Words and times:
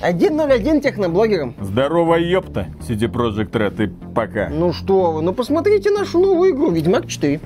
101 0.00 0.80
техноблогерам. 0.80 1.54
Здорово, 1.60 2.14
ёпта, 2.14 2.68
CD 2.80 3.06
Projekt 3.06 3.50
Red 3.52 3.84
и 3.84 4.14
пока. 4.14 4.48
Ну 4.48 4.72
что 4.72 5.12
вы, 5.12 5.22
ну 5.22 5.34
посмотрите 5.34 5.90
нашу 5.90 6.18
новую 6.18 6.52
игру, 6.52 6.70
Ведьмак 6.70 7.06
4. 7.06 7.38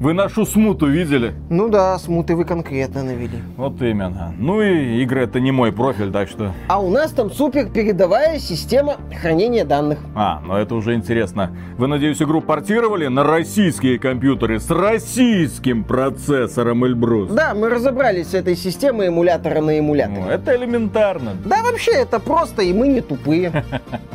Вы 0.00 0.14
нашу 0.14 0.46
смуту 0.46 0.86
видели? 0.86 1.34
Ну 1.50 1.68
да, 1.68 1.98
смуты 1.98 2.34
вы 2.34 2.46
конкретно 2.46 3.02
навели. 3.02 3.42
Вот 3.58 3.82
именно. 3.82 4.32
Ну 4.38 4.62
и 4.62 5.02
игры 5.02 5.24
это 5.24 5.40
не 5.40 5.52
мой 5.52 5.72
профиль, 5.72 6.10
так 6.10 6.26
что... 6.26 6.54
А 6.68 6.80
у 6.80 6.88
нас 6.88 7.10
там 7.10 7.30
супер 7.30 7.68
передовая 7.68 8.38
система 8.38 8.96
хранения 9.20 9.66
данных. 9.66 9.98
А, 10.14 10.40
ну 10.42 10.54
это 10.54 10.74
уже 10.74 10.94
интересно. 10.94 11.54
Вы, 11.76 11.86
надеюсь, 11.86 12.22
игру 12.22 12.40
портировали 12.40 13.08
на 13.08 13.24
российские 13.24 13.98
компьютеры 13.98 14.58
с 14.58 14.70
российским 14.70 15.84
процессором 15.84 16.82
Эльбрус? 16.86 17.30
Да, 17.32 17.52
мы 17.52 17.68
разобрались 17.68 18.28
с 18.28 18.34
этой 18.34 18.56
системой 18.56 19.08
эмулятора 19.08 19.60
на 19.60 19.78
эмуляторе. 19.78 20.22
Ну, 20.22 20.30
это 20.30 20.56
элементарно. 20.56 21.32
Да, 21.44 21.62
вообще 21.62 21.92
это 21.92 22.20
просто, 22.20 22.62
и 22.62 22.72
мы 22.72 22.88
не 22.88 23.02
тупые. 23.02 23.66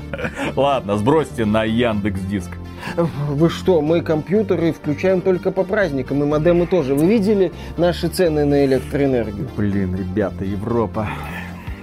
Ладно, 0.56 0.98
сбросьте 0.98 1.46
на 1.46 1.64
Яндекс 1.64 2.22
Диск. 2.22 2.50
Вы 2.96 3.50
что, 3.50 3.82
мы 3.82 4.02
компьютеры 4.02 4.72
включаем 4.72 5.22
только 5.22 5.52
по 5.52 5.64
праздникам, 5.76 6.24
и 6.24 6.26
модемы 6.26 6.68
тоже. 6.68 6.96
Вы 6.96 7.06
видели 7.06 7.52
наши 7.76 8.08
цены 8.08 8.46
на 8.46 8.64
электроэнергию? 8.64 9.50
Блин, 9.58 9.94
ребята, 9.94 10.46
Европа. 10.46 11.10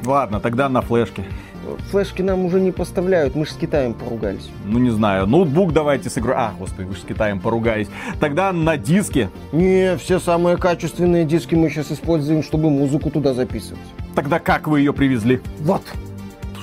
Ладно, 0.06 0.40
тогда 0.40 0.70
на 0.70 0.80
флешке. 0.80 1.24
Флешки 1.90 2.22
нам 2.22 2.46
уже 2.46 2.58
не 2.58 2.72
поставляют, 2.72 3.34
мы 3.34 3.44
же 3.44 3.52
с 3.52 3.54
Китаем 3.54 3.92
поругались. 3.92 4.48
Ну, 4.64 4.78
не 4.78 4.88
знаю, 4.88 5.26
ноутбук 5.26 5.74
давайте 5.74 6.08
с 6.08 6.16
игрой... 6.16 6.36
А, 6.38 6.54
господи, 6.58 6.86
вы 6.86 6.94
же 6.94 7.02
с 7.02 7.04
Китаем 7.04 7.38
поругались. 7.38 7.88
Тогда 8.18 8.50
на 8.54 8.78
диске. 8.78 9.28
Не, 9.52 9.98
все 9.98 10.18
самые 10.18 10.56
качественные 10.56 11.26
диски 11.26 11.54
мы 11.54 11.68
сейчас 11.68 11.92
используем, 11.92 12.42
чтобы 12.42 12.70
музыку 12.70 13.10
туда 13.10 13.34
записывать. 13.34 13.84
Тогда 14.14 14.38
как 14.38 14.68
вы 14.68 14.80
ее 14.80 14.94
привезли? 14.94 15.42
Вот. 15.60 15.82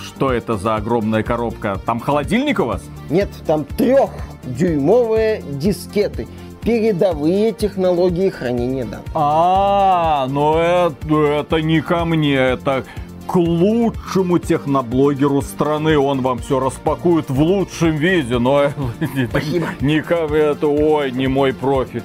Что 0.03 0.31
это 0.31 0.57
за 0.57 0.77
огромная 0.77 1.21
коробка? 1.21 1.79
Там 1.85 1.99
холодильник 1.99 2.59
у 2.59 2.65
вас? 2.65 2.81
Нет, 3.11 3.29
там 3.45 3.65
трехдюймовые 3.65 5.43
дискеты. 5.43 6.27
Передовые 6.61 7.51
технологии 7.53 8.29
хранения 8.29 8.85
данных. 8.85 9.05
А, 9.13 10.27
но 10.29 10.59
это, 10.59 11.25
это 11.25 11.61
не 11.61 11.81
ко 11.81 12.05
мне, 12.05 12.35
это 12.35 12.83
к 13.27 13.35
лучшему 13.35 14.39
техноблогеру 14.39 15.41
страны. 15.41 15.97
Он 15.97 16.21
вам 16.21 16.39
все 16.39 16.59
распакует 16.59 17.29
в 17.29 17.39
лучшем 17.39 17.95
виде, 17.95 18.39
но 18.39 18.71
Спасибо. 19.29 19.67
мне, 19.79 19.99
это, 19.99 20.67
ой, 20.67 21.11
не 21.11 21.27
мой 21.27 21.53
профиль. 21.53 22.03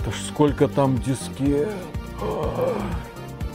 Это 0.00 0.10
ж 0.10 0.14
сколько 0.28 0.66
там 0.66 0.98
дискет. 0.98 1.68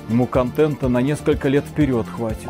Ему 0.10 0.28
контента 0.28 0.90
на 0.90 1.02
несколько 1.02 1.48
лет 1.50 1.66
вперед 1.66 2.06
хватит. 2.08 2.50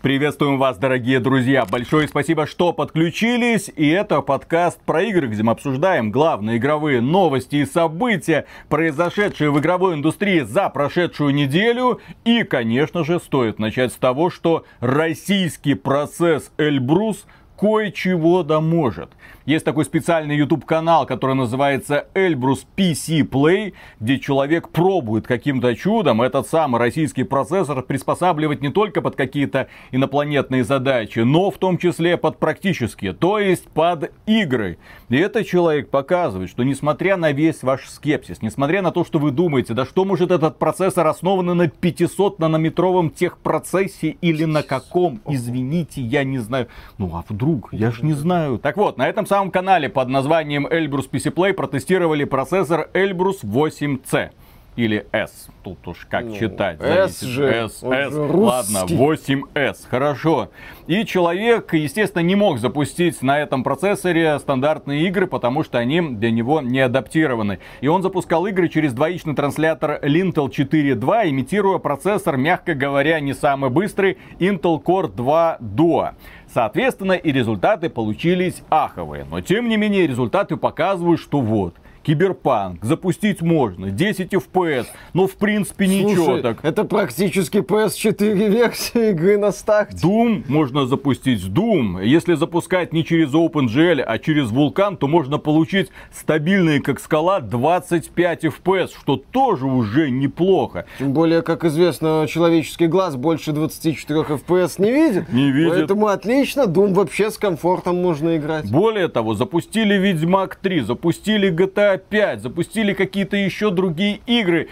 Приветствуем 0.00 0.58
вас, 0.58 0.78
дорогие 0.78 1.18
друзья. 1.18 1.66
Большое 1.66 2.06
спасибо, 2.06 2.46
что 2.46 2.72
подключились. 2.72 3.68
И 3.74 3.88
это 3.88 4.20
подкаст 4.20 4.80
про 4.82 5.02
игры, 5.02 5.26
где 5.26 5.42
мы 5.42 5.50
обсуждаем 5.50 6.12
главные 6.12 6.58
игровые 6.58 7.00
новости 7.00 7.56
и 7.56 7.66
события, 7.66 8.46
произошедшие 8.68 9.50
в 9.50 9.58
игровой 9.58 9.94
индустрии 9.94 10.42
за 10.42 10.68
прошедшую 10.68 11.34
неделю. 11.34 12.00
И, 12.24 12.44
конечно 12.44 13.04
же, 13.04 13.18
стоит 13.18 13.58
начать 13.58 13.92
с 13.92 13.96
того, 13.96 14.30
что 14.30 14.64
российский 14.78 15.74
процесс 15.74 16.52
Эльбрус 16.58 17.26
кое-чего 17.58 18.44
да 18.44 18.60
может. 18.60 19.10
Есть 19.48 19.64
такой 19.64 19.86
специальный 19.86 20.36
YouTube 20.36 20.66
канал, 20.66 21.06
который 21.06 21.34
называется 21.34 22.08
Эльбрус 22.12 22.66
PC 22.76 23.22
Play, 23.22 23.72
где 23.98 24.18
человек 24.18 24.68
пробует 24.68 25.26
каким-то 25.26 25.74
чудом 25.74 26.20
этот 26.20 26.46
самый 26.46 26.78
российский 26.78 27.22
процессор 27.22 27.80
приспосабливать 27.80 28.60
не 28.60 28.68
только 28.68 29.00
под 29.00 29.16
какие-то 29.16 29.68
инопланетные 29.90 30.64
задачи, 30.64 31.20
но 31.20 31.50
в 31.50 31.56
том 31.56 31.78
числе 31.78 32.18
под 32.18 32.38
практические, 32.38 33.14
то 33.14 33.38
есть 33.38 33.68
под 33.70 34.12
игры. 34.26 34.76
И 35.08 35.16
этот 35.16 35.46
человек 35.46 35.88
показывает, 35.88 36.50
что 36.50 36.62
несмотря 36.62 37.16
на 37.16 37.32
весь 37.32 37.62
ваш 37.62 37.88
скепсис, 37.88 38.42
несмотря 38.42 38.82
на 38.82 38.90
то, 38.90 39.02
что 39.02 39.18
вы 39.18 39.30
думаете, 39.30 39.72
да 39.72 39.86
что 39.86 40.04
может 40.04 40.30
этот 40.30 40.58
процессор 40.58 41.06
основан 41.06 41.46
на 41.56 41.68
500 41.68 42.38
нанометровом 42.38 43.08
техпроцессе 43.08 44.10
или 44.20 44.44
на 44.44 44.62
каком, 44.62 45.22
извините, 45.26 46.02
я 46.02 46.22
не 46.22 46.36
знаю. 46.36 46.68
Ну 46.98 47.12
а 47.14 47.24
вдруг, 47.26 47.72
я 47.72 47.90
ж 47.90 48.02
не 48.02 48.12
знаю. 48.12 48.58
Так 48.58 48.76
вот, 48.76 48.98
на 48.98 49.08
этом 49.08 49.24
самом 49.24 49.37
самом 49.38 49.52
канале 49.52 49.88
под 49.88 50.08
названием 50.08 50.66
Elbrus 50.66 51.08
PC 51.08 51.32
Play 51.32 51.52
протестировали 51.52 52.24
процессор 52.24 52.90
Elbrus 52.92 53.44
8C 53.44 54.30
или 54.78 55.06
S. 55.10 55.48
Тут 55.64 55.88
уж 55.88 56.06
как 56.08 56.24
Ну, 56.24 56.36
читать. 56.36 56.78
S 56.80 57.20
же, 57.22 57.46
S, 57.46 57.82
S. 57.82 58.12
Ладно, 58.14 58.86
русский. 58.86 59.34
8S. 59.34 59.78
Хорошо. 59.90 60.50
И 60.86 61.04
человек, 61.04 61.74
естественно, 61.74 62.22
не 62.22 62.36
мог 62.36 62.60
запустить 62.60 63.20
на 63.20 63.40
этом 63.40 63.64
процессоре 63.64 64.38
стандартные 64.38 65.08
игры, 65.08 65.26
потому 65.26 65.64
что 65.64 65.78
они 65.78 66.00
для 66.00 66.30
него 66.30 66.60
не 66.60 66.78
адаптированы. 66.78 67.58
И 67.80 67.88
он 67.88 68.02
запускал 68.02 68.46
игры 68.46 68.68
через 68.68 68.92
двоичный 68.92 69.34
транслятор 69.34 69.98
Intel 70.00 70.48
4.2, 70.48 71.28
имитируя 71.28 71.78
процессор, 71.78 72.36
мягко 72.36 72.74
говоря, 72.74 73.18
не 73.18 73.34
самый 73.34 73.70
быстрый 73.70 74.16
Intel 74.38 74.80
Core 74.80 75.12
2 75.12 75.58
Duo. 75.60 76.12
Соответственно, 76.54 77.12
и 77.12 77.32
результаты 77.32 77.90
получились 77.90 78.62
аховые. 78.70 79.26
Но, 79.28 79.40
тем 79.40 79.68
не 79.68 79.76
менее, 79.76 80.06
результаты 80.06 80.56
показывают, 80.56 81.20
что 81.20 81.40
вот, 81.40 81.74
Киберпанк, 82.08 82.82
запустить 82.82 83.42
можно, 83.42 83.90
10 83.90 84.32
FPS, 84.32 84.86
ну 85.12 85.26
в 85.26 85.34
принципе 85.34 85.86
ничего 85.86 86.24
Слушай, 86.24 86.42
так. 86.42 86.64
это 86.64 86.84
практически 86.84 87.58
PS4 87.58 88.48
версия 88.48 89.10
игры 89.10 89.36
на 89.36 89.52
старте. 89.52 89.94
Doom 89.94 90.44
можно 90.48 90.86
запустить 90.86 91.44
Doom. 91.44 92.02
Если 92.02 92.32
запускать 92.32 92.94
не 92.94 93.04
через 93.04 93.34
OpenGL, 93.34 94.00
а 94.00 94.18
через 94.18 94.50
Vulkan, 94.50 94.96
то 94.96 95.06
можно 95.06 95.36
получить 95.36 95.90
стабильные, 96.10 96.80
как 96.80 96.98
скала, 96.98 97.40
25 97.40 98.44
FPS, 98.46 98.92
что 98.98 99.16
тоже 99.18 99.66
уже 99.66 100.10
неплохо. 100.10 100.86
Тем 100.98 101.12
более, 101.12 101.42
как 101.42 101.64
известно, 101.64 102.24
человеческий 102.26 102.86
глаз 102.86 103.16
больше 103.16 103.52
24 103.52 104.20
FPS 104.20 104.76
не 104.78 104.90
видит. 104.90 105.30
Не 105.30 105.50
видит. 105.50 105.72
Поэтому 105.72 106.06
отлично, 106.06 106.62
Doom 106.62 106.94
вообще 106.94 107.30
с 107.30 107.36
комфортом 107.36 108.00
можно 108.00 108.38
играть. 108.38 108.70
Более 108.70 109.08
того, 109.08 109.34
запустили 109.34 109.92
Ведьмак 109.98 110.56
3, 110.56 110.80
запустили 110.80 111.52
GTA 111.52 111.97
5, 112.04 112.42
запустили 112.42 112.92
какие-то 112.92 113.36
еще 113.36 113.70
другие 113.70 114.20
игры. 114.26 114.68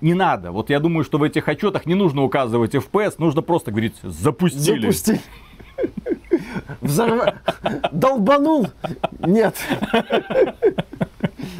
Не 0.00 0.14
надо. 0.14 0.52
Вот 0.52 0.70
я 0.70 0.78
думаю, 0.78 1.04
что 1.04 1.18
в 1.18 1.22
этих 1.22 1.48
отчетах 1.48 1.86
не 1.86 1.94
нужно 1.94 2.22
указывать 2.22 2.74
FPS, 2.74 3.14
нужно 3.18 3.42
просто 3.42 3.70
говорить 3.70 3.94
запустили. 4.02 4.90
Запусти. 4.90 5.20
Взорва... 6.80 7.34
Долбанул? 7.92 8.68
Нет. 9.20 9.56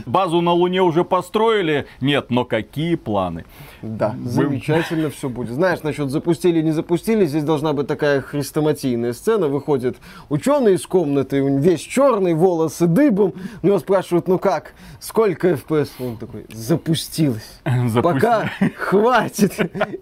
Базу 0.06 0.40
на 0.40 0.52
Луне 0.52 0.82
уже 0.82 1.04
построили? 1.04 1.86
Нет, 2.00 2.30
но 2.30 2.44
какие 2.44 2.94
планы? 2.96 3.44
Да, 3.82 4.14
замечательно 4.24 5.10
все 5.10 5.28
будет. 5.28 5.50
Знаешь, 5.52 5.82
насчет 5.82 6.10
запустили, 6.10 6.60
не 6.60 6.72
запустили, 6.72 7.24
здесь 7.26 7.44
должна 7.44 7.72
быть 7.72 7.86
такая 7.86 8.20
хрестоматийная 8.20 9.12
сцена. 9.12 9.48
Выходит 9.48 9.96
ученый 10.28 10.74
из 10.74 10.86
комнаты, 10.86 11.40
весь 11.58 11.80
черный, 11.80 12.34
волосы 12.34 12.86
дыбом. 12.86 13.32
У 13.62 13.66
него 13.66 13.78
спрашивают, 13.78 14.28
ну 14.28 14.38
как, 14.38 14.74
сколько 14.98 15.50
FPS? 15.50 15.90
Он 16.00 16.16
такой, 16.16 16.46
запустилось. 16.52 17.60
Запусти- 17.64 18.02
Пока 18.02 18.50
хватит. 18.76 19.54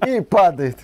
И 0.06 0.20
падает. 0.20 0.78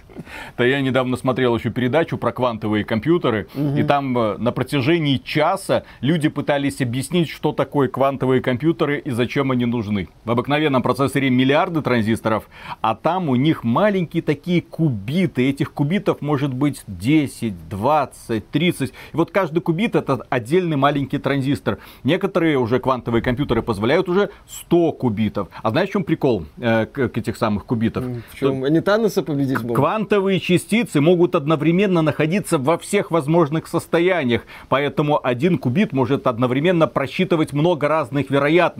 Да 0.56 0.64
я 0.64 0.80
недавно 0.80 1.16
смотрел 1.16 1.56
еще 1.56 1.70
передачу 1.70 2.16
про 2.18 2.32
квантовые 2.32 2.84
компьютеры, 2.84 3.48
и 3.76 3.82
там 3.82 4.16
э, 4.16 4.36
на 4.38 4.52
протяжении 4.52 5.16
часа 5.18 5.84
люди 6.00 6.28
пытались 6.28 6.80
объяснить, 6.80 7.28
что 7.28 7.52
такое 7.52 7.88
квантовые 7.88 8.40
компьютеры 8.40 8.83
и 8.92 9.10
зачем 9.10 9.50
они 9.50 9.66
нужны. 9.66 10.08
В 10.24 10.30
обыкновенном 10.30 10.82
процессоре 10.82 11.30
миллиарды 11.30 11.82
транзисторов, 11.82 12.48
а 12.80 12.94
там 12.94 13.28
у 13.28 13.36
них 13.36 13.64
маленькие 13.64 14.22
такие 14.22 14.62
кубиты. 14.62 15.48
Этих 15.48 15.72
кубитов 15.72 16.20
может 16.20 16.52
быть 16.52 16.82
10, 16.86 17.68
20, 17.68 18.50
30. 18.50 18.90
И 18.90 18.92
вот 19.12 19.30
каждый 19.30 19.60
кубит 19.60 19.94
это 19.94 20.24
отдельный 20.28 20.76
маленький 20.76 21.18
транзистор. 21.18 21.78
Некоторые 22.04 22.58
уже 22.58 22.78
квантовые 22.78 23.22
компьютеры 23.22 23.62
позволяют 23.62 24.08
уже 24.08 24.30
100 24.48 24.92
кубитов. 24.92 25.48
А 25.62 25.70
знаешь, 25.70 25.88
в 25.88 25.92
чем 25.92 26.04
прикол 26.04 26.44
э, 26.58 26.86
к, 26.86 27.08
к 27.08 27.18
этих 27.18 27.36
самых 27.36 27.66
кубитов? 27.66 28.04
В 28.04 28.38
чем? 28.38 28.64
Они 28.64 28.80
Таноса 28.80 29.22
победить 29.22 29.60
могут? 29.62 29.76
Квантовые 29.76 30.40
частицы 30.40 31.00
могут 31.00 31.34
одновременно 31.34 32.02
находиться 32.02 32.58
во 32.58 32.78
всех 32.78 33.10
возможных 33.10 33.66
состояниях, 33.66 34.42
поэтому 34.68 35.20
один 35.24 35.58
кубит 35.58 35.92
может 35.92 36.26
одновременно 36.26 36.86
просчитывать 36.86 37.52
много 37.52 37.88
разных 37.88 38.30
вероятностей. 38.30 38.73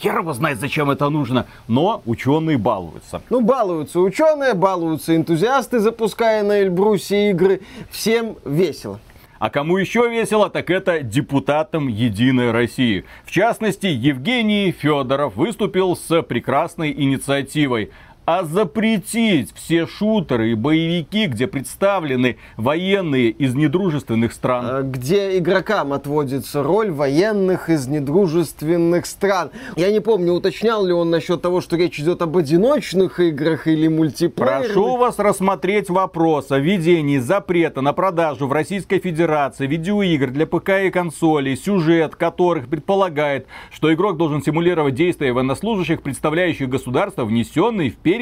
Хер 0.00 0.18
его 0.18 0.32
знает, 0.32 0.58
зачем 0.58 0.90
это 0.90 1.08
нужно, 1.08 1.46
но 1.68 2.02
ученые 2.04 2.58
балуются. 2.58 3.22
Ну, 3.30 3.40
балуются 3.40 4.00
ученые, 4.00 4.54
балуются 4.54 5.14
энтузиасты, 5.14 5.78
запуская 5.78 6.42
на 6.42 6.62
Эльбрусе 6.62 7.30
игры. 7.30 7.60
Всем 7.90 8.36
весело. 8.44 8.98
А 9.38 9.50
кому 9.50 9.76
еще 9.76 10.08
весело, 10.08 10.48
так 10.48 10.70
это 10.70 11.00
депутатам 11.00 11.88
Единой 11.88 12.50
России. 12.50 13.04
В 13.24 13.30
частности, 13.30 13.86
Евгений 13.86 14.72
Федоров 14.72 15.36
выступил 15.36 15.96
с 15.96 16.22
прекрасной 16.22 16.92
инициативой 16.92 17.90
а 18.26 18.44
запретить 18.44 19.52
все 19.54 19.86
шутеры 19.86 20.52
и 20.52 20.54
боевики, 20.54 21.26
где 21.26 21.46
представлены 21.46 22.38
военные 22.56 23.30
из 23.30 23.54
недружественных 23.54 24.32
стран. 24.32 24.64
А 24.66 24.82
где 24.82 25.38
игрокам 25.38 25.92
отводится 25.92 26.62
роль 26.62 26.90
военных 26.90 27.68
из 27.68 27.86
недружественных 27.86 29.06
стран. 29.06 29.50
Я 29.76 29.92
не 29.92 30.00
помню, 30.00 30.32
уточнял 30.32 30.84
ли 30.84 30.92
он 30.92 31.10
насчет 31.10 31.42
того, 31.42 31.60
что 31.60 31.76
речь 31.76 32.00
идет 32.00 32.22
об 32.22 32.36
одиночных 32.36 33.20
играх 33.20 33.66
или 33.66 33.88
мультиплеерных. 33.88 34.66
Прошу 34.66 34.96
вас 34.96 35.18
рассмотреть 35.18 35.90
вопрос 35.90 36.50
о 36.50 36.58
введении 36.58 37.18
запрета 37.18 37.82
на 37.82 37.92
продажу 37.92 38.46
в 38.46 38.52
Российской 38.52 38.98
Федерации 39.00 39.66
видеоигр 39.66 40.30
для 40.30 40.46
ПК 40.46 40.70
и 40.84 40.90
консолей, 40.90 41.56
сюжет 41.56 42.16
которых 42.16 42.68
предполагает, 42.68 43.46
что 43.70 43.92
игрок 43.92 44.16
должен 44.16 44.42
симулировать 44.42 44.94
действия 44.94 45.32
военнослужащих, 45.32 46.02
представляющих 46.02 46.68
государство, 46.68 47.24
внесенные 47.24 47.90
в 47.90 47.96
перечень 47.96 48.13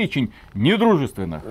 недружественных. 0.54 1.42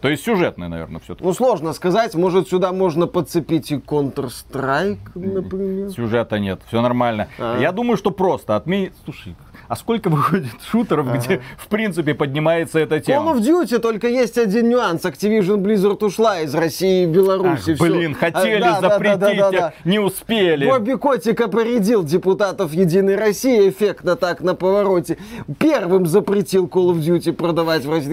То 0.00 0.08
есть 0.08 0.24
сюжетный, 0.24 0.68
наверное, 0.68 1.00
все-таки. 1.00 1.24
Ну, 1.24 1.34
сложно 1.34 1.72
сказать. 1.72 2.14
Может, 2.14 2.48
сюда 2.48 2.72
можно 2.72 3.06
подцепить 3.06 3.72
и 3.72 3.76
Counter-Strike, 3.76 4.98
например. 5.14 5.90
Сюжета 5.90 6.38
нет, 6.38 6.60
все 6.68 6.80
нормально. 6.80 7.28
А. 7.38 7.58
Я 7.60 7.72
думаю, 7.72 7.96
что 7.96 8.12
просто 8.12 8.54
отменить... 8.54 8.92
Слушай, 9.04 9.34
а 9.66 9.74
сколько 9.74 10.08
выходит 10.10 10.54
шутеров, 10.70 11.08
ага. 11.08 11.18
где, 11.18 11.40
в 11.56 11.66
принципе, 11.66 12.14
поднимается 12.14 12.78
эта 12.78 13.00
тема? 13.00 13.32
Call 13.32 13.38
of 13.38 13.40
Duty 13.40 13.78
только 13.80 14.06
есть 14.08 14.38
один 14.38 14.68
нюанс. 14.68 15.04
Activision 15.04 15.56
Blizzard 15.56 16.04
ушла 16.04 16.40
из 16.40 16.54
России 16.54 17.02
и 17.02 17.06
Беларуси. 17.06 17.72
Ах, 17.72 17.80
блин, 17.80 18.14
хотели 18.14 18.62
а, 18.62 18.80
да, 18.80 18.90
запретить, 18.90 19.18
да, 19.18 19.34
да, 19.34 19.50
да, 19.50 19.58
да. 19.58 19.72
не 19.84 19.98
успели. 19.98 20.66
Бобби 20.66 20.94
Котик 20.94 21.40
опередил 21.40 22.04
депутатов 22.04 22.72
Единой 22.72 23.16
России 23.16 23.68
эффектно 23.68 24.14
так 24.14 24.42
на 24.42 24.54
повороте. 24.54 25.18
Первым 25.58 26.06
запретил 26.06 26.66
Call 26.66 26.92
of 26.92 27.00
Duty 27.00 27.32
продавать 27.32 27.84
в 27.84 27.90
России. 27.90 28.08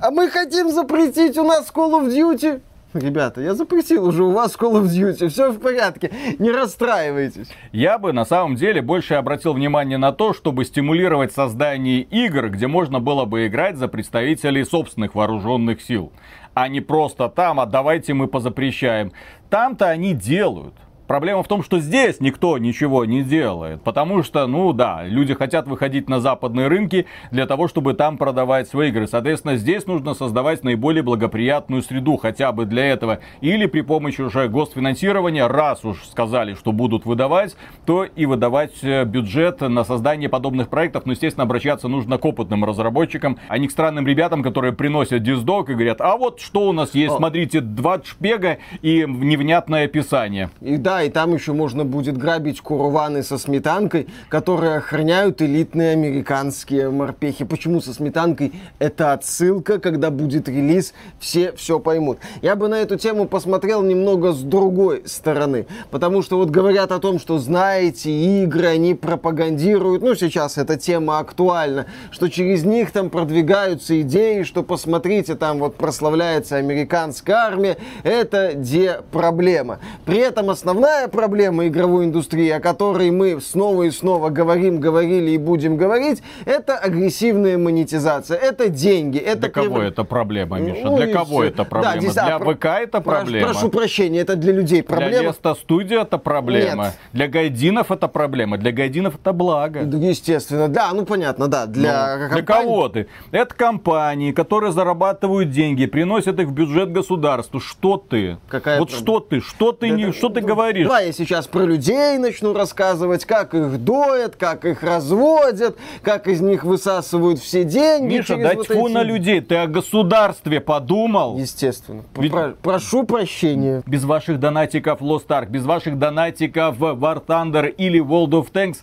А 0.00 0.10
мы 0.10 0.28
хотим 0.28 0.70
запретить 0.70 1.11
у 1.18 1.44
нас 1.44 1.70
Call 1.74 1.92
of 1.92 2.08
Duty. 2.08 2.60
Ребята, 2.94 3.40
я 3.40 3.54
запретил 3.54 4.06
уже 4.06 4.22
у 4.22 4.32
вас 4.32 4.54
Call 4.54 4.82
of 4.82 4.84
Duty, 4.84 5.28
все 5.28 5.50
в 5.50 5.58
порядке, 5.60 6.10
не 6.38 6.50
расстраивайтесь. 6.50 7.48
Я 7.72 7.98
бы 7.98 8.12
на 8.12 8.26
самом 8.26 8.56
деле 8.56 8.82
больше 8.82 9.14
обратил 9.14 9.54
внимание 9.54 9.96
на 9.96 10.12
то, 10.12 10.34
чтобы 10.34 10.64
стимулировать 10.66 11.32
создание 11.32 12.02
игр, 12.02 12.50
где 12.50 12.66
можно 12.66 13.00
было 13.00 13.24
бы 13.24 13.46
играть 13.46 13.76
за 13.76 13.88
представителей 13.88 14.64
собственных 14.64 15.14
вооруженных 15.14 15.80
сил. 15.80 16.12
А 16.52 16.68
не 16.68 16.82
просто 16.82 17.28
там, 17.30 17.60
а 17.60 17.66
давайте 17.66 18.12
мы 18.12 18.26
позапрещаем. 18.26 19.12
Там-то 19.48 19.88
они 19.88 20.12
делают. 20.12 20.74
Проблема 21.06 21.42
в 21.42 21.48
том, 21.48 21.62
что 21.62 21.78
здесь 21.80 22.20
никто 22.20 22.58
ничего 22.58 23.04
не 23.04 23.22
делает, 23.22 23.82
потому 23.82 24.22
что, 24.22 24.46
ну 24.46 24.72
да, 24.72 25.04
люди 25.04 25.34
хотят 25.34 25.66
выходить 25.66 26.08
на 26.08 26.20
западные 26.20 26.68
рынки 26.68 27.06
для 27.30 27.46
того, 27.46 27.68
чтобы 27.68 27.94
там 27.94 28.16
продавать 28.16 28.68
свои 28.68 28.88
игры. 28.88 29.06
Соответственно, 29.06 29.56
здесь 29.56 29.86
нужно 29.86 30.14
создавать 30.14 30.64
наиболее 30.64 31.02
благоприятную 31.02 31.82
среду 31.82 32.16
хотя 32.16 32.52
бы 32.52 32.64
для 32.64 32.86
этого. 32.86 33.18
Или 33.40 33.66
при 33.66 33.82
помощи 33.82 34.20
уже 34.20 34.48
госфинансирования, 34.48 35.48
раз 35.48 35.84
уж 35.84 36.04
сказали, 36.04 36.54
что 36.54 36.72
будут 36.72 37.04
выдавать, 37.04 37.56
то 37.84 38.04
и 38.04 38.26
выдавать 38.26 38.82
э, 38.82 39.04
бюджет 39.04 39.60
на 39.60 39.84
создание 39.84 40.28
подобных 40.28 40.68
проектов. 40.68 41.04
Но, 41.04 41.12
естественно, 41.12 41.44
обращаться 41.44 41.88
нужно 41.88 42.18
к 42.18 42.24
опытным 42.24 42.64
разработчикам, 42.64 43.38
а 43.48 43.58
не 43.58 43.68
к 43.68 43.70
странным 43.70 44.06
ребятам, 44.06 44.42
которые 44.42 44.72
приносят 44.72 45.22
диздок 45.22 45.68
и 45.68 45.74
говорят, 45.74 46.00
а 46.00 46.16
вот 46.16 46.40
что 46.40 46.68
у 46.68 46.72
нас 46.72 46.94
есть, 46.94 47.14
смотрите, 47.16 47.60
два 47.60 48.00
шпега 48.02 48.58
и 48.82 49.04
невнятное 49.06 49.84
описание. 49.84 50.50
И 50.60 50.76
да, 50.76 51.01
и 51.04 51.10
там 51.10 51.34
еще 51.34 51.52
можно 51.52 51.84
будет 51.84 52.16
грабить 52.16 52.60
куруваны 52.60 53.22
со 53.22 53.38
сметанкой, 53.38 54.08
которые 54.28 54.76
охраняют 54.76 55.42
элитные 55.42 55.92
американские 55.92 56.90
морпехи. 56.90 57.44
Почему 57.44 57.80
со 57.80 57.92
сметанкой? 57.94 58.52
Это 58.78 59.12
отсылка, 59.12 59.78
когда 59.78 60.10
будет 60.10 60.48
релиз, 60.48 60.94
все 61.18 61.52
все 61.52 61.78
поймут. 61.78 62.18
Я 62.40 62.56
бы 62.56 62.68
на 62.68 62.76
эту 62.80 62.96
тему 62.96 63.26
посмотрел 63.26 63.82
немного 63.82 64.32
с 64.32 64.40
другой 64.40 65.02
стороны, 65.06 65.66
потому 65.90 66.22
что 66.22 66.36
вот 66.36 66.50
говорят 66.50 66.92
о 66.92 66.98
том, 66.98 67.18
что 67.18 67.38
знаете, 67.38 68.10
игры, 68.10 68.66
они 68.66 68.94
пропагандируют, 68.94 70.02
ну 70.02 70.14
сейчас 70.14 70.58
эта 70.58 70.76
тема 70.76 71.18
актуальна, 71.18 71.86
что 72.10 72.28
через 72.28 72.64
них 72.64 72.90
там 72.90 73.10
продвигаются 73.10 74.00
идеи, 74.02 74.42
что 74.42 74.62
посмотрите, 74.62 75.34
там 75.34 75.58
вот 75.58 75.76
прославляется 75.76 76.56
американская 76.56 77.36
армия, 77.36 77.76
это 78.02 78.52
где 78.54 79.00
проблема. 79.10 79.78
При 80.04 80.18
этом 80.18 80.50
основная 80.50 80.81
основная 80.82 81.08
проблема 81.08 81.68
игровой 81.68 82.06
индустрии, 82.06 82.50
о 82.50 82.58
которой 82.58 83.10
мы 83.10 83.40
снова 83.40 83.84
и 83.84 83.90
снова 83.90 84.30
говорим, 84.30 84.80
говорили 84.80 85.30
и 85.30 85.38
будем 85.38 85.76
говорить, 85.76 86.22
это 86.44 86.76
агрессивная 86.76 87.56
монетизация, 87.56 88.36
это 88.36 88.68
деньги. 88.68 89.18
Это 89.18 89.42
для 89.42 89.50
кого 89.50 89.76
прив... 89.76 89.88
это 89.88 90.04
проблема, 90.04 90.58
Миша? 90.58 90.80
Ну, 90.84 90.96
для 90.96 91.12
кого 91.12 91.40
все. 91.40 91.48
это 91.50 91.64
проблема? 91.64 91.94
Да, 91.94 92.00
здесь, 92.00 92.12
для 92.14 92.36
а, 92.36 92.38
ВК 92.40 92.64
это 92.64 93.00
проблема? 93.00 93.48
Прошу 93.48 93.68
прощения, 93.68 94.20
это 94.20 94.34
для 94.34 94.52
людей 94.52 94.82
проблема. 94.82 95.10
Для 95.10 95.22
Леста 95.22 95.54
Студио 95.54 96.00
это 96.00 96.18
проблема. 96.18 96.84
Нет. 96.86 96.94
Для 97.12 97.28
гайдинов 97.28 97.90
это 97.92 98.08
проблема. 98.08 98.58
Для 98.58 98.72
гайдинов 98.72 99.14
это 99.14 99.32
благо. 99.32 99.82
Естественно, 99.82 100.66
да, 100.66 100.90
ну 100.92 101.04
понятно, 101.04 101.46
да. 101.46 101.66
Для, 101.66 102.16
ну, 102.16 102.28
компаний... 102.28 102.34
для 102.34 102.42
кого 102.42 102.88
ты? 102.88 103.06
Это 103.30 103.54
компании, 103.54 104.32
которые 104.32 104.72
зарабатывают 104.72 105.50
деньги, 105.50 105.86
приносят 105.86 106.40
их 106.40 106.48
в 106.48 106.52
бюджет 106.52 106.90
государству. 106.90 107.60
Что 107.60 107.96
ты? 107.96 108.38
Какая 108.48 108.80
вот 108.80 108.88
проблема? 108.88 109.04
что 109.04 109.20
ты? 109.20 109.40
Что 109.40 109.72
ты, 109.72 109.88
да, 109.88 109.94
не, 109.94 110.12
что 110.12 110.28
ты 110.28 110.40
говоришь? 110.40 110.71
Говоришь. 110.72 110.86
Давай 110.86 111.06
я 111.06 111.12
сейчас 111.12 111.46
про 111.46 111.64
людей 111.64 112.18
начну 112.18 112.52
рассказывать, 112.52 113.24
как 113.24 113.54
их 113.54 113.82
доят, 113.84 114.36
как 114.36 114.64
их 114.64 114.82
разводят, 114.82 115.76
как 116.02 116.28
из 116.28 116.40
них 116.40 116.64
высасывают 116.64 117.38
все 117.38 117.64
деньги. 117.64 118.16
Миша, 118.16 118.36
да 118.36 118.54
вот 118.54 118.66
тьфу 118.66 118.86
эти... 118.86 118.94
на 118.94 119.02
людей, 119.02 119.40
ты 119.40 119.56
о 119.56 119.66
государстве 119.66 120.60
подумал? 120.60 121.38
Естественно. 121.38 122.02
Ведь... 122.16 122.32
Про- 122.32 122.54
прошу 122.62 123.04
прощения. 123.04 123.82
Без 123.86 124.04
ваших 124.04 124.40
донатиков 124.40 125.00
Lost 125.00 125.28
Ark, 125.28 125.48
без 125.48 125.64
ваших 125.64 125.98
донатиков 125.98 126.78
War 126.78 127.24
Thunder 127.24 127.68
или 127.68 128.00
World 128.00 128.30
of 128.30 128.52
Tanks 128.52 128.78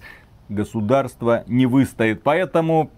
государство 0.50 1.44
не 1.47 1.65
выстоит. 1.65 2.24
Поэтому 2.24 2.89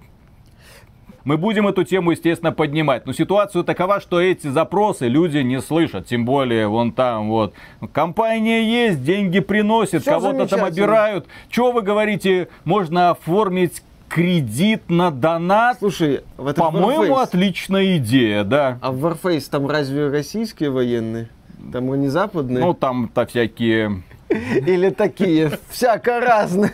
мы 1.23 1.37
будем 1.37 1.67
эту 1.67 1.83
тему, 1.83 2.11
естественно, 2.11 2.51
поднимать. 2.51 3.05
Но 3.05 3.13
ситуация 3.13 3.63
такова, 3.63 3.99
что 3.99 4.19
эти 4.19 4.47
запросы 4.47 5.07
люди 5.07 5.39
не 5.39 5.61
слышат. 5.61 6.07
Тем 6.07 6.25
более, 6.25 6.67
вон 6.67 6.91
там 6.91 7.29
вот, 7.29 7.53
компания 7.93 8.63
есть, 8.63 9.03
деньги 9.03 9.39
приносит, 9.39 10.03
кого-то 10.03 10.47
там 10.47 10.63
обирают. 10.63 11.27
Чего 11.49 11.71
вы 11.71 11.81
говорите, 11.81 12.47
можно 12.65 13.11
оформить 13.11 13.83
кредит 14.07 14.89
на 14.89 15.09
донат. 15.09 15.77
Слушай, 15.79 16.21
в 16.37 16.47
этом 16.47 16.65
По-моему, 16.65 17.17
отличная 17.17 17.97
идея, 17.97 18.43
да. 18.43 18.77
А 18.81 18.91
в 18.91 19.05
Warface 19.05 19.47
там 19.49 19.67
разве 19.67 20.09
российские 20.09 20.69
военные? 20.69 21.29
Там 21.71 21.91
они 21.91 22.07
западные? 22.07 22.63
Ну, 22.63 22.73
там-то 22.73 23.25
всякие 23.25 24.03
или 24.31 24.89
такие, 24.89 25.51
всяко 25.69 26.19
разные. 26.19 26.73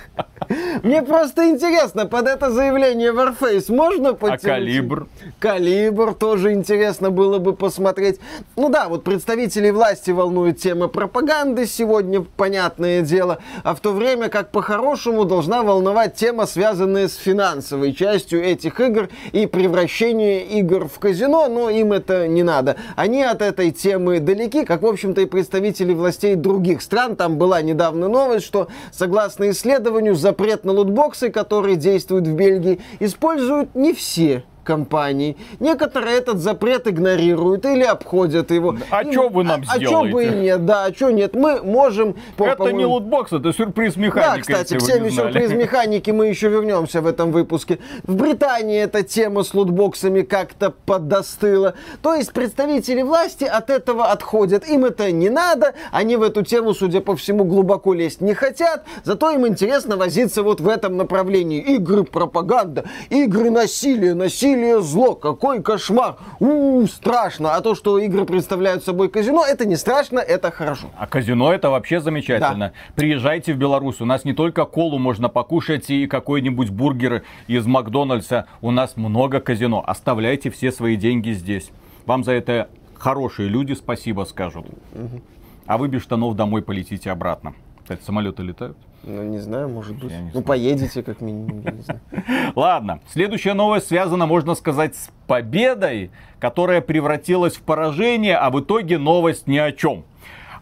Мне 0.83 1.01
просто 1.01 1.49
интересно, 1.49 2.05
под 2.05 2.27
это 2.27 2.51
заявление 2.51 3.11
Warface 3.11 3.73
можно 3.73 4.13
подтянуть? 4.13 4.43
А 4.43 4.47
калибр? 4.47 5.07
Калибр 5.39 6.13
тоже 6.13 6.53
интересно 6.53 7.09
было 7.09 7.39
бы 7.39 7.53
посмотреть. 7.53 8.19
Ну 8.55 8.69
да, 8.69 8.87
вот 8.87 9.03
представителей 9.03 9.71
власти 9.71 10.11
волнует 10.11 10.59
тема 10.59 10.87
пропаганды 10.87 11.65
сегодня, 11.65 12.21
понятное 12.21 13.01
дело. 13.01 13.39
А 13.63 13.75
в 13.75 13.79
то 13.79 13.91
время 13.91 14.29
как 14.29 14.51
по-хорошему 14.51 15.25
должна 15.25 15.63
волновать 15.63 16.15
тема, 16.15 16.45
связанная 16.45 17.07
с 17.07 17.15
финансовой 17.15 17.93
частью 17.93 18.43
этих 18.43 18.79
игр 18.79 19.09
и 19.31 19.47
превращение 19.47 20.45
игр 20.45 20.87
в 20.87 20.99
казино, 20.99 21.47
но 21.49 21.69
им 21.69 21.91
это 21.91 22.27
не 22.27 22.43
надо. 22.43 22.77
Они 22.95 23.23
от 23.23 23.41
этой 23.41 23.71
темы 23.71 24.19
далеки, 24.19 24.63
как, 24.63 24.81
в 24.83 24.87
общем-то, 24.87 25.21
и 25.21 25.25
представители 25.25 25.93
властей 25.93 26.35
других 26.35 26.81
стран. 26.81 27.15
Там 27.15 27.37
был 27.37 27.46
была 27.47 27.61
недавно 27.61 28.09
новость, 28.09 28.45
что 28.45 28.67
согласно 28.91 29.49
исследованию 29.51 30.15
запрет 30.15 30.65
на 30.65 30.73
лутбоксы, 30.73 31.29
которые 31.29 31.77
действуют 31.77 32.27
в 32.27 32.33
Бельгии, 32.33 32.81
используют 32.99 33.73
не 33.73 33.93
все 33.93 34.43
компаний. 34.67 35.37
Некоторые 35.61 36.17
этот 36.17 36.39
запрет 36.39 36.87
игнорируют 36.87 37.65
или 37.65 37.83
обходят 37.83 38.51
его. 38.51 38.75
А 38.91 39.09
что 39.09 39.29
вы 39.29 39.45
нам 39.45 39.61
а, 39.61 39.77
сделаете? 39.77 39.85
А 39.85 39.89
что 39.89 40.13
бы 40.13 40.25
и 40.25 40.29
нет, 40.29 40.65
да, 40.65 40.85
а 40.85 40.93
что 40.93 41.11
нет. 41.11 41.35
Мы 41.35 41.63
можем... 41.63 42.15
Это 42.37 42.71
не 42.71 42.85
лутбокс, 42.85 43.31
это 43.31 43.53
сюрприз 43.53 43.95
механики. 43.95 44.51
Да, 44.51 44.61
кстати, 44.61 44.77
к 44.77 44.83
теме 44.85 45.09
сюрприз 45.09 45.51
механики 45.63 46.11
мы 46.11 46.27
еще 46.27 46.49
вернемся 46.49 47.01
в 47.01 47.07
этом 47.07 47.31
выпуске. 47.31 47.79
В 48.03 48.15
Британии 48.15 48.77
эта 48.77 49.03
тема 49.03 49.43
с 49.43 49.53
лутбоксами 49.53 50.21
как-то 50.21 50.71
подостыла. 50.71 51.75
То 52.01 52.13
есть 52.13 52.33
представители 52.33 53.03
власти 53.03 53.45
от 53.45 53.69
этого 53.69 54.07
отходят. 54.07 54.67
Им 54.67 54.83
это 54.83 55.13
не 55.13 55.29
надо, 55.29 55.75
они 55.93 56.17
в 56.17 56.23
эту 56.23 56.43
тему, 56.43 56.73
судя 56.73 56.99
по 56.99 57.15
всему, 57.15 57.45
глубоко 57.45 57.93
лезть 57.93 58.19
не 58.19 58.33
хотят. 58.33 58.83
Зато 59.05 59.31
им 59.31 59.47
интересно 59.47 59.95
возиться 59.95 60.43
вот 60.43 60.59
в 60.59 60.67
этом 60.67 60.97
направлении. 60.97 61.61
Игры 61.61 62.03
пропаганда, 62.03 62.83
игры 63.09 63.49
насилия, 63.49 64.13
насилие 64.13 64.56
насилие, 64.57 64.81
зло, 64.81 65.15
какой 65.15 65.61
кошмар, 65.61 66.17
у, 66.39 66.85
страшно. 66.87 67.55
А 67.55 67.61
то, 67.61 67.75
что 67.75 67.97
игры 67.99 68.25
представляют 68.25 68.83
собой 68.83 69.09
казино, 69.09 69.45
это 69.45 69.65
не 69.65 69.75
страшно, 69.75 70.19
это 70.19 70.51
хорошо. 70.51 70.87
А 70.97 71.07
казино 71.07 71.53
это 71.53 71.69
вообще 71.69 71.99
замечательно. 71.99 72.67
Да. 72.67 72.73
Приезжайте 72.95 73.53
в 73.53 73.57
Беларусь, 73.57 74.01
у 74.01 74.05
нас 74.05 74.25
не 74.25 74.33
только 74.33 74.65
колу 74.65 74.97
можно 74.97 75.29
покушать 75.29 75.89
и 75.89 76.07
какой-нибудь 76.07 76.69
бургер 76.69 77.23
из 77.47 77.65
Макдональдса, 77.65 78.47
у 78.61 78.71
нас 78.71 78.97
много 78.97 79.39
казино. 79.39 79.83
Оставляйте 79.85 80.49
все 80.49 80.71
свои 80.71 80.95
деньги 80.95 81.31
здесь. 81.31 81.71
Вам 82.05 82.23
за 82.23 82.33
это 82.33 82.69
хорошие 82.95 83.49
люди 83.49 83.73
спасибо 83.73 84.23
скажут. 84.23 84.65
Угу. 84.93 85.21
А 85.65 85.77
вы 85.77 85.87
без 85.87 86.01
штанов 86.01 86.35
домой 86.35 86.61
полетите 86.61 87.11
обратно. 87.11 87.53
Кстати, 87.83 88.01
самолеты 88.03 88.43
летают? 88.43 88.77
Ну, 89.03 89.23
не 89.23 89.37
знаю, 89.39 89.69
может 89.69 89.95
быть. 89.95 90.11
ну, 90.11 90.29
знаю. 90.31 90.45
поедете 90.45 91.01
как 91.01 91.21
минимум, 91.21 91.61
я 91.61 91.71
не 91.71 91.81
знаю. 91.81 92.01
Ладно, 92.55 92.99
следующая 93.09 93.53
новость 93.53 93.87
связана, 93.87 94.25
можно 94.25 94.55
сказать, 94.55 94.95
с 94.95 95.09
победой, 95.27 96.11
которая 96.39 96.81
превратилась 96.81 97.55
в 97.55 97.61
поражение, 97.61 98.37
а 98.37 98.49
в 98.49 98.59
итоге 98.59 98.97
новость 98.97 99.47
ни 99.47 99.57
о 99.57 99.71
чем. 99.71 100.03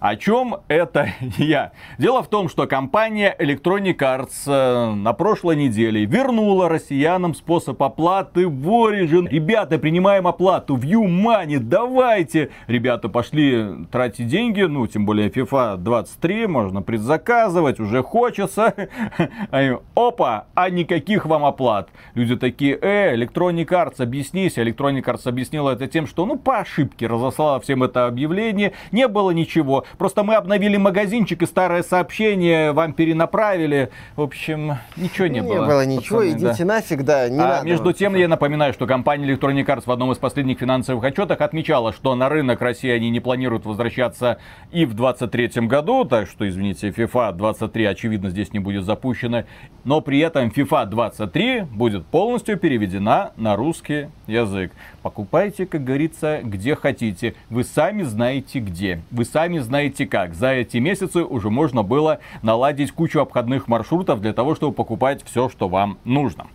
О 0.07 0.15
чем 0.17 0.57
это 0.67 1.09
я? 1.39 1.71
Дело 1.97 2.21
в 2.21 2.27
том, 2.27 2.47
что 2.47 2.67
компания 2.67 3.35
Electronic 3.39 3.97
Arts 3.97 4.43
э, 4.45 4.93
на 4.93 5.13
прошлой 5.13 5.55
неделе 5.55 6.05
вернула 6.05 6.69
россиянам 6.69 7.33
способ 7.33 7.81
оплаты 7.81 8.47
в 8.47 8.69
Origin. 8.69 9.27
Ребята, 9.27 9.79
принимаем 9.79 10.27
оплату 10.27 10.75
в 10.75 10.83
YouMoney, 10.83 11.57
давайте! 11.57 12.51
Ребята 12.67 13.09
пошли 13.09 13.87
тратить 13.91 14.27
деньги, 14.27 14.61
ну, 14.61 14.85
тем 14.85 15.07
более 15.07 15.29
FIFA 15.29 15.77
23, 15.77 16.45
можно 16.45 16.83
предзаказывать, 16.83 17.79
уже 17.79 18.03
хочется. 18.03 18.75
Опа, 19.95 20.45
а 20.53 20.69
никаких 20.69 21.25
вам 21.25 21.45
оплат. 21.45 21.89
Люди 22.13 22.35
такие, 22.35 22.77
э, 22.79 23.15
Electronic 23.15 23.69
Arts, 23.69 24.03
объяснись. 24.03 24.59
Electronic 24.59 25.03
Arts 25.05 25.27
объяснила 25.27 25.71
это 25.71 25.87
тем, 25.87 26.05
что, 26.05 26.27
ну, 26.27 26.37
по 26.37 26.59
ошибке 26.59 27.07
разослала 27.07 27.59
всем 27.59 27.81
это 27.81 28.05
объявление, 28.05 28.73
не 28.91 29.07
было 29.07 29.31
ничего. 29.31 29.83
Просто 29.97 30.23
мы 30.23 30.35
обновили 30.35 30.77
магазинчик 30.77 31.41
и 31.41 31.45
старое 31.45 31.83
сообщение 31.83 32.71
вам 32.71 32.93
перенаправили. 32.93 33.89
В 34.15 34.21
общем, 34.21 34.77
ничего 34.97 35.27
не, 35.27 35.39
не 35.39 35.41
было. 35.41 35.61
Не 35.61 35.67
было 35.67 35.85
ничего, 35.85 36.19
пацаны, 36.19 36.33
идите 36.33 36.65
да. 36.65 36.73
нафиг, 36.75 37.03
да, 37.03 37.29
не 37.29 37.39
а 37.39 37.47
надо. 37.47 37.65
Между 37.65 37.93
тем, 37.93 38.15
я 38.15 38.27
напоминаю, 38.27 38.73
что 38.73 38.85
компания 38.87 39.31
Electronic 39.31 39.65
Arts 39.65 39.83
в 39.85 39.91
одном 39.91 40.11
из 40.11 40.17
последних 40.17 40.59
финансовых 40.59 41.03
отчетах 41.03 41.41
отмечала, 41.41 41.93
что 41.93 42.15
на 42.15 42.29
рынок 42.29 42.61
России 42.61 42.89
они 42.89 43.09
не 43.09 43.19
планируют 43.19 43.65
возвращаться 43.65 44.37
и 44.71 44.85
в 44.85 44.93
2023 44.93 45.67
году, 45.67 46.05
так 46.05 46.27
что, 46.27 46.47
извините, 46.47 46.89
FIFA 46.89 47.33
23, 47.33 47.85
очевидно, 47.85 48.29
здесь 48.29 48.53
не 48.53 48.59
будет 48.59 48.83
запущена, 48.83 49.45
но 49.83 50.01
при 50.01 50.19
этом 50.19 50.49
FIFA 50.49 50.85
23 50.87 51.61
будет 51.61 52.05
полностью 52.05 52.57
переведена 52.57 53.31
на 53.37 53.55
русский 53.55 54.07
язык. 54.27 54.71
Покупайте, 55.01 55.65
как 55.65 55.83
говорится, 55.83 56.41
где 56.43 56.75
хотите. 56.75 57.35
Вы 57.49 57.63
сами 57.63 58.03
знаете 58.03 58.59
где. 58.59 59.01
Вы 59.11 59.25
сами 59.25 59.59
знаете 59.59 59.84
как. 59.89 60.33
За 60.33 60.49
эти 60.49 60.77
месяцы 60.77 61.23
уже 61.23 61.49
можно 61.49 61.83
было 61.83 62.19
наладить 62.41 62.91
кучу 62.91 63.19
обходных 63.19 63.67
маршрутов 63.67 64.21
для 64.21 64.33
того, 64.33 64.55
чтобы 64.55 64.73
покупать 64.73 65.23
все, 65.23 65.49
что 65.49 65.67
вам 65.67 65.97
нужно. 66.03 66.47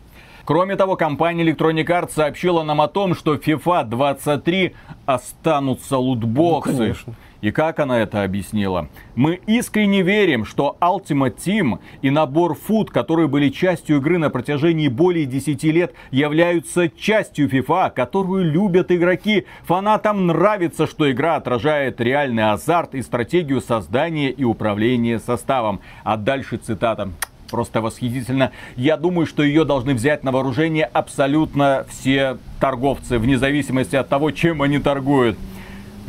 Кроме 0.45 0.77
того, 0.77 0.97
компания 0.97 1.45
Electronic 1.45 1.87
Arts 1.87 2.13
сообщила 2.15 2.63
нам 2.63 2.81
о 2.81 2.89
том, 2.89 3.15
что 3.15 3.35
FIFA 3.35 3.85
23 3.85 4.75
останутся 5.07 5.97
лутбоксы. 5.97 6.73
Ну, 6.73 6.79
конечно. 6.79 7.15
И 7.41 7.51
как 7.51 7.79
она 7.79 7.99
это 8.01 8.23
объяснила? 8.23 8.89
Мы 9.15 9.41
искренне 9.47 10.03
верим, 10.03 10.45
что 10.45 10.77
Ultimate 10.81 11.37
Team 11.37 11.79
и 12.03 12.11
набор 12.11 12.57
Food, 12.69 12.87
которые 12.87 13.29
были 13.29 13.49
частью 13.49 13.97
игры 13.97 14.19
на 14.19 14.31
протяжении 14.31 14.89
более 14.89 15.25
10 15.25 15.63
лет, 15.65 15.95
являются 16.11 16.89
частью 16.89 17.49
FIFA, 17.49 17.91
которую 17.91 18.45
любят 18.51 18.93
игроки. 18.93 19.47
Фанатам 19.65 20.27
нравится, 20.27 20.87
что 20.87 21.11
игра 21.11 21.37
отражает 21.37 22.01
реальный 22.01 22.51
азарт 22.51 22.95
и 22.95 23.03
стратегию 23.03 23.61
создания 23.61 24.31
и 24.31 24.45
управления 24.45 25.19
составом. 25.19 25.81
А 26.05 26.17
дальше 26.17 26.59
цитата 26.59 27.11
просто 27.51 27.81
восхитительно. 27.81 28.53
Я 28.77 28.97
думаю, 28.97 29.27
что 29.27 29.43
ее 29.43 29.65
должны 29.65 29.95
взять 29.95 30.25
на 30.25 30.31
вооружение 30.31 30.85
абсолютно 30.85 31.85
все 31.89 32.39
торговцы, 32.61 33.19
вне 33.19 33.39
зависимости 33.39 33.97
от 33.97 34.09
того, 34.09 34.31
чем 34.31 34.63
они 34.63 34.79
торгуют. 34.79 35.37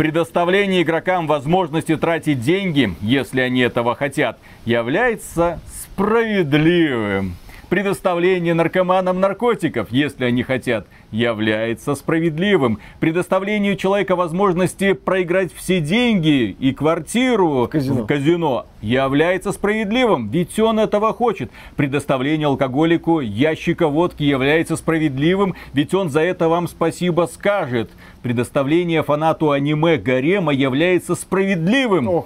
Предоставление 0.01 0.81
игрокам 0.81 1.27
возможности 1.27 1.95
тратить 1.95 2.41
деньги, 2.41 2.95
если 3.01 3.39
они 3.39 3.61
этого 3.61 3.93
хотят, 3.93 4.39
является 4.65 5.59
справедливым. 5.83 7.35
Предоставление 7.69 8.55
наркоманам 8.55 9.19
наркотиков, 9.19 9.91
если 9.91 10.25
они 10.25 10.41
хотят, 10.41 10.87
является 11.11 11.95
справедливым. 11.95 12.79
Предоставление 12.99 13.77
человека 13.77 14.15
возможности 14.15 14.93
проиграть 14.93 15.53
все 15.53 15.81
деньги 15.81 16.55
и 16.59 16.73
квартиру 16.73 17.63
в 17.63 17.67
казино, 17.67 18.03
в 18.03 18.07
казино 18.07 18.65
является 18.81 19.51
справедливым, 19.51 20.29
ведь 20.29 20.57
он 20.59 20.79
этого 20.79 21.13
хочет. 21.13 21.51
Предоставление 21.75 22.47
алкоголику 22.47 23.19
ящика 23.19 23.87
водки 23.87 24.23
является 24.23 24.75
справедливым, 24.75 25.55
ведь 25.73 25.93
он 25.93 26.09
за 26.09 26.21
это 26.21 26.49
вам 26.49 26.67
спасибо 26.67 27.27
скажет. 27.31 27.91
Предоставление 28.23 29.03
фанату 29.03 29.51
аниме 29.51 29.97
гарема 29.97 30.53
является 30.53 31.15
справедливым. 31.15 32.23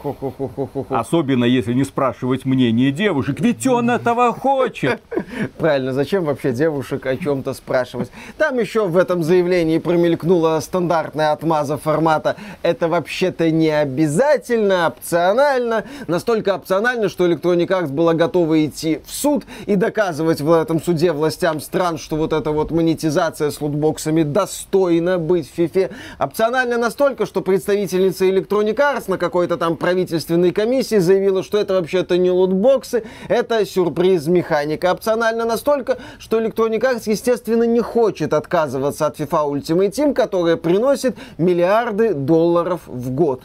Особенно 0.90 1.46
если 1.46 1.74
не 1.74 1.84
спрашивать 1.84 2.46
мнение 2.46 2.92
девушек, 2.92 3.40
ведь 3.40 3.66
он 3.68 3.90
этого 3.90 4.34
хочет. 4.34 5.02
Правильно, 5.58 5.94
зачем 5.94 6.26
вообще 6.26 6.52
девушек 6.52 7.06
о 7.06 7.16
чем-то 7.16 7.54
спрашивать? 7.54 8.12
Там 8.38 8.60
еще 8.60 8.75
в 8.84 8.98
этом 8.98 9.24
заявлении 9.24 9.78
промелькнула 9.78 10.60
стандартная 10.60 11.32
отмаза 11.32 11.78
формата 11.78 12.36
«это 12.62 12.88
вообще-то 12.90 13.50
не 13.50 13.70
обязательно, 13.70 14.88
опционально». 14.88 15.86
Настолько 16.08 16.56
опционально, 16.56 17.08
что 17.08 17.26
Electronic 17.26 17.68
Arts 17.68 17.88
была 17.88 18.14
готова 18.14 18.66
идти 18.66 19.00
в 19.06 19.12
суд 19.12 19.46
и 19.66 19.76
доказывать 19.76 20.42
в 20.42 20.52
этом 20.52 20.82
суде 20.82 21.14
властям 21.14 21.62
стран, 21.62 21.98
что 21.98 22.18
вот 22.18 22.34
эта 22.34 22.52
вот 22.52 22.72
монетизация 22.72 23.52
с 23.52 23.62
лутбоксами 23.62 24.24
достойна 24.24 25.18
быть 25.18 25.50
в 25.50 25.58
FIFA. 25.58 25.92
Опционально 26.20 26.78
настолько, 26.78 27.26
что 27.26 27.42
представительница 27.42 28.26
Electronic 28.26 28.76
Arts 28.76 29.04
на 29.08 29.18
какой-то 29.18 29.58
там 29.58 29.78
правительственной 29.78 30.52
комиссии 30.52 30.98
заявила, 30.98 31.44
что 31.44 31.58
это 31.58 31.76
вообще-то 31.76 32.18
не 32.18 32.32
лутбоксы, 32.32 33.04
это 33.30 33.66
сюрприз 33.66 34.28
механика. 34.28 34.92
Опционально 34.92 35.46
настолько, 35.46 35.98
что 36.20 36.42
Electronic 36.42 36.82
Arts, 36.82 37.04
естественно, 37.06 37.64
не 37.64 37.80
хочет 37.80 38.34
отказываться 38.34 38.65
от 38.74 39.20
FIFA 39.20 39.52
Ultimate 39.52 39.92
Team, 39.92 40.14
которая 40.14 40.58
приносит 40.58 41.18
миллиарды 41.38 42.14
долларов 42.14 42.82
в 42.88 43.12
год. 43.12 43.42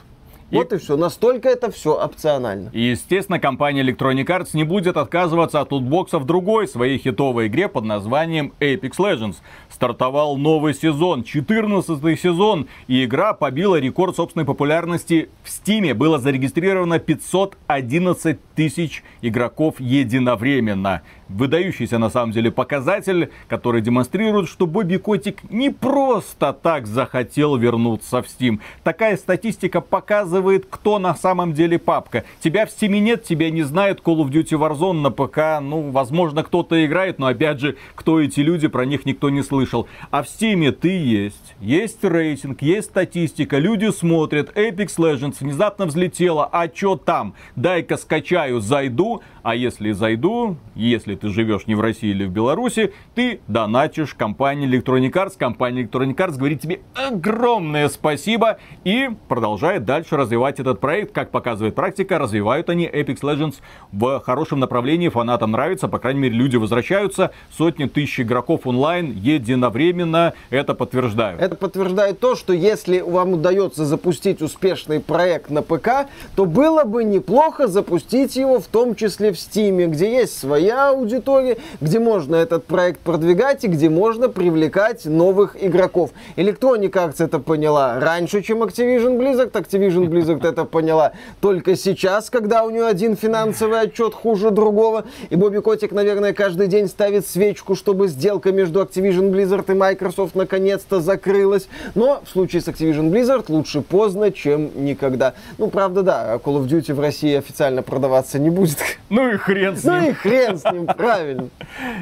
Вот 0.50 0.72
и, 0.72 0.76
и 0.76 0.78
все. 0.78 0.96
Настолько 0.96 1.48
это 1.48 1.70
все 1.70 1.92
опционально. 1.92 2.70
И, 2.72 2.80
естественно, 2.80 3.38
компания 3.38 3.82
Electronic 3.82 4.26
Arts 4.26 4.50
не 4.54 4.64
будет 4.64 4.96
отказываться 4.96 5.60
от 5.60 5.72
лутбоксов 5.72 6.26
другой 6.26 6.66
своей 6.66 6.98
хитовой 6.98 7.46
игре 7.46 7.68
под 7.68 7.84
названием 7.84 8.52
Apex 8.60 8.92
Legends. 8.98 9.36
Стартовал 9.68 10.36
новый 10.36 10.74
сезон, 10.74 11.22
14 11.22 12.20
сезон, 12.20 12.66
и 12.88 13.04
игра 13.04 13.32
побила 13.32 13.76
рекорд 13.76 14.16
собственной 14.16 14.46
популярности 14.46 15.28
в 15.42 15.48
Steam. 15.48 15.94
Было 15.94 16.18
зарегистрировано 16.18 16.98
511 16.98 18.38
тысяч 18.54 19.04
игроков 19.22 19.76
единовременно 19.78 21.02
выдающийся 21.34 21.98
на 21.98 22.10
самом 22.10 22.32
деле 22.32 22.50
показатель, 22.50 23.30
который 23.48 23.80
демонстрирует, 23.80 24.48
что 24.48 24.66
Бобби 24.66 24.96
Котик 24.96 25.50
не 25.50 25.70
просто 25.70 26.52
так 26.52 26.86
захотел 26.86 27.56
вернуться 27.56 28.22
в 28.22 28.26
Steam. 28.26 28.60
Такая 28.82 29.16
статистика 29.16 29.80
показывает, 29.80 30.66
кто 30.68 30.98
на 30.98 31.14
самом 31.14 31.52
деле 31.52 31.78
папка. 31.78 32.24
Тебя 32.40 32.66
в 32.66 32.70
Steam 32.70 32.98
нет, 32.98 33.24
тебя 33.24 33.50
не 33.50 33.62
знает 33.62 34.00
Call 34.00 34.18
of 34.18 34.30
Duty 34.30 34.58
Warzone 34.58 35.00
на 35.00 35.10
ПК. 35.10 35.62
Ну, 35.62 35.90
возможно, 35.90 36.42
кто-то 36.42 36.84
играет, 36.84 37.18
но 37.18 37.26
опять 37.26 37.60
же, 37.60 37.76
кто 37.94 38.20
эти 38.20 38.40
люди, 38.40 38.68
про 38.68 38.84
них 38.84 39.06
никто 39.06 39.30
не 39.30 39.42
слышал. 39.42 39.88
А 40.10 40.22
в 40.22 40.26
Steam 40.26 40.70
ты 40.72 40.88
есть. 40.88 41.54
Есть 41.60 42.02
рейтинг, 42.04 42.62
есть 42.62 42.88
статистика, 42.88 43.58
люди 43.58 43.90
смотрят. 43.90 44.56
Apex 44.56 44.96
Legends 44.98 45.36
внезапно 45.40 45.86
взлетела, 45.86 46.48
а 46.50 46.68
чё 46.68 46.96
там? 46.96 47.34
Дай-ка 47.56 47.96
скачаю, 47.96 48.60
зайду, 48.60 49.22
а 49.42 49.54
если 49.54 49.92
зайду, 49.92 50.56
если 50.74 51.14
ты 51.14 51.28
живешь 51.28 51.66
не 51.66 51.74
в 51.74 51.80
России 51.80 52.10
или 52.10 52.24
в 52.24 52.30
Беларуси, 52.30 52.92
ты 53.14 53.40
донатишь 53.48 54.14
компании 54.14 54.68
Electronic 54.68 55.12
Arts. 55.12 55.32
Компания 55.38 55.82
Electronic 55.82 56.16
Arts 56.16 56.36
говорит 56.36 56.60
тебе 56.60 56.80
огромное 56.94 57.88
спасибо 57.88 58.58
и 58.84 59.10
продолжает 59.28 59.84
дальше 59.84 60.16
развивать 60.16 60.60
этот 60.60 60.80
проект. 60.80 61.12
Как 61.12 61.30
показывает 61.30 61.74
практика, 61.74 62.18
развивают 62.18 62.68
они 62.70 62.86
Apex 62.86 63.20
Legends 63.20 63.56
в 63.92 64.20
хорошем 64.20 64.60
направлении. 64.60 65.08
Фанатам 65.08 65.52
нравится, 65.52 65.88
по 65.88 65.98
крайней 65.98 66.20
мере, 66.20 66.34
люди 66.34 66.56
возвращаются. 66.56 67.30
Сотни 67.56 67.86
тысяч 67.86 68.20
игроков 68.20 68.66
онлайн 68.66 69.12
единовременно 69.12 70.34
это 70.50 70.74
подтверждают. 70.74 71.40
Это 71.40 71.56
подтверждает 71.56 72.20
то, 72.20 72.36
что 72.36 72.52
если 72.52 73.00
вам 73.00 73.32
удается 73.34 73.84
запустить 73.84 74.42
успешный 74.42 75.00
проект 75.00 75.50
на 75.50 75.62
ПК, 75.62 76.08
то 76.36 76.44
было 76.44 76.84
бы 76.84 77.04
неплохо 77.04 77.66
запустить 77.66 78.36
его 78.36 78.60
в 78.60 78.66
том 78.66 78.94
числе 78.94 79.29
в 79.32 79.34
Steam, 79.34 79.86
где 79.86 80.10
есть 80.10 80.38
своя 80.38 80.90
аудитория, 80.90 81.58
где 81.80 81.98
можно 81.98 82.36
этот 82.36 82.64
проект 82.66 83.00
продвигать 83.00 83.64
и 83.64 83.68
где 83.68 83.88
можно 83.88 84.28
привлекать 84.28 85.04
новых 85.04 85.56
игроков. 85.62 86.10
Electronic 86.36 86.90
Arts 86.92 87.16
это 87.18 87.38
поняла 87.38 87.98
раньше, 88.00 88.42
чем 88.42 88.62
Activision 88.62 89.18
Blizzard. 89.18 89.52
Activision 89.52 90.06
Blizzard 90.06 90.46
это 90.46 90.64
поняла 90.64 91.12
только 91.40 91.76
сейчас, 91.76 92.30
когда 92.30 92.64
у 92.64 92.70
нее 92.70 92.86
один 92.86 93.16
финансовый 93.16 93.80
отчет 93.80 94.14
хуже 94.14 94.50
другого. 94.50 95.04
И 95.30 95.36
Бобби 95.36 95.58
Котик, 95.58 95.92
наверное, 95.92 96.32
каждый 96.32 96.66
день 96.66 96.88
ставит 96.88 97.26
свечку, 97.26 97.74
чтобы 97.74 98.08
сделка 98.08 98.52
между 98.52 98.82
Activision 98.82 99.30
Blizzard 99.30 99.70
и 99.70 99.74
Microsoft 99.74 100.34
наконец-то 100.34 101.00
закрылась. 101.00 101.68
Но 101.94 102.22
в 102.24 102.28
случае 102.30 102.62
с 102.62 102.68
Activision 102.68 103.10
Blizzard 103.10 103.44
лучше 103.48 103.80
поздно, 103.80 104.30
чем 104.30 104.70
никогда. 104.84 105.34
Ну, 105.58 105.68
правда, 105.68 106.02
да, 106.02 106.34
Call 106.44 106.62
of 106.62 106.68
Duty 106.68 106.94
в 106.94 107.00
России 107.00 107.34
официально 107.34 107.82
продаваться 107.82 108.38
не 108.38 108.50
будет. 108.50 108.78
Ну 109.08 109.19
и 109.28 109.36
хрен 109.36 109.76
с 109.76 109.84
Ну 109.84 110.00
ним. 110.00 110.10
и 110.10 110.12
хрен 110.14 110.58
с 110.58 110.64
ним, 110.72 110.86
правильно. 110.86 111.48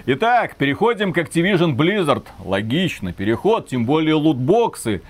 Итак, 0.07 0.57
переходим 0.57 1.13
к 1.13 1.19
Activision 1.19 1.75
Blizzard. 1.77 2.25
Логично, 2.45 3.13
переход, 3.13 3.69
тем 3.69 3.85
более 3.85 4.15
лутбоксы. 4.15 5.03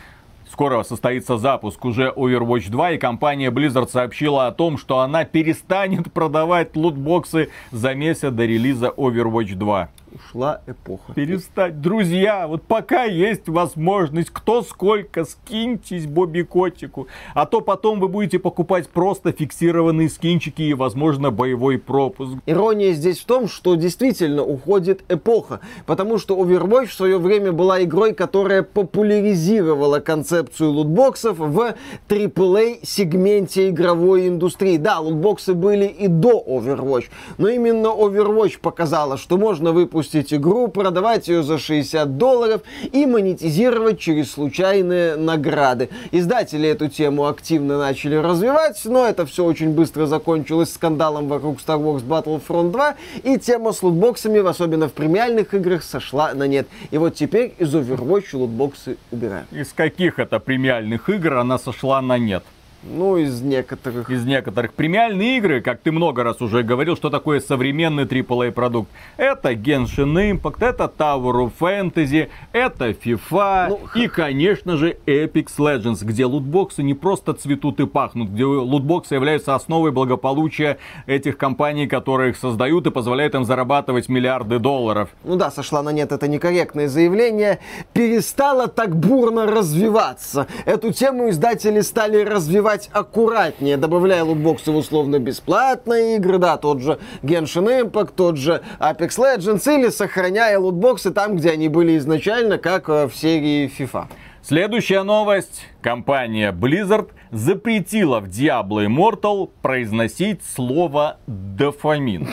Скоро 0.50 0.82
состоится 0.82 1.36
запуск 1.36 1.84
уже 1.84 2.12
Overwatch 2.16 2.70
2, 2.70 2.92
и 2.92 2.98
компания 2.98 3.50
Blizzard 3.50 3.90
сообщила 3.90 4.46
о 4.46 4.52
том, 4.52 4.78
что 4.78 5.00
она 5.00 5.24
перестанет 5.24 6.10
продавать 6.12 6.74
лутбоксы 6.74 7.50
за 7.70 7.94
месяц 7.94 8.30
до 8.32 8.44
релиза 8.46 8.86
Overwatch 8.96 9.54
2. 9.54 9.88
Ушла 10.14 10.62
эпоха. 10.66 11.12
Перестать. 11.12 11.82
Друзья, 11.82 12.46
вот 12.46 12.62
пока 12.62 13.04
есть 13.04 13.48
возможность, 13.48 14.30
кто 14.30 14.62
сколько, 14.62 15.24
скиньтесь 15.24 16.06
Бобби 16.06 16.42
Котику. 16.42 17.08
А 17.34 17.44
то 17.44 17.60
потом 17.60 18.00
вы 18.00 18.08
будете 18.08 18.38
покупать 18.38 18.88
просто 18.88 19.32
фиксированные 19.32 20.08
скинчики 20.08 20.62
и, 20.62 20.74
возможно, 20.74 21.30
боевой 21.30 21.78
пропуск. 21.78 22.32
Ирония 22.46 22.92
здесь 22.92 23.18
в 23.18 23.26
том, 23.26 23.48
что 23.48 23.74
действительно 23.74 24.42
уходит 24.42 25.02
эпоха, 25.10 25.60
потому 25.84 26.16
что 26.18 26.38
Overwatch 26.42 26.86
в 26.86 26.94
свое 26.94 27.18
время 27.18 27.52
была 27.52 27.82
игрой, 27.82 28.14
которая 28.14 28.62
популяризировала 28.62 30.00
концепцию 30.00 30.70
лутбоксов 30.70 31.38
в 31.38 31.74
AAA 32.08 32.78
сегменте 32.82 33.68
игровой 33.68 34.28
индустрии. 34.28 34.78
Да, 34.78 35.00
лутбоксы 35.00 35.52
были 35.52 35.86
и 35.86 36.08
до 36.08 36.42
Overwatch, 36.46 37.06
но 37.36 37.48
именно 37.48 37.88
Overwatch 37.88 38.58
показала, 38.60 39.18
что 39.18 39.36
можно 39.36 39.72
выпустить 39.72 39.97
игру, 40.32 40.68
продавать 40.68 41.28
ее 41.28 41.42
за 41.42 41.58
60 41.58 42.16
долларов 42.16 42.62
и 42.92 43.06
монетизировать 43.06 43.98
через 43.98 44.32
случайные 44.32 45.16
награды. 45.16 45.88
Издатели 46.12 46.68
эту 46.68 46.88
тему 46.88 47.26
активно 47.26 47.78
начали 47.78 48.14
развивать, 48.14 48.80
но 48.84 49.06
это 49.06 49.26
все 49.26 49.44
очень 49.44 49.70
быстро 49.70 50.06
закончилось 50.06 50.72
скандалом 50.72 51.28
вокруг 51.28 51.58
Star 51.58 51.80
Wars 51.80 52.04
Battlefront 52.04 52.70
2, 52.70 52.94
и 53.24 53.38
тема 53.38 53.72
с 53.72 53.82
лутбоксами, 53.82 54.46
особенно 54.46 54.88
в 54.88 54.92
премиальных 54.92 55.54
играх, 55.54 55.82
сошла 55.82 56.32
на 56.34 56.46
нет. 56.46 56.68
И 56.90 56.98
вот 56.98 57.14
теперь 57.14 57.54
из 57.58 57.74
Overwatch 57.74 58.36
лутбоксы 58.36 58.96
убирают. 59.10 59.52
Из 59.52 59.72
каких 59.72 60.18
это 60.18 60.38
премиальных 60.38 61.08
игр 61.08 61.34
она 61.34 61.58
сошла 61.58 62.00
на 62.00 62.18
нет? 62.18 62.44
Ну, 62.85 63.16
из 63.16 63.42
некоторых. 63.42 64.08
Из 64.08 64.25
некоторых 64.25 64.73
премиальные 64.73 65.38
игры, 65.38 65.61
как 65.61 65.80
ты 65.80 65.90
много 65.90 66.23
раз 66.23 66.40
уже 66.40 66.62
говорил, 66.62 66.94
что 66.97 67.11
такое 67.11 67.40
современный 67.40 68.04
AAA 68.04 68.52
продукт. 68.52 68.88
Это 69.16 69.52
Genshin 69.52 70.38
Impact, 70.40 70.64
это 70.64 70.92
Tower 70.97 71.49
of 71.49 71.52
Fantasy, 71.58 72.28
это 72.52 72.90
FIFA 72.90 73.66
Ну, 73.70 73.80
и, 74.00 74.06
конечно 74.06 74.76
же, 74.76 74.97
Apex 75.06 75.49
Legends, 75.58 76.04
где 76.04 76.25
лутбоксы 76.25 76.85
не 76.85 76.94
просто 76.94 77.35
цветут 77.35 77.80
и 77.80 77.87
пахнут, 77.87 78.30
где 78.30 78.44
лутбоксы 78.44 79.16
являются 79.16 79.56
основой 79.56 79.90
благополучия 79.90 80.78
этих 81.06 81.37
компаний, 81.37 81.88
которые 81.88 82.30
их 82.30 82.37
создают 82.37 82.87
и 82.87 82.92
позволяют 82.92 83.35
им 83.35 83.44
зарабатывать 83.44 84.08
миллиарды 84.08 84.61
долларов. 84.61 85.08
Ну 85.25 85.35
да, 85.35 85.50
сошла 85.50 85.82
на 85.82 85.90
нет, 85.90 86.12
это 86.12 86.28
некорректное 86.28 86.87
заявление. 86.87 87.58
Перестала 87.92 88.68
так 88.68 88.94
бурно 88.94 89.47
развиваться. 89.47 90.47
Эту 90.64 90.92
тему 90.92 91.30
издатели 91.30 91.80
стали 91.80 92.23
развивать 92.23 92.67
аккуратнее, 92.92 93.76
добавляя 93.76 94.25
лутбоксы 94.25 94.70
в 94.70 94.76
условно-бесплатные 94.76 96.16
игры, 96.16 96.38
да, 96.38 96.56
тот 96.56 96.80
же 96.80 96.98
Genshin 97.22 97.90
Impact, 97.90 98.12
тот 98.14 98.37
же 98.37 98.62
Apex 98.78 99.18
Legends, 99.18 99.75
или 99.75 99.88
сохраняя 99.88 100.58
лутбоксы 100.58 101.10
там, 101.10 101.37
где 101.37 101.50
они 101.50 101.68
были 101.68 101.96
изначально, 101.98 102.58
как 102.58 102.88
э, 102.88 103.08
в 103.08 103.16
серии 103.16 103.70
FIFA. 103.78 104.06
Следующая 104.42 105.02
новость. 105.02 105.66
Компания 105.83 106.52
Blizzard 106.52 107.11
запретила 107.31 108.20
в 108.20 108.26
Diablo 108.26 108.87
Immortal 108.87 109.50
произносить 109.62 110.42
слово 110.44 111.18
дофамин. 111.26 112.28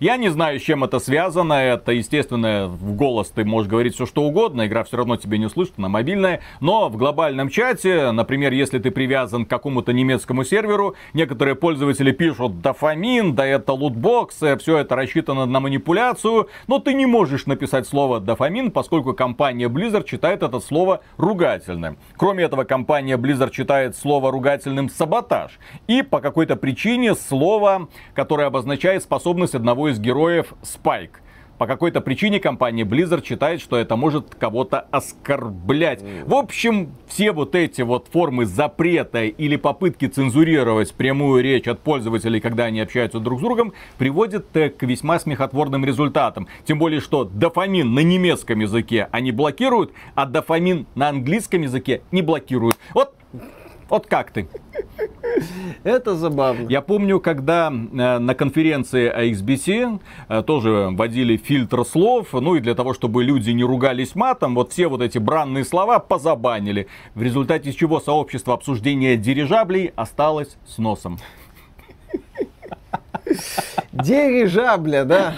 Я 0.00 0.16
не 0.16 0.28
знаю, 0.28 0.60
с 0.60 0.62
чем 0.62 0.84
это 0.84 1.00
связано. 1.00 1.54
Это, 1.54 1.90
естественно, 1.90 2.68
в 2.68 2.94
голос 2.94 3.30
ты 3.30 3.44
можешь 3.44 3.68
говорить 3.68 3.94
все 3.94 4.06
что 4.06 4.22
угодно. 4.22 4.64
Игра 4.64 4.84
все 4.84 4.96
равно 4.98 5.16
тебе 5.16 5.38
не 5.38 5.48
слышит, 5.48 5.74
она 5.76 5.88
мобильная. 5.88 6.40
Но 6.60 6.88
в 6.88 6.96
глобальном 6.96 7.48
чате, 7.48 8.12
например, 8.12 8.52
если 8.52 8.78
ты 8.78 8.92
привязан 8.92 9.44
к 9.44 9.50
какому-то 9.50 9.92
немецкому 9.92 10.44
серверу, 10.44 10.94
некоторые 11.14 11.56
пользователи 11.56 12.12
пишут 12.12 12.60
дофамин, 12.60 13.34
да 13.34 13.44
это 13.44 13.72
лутбоксы, 13.72 14.56
все 14.58 14.78
это 14.78 14.94
рассчитано 14.94 15.46
на 15.46 15.58
манипуляцию. 15.58 16.48
Но 16.68 16.78
ты 16.78 16.94
не 16.94 17.06
можешь 17.06 17.46
написать 17.46 17.88
слово 17.88 18.20
дофамин, 18.20 18.70
поскольку 18.70 19.14
компания 19.14 19.68
Blizzard 19.68 20.08
считает 20.08 20.44
это 20.44 20.60
слово 20.60 21.00
ругательным. 21.16 21.98
Кроме 22.16 22.44
этого, 22.44 22.62
компания 22.62 23.16
Blizzard 23.16 23.52
считает 23.52 23.96
слово 23.96 24.30
ругательным 24.30 24.90
саботаж. 24.90 25.58
И 25.88 26.02
по 26.02 26.20
какой-то 26.20 26.54
причине 26.54 27.16
слово, 27.16 27.88
которое 28.14 28.46
обозначает 28.46 29.02
способность 29.02 29.56
одного 29.56 29.87
из 29.88 29.98
героев 29.98 30.54
Спайк. 30.62 31.20
По 31.58 31.66
какой-то 31.66 32.00
причине 32.00 32.38
компания 32.38 32.84
Blizzard 32.84 33.26
считает, 33.26 33.60
что 33.60 33.76
это 33.76 33.96
может 33.96 34.36
кого-то 34.36 34.86
оскорблять. 34.92 36.00
В 36.24 36.34
общем, 36.34 36.92
все 37.08 37.32
вот 37.32 37.56
эти 37.56 37.82
вот 37.82 38.06
формы 38.12 38.46
запрета 38.46 39.24
или 39.24 39.56
попытки 39.56 40.06
цензурировать 40.06 40.94
прямую 40.94 41.42
речь 41.42 41.66
от 41.66 41.80
пользователей, 41.80 42.40
когда 42.40 42.66
они 42.66 42.78
общаются 42.80 43.18
друг 43.18 43.40
с 43.40 43.42
другом, 43.42 43.72
приводят 43.98 44.56
э, 44.56 44.70
к 44.70 44.84
весьма 44.84 45.18
смехотворным 45.18 45.84
результатам. 45.84 46.46
Тем 46.64 46.78
более, 46.78 47.00
что 47.00 47.24
дофамин 47.24 47.92
на 47.92 48.00
немецком 48.00 48.60
языке 48.60 49.08
они 49.10 49.32
блокируют, 49.32 49.92
а 50.14 50.26
дофамин 50.26 50.86
на 50.94 51.08
английском 51.08 51.62
языке 51.62 52.02
не 52.12 52.22
блокируют. 52.22 52.78
Вот 52.94 53.17
вот 53.88 54.06
как 54.06 54.30
ты? 54.30 54.48
Это 55.84 56.16
забавно. 56.16 56.68
Я 56.68 56.80
помню, 56.80 57.20
когда 57.20 57.68
э, 57.68 58.18
на 58.18 58.34
конференции 58.34 59.12
AXBC 59.14 60.00
э, 60.28 60.42
тоже 60.42 60.88
вводили 60.90 61.36
фильтр 61.36 61.84
слов, 61.84 62.32
ну 62.32 62.56
и 62.56 62.60
для 62.60 62.74
того, 62.74 62.94
чтобы 62.94 63.22
люди 63.24 63.50
не 63.50 63.64
ругались 63.64 64.14
матом, 64.14 64.54
вот 64.54 64.72
все 64.72 64.88
вот 64.88 65.00
эти 65.00 65.18
бранные 65.18 65.64
слова 65.64 65.98
позабанили. 65.98 66.88
В 67.14 67.22
результате 67.22 67.72
чего 67.72 68.00
сообщество 68.00 68.54
обсуждения 68.54 69.16
дирижаблей 69.16 69.92
осталось 69.96 70.56
с 70.66 70.78
носом. 70.78 71.18
Дирижабля, 73.92 75.04
да? 75.04 75.34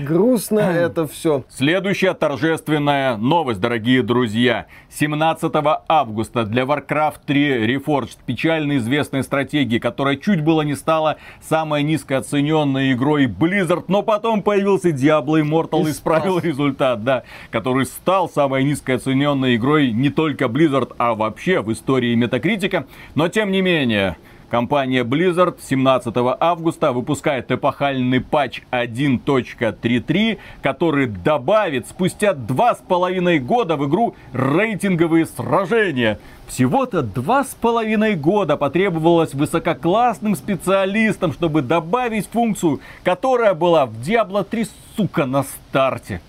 Грустно 0.00 0.60
это 0.60 1.06
все. 1.06 1.44
Следующая 1.48 2.14
торжественная 2.14 3.16
новость, 3.16 3.60
дорогие 3.60 4.02
друзья. 4.02 4.66
17 4.90 5.52
августа 5.88 6.44
для 6.44 6.62
Warcraft 6.62 7.20
3 7.26 7.74
Reforged, 7.74 8.18
печально 8.26 8.78
известной 8.78 9.22
стратегии, 9.22 9.78
которая 9.78 10.16
чуть 10.16 10.42
было 10.42 10.62
не 10.62 10.74
стала 10.74 11.16
самой 11.40 11.82
низкооцененной 11.82 12.92
игрой 12.92 13.26
Blizzard, 13.26 13.84
но 13.88 14.02
потом 14.02 14.42
появился 14.42 14.90
Diablo 14.90 15.40
Immortal 15.42 15.84
и, 15.84 15.88
И 15.88 15.90
исправил 15.90 16.38
результат, 16.38 17.04
да, 17.04 17.24
который 17.50 17.86
стал 17.86 18.28
самой 18.28 18.64
низкооцененной 18.64 19.56
игрой 19.56 19.92
не 19.92 20.10
только 20.10 20.46
Blizzard, 20.46 20.94
а 20.98 21.14
вообще 21.14 21.60
в 21.60 21.72
истории 21.72 22.14
Метакритика. 22.14 22.86
Но 23.14 23.28
тем 23.28 23.50
не 23.50 23.62
менее, 23.62 24.16
Компания 24.52 25.02
Blizzard 25.02 25.56
17 25.66 26.14
августа 26.38 26.92
выпускает 26.92 27.50
эпохальный 27.50 28.20
патч 28.20 28.60
1.33, 28.70 30.38
который 30.60 31.06
добавит 31.06 31.86
спустя 31.88 32.34
два 32.34 32.74
с 32.74 32.78
половиной 32.86 33.38
года 33.38 33.78
в 33.78 33.88
игру 33.88 34.14
рейтинговые 34.34 35.24
сражения. 35.24 36.18
Всего-то 36.48 37.00
два 37.00 37.44
с 37.44 37.54
половиной 37.54 38.14
года 38.14 38.58
потребовалось 38.58 39.32
высококлассным 39.32 40.36
специалистам, 40.36 41.32
чтобы 41.32 41.62
добавить 41.62 42.26
функцию, 42.26 42.80
которая 43.04 43.54
была 43.54 43.86
в 43.86 43.94
Diablo 44.00 44.44
3, 44.44 44.66
сука, 44.98 45.24
на 45.24 45.44
старте. 45.44 46.20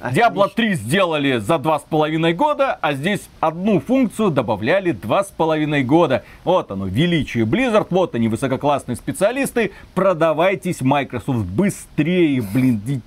Diablo 0.00 0.48
3 0.54 0.74
сделали 0.74 1.38
за 1.38 1.58
два 1.58 1.78
с 1.78 1.82
половиной 1.82 2.32
года, 2.32 2.78
а 2.80 2.94
здесь 2.94 3.28
одну 3.38 3.80
функцию 3.80 4.30
добавляли 4.30 4.92
два 4.92 5.24
с 5.24 5.28
половиной 5.28 5.84
года. 5.84 6.24
Вот 6.44 6.70
оно, 6.70 6.86
величие 6.86 7.44
Blizzard, 7.44 7.88
вот 7.90 8.14
они, 8.14 8.28
высококлассные 8.28 8.96
специалисты. 8.96 9.72
Продавайтесь, 9.94 10.80
Microsoft, 10.80 11.46
быстрее, 11.46 12.42
блин, 12.54 12.80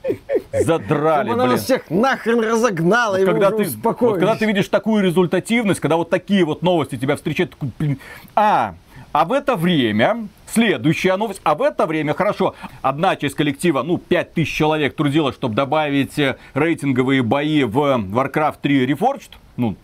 задрали, 0.54 1.30
Чтобы 1.30 1.34
она 1.34 1.44
блин. 1.46 1.56
нас 1.56 1.64
всех 1.64 1.90
нахрен 1.90 2.40
разогнала, 2.40 3.20
и 3.20 3.26
Когда 3.26 3.50
ты, 3.50 3.66
вот 3.84 3.98
когда 3.98 4.36
ты 4.36 4.46
видишь 4.46 4.68
такую 4.68 5.04
результативность, 5.04 5.80
когда 5.80 5.98
вот 5.98 6.12
такие 6.12 6.46
вот 6.46 6.62
новости 6.62 6.96
тебя 6.98 7.16
встречают, 7.16 7.52
такой, 7.52 7.70
блин, 7.80 8.00
а, 8.36 8.76
А 9.14 9.24
в 9.26 9.32
это 9.32 9.56
время 9.56 10.28
Следующая 10.54 11.18
новость. 11.18 11.42
А 11.44 11.56
в 11.56 11.64
это 11.64 11.88
время, 11.88 12.14
хорошо, 12.14 12.54
одна 12.84 13.16
часть 13.16 13.34
коллектива, 13.34 13.82
ну, 13.82 13.98
5000 13.98 14.48
человек 14.48 14.96
трудилась, 14.96 15.34
чтобы 15.34 15.56
добавить 15.56 16.20
э, 16.20 16.38
рейтинговые 16.54 17.24
бои 17.24 17.64
в 17.64 17.80
Warcraft 17.80 18.58
3 18.62 18.86
Reforged. 18.86 19.32
Ну, 19.58 19.76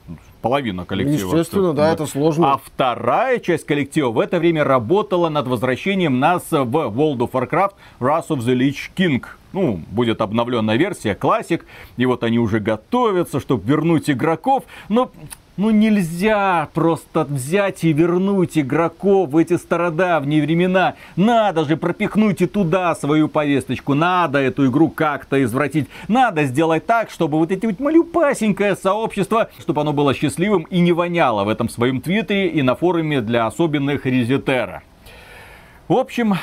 половина 0.43 0.85
коллектива. 0.85 1.31
Естественно, 1.35 1.73
да, 1.73 1.91
это 1.91 2.05
сложно. 2.05 2.53
А 2.53 2.61
вторая 2.63 3.39
часть 3.39 3.65
коллектива 3.65 4.09
в 4.09 4.19
это 4.19 4.37
время 4.37 4.63
работала 4.63 5.29
над 5.29 5.47
возвращением 5.47 6.19
нас 6.19 6.43
в 6.51 6.55
World 6.55 7.17
of 7.17 7.31
Warcraft 7.31 7.73
Wrath 7.99 8.27
of 8.27 8.39
the 8.41 8.55
Lich 8.55 8.91
King. 8.95 9.25
Ну, 9.53 9.81
будет 9.89 10.21
обновленная 10.21 10.75
версия, 10.75 11.15
классик. 11.15 11.65
И 11.97 12.05
вот 12.05 12.23
они 12.23 12.37
уже 12.37 12.59
готовятся, 12.59 13.39
чтобы 13.39 13.67
вернуть 13.67 14.07
игроков. 14.07 14.65
Но 14.87 15.11
ну 15.59 15.71
нельзя 15.71 16.69
просто 16.73 17.25
взять 17.25 17.83
и 17.83 17.91
вернуть 17.91 18.57
игроков 18.57 19.31
в 19.31 19.37
эти 19.37 19.57
стародавние 19.57 20.41
времена. 20.41 20.95
Надо 21.17 21.65
же 21.65 21.75
пропихнуть 21.75 22.41
и 22.41 22.47
туда 22.47 22.95
свою 22.95 23.27
повесточку. 23.27 23.93
Надо 23.93 24.39
эту 24.39 24.67
игру 24.67 24.89
как-то 24.89 25.43
извратить. 25.43 25.89
Надо 26.07 26.45
сделать 26.45 26.85
так, 26.85 27.11
чтобы 27.11 27.37
вот 27.37 27.51
эти 27.51 27.65
вот 27.65 27.77
малюпасенькое 27.81 28.77
сообщество, 28.77 29.49
чтобы 29.59 29.81
оно 29.81 29.91
было 29.91 30.13
счастливым 30.13 30.63
и 30.63 30.79
не 30.79 30.93
воняло 30.93 31.43
в 31.43 31.49
этом 31.49 31.67
своем 31.67 31.99
твиттере 31.99 32.47
и 32.47 32.61
на 32.61 32.75
форуме 32.75 33.19
для 33.19 33.45
особенных 33.45 34.05
резетера. 34.05 34.81
В 35.89 35.93
общем, 35.93 36.35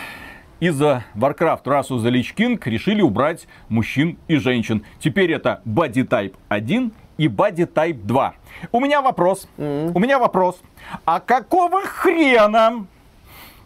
из-за 0.61 1.07
Warcraft 1.14 1.64
of 1.64 1.88
the 1.88 2.11
Lich 2.11 2.35
King 2.37 2.61
решили 2.66 3.00
убрать 3.00 3.46
мужчин 3.70 4.18
и 4.29 4.37
женщин. 4.37 4.83
Теперь 5.00 5.33
это 5.33 5.62
Body 5.64 6.07
Type 6.07 6.35
1 6.48 6.92
и 7.18 7.29
Body 7.29 7.66
Type 7.66 8.00
2. 8.05 8.35
У 8.72 8.81
меня 8.81 9.02
вопрос. 9.02 9.48
Mm-hmm. 9.59 9.92
У 9.94 9.98
меня 9.98 10.18
вопрос. 10.18 10.61
А 11.05 11.20
какого 11.20 11.83
хрена 11.83 12.87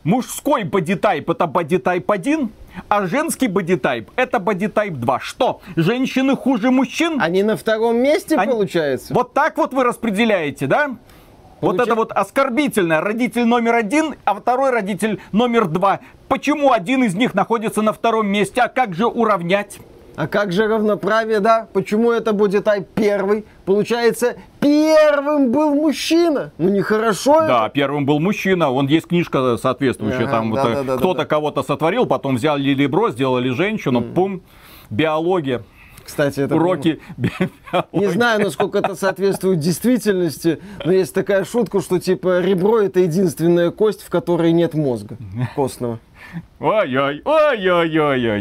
мужской 0.05 0.65
бодитайп 0.65 1.31
это 1.31 1.47
бодитайп 1.47 2.11
1, 2.11 2.51
а 2.89 3.07
женский 3.07 3.49
бодитайп 3.49 4.11
это 4.17 4.39
бодитайп 4.39 4.95
2. 4.95 5.21
Что, 5.21 5.61
женщины 5.77 6.37
хуже 6.37 6.71
мужчин? 6.71 7.21
Они 7.21 7.43
на 7.43 7.57
втором 7.57 7.99
месте, 7.99 8.37
Они... 8.37 8.53
получается? 8.53 9.13
Вот 9.15 9.35
так 9.35 9.57
вот 9.59 9.73
вы 9.75 9.85
распределяете, 9.85 10.67
да? 10.67 10.97
Вот 11.61 11.79
это 11.79 11.95
вот 11.95 12.11
оскорбительное. 12.13 13.03
Родитель 13.03 13.45
номер 13.45 13.75
один, 13.75 14.15
а 14.25 14.35
второй 14.35 14.71
родитель 14.71 15.21
номер 15.31 15.67
два. 15.67 16.01
Почему 16.27 16.73
один 16.73 17.05
из 17.05 17.15
них 17.15 17.35
находится 17.35 17.83
на 17.83 17.93
втором 17.93 18.29
месте? 18.29 18.63
А 18.63 18.69
как 18.69 18.95
же 18.95 19.07
уравнять? 19.07 19.79
А 20.21 20.27
как 20.27 20.53
же 20.53 20.67
равноправие, 20.67 21.41
да? 21.41 21.67
Почему 21.73 22.13
это 22.13 22.35
будет 22.35 22.69
ай 22.69 22.85
первый? 22.95 23.47
Получается, 23.65 24.37
первым 24.61 25.51
был 25.51 25.75
мужчина. 25.75 26.53
Ну, 26.59 26.69
нехорошо 26.69 27.41
Да, 27.47 27.65
это? 27.65 27.71
первым 27.73 28.05
был 28.05 28.21
мужчина. 28.21 28.71
Он 28.71 28.87
есть 28.87 29.07
книжка 29.07 29.57
соответствующая. 29.57 30.25
Ага, 30.25 30.31
там 30.31 30.53
да, 30.53 30.63
вот, 30.63 30.73
да, 30.75 30.83
да, 30.83 30.97
кто-то 30.99 31.21
да, 31.21 31.25
кого-то 31.25 31.63
сотворил, 31.63 32.05
потом 32.05 32.37
взяли 32.37 32.69
ребро, 32.75 33.09
сделали 33.09 33.49
женщину, 33.49 34.01
mm. 34.01 34.13
пум, 34.13 34.43
биология. 34.91 35.63
Кстати, 36.05 36.41
это 36.41 36.57
уроки 36.57 37.01
Не 37.93 38.09
знаю, 38.09 38.43
насколько 38.43 38.77
это 38.77 38.97
соответствует 38.97 39.61
действительности, 39.61 40.61
но 40.85 40.93
есть 40.93 41.15
такая 41.15 41.47
шутка, 41.47 41.81
что 41.81 41.99
типа 41.99 42.41
ребро 42.41 42.81
это 42.81 43.01
единственная 43.01 43.71
кость, 43.71 44.03
в 44.03 44.11
которой 44.11 44.53
нет 44.53 44.75
мозга 44.75 45.17
костного. 45.57 45.99
Ой-ой, 46.61 47.23
ой-ой-ой-ой, 47.25 47.99
ой-ой-ой, 47.99 48.41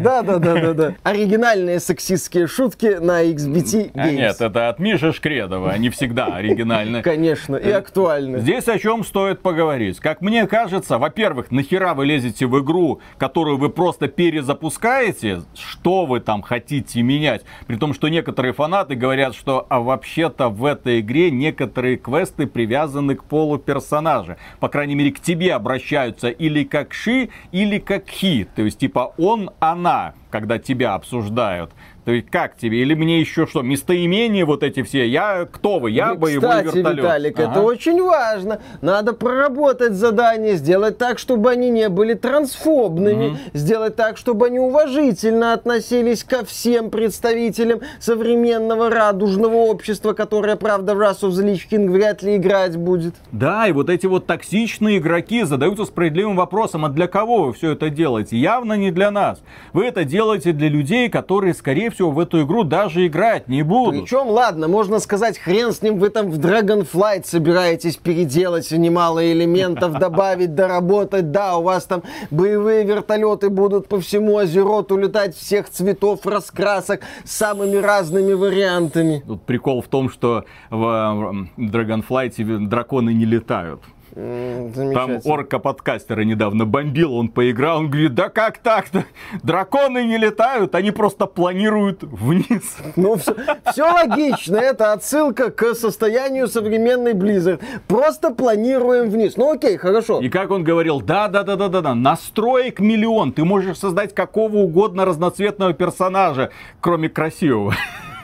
да, 0.00 0.22
да, 0.22 0.38
да, 0.38 0.54
да, 0.54 0.72
да. 0.72 0.94
Оригинальные 1.02 1.78
сексистские 1.78 2.46
шутки 2.46 2.96
на 2.98 3.22
XBT 3.24 3.92
Games. 3.92 4.12
Нет, 4.12 4.40
это 4.40 4.70
от 4.70 4.78
Миши 4.78 5.12
Шкредова, 5.12 5.72
они 5.72 5.90
всегда 5.90 6.36
оригинальны. 6.36 7.02
Конечно, 7.10 7.56
и 7.56 7.70
актуальны. 7.70 8.38
Здесь 8.38 8.66
о 8.68 8.78
чем 8.78 9.04
стоит 9.04 9.42
поговорить. 9.42 10.00
Как 10.00 10.22
мне 10.22 10.46
кажется, 10.46 10.96
во-первых, 10.96 11.50
нахера 11.50 11.92
вы 11.92 12.06
лезете 12.06 12.46
в 12.46 12.58
игру, 12.62 13.02
которую 13.18 13.58
вы 13.58 13.68
просто 13.68 14.08
перезапускаете? 14.08 15.42
Что 15.54 16.06
вы 16.06 16.20
там 16.20 16.40
хотите 16.40 17.02
менять? 17.02 17.44
При 17.66 17.76
том, 17.76 17.92
что 17.92 18.08
некоторые 18.08 18.54
фанаты 18.54 18.94
говорят, 18.94 19.34
что 19.34 19.66
а 19.68 19.80
вообще-то 19.80 20.48
в 20.48 20.64
этой 20.64 21.00
игре 21.00 21.30
некоторые 21.30 21.98
квесты 21.98 22.46
привязаны 22.46 23.16
к 23.16 23.24
полу 23.24 23.58
персонажа. 23.58 24.38
По 24.60 24.70
крайней 24.70 24.94
мере, 24.94 25.12
к 25.12 25.20
тебе 25.20 25.52
обращаются 25.52 25.89
или 26.28 26.64
как 26.64 26.94
ши, 26.94 27.30
или 27.52 27.78
как 27.78 28.08
хи. 28.08 28.46
То 28.54 28.62
есть, 28.62 28.78
типа, 28.78 29.14
он, 29.18 29.50
она, 29.60 30.14
когда 30.30 30.58
тебя 30.58 30.94
обсуждают. 30.94 31.72
То 32.10 32.14
есть 32.14 32.28
как 32.28 32.56
тебе? 32.56 32.82
Или 32.82 32.94
мне 32.94 33.20
еще 33.20 33.46
что? 33.46 33.62
Местоимения 33.62 34.44
вот 34.44 34.64
эти 34.64 34.82
все? 34.82 35.06
Я 35.06 35.46
кто 35.46 35.78
вы? 35.78 35.92
Я 35.92 36.14
И, 36.14 36.16
боевой 36.16 36.40
кстати, 36.40 36.76
вертолет. 36.78 37.04
Виталик, 37.04 37.38
ага. 37.38 37.50
это 37.52 37.60
очень 37.60 38.02
важно. 38.02 38.60
Надо 38.80 39.12
проработать 39.12 39.92
задание, 39.92 40.56
сделать 40.56 40.98
так, 40.98 41.20
чтобы 41.20 41.50
они 41.50 41.70
не 41.70 41.88
были 41.88 42.14
трансфобными, 42.14 43.28
угу. 43.28 43.36
сделать 43.52 43.94
так, 43.94 44.16
чтобы 44.16 44.46
они 44.46 44.58
уважительно 44.58 45.52
относились 45.52 46.24
ко 46.24 46.44
всем 46.44 46.90
представителям 46.90 47.78
современного 48.00 48.90
радужного 48.90 49.54
общества, 49.54 50.12
которое, 50.12 50.56
правда, 50.56 50.96
в 50.96 51.00
Wrath 51.00 51.20
of 51.20 51.30
the 51.30 51.46
Lich 51.46 51.68
King 51.70 51.88
вряд 51.90 52.24
ли 52.24 52.38
играть 52.38 52.76
будет. 52.76 53.14
Да, 53.30 53.68
и 53.68 53.72
вот 53.72 53.88
эти 53.88 54.06
вот 54.06 54.26
токсичные 54.26 54.98
игроки 54.98 55.44
задаются 55.44 55.84
справедливым 55.84 56.34
вопросом, 56.34 56.84
а 56.84 56.88
для 56.88 57.06
кого 57.06 57.44
вы 57.44 57.52
все 57.52 57.70
это 57.70 57.88
делаете? 57.88 58.36
Явно 58.36 58.72
не 58.72 58.90
для 58.90 59.12
нас. 59.12 59.40
Вы 59.72 59.84
это 59.84 60.02
делаете 60.02 60.50
для 60.50 60.68
людей, 60.68 61.08
которые, 61.08 61.54
скорее 61.54 61.80
скорее 61.80 61.90
всего, 62.00 62.10
в 62.10 62.18
эту 62.18 62.42
игру 62.42 62.64
даже 62.64 63.06
играть 63.06 63.46
не 63.48 63.62
будут. 63.62 64.02
Причем, 64.02 64.28
ладно, 64.28 64.68
можно 64.68 65.00
сказать, 65.00 65.38
хрен 65.38 65.72
с 65.72 65.82
ним, 65.82 65.98
вы 65.98 66.08
там 66.08 66.30
в 66.30 66.38
Dragonflight 66.38 67.26
собираетесь 67.26 67.96
переделать 67.96 68.70
немало 68.70 69.20
элементов, 69.32 69.92
добавить, 69.98 70.54
доработать. 70.54 71.30
Да, 71.30 71.58
у 71.58 71.62
вас 71.62 71.84
там 71.84 72.02
боевые 72.30 72.84
вертолеты 72.84 73.50
будут 73.50 73.88
по 73.88 74.00
всему 74.00 74.38
Азероту 74.38 74.96
летать 74.96 75.36
всех 75.36 75.68
цветов, 75.68 76.26
раскрасок, 76.26 77.02
с 77.24 77.32
самыми 77.32 77.76
разными 77.76 78.32
вариантами. 78.32 79.22
Тут 79.26 79.42
прикол 79.42 79.82
в 79.82 79.88
том, 79.88 80.08
что 80.08 80.44
в 80.70 81.46
Dragonflight 81.58 82.66
драконы 82.66 83.12
не 83.12 83.26
летают. 83.26 83.82
Там 84.14 85.20
орка-подкастера 85.24 86.22
недавно 86.22 86.66
бомбил, 86.66 87.14
он 87.14 87.28
поиграл, 87.28 87.78
он 87.78 87.90
говорит, 87.90 88.14
да 88.14 88.28
как 88.28 88.58
так-то? 88.58 89.04
Драконы 89.42 90.04
не 90.04 90.18
летают, 90.18 90.74
они 90.74 90.90
просто 90.90 91.26
планируют 91.26 92.02
вниз. 92.02 92.76
Ну, 92.96 93.16
все, 93.16 93.36
все 93.72 93.84
логично, 93.84 94.56
это 94.56 94.92
отсылка 94.92 95.50
к 95.50 95.74
состоянию 95.74 96.48
современной 96.48 97.12
Blizzard. 97.12 97.62
Просто 97.86 98.30
планируем 98.30 99.10
вниз. 99.10 99.36
Ну 99.36 99.52
окей, 99.52 99.76
хорошо. 99.76 100.20
И 100.20 100.28
как 100.28 100.50
он 100.50 100.64
говорил, 100.64 101.00
да-да-да-да-да, 101.00 101.94
настроек 101.94 102.80
миллион, 102.80 103.32
ты 103.32 103.44
можешь 103.44 103.78
создать 103.78 104.14
какого 104.14 104.56
угодно 104.56 105.04
разноцветного 105.04 105.72
персонажа, 105.72 106.50
кроме 106.80 107.08
красивого. 107.08 107.74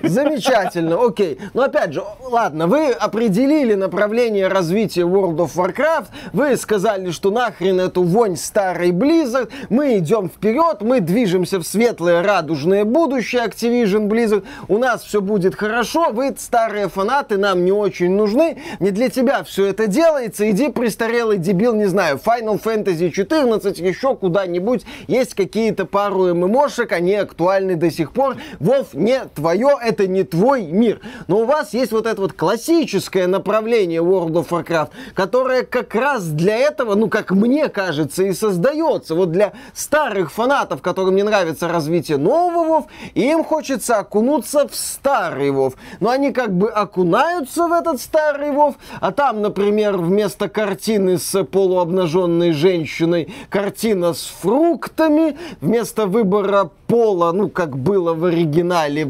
Замечательно, 0.03 1.05
окей. 1.05 1.39
Но 1.55 1.63
опять 1.63 1.93
же, 1.93 2.03
ладно, 2.25 2.67
вы 2.67 2.91
определили 2.91 3.75
направление 3.75 4.49
развития 4.49 5.03
World 5.03 5.37
of 5.37 5.55
Warcraft, 5.55 6.07
вы 6.33 6.57
сказали, 6.57 7.11
что 7.11 7.31
нахрен 7.31 7.81
эту 7.81 8.03
вонь 8.03 8.37
старой 8.37 8.91
Blizzard, 8.91 9.51
мы 9.69 9.99
идем 9.99 10.29
вперед, 10.29 10.81
мы 10.81 11.01
движемся 11.01 11.59
в 11.59 11.65
светлое 11.67 12.23
радужное 12.23 12.85
будущее 12.85 13.45
Activision 13.45 14.09
Blizzard, 14.09 14.45
у 14.69 14.79
нас 14.79 15.03
все 15.03 15.21
будет 15.21 15.55
хорошо, 15.55 16.11
вы 16.13 16.35
старые 16.39 16.89
фанаты, 16.89 17.37
нам 17.37 17.65
не 17.65 17.73
очень 17.73 18.15
нужны, 18.15 18.59
не 18.81 18.91
для 18.91 19.09
тебя 19.09 19.45
все 19.45 19.67
это 19.67 19.87
делается, 19.87 20.49
иди 20.51 20.69
престарелый 20.69 21.39
дебил, 21.39 21.75
не 21.75 21.87
знаю, 21.87 22.21
Final 22.25 22.63
Fantasy 22.63 23.11
14, 23.11 23.79
еще 23.79 24.17
куда-нибудь, 24.17 24.85
есть 25.07 25.35
какие-то 25.35 25.87
пару 25.87 26.35
ММОшек, 26.35 26.93
они 26.93 27.15
актуальны 27.15 27.77
до 27.77 27.91
сих 27.91 28.13
пор, 28.13 28.37
Вов, 28.61 28.95
не 28.95 29.21
твое, 29.35 29.77
это 29.87 30.07
не 30.07 30.25
твой 30.25 30.67
мир. 30.67 31.01
Но 31.29 31.41
у 31.41 31.45
вас 31.45 31.73
есть 31.73 31.93
вот 31.93 32.07
это 32.07 32.21
вот 32.21 32.33
классическое 32.33 33.27
направление 33.27 34.01
World 34.03 34.33
of 34.33 34.49
Warcraft, 34.49 34.89
которое 35.15 35.63
как 35.63 35.95
раз 35.95 36.25
для 36.27 36.57
этого, 36.57 36.95
ну, 36.95 37.09
как 37.09 37.31
мне 37.31 37.69
кажется, 37.69 38.25
и 38.25 38.33
создается. 38.33 39.15
Вот 39.15 39.31
для 39.31 39.53
старых 39.75 40.33
фанатов, 40.33 40.83
которым 40.83 41.15
не 41.15 41.23
нравится 41.23 41.69
развитие 41.69 42.19
нового 42.19 42.67
WoW, 42.67 42.87
им 43.15 43.45
хочется 43.45 43.99
окунуться 43.99 44.67
в 44.69 44.75
старый 44.75 45.51
WoW. 45.51 45.75
Но 46.01 46.11
они 46.11 46.33
как 46.33 46.53
бы 46.53 46.69
окунаются 46.69 47.67
в 47.69 47.73
этот 47.73 48.01
старый 48.01 48.51
WoW, 48.51 48.75
а 49.01 49.13
там, 49.13 49.43
например, 49.43 49.97
вместо 49.97 50.49
картины 50.49 51.19
с 51.19 51.45
полуобнаженной 51.45 52.53
женщиной, 52.53 53.33
картина 53.49 54.15
с 54.15 54.27
фруктами, 54.27 55.37
вместо 55.61 56.07
выбора 56.07 56.71
пола, 56.87 57.33
ну, 57.33 57.49
как 57.49 57.77
было 57.77 58.15
в 58.15 58.25
оригинале, 58.25 59.05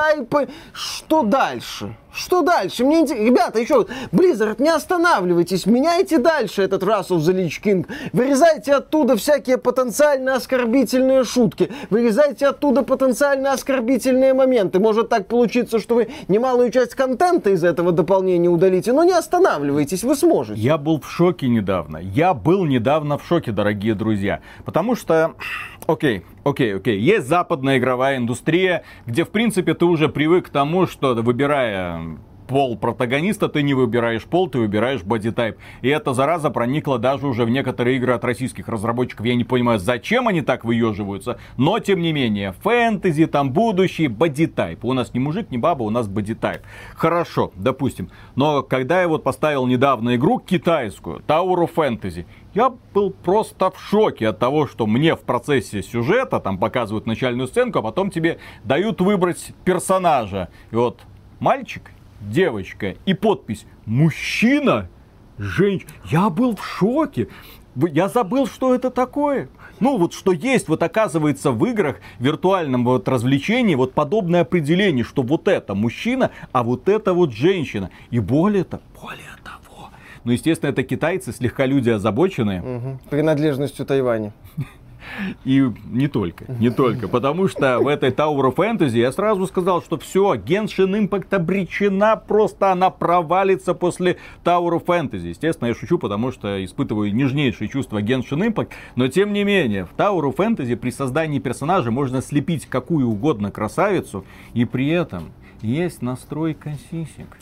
бодитайпы. 0.00 0.48
Что 0.72 1.22
дальше? 1.22 1.96
Что 2.12 2.42
дальше? 2.42 2.84
Мне 2.84 3.00
интересно. 3.00 3.24
Ребята, 3.24 3.60
еще, 3.60 3.86
Blizzard, 4.10 4.60
не 4.60 4.68
останавливайтесь, 4.68 5.64
меняйте 5.66 6.18
дальше 6.18 6.62
этот 6.62 6.82
Wrath 6.82 7.08
of 7.10 7.18
the 7.18 7.32
Lich 7.32 7.62
King. 7.62 7.86
Вырезайте 8.12 8.74
оттуда 8.74 9.16
всякие 9.16 9.58
потенциально 9.58 10.34
оскорбительные 10.34 11.22
шутки. 11.22 11.70
Вырезайте 11.88 12.48
оттуда 12.48 12.82
потенциально 12.82 13.52
оскорбительные 13.52 14.34
моменты. 14.34 14.80
Может 14.80 15.08
так 15.08 15.28
получиться, 15.28 15.78
что 15.78 15.94
вы 15.94 16.08
немалую 16.26 16.72
часть 16.72 16.96
контента 16.96 17.50
из 17.50 17.62
этого 17.62 17.92
дополнения 17.92 18.48
удалите, 18.48 18.92
но 18.92 19.04
не 19.04 19.12
останавливайтесь, 19.12 20.02
вы 20.02 20.16
сможете. 20.16 20.60
Я 20.60 20.78
был 20.78 21.00
в 21.00 21.08
шоке 21.08 21.46
недавно. 21.46 21.98
Я 21.98 22.34
был 22.34 22.64
недавно 22.64 23.18
в 23.18 23.24
шоке, 23.24 23.52
дорогие 23.52 23.94
друзья. 23.94 24.40
Потому 24.64 24.96
что 24.96 25.34
Окей, 25.86 26.22
окей, 26.44 26.76
окей. 26.76 26.98
Есть 27.00 27.26
западная 27.26 27.78
игровая 27.78 28.16
индустрия, 28.16 28.84
где, 29.06 29.24
в 29.24 29.30
принципе, 29.30 29.74
ты 29.74 29.84
уже 29.84 30.08
привык 30.08 30.46
к 30.46 30.50
тому, 30.50 30.86
что 30.86 31.14
выбирая 31.14 32.18
пол 32.50 32.76
протагониста, 32.76 33.48
ты 33.48 33.62
не 33.62 33.74
выбираешь 33.74 34.24
пол, 34.24 34.48
ты 34.48 34.58
выбираешь 34.58 35.04
бодитайп. 35.04 35.56
И 35.82 35.88
эта 35.88 36.14
зараза 36.14 36.50
проникла 36.50 36.98
даже 36.98 37.28
уже 37.28 37.44
в 37.44 37.48
некоторые 37.48 37.96
игры 37.96 38.12
от 38.12 38.24
российских 38.24 38.66
разработчиков. 38.66 39.24
Я 39.24 39.36
не 39.36 39.44
понимаю, 39.44 39.78
зачем 39.78 40.26
они 40.26 40.42
так 40.42 40.64
выеживаются, 40.64 41.38
но 41.56 41.78
тем 41.78 42.02
не 42.02 42.12
менее, 42.12 42.52
фэнтези, 42.64 43.26
там 43.26 43.52
будущее, 43.52 44.08
бодитайп. 44.08 44.84
У 44.84 44.92
нас 44.94 45.14
не 45.14 45.20
мужик, 45.20 45.52
не 45.52 45.58
баба, 45.58 45.84
у 45.84 45.90
нас 45.90 46.08
бодитайп. 46.08 46.62
Хорошо, 46.96 47.52
допустим. 47.54 48.10
Но 48.34 48.64
когда 48.64 49.00
я 49.02 49.06
вот 49.06 49.22
поставил 49.22 49.66
недавно 49.66 50.16
игру 50.16 50.40
китайскую, 50.40 51.20
of 51.28 51.72
Fantasy, 51.72 52.26
я 52.52 52.74
был 52.92 53.10
просто 53.10 53.70
в 53.70 53.80
шоке 53.80 54.26
от 54.26 54.40
того, 54.40 54.66
что 54.66 54.88
мне 54.88 55.14
в 55.14 55.20
процессе 55.20 55.84
сюжета 55.84 56.40
там 56.40 56.58
показывают 56.58 57.06
начальную 57.06 57.46
сценку, 57.46 57.78
а 57.78 57.82
потом 57.82 58.10
тебе 58.10 58.38
дают 58.64 59.00
выбрать 59.00 59.52
персонажа. 59.64 60.48
И 60.72 60.74
вот 60.74 61.02
мальчик 61.38 61.92
девочка 62.20 62.96
и 63.06 63.14
подпись 63.14 63.66
«Мужчина», 63.86 64.88
«Женщина». 65.38 65.90
Я 66.10 66.30
был 66.30 66.56
в 66.56 66.64
шоке. 66.64 67.28
Я 67.74 68.08
забыл, 68.08 68.46
что 68.46 68.74
это 68.74 68.90
такое. 68.90 69.48
Ну, 69.80 69.96
вот 69.96 70.12
что 70.12 70.32
есть, 70.32 70.68
вот 70.68 70.82
оказывается 70.82 71.52
в 71.52 71.64
играх, 71.64 72.00
в 72.18 72.24
виртуальном 72.24 72.84
вот 72.84 73.08
развлечении, 73.08 73.74
вот 73.74 73.94
подобное 73.94 74.42
определение, 74.42 75.04
что 75.04 75.22
вот 75.22 75.48
это 75.48 75.74
мужчина, 75.74 76.30
а 76.52 76.62
вот 76.62 76.88
это 76.88 77.14
вот 77.14 77.32
женщина. 77.32 77.90
И 78.10 78.18
более 78.18 78.64
того, 78.64 78.82
более 79.00 79.36
того, 79.42 79.88
ну, 80.24 80.32
естественно, 80.32 80.68
это 80.70 80.82
китайцы, 80.82 81.32
слегка 81.32 81.64
люди 81.64 81.88
озабоченные. 81.88 82.60
Угу. 82.60 83.00
Принадлежностью 83.08 83.86
Тайваня. 83.86 84.34
И 85.44 85.70
не 85.90 86.08
только, 86.08 86.44
не 86.58 86.70
только. 86.70 87.08
Потому 87.08 87.48
что 87.48 87.80
в 87.80 87.88
этой 87.88 88.10
Tower 88.10 88.54
of 88.54 88.56
Fantasy 88.56 88.98
я 88.98 89.12
сразу 89.12 89.46
сказал, 89.46 89.82
что 89.82 89.98
все, 89.98 90.34
Genshin 90.34 91.08
Impact 91.08 91.34
обречена, 91.34 92.16
просто 92.16 92.72
она 92.72 92.90
провалится 92.90 93.74
после 93.74 94.18
Tower 94.44 94.80
of 94.80 94.84
Fantasy. 94.84 95.28
Естественно, 95.28 95.68
я 95.68 95.74
шучу, 95.74 95.98
потому 95.98 96.32
что 96.32 96.64
испытываю 96.64 97.14
нежнейшие 97.14 97.68
чувства 97.68 98.02
Genshin 98.02 98.46
Impact. 98.46 98.70
Но 98.96 99.08
тем 99.08 99.32
не 99.32 99.44
менее, 99.44 99.84
в 99.84 99.94
Tower 99.96 100.22
of 100.22 100.36
Fantasy 100.36 100.76
при 100.76 100.90
создании 100.90 101.38
персонажа 101.38 101.90
можно 101.90 102.22
слепить 102.22 102.66
какую 102.66 103.08
угодно 103.08 103.50
красавицу, 103.50 104.24
и 104.54 104.64
при 104.64 104.88
этом 104.88 105.32
есть 105.62 106.02
настройка 106.02 106.72
сисек 106.90 107.36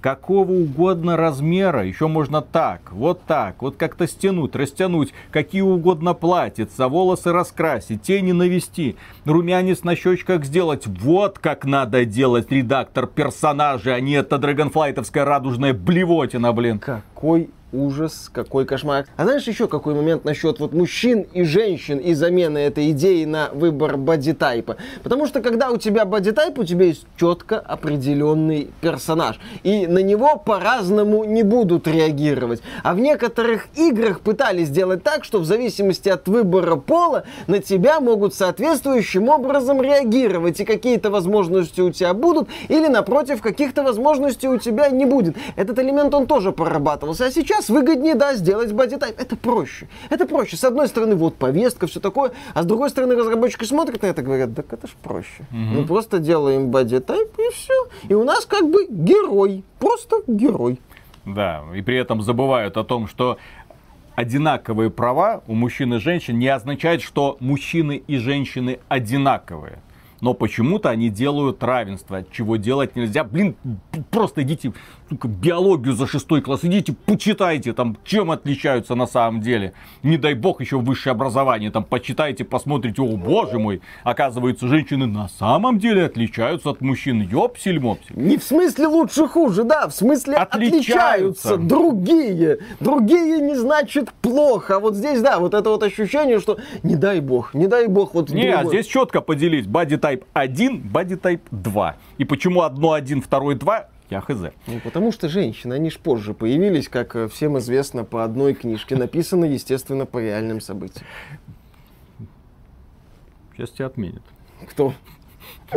какого 0.00 0.52
угодно 0.52 1.16
размера, 1.16 1.84
еще 1.84 2.08
можно 2.08 2.40
так, 2.42 2.92
вот 2.92 3.22
так, 3.26 3.62
вот 3.62 3.76
как-то 3.76 4.06
стянуть, 4.06 4.56
растянуть, 4.56 5.12
какие 5.30 5.62
угодно 5.62 6.14
платьица, 6.14 6.88
волосы 6.88 7.32
раскрасить, 7.32 8.02
тени 8.02 8.32
навести, 8.32 8.96
румянец 9.24 9.82
на 9.84 9.96
щечках 9.96 10.44
сделать. 10.44 10.86
Вот 10.86 11.38
как 11.38 11.64
надо 11.64 12.04
делать 12.04 12.50
редактор 12.50 13.06
персонажей, 13.06 13.94
а 13.94 14.00
не 14.00 14.12
это 14.12 14.38
драгонфлайтовская 14.38 15.24
радужная 15.24 15.74
блевотина, 15.74 16.52
блин. 16.52 16.78
Какой 16.78 17.50
ужас, 17.72 18.30
какой 18.32 18.64
кошмар. 18.64 19.06
А 19.16 19.24
знаешь 19.24 19.44
еще 19.44 19.68
какой 19.68 19.94
момент 19.94 20.24
насчет 20.24 20.60
вот 20.60 20.72
мужчин 20.72 21.26
и 21.32 21.42
женщин 21.42 21.98
и 21.98 22.14
замены 22.14 22.58
этой 22.58 22.90
идеи 22.90 23.24
на 23.24 23.50
выбор 23.52 23.96
бодитайпа? 23.96 24.76
Потому 25.02 25.26
что 25.26 25.40
когда 25.40 25.70
у 25.70 25.76
тебя 25.76 26.04
бодитайп, 26.04 26.58
у 26.58 26.64
тебя 26.64 26.86
есть 26.86 27.06
четко 27.16 27.58
определенный 27.58 28.70
персонаж. 28.80 29.38
И 29.62 29.86
на 29.86 29.98
него 29.98 30.36
по-разному 30.36 31.24
не 31.24 31.42
будут 31.42 31.86
реагировать. 31.86 32.62
А 32.82 32.94
в 32.94 33.00
некоторых 33.00 33.66
играх 33.76 34.20
пытались 34.20 34.68
сделать 34.68 35.02
так, 35.02 35.24
что 35.24 35.38
в 35.38 35.44
зависимости 35.44 36.08
от 36.08 36.28
выбора 36.28 36.76
пола 36.76 37.24
на 37.46 37.58
тебя 37.58 38.00
могут 38.00 38.34
соответствующим 38.34 39.28
образом 39.28 39.82
реагировать. 39.82 40.60
И 40.60 40.64
какие-то 40.64 41.10
возможности 41.10 41.80
у 41.80 41.90
тебя 41.90 42.14
будут, 42.14 42.48
или 42.68 42.86
напротив, 42.86 43.42
каких-то 43.42 43.82
возможностей 43.82 44.48
у 44.48 44.58
тебя 44.58 44.88
не 44.88 45.04
будет. 45.04 45.36
Этот 45.56 45.78
элемент 45.78 46.14
он 46.14 46.26
тоже 46.26 46.52
прорабатывался. 46.52 47.26
А 47.26 47.30
сейчас 47.30 47.57
сейчас 47.58 47.70
выгоднее, 47.70 48.14
да, 48.14 48.34
сделать 48.34 48.72
бодитайп. 48.72 49.18
Это 49.18 49.36
проще. 49.36 49.88
Это 50.10 50.26
проще. 50.26 50.56
С 50.56 50.64
одной 50.64 50.88
стороны, 50.88 51.16
вот 51.16 51.36
повестка, 51.36 51.86
все 51.86 52.00
такое, 52.00 52.32
а 52.54 52.62
с 52.62 52.66
другой 52.66 52.90
стороны, 52.90 53.16
разработчики 53.16 53.64
смотрят 53.64 54.02
на 54.02 54.06
это 54.06 54.22
и 54.22 54.24
говорят, 54.24 54.54
так 54.54 54.72
это 54.72 54.86
ж 54.86 54.90
проще. 55.02 55.42
Угу. 55.50 55.58
Мы 55.58 55.86
просто 55.86 56.18
делаем 56.18 56.68
бодитайп 56.70 57.30
и 57.38 57.52
все. 57.52 57.88
И 58.08 58.14
у 58.14 58.24
нас 58.24 58.46
как 58.46 58.68
бы 58.70 58.86
герой. 58.88 59.64
Просто 59.78 60.22
герой. 60.26 60.80
Да, 61.24 61.64
и 61.74 61.82
при 61.82 61.96
этом 61.98 62.22
забывают 62.22 62.76
о 62.76 62.84
том, 62.84 63.06
что 63.06 63.38
одинаковые 64.14 64.90
права 64.90 65.42
у 65.46 65.54
мужчин 65.54 65.94
и 65.94 65.98
женщин 65.98 66.38
не 66.38 66.48
означает, 66.48 67.02
что 67.02 67.36
мужчины 67.40 68.02
и 68.06 68.16
женщины 68.16 68.80
одинаковые 68.88 69.80
но 70.20 70.34
почему-то 70.34 70.90
они 70.90 71.10
делают 71.10 71.62
равенство, 71.62 72.24
чего 72.32 72.56
делать 72.56 72.96
нельзя. 72.96 73.24
Блин, 73.24 73.56
просто 74.10 74.42
идите 74.42 74.72
сука, 75.08 75.28
биологию 75.28 75.94
за 75.94 76.06
шестой 76.06 76.40
класс, 76.42 76.60
идите, 76.62 76.94
почитайте, 77.06 77.72
там, 77.72 77.96
чем 78.04 78.30
отличаются 78.30 78.94
на 78.94 79.06
самом 79.06 79.40
деле. 79.40 79.72
Не 80.02 80.16
дай 80.16 80.34
бог 80.34 80.60
еще 80.60 80.78
высшее 80.78 81.12
образование, 81.12 81.70
там, 81.70 81.84
почитайте, 81.84 82.44
посмотрите, 82.44 83.02
о 83.02 83.16
боже 83.16 83.58
мой, 83.58 83.80
оказывается, 84.04 84.68
женщины 84.68 85.06
на 85.06 85.28
самом 85.28 85.78
деле 85.78 86.04
отличаются 86.04 86.70
от 86.70 86.80
мужчин. 86.80 87.22
Ёпсель-мопсель. 87.22 88.16
Не 88.16 88.36
в 88.36 88.42
смысле 88.42 88.86
лучше, 88.86 89.26
хуже, 89.26 89.64
да, 89.64 89.88
в 89.88 89.92
смысле 89.92 90.36
отличаются. 90.36 91.54
отличаются. 91.54 91.56
Другие. 91.56 92.58
Другие 92.80 93.40
не 93.40 93.54
значит 93.54 94.12
плохо. 94.12 94.76
А 94.76 94.80
вот 94.80 94.94
здесь, 94.94 95.20
да, 95.20 95.38
вот 95.38 95.54
это 95.54 95.70
вот 95.70 95.82
ощущение, 95.82 96.40
что 96.40 96.58
не 96.82 96.96
дай 96.96 97.20
бог, 97.20 97.54
не 97.54 97.66
дай 97.66 97.86
бог. 97.86 98.14
Вот 98.14 98.30
не, 98.30 98.48
а 98.48 98.64
здесь 98.64 98.86
четко 98.86 99.20
поделить. 99.20 99.66
Body 99.66 99.98
Type 99.98 100.24
1, 100.32 100.90
Body 100.92 101.20
Type 101.20 101.40
2. 101.50 101.96
И 102.18 102.24
почему 102.24 102.62
одно 102.62 102.92
один, 102.92 103.22
второй 103.22 103.54
два, 103.54 103.88
я 104.10 104.20
хз. 104.20 104.52
Ну, 104.66 104.80
потому 104.80 105.12
что 105.12 105.28
женщины, 105.28 105.74
они 105.74 105.90
ж 105.90 105.98
позже 105.98 106.34
появились, 106.34 106.88
как 106.88 107.14
э, 107.16 107.28
всем 107.28 107.58
известно, 107.58 108.04
по 108.04 108.24
одной 108.24 108.54
книжке. 108.54 108.96
Написано, 108.96 109.44
естественно, 109.44 110.06
по 110.06 110.18
реальным 110.18 110.60
событиям. 110.60 111.06
Сейчас 113.54 113.70
тебя 113.70 113.86
отменят. 113.86 114.22
Кто? 114.68 114.94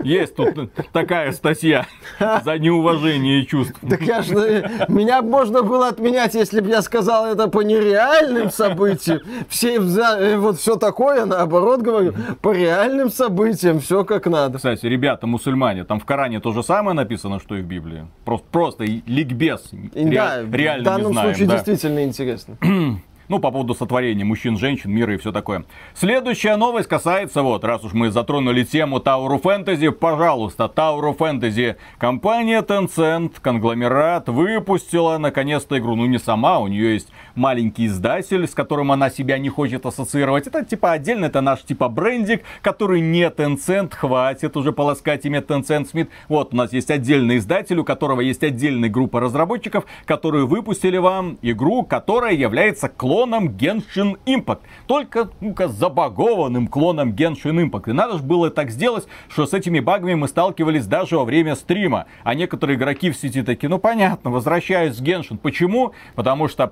Есть 0.03 0.35
тут 0.35 0.71
такая 0.93 1.31
статья 1.31 1.85
за 2.19 2.57
неуважение 2.57 3.45
чувств. 3.45 3.75
Так 3.87 4.01
я 4.01 4.21
же, 4.21 4.69
меня 4.87 5.21
можно 5.21 5.63
было 5.63 5.89
отменять, 5.89 6.33
если 6.33 6.61
бы 6.61 6.69
я 6.69 6.81
сказал 6.81 7.25
это 7.25 7.47
по 7.47 7.61
нереальным 7.61 8.49
событиям. 8.51 9.19
Все, 9.49 9.75
э, 9.75 10.37
вот 10.37 10.59
все 10.59 10.75
такое, 10.77 11.25
наоборот 11.25 11.81
говорю, 11.81 12.13
по 12.41 12.51
реальным 12.51 13.09
событиям, 13.09 13.79
все 13.79 14.05
как 14.05 14.27
надо. 14.27 14.57
Кстати, 14.57 14.85
ребята, 14.85 15.27
мусульмане, 15.27 15.83
там 15.83 15.99
в 15.99 16.05
Коране 16.05 16.39
то 16.39 16.53
же 16.53 16.63
самое 16.63 16.95
написано, 16.95 17.39
что 17.39 17.55
и 17.55 17.61
в 17.61 17.65
Библии. 17.65 18.07
Просто, 18.25 18.47
просто 18.51 18.85
ликбез. 18.85 19.69
Да, 19.93 20.41
реально 20.51 20.81
в 20.81 20.85
данном 20.85 21.13
случае 21.13 21.47
да. 21.47 21.55
действительно 21.55 22.03
интересно. 22.03 22.57
Ну, 23.31 23.39
по 23.39 23.49
поводу 23.49 23.73
сотворения 23.73 24.25
мужчин, 24.25 24.57
женщин, 24.57 24.91
мира 24.91 25.13
и 25.13 25.17
все 25.17 25.31
такое. 25.31 25.63
Следующая 25.93 26.57
новость 26.57 26.89
касается, 26.89 27.43
вот, 27.43 27.63
раз 27.63 27.81
уж 27.81 27.93
мы 27.93 28.11
затронули 28.11 28.65
тему 28.65 28.97
of 28.97 29.41
Fantasy, 29.41 29.89
пожалуйста, 29.89 30.67
of 30.67 31.17
Fantasy. 31.17 31.77
Компания 31.97 32.61
Tencent, 32.61 33.35
конгломерат, 33.41 34.27
выпустила 34.27 35.17
наконец-то 35.17 35.77
игру. 35.77 35.95
Ну, 35.95 36.07
не 36.07 36.19
сама, 36.19 36.59
у 36.59 36.67
нее 36.67 36.95
есть 36.95 37.07
маленький 37.35 37.87
издатель, 37.87 38.47
с 38.47 38.53
которым 38.53 38.91
она 38.91 39.09
себя 39.09 39.37
не 39.37 39.49
хочет 39.49 39.85
ассоциировать. 39.85 40.47
Это 40.47 40.63
типа 40.63 40.91
отдельно, 40.91 41.25
это 41.25 41.41
наш 41.41 41.61
типа 41.61 41.89
брендик, 41.89 42.43
который 42.61 43.01
не 43.01 43.23
Tencent, 43.23 43.95
хватит 43.95 44.57
уже 44.57 44.71
полоскать 44.71 45.25
имя 45.25 45.39
Tencent 45.39 45.91
Smith. 45.91 46.09
Вот, 46.29 46.53
у 46.53 46.57
нас 46.57 46.73
есть 46.73 46.91
отдельный 46.91 47.37
издатель, 47.37 47.79
у 47.79 47.83
которого 47.83 48.21
есть 48.21 48.43
отдельная 48.43 48.89
группа 48.89 49.19
разработчиков, 49.19 49.85
которые 50.05 50.45
выпустили 50.45 50.97
вам 50.97 51.37
игру, 51.41 51.83
которая 51.83 52.33
является 52.33 52.89
клоном 52.89 53.49
Genshin 53.49 54.17
Impact. 54.25 54.59
Только, 54.87 55.29
ну-ка, 55.39 55.67
забагованным 55.67 56.67
клоном 56.67 57.11
Genshin 57.11 57.69
Impact. 57.69 57.89
И 57.89 57.93
надо 57.93 58.17
же 58.17 58.23
было 58.23 58.49
так 58.49 58.71
сделать, 58.71 59.07
что 59.29 59.45
с 59.45 59.53
этими 59.53 59.79
багами 59.79 60.15
мы 60.15 60.27
сталкивались 60.27 60.85
даже 60.85 61.17
во 61.17 61.25
время 61.25 61.55
стрима. 61.55 62.05
А 62.23 62.33
некоторые 62.33 62.77
игроки 62.77 63.11
в 63.11 63.17
сети 63.17 63.41
такие, 63.41 63.69
ну 63.69 63.77
понятно, 63.77 64.29
возвращаюсь 64.29 64.97
в 64.97 65.03
Genshin. 65.03 65.37
Почему? 65.37 65.93
Потому 66.15 66.47
что 66.47 66.67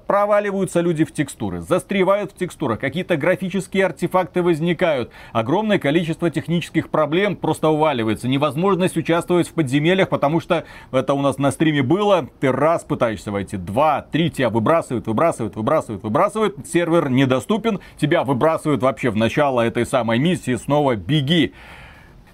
проваливаются 0.50 0.82
люди 0.82 1.06
в 1.06 1.12
текстуры, 1.12 1.62
застревают 1.62 2.32
в 2.32 2.36
текстурах, 2.36 2.80
какие-то 2.80 3.18
графические 3.18 3.86
артефакты 3.86 4.42
возникают, 4.42 5.12
огромное 5.32 5.78
количество 5.78 6.32
технических 6.32 6.90
проблем 6.90 7.36
просто 7.36 7.70
уваливается, 7.70 8.28
невозможность 8.28 8.98
участвовать 8.98 9.48
в 9.48 9.54
подземельях, 9.54 10.10
потому 10.10 10.40
что 10.40 10.64
это 10.92 11.14
у 11.14 11.22
нас 11.22 11.38
на 11.38 11.52
стриме 11.52 11.84
было, 11.84 12.28
ты 12.40 12.52
раз 12.52 12.84
пытаешься 12.84 13.32
войти, 13.32 13.58
два, 13.58 14.02
три, 14.02 14.32
тебя 14.32 14.50
выбрасывают, 14.50 15.06
выбрасывают, 15.06 15.56
выбрасывают, 15.56 16.04
выбрасывают, 16.04 16.68
сервер 16.68 17.10
недоступен, 17.10 17.80
тебя 17.98 18.24
выбрасывают 18.24 18.82
вообще 18.82 19.12
в 19.12 19.16
начало 19.16 19.62
этой 19.62 19.86
самой 19.86 20.18
миссии, 20.18 20.56
снова 20.56 20.96
беги. 20.96 21.54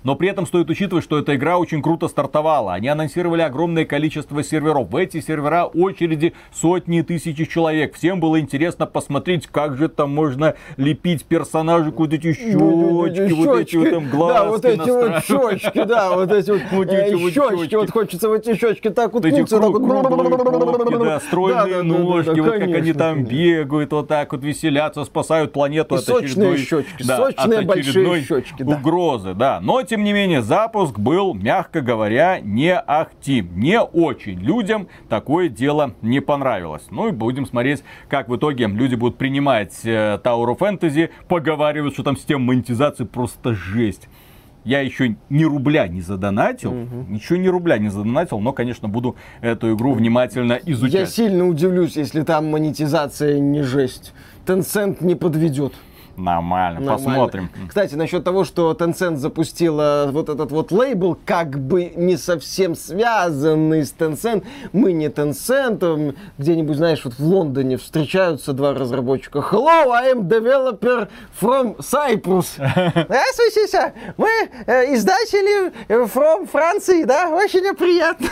Но 0.06 0.16
при 0.16 0.30
этом 0.30 0.46
стоит 0.46 0.70
учитывать, 0.70 1.04
что 1.04 1.18
эта 1.18 1.36
игра 1.36 1.58
очень 1.58 1.82
круто 1.82 2.08
стартовала. 2.08 2.74
Они 2.74 2.88
анонсировали 2.88 3.42
огромное 3.42 3.86
количество 3.86 4.44
серверов. 4.44 4.92
В 4.92 4.96
эти 4.96 5.20
сервера 5.20 5.66
очереди 5.66 6.34
сотни 6.54 7.02
тысяч 7.02 7.50
человек. 7.50 7.96
Всем 7.96 8.20
было 8.20 8.40
интересно 8.40 8.86
посмотреть, 8.86 9.48
как 9.48 9.78
же 9.78 9.90
там 9.90 10.14
можно 10.14 10.54
лепить 10.78 11.26
персонажей, 11.26 11.92
вот 11.92 12.14
эти 12.14 12.34
щечки, 12.34 12.54
вот 12.54 13.18
эти 13.58 13.78
вот 13.78 13.90
там 13.90 14.10
глазки 14.10 14.36
Да, 14.36 14.50
вот 14.52 14.66
эти 14.66 14.90
вот 14.90 15.24
щечки, 15.24 15.84
да, 15.86 16.16
вот 16.16 16.32
эти 16.32 16.52
вот 16.52 16.62
щечки. 17.34 17.76
Вот 17.76 17.90
хочется 17.90 18.30
в 18.30 18.34
эти 18.34 18.56
щечки 18.56 18.92
так 18.92 19.12
вот. 19.12 19.24
Да, 21.06 21.20
стройные 21.20 21.82
ножки, 21.82 22.40
вот 22.40 22.52
как 22.52 22.62
они 22.62 22.94
там 22.94 23.24
бегают, 23.24 23.92
вот 23.92 24.08
так 24.08 24.32
вот 24.34 24.44
веселятся, 24.44 25.04
спасают 25.04 25.52
планету 25.52 25.96
от 25.96 26.08
очередной... 26.08 26.60
щечки, 26.60 27.02
сочные 27.02 27.62
большие 27.62 28.22
щечки. 28.22 28.62
Угрозы, 28.62 29.34
да. 29.34 29.60
Но 29.62 29.82
тем 29.82 29.95
не 30.04 30.14
менее, 30.14 30.42
запуск 30.42 31.00
был, 31.00 31.34
мягко 31.34 31.82
говоря, 31.82 32.40
не 32.40 32.76
ахти. 32.76 33.42
Не 33.42 33.82
очень. 33.82 34.40
Людям 34.40 34.88
такое 35.10 35.50
дело 35.50 35.96
не 36.02 36.20
понравилось. 36.20 36.84
Ну 36.92 37.10
и 37.10 37.12
будем 37.12 37.46
смотреть, 37.46 37.84
как 38.10 38.30
в 38.30 38.36
итоге 38.36 38.68
люди 38.68 38.96
будут 38.96 39.18
принимать 39.18 39.74
э, 39.84 40.20
Tower 40.24 40.56
of 40.56 40.60
Fantasy. 40.60 41.10
Поговаривают, 41.28 41.94
что 41.94 42.04
там 42.04 42.18
система 42.18 42.46
монетизации 42.46 43.06
просто 43.06 43.54
жесть 43.54 44.08
я 44.66 44.82
еще 44.82 45.16
ни 45.30 45.44
рубля 45.44 45.88
не 45.88 46.02
задонатил, 46.02 46.72
угу. 46.72 47.06
ничего 47.08 47.38
ни 47.38 47.48
рубля 47.48 47.78
не 47.78 47.90
задонатил, 47.90 48.40
но, 48.40 48.52
конечно, 48.52 48.90
буду 48.90 49.16
эту 49.42 49.76
игру 49.76 49.94
внимательно 49.94 50.60
изучать. 50.66 51.02
Я 51.02 51.06
сильно 51.06 51.48
удивлюсь, 51.48 51.96
если 51.96 52.24
там 52.24 52.50
монетизация 52.50 53.40
не 53.40 53.62
жесть. 53.62 54.14
Tencent 54.46 54.98
не 55.06 55.16
подведет. 55.16 55.74
Нормально, 56.18 56.80
Нормально, 56.80 56.92
посмотрим. 56.92 57.50
Кстати, 57.68 57.96
насчет 57.96 58.24
того, 58.24 58.44
что 58.44 58.72
Tencent 58.72 59.18
запустила 59.18 60.10
вот 60.12 60.30
этот 60.30 60.52
вот 60.52 60.72
лейбл, 60.72 61.18
как 61.26 61.60
бы 61.60 61.92
не 61.96 62.18
совсем 62.18 62.76
связанный 62.76 63.86
с 63.86 63.94
Tencent. 63.98 64.46
Мы 64.72 64.94
не 64.94 65.08
Tencent, 65.08 66.16
где-нибудь, 66.38 66.78
знаешь, 66.78 67.04
вот 67.04 67.16
в 67.16 67.26
Лондоне 67.26 67.78
встречаются 67.78 68.54
два 68.54 68.74
разработчика. 68.74 69.40
Hello, 69.40 69.92
I 69.92 70.14
am 70.14 70.28
developer 70.28 71.08
from 71.40 71.78
Cyprus. 71.80 72.56
Здравствуйте, 72.58 73.94
мы 74.18 74.30
э, 74.66 74.96
издатели 74.96 75.74
э, 75.88 76.06
from 76.06 76.48
Франции, 76.48 77.04
да, 77.04 77.30
очень 77.30 77.76
приятно. 77.76 78.28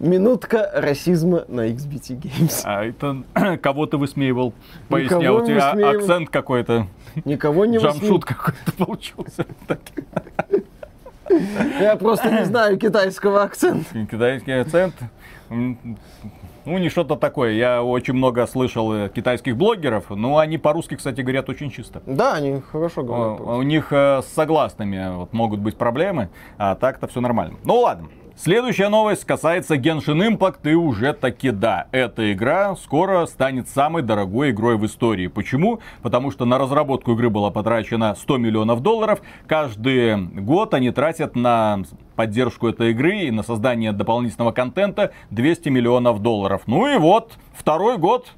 Минутка 0.00 0.70
расизма 0.74 1.44
на 1.48 1.68
XBT 1.68 2.20
Games. 2.20 2.62
А 2.64 2.84
это 2.84 3.22
кого 3.62 3.86
ты 3.86 3.96
высмеивал? 3.96 4.52
Поясни, 4.88 5.28
у 5.28 5.44
тебя 5.44 5.70
акцент 5.70 6.30
какой-то. 6.30 6.88
Никого 7.24 7.64
не 7.64 7.78
Джамшут 7.78 8.24
какой-то 8.24 8.72
получился. 8.78 9.46
Я 11.80 11.96
просто 11.96 12.30
не 12.30 12.44
знаю 12.44 12.78
китайского 12.78 13.42
акцента. 13.42 14.06
Китайский 14.10 14.52
акцент? 14.52 14.94
Ну, 16.64 16.78
не 16.78 16.88
что-то 16.90 17.16
такое. 17.16 17.52
Я 17.52 17.82
очень 17.82 18.14
много 18.14 18.46
слышал 18.46 18.92
э, 18.92 19.08
китайских 19.08 19.56
блогеров, 19.56 20.10
но 20.10 20.38
они 20.38 20.58
по-русски, 20.58 20.94
кстати, 20.94 21.20
говорят 21.20 21.48
очень 21.48 21.70
чисто. 21.70 22.02
Да, 22.06 22.34
они 22.34 22.60
хорошо 22.60 23.02
говорят. 23.02 23.40
У, 23.40 23.44
у 23.56 23.62
них 23.62 23.92
э, 23.92 24.22
с 24.22 24.26
согласными 24.26 25.16
вот, 25.16 25.32
могут 25.32 25.58
быть 25.58 25.76
проблемы, 25.76 26.28
а 26.58 26.76
так-то 26.76 27.08
все 27.08 27.20
нормально. 27.20 27.56
Ну 27.64 27.80
ладно. 27.80 28.08
Следующая 28.44 28.88
новость 28.88 29.24
касается 29.24 29.76
Genshin 29.76 30.36
Impact 30.36 30.68
и 30.68 30.74
уже 30.74 31.12
таки 31.12 31.52
да, 31.52 31.86
эта 31.92 32.32
игра 32.32 32.74
скоро 32.74 33.24
станет 33.26 33.68
самой 33.68 34.02
дорогой 34.02 34.50
игрой 34.50 34.76
в 34.76 34.84
истории. 34.84 35.28
Почему? 35.28 35.78
Потому 36.02 36.32
что 36.32 36.44
на 36.44 36.58
разработку 36.58 37.12
игры 37.12 37.30
было 37.30 37.50
потрачено 37.50 38.16
100 38.16 38.38
миллионов 38.38 38.80
долларов. 38.80 39.22
Каждый 39.46 40.16
год 40.16 40.74
они 40.74 40.90
тратят 40.90 41.36
на 41.36 41.84
поддержку 42.16 42.66
этой 42.66 42.90
игры 42.90 43.20
и 43.20 43.30
на 43.30 43.44
создание 43.44 43.92
дополнительного 43.92 44.50
контента 44.50 45.12
200 45.30 45.68
миллионов 45.68 46.20
долларов. 46.20 46.62
Ну 46.66 46.92
и 46.92 46.98
вот, 46.98 47.34
второй 47.54 47.96
год 47.96 48.32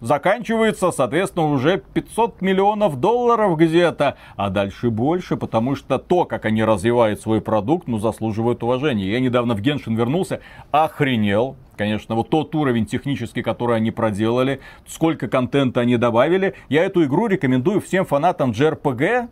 заканчивается, 0.00 0.90
соответственно, 0.90 1.46
уже 1.46 1.82
500 1.92 2.40
миллионов 2.40 3.00
долларов 3.00 3.56
где-то, 3.58 4.16
а 4.36 4.50
дальше 4.50 4.90
больше, 4.90 5.36
потому 5.36 5.74
что 5.74 5.98
то, 5.98 6.24
как 6.24 6.44
они 6.44 6.64
развивают 6.64 7.20
свой 7.20 7.40
продукт, 7.40 7.88
ну, 7.88 7.98
заслуживает 7.98 8.62
уважения. 8.62 9.10
Я 9.10 9.20
недавно 9.20 9.54
в 9.54 9.60
Геншин 9.60 9.96
вернулся, 9.96 10.40
охренел, 10.70 11.56
конечно, 11.76 12.14
вот 12.14 12.28
тот 12.28 12.54
уровень 12.54 12.86
технический, 12.86 13.42
который 13.42 13.76
они 13.76 13.90
проделали, 13.90 14.60
сколько 14.86 15.28
контента 15.28 15.80
они 15.80 15.96
добавили. 15.96 16.54
Я 16.68 16.84
эту 16.84 17.04
игру 17.04 17.26
рекомендую 17.26 17.80
всем 17.80 18.04
фанатам 18.04 18.50
JRPG, 18.50 19.28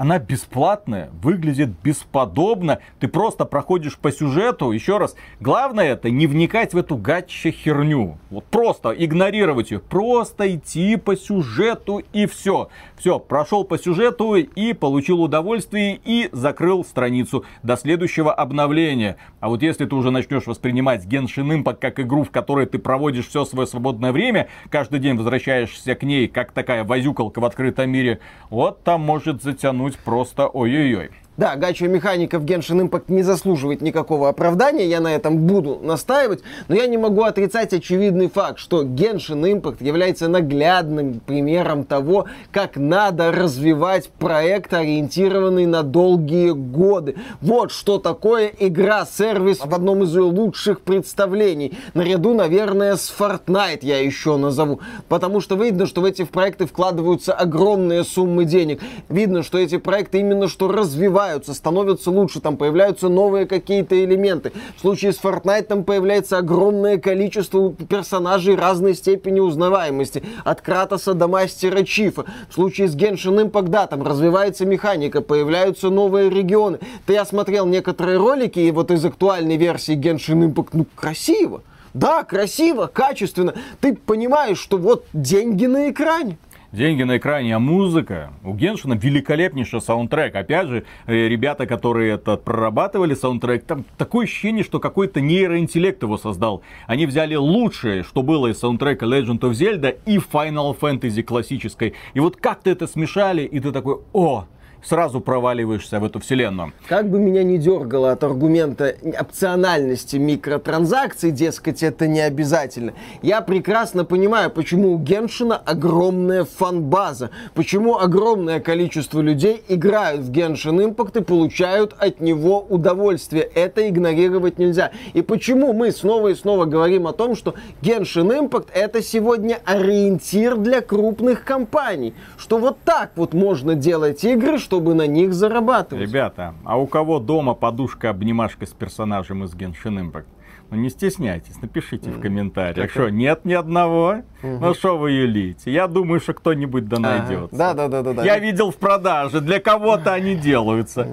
она 0.00 0.18
бесплатная, 0.18 1.10
выглядит 1.22 1.68
бесподобно. 1.84 2.78
Ты 3.00 3.06
просто 3.06 3.44
проходишь 3.44 3.98
по 3.98 4.10
сюжету. 4.10 4.72
Еще 4.72 4.96
раз, 4.96 5.14
главное 5.40 5.92
это 5.92 6.08
не 6.08 6.26
вникать 6.26 6.72
в 6.72 6.78
эту 6.78 6.96
гача 6.96 7.50
херню. 7.50 8.16
Вот 8.30 8.44
просто 8.46 8.92
игнорировать 8.92 9.72
ее. 9.72 9.80
Просто 9.80 10.56
идти 10.56 10.96
по 10.96 11.14
сюжету 11.14 12.00
и 12.14 12.24
все. 12.24 12.70
Все, 12.96 13.18
прошел 13.18 13.62
по 13.64 13.76
сюжету 13.76 14.36
и 14.36 14.72
получил 14.72 15.20
удовольствие 15.20 16.00
и 16.02 16.30
закрыл 16.32 16.82
страницу 16.82 17.44
до 17.62 17.76
следующего 17.76 18.32
обновления. 18.32 19.16
А 19.40 19.50
вот 19.50 19.62
если 19.62 19.84
ты 19.84 19.94
уже 19.94 20.10
начнешь 20.10 20.46
воспринимать 20.46 21.04
Genshin 21.04 21.62
Impact 21.62 21.76
как 21.78 22.00
игру, 22.00 22.24
в 22.24 22.30
которой 22.30 22.64
ты 22.64 22.78
проводишь 22.78 23.28
все 23.28 23.44
свое 23.44 23.66
свободное 23.66 24.12
время, 24.12 24.48
каждый 24.70 24.98
день 24.98 25.18
возвращаешься 25.18 25.94
к 25.94 26.02
ней, 26.04 26.26
как 26.26 26.52
такая 26.52 26.84
возюкалка 26.84 27.40
в 27.40 27.44
открытом 27.44 27.90
мире, 27.90 28.20
вот 28.48 28.82
там 28.82 29.02
может 29.02 29.42
затянуть 29.42 29.89
просто 29.96 30.48
ой-ой-ой. 30.48 31.10
Да, 31.40 31.56
гача 31.56 31.88
механика 31.88 32.38
в 32.38 32.44
Genshin 32.44 32.86
Impact 32.86 33.04
не 33.08 33.22
заслуживает 33.22 33.80
никакого 33.80 34.28
оправдания, 34.28 34.86
я 34.86 35.00
на 35.00 35.14
этом 35.14 35.38
буду 35.38 35.78
настаивать, 35.82 36.42
но 36.68 36.74
я 36.74 36.86
не 36.86 36.98
могу 36.98 37.22
отрицать 37.22 37.72
очевидный 37.72 38.28
факт, 38.28 38.58
что 38.58 38.82
Genshin 38.82 39.50
Impact 39.50 39.82
является 39.82 40.28
наглядным 40.28 41.20
примером 41.20 41.84
того, 41.84 42.26
как 42.52 42.76
надо 42.76 43.32
развивать 43.32 44.10
проект, 44.10 44.74
ориентированный 44.74 45.64
на 45.64 45.82
долгие 45.82 46.50
годы. 46.50 47.16
Вот 47.40 47.72
что 47.72 47.96
такое 47.96 48.52
игра-сервис 48.58 49.60
в 49.64 49.74
одном 49.74 50.02
из 50.02 50.14
ее 50.14 50.24
лучших 50.24 50.82
представлений. 50.82 51.72
Наряду, 51.94 52.34
наверное, 52.34 52.96
с 52.96 53.10
Fortnite 53.18 53.78
я 53.80 53.98
еще 53.98 54.36
назову, 54.36 54.80
потому 55.08 55.40
что 55.40 55.54
видно, 55.54 55.86
что 55.86 56.02
в 56.02 56.04
эти 56.04 56.26
проекты 56.26 56.66
вкладываются 56.66 57.32
огромные 57.32 58.04
суммы 58.04 58.44
денег. 58.44 58.82
Видно, 59.08 59.42
что 59.42 59.56
эти 59.56 59.78
проекты 59.78 60.20
именно 60.20 60.46
что 60.46 60.68
развивают 60.68 61.29
развиваются, 61.30 61.54
становятся 61.54 62.10
лучше, 62.10 62.40
там 62.40 62.56
появляются 62.56 63.08
новые 63.08 63.46
какие-то 63.46 64.02
элементы. 64.02 64.52
В 64.76 64.80
случае 64.80 65.12
с 65.12 65.20
Fortnite 65.20 65.62
там 65.62 65.84
появляется 65.84 66.38
огромное 66.38 66.98
количество 66.98 67.72
персонажей 67.72 68.56
разной 68.56 68.94
степени 68.94 69.40
узнаваемости. 69.40 70.22
От 70.44 70.60
Кратоса 70.60 71.14
до 71.14 71.28
Мастера 71.28 71.84
Чифа. 71.84 72.24
В 72.48 72.54
случае 72.54 72.88
с 72.88 72.96
Genshin 72.96 73.50
Impact, 73.50 73.68
да, 73.68 73.86
там 73.86 74.02
развивается 74.02 74.66
механика, 74.66 75.20
появляются 75.20 75.90
новые 75.90 76.30
регионы. 76.30 76.78
Ты 77.06 77.14
я 77.14 77.24
смотрел 77.24 77.66
некоторые 77.66 78.18
ролики, 78.18 78.58
и 78.58 78.70
вот 78.70 78.90
из 78.90 79.04
актуальной 79.04 79.56
версии 79.56 79.96
Genshin 79.96 80.52
Impact, 80.52 80.70
ну, 80.72 80.86
красиво. 80.94 81.62
Да, 81.94 82.22
красиво, 82.22 82.86
качественно. 82.92 83.54
Ты 83.80 83.94
понимаешь, 83.94 84.58
что 84.58 84.78
вот 84.78 85.06
деньги 85.12 85.66
на 85.66 85.90
экране 85.90 86.38
деньги 86.72 87.02
на 87.02 87.18
экране, 87.18 87.56
а 87.56 87.58
музыка. 87.58 88.32
У 88.44 88.54
Геншина 88.54 88.94
великолепнейший 88.94 89.80
саундтрек. 89.80 90.34
Опять 90.34 90.68
же, 90.68 90.84
э, 91.06 91.28
ребята, 91.28 91.66
которые 91.66 92.14
это 92.14 92.36
прорабатывали 92.36 93.14
саундтрек, 93.14 93.64
там 93.64 93.84
такое 93.98 94.24
ощущение, 94.24 94.64
что 94.64 94.78
какой-то 94.78 95.20
нейроинтеллект 95.20 96.02
его 96.02 96.16
создал. 96.16 96.62
Они 96.86 97.06
взяли 97.06 97.34
лучшее, 97.34 98.02
что 98.02 98.22
было 98.22 98.48
из 98.48 98.58
саундтрека 98.58 99.06
Legend 99.06 99.40
of 99.40 99.50
Zelda 99.52 99.96
и 100.06 100.18
Final 100.18 100.78
Fantasy 100.78 101.22
классической. 101.22 101.94
И 102.14 102.20
вот 102.20 102.36
как-то 102.36 102.70
это 102.70 102.86
смешали, 102.86 103.42
и 103.42 103.60
ты 103.60 103.72
такой, 103.72 103.98
о, 104.12 104.46
сразу 104.84 105.20
проваливаешься 105.20 106.00
в 106.00 106.04
эту 106.04 106.20
вселенную. 106.20 106.72
Как 106.88 107.08
бы 107.08 107.18
меня 107.18 107.42
не 107.42 107.58
дергало 107.58 108.12
от 108.12 108.24
аргумента 108.24 108.94
опциональности 109.18 110.16
микротранзакций, 110.16 111.30
дескать, 111.30 111.82
это 111.82 112.06
не 112.06 112.20
обязательно, 112.20 112.94
я 113.22 113.40
прекрасно 113.40 114.04
понимаю, 114.04 114.50
почему 114.50 114.92
у 114.92 114.98
Геншина 114.98 115.56
огромная 115.56 116.44
фан-база, 116.44 117.30
почему 117.54 117.98
огромное 117.98 118.60
количество 118.60 119.20
людей 119.20 119.62
играют 119.68 120.22
в 120.22 120.30
Геншин 120.30 120.80
Impact 120.80 121.20
и 121.20 121.24
получают 121.24 121.94
от 121.98 122.20
него 122.20 122.60
удовольствие. 122.68 123.42
Это 123.42 123.88
игнорировать 123.88 124.58
нельзя. 124.58 124.90
И 125.12 125.22
почему 125.22 125.72
мы 125.72 125.92
снова 125.92 126.28
и 126.28 126.34
снова 126.34 126.64
говорим 126.64 127.06
о 127.06 127.12
том, 127.12 127.36
что 127.36 127.54
Genshin 127.82 128.48
Impact 128.48 128.68
это 128.72 129.02
сегодня 129.02 129.58
ориентир 129.64 130.56
для 130.56 130.80
крупных 130.80 131.44
компаний. 131.44 132.14
Что 132.36 132.58
вот 132.58 132.78
так 132.84 133.12
вот 133.16 133.34
можно 133.34 133.74
делать 133.74 134.24
игры, 134.24 134.58
чтобы 134.70 134.94
на 134.94 135.08
них 135.08 135.34
зарабатывать. 135.34 136.08
Ребята, 136.08 136.54
а 136.64 136.78
у 136.78 136.86
кого 136.86 137.18
дома 137.18 137.54
подушка-обнимашка 137.54 138.66
с 138.66 138.70
персонажем 138.70 139.42
из 139.42 139.52
Genshin 139.52 139.98
Impact? 139.98 140.26
Ну 140.70 140.76
не 140.76 140.90
стесняйтесь, 140.90 141.60
напишите 141.60 142.10
в 142.10 142.20
комментариях, 142.20 142.88
что 142.92 143.08
нет 143.08 143.44
ни 143.44 143.52
одного. 143.52 144.22
Ну 144.44 144.72
что 144.74 144.96
вы 144.96 145.10
юлите? 145.10 145.72
Я 145.72 145.88
думаю, 145.88 146.20
что 146.20 146.34
кто-нибудь 146.34 146.86
да 146.86 147.00
найдется. 147.00 147.56
Да, 147.56 147.74
да, 147.74 147.88
да, 147.88 148.02
да, 148.02 148.12
да. 148.12 148.24
Я 148.24 148.38
видел 148.38 148.70
в 148.70 148.76
продаже, 148.76 149.40
для 149.40 149.58
кого-то 149.58 150.12
они 150.12 150.36
делаются. 150.36 151.08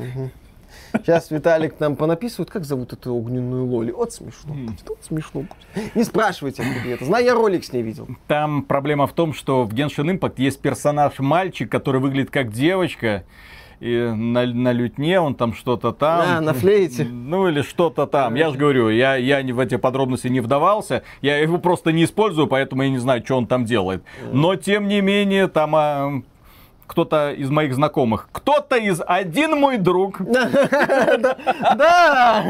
Сейчас 0.94 1.32
Виталик 1.32 1.80
нам 1.80 1.96
понаписывает, 1.96 2.50
как 2.50 2.66
зовут 2.66 2.94
эту 2.94 3.14
огненную 3.14 3.66
Лоли. 3.66 3.92
Вот 3.92 4.14
смешно. 4.14 4.56
Вот 4.88 4.98
смешно. 5.02 5.46
Не 5.96 6.04
спрашивайте, 6.04 6.64
откуда 6.64 6.90
это. 6.90 7.06
Знаю, 7.06 7.26
я 7.26 7.34
ролик 7.34 7.64
с 7.64 7.74
ней 7.74 7.82
видел. 7.82 8.08
Там 8.28 8.64
проблема 8.64 9.08
в 9.08 9.14
том, 9.14 9.34
что 9.34 9.64
в 9.64 9.74
Genshin 9.74 10.18
Impact 10.18 10.36
есть 10.38 10.60
персонаж 10.62 11.20
мальчик, 11.20 11.72
который 11.72 12.02
выглядит 12.02 12.32
как 12.32 12.52
девочка. 12.52 13.24
И 13.80 13.96
на, 13.96 14.46
на 14.48 14.72
лютне 14.72 15.20
он 15.20 15.36
там 15.36 15.54
что-то 15.54 15.92
там. 15.92 16.22
А, 16.26 16.42
на 16.42 16.54
флейте. 16.54 17.04
Ну 17.28 17.48
или 17.48 17.62
что-то 17.62 18.08
там. 18.08 18.36
Я 18.36 18.50
же 18.50 18.58
говорю, 18.58 18.90
я, 18.90 19.16
я 19.16 19.42
в 19.54 19.60
эти 19.60 19.78
подробности 19.78 20.28
не 20.28 20.40
вдавался. 20.40 21.04
Я 21.22 21.38
его 21.38 21.60
просто 21.60 21.92
не 21.92 22.06
использую, 22.06 22.48
поэтому 22.48 22.84
я 22.84 22.90
не 22.90 22.98
знаю, 22.98 23.24
что 23.24 23.38
он 23.38 23.46
там 23.46 23.66
делает. 23.66 24.04
Но 24.32 24.56
тем 24.56 24.88
не 24.88 25.02
менее, 25.02 25.48
там 25.48 25.76
а, 25.76 26.22
кто-то 26.88 27.32
из 27.34 27.50
моих 27.50 27.76
знакомых, 27.76 28.30
кто-то 28.32 28.76
из 28.78 29.02
один 29.06 29.60
мой 29.60 29.78
друг 29.78 30.20
Да! 31.76 32.44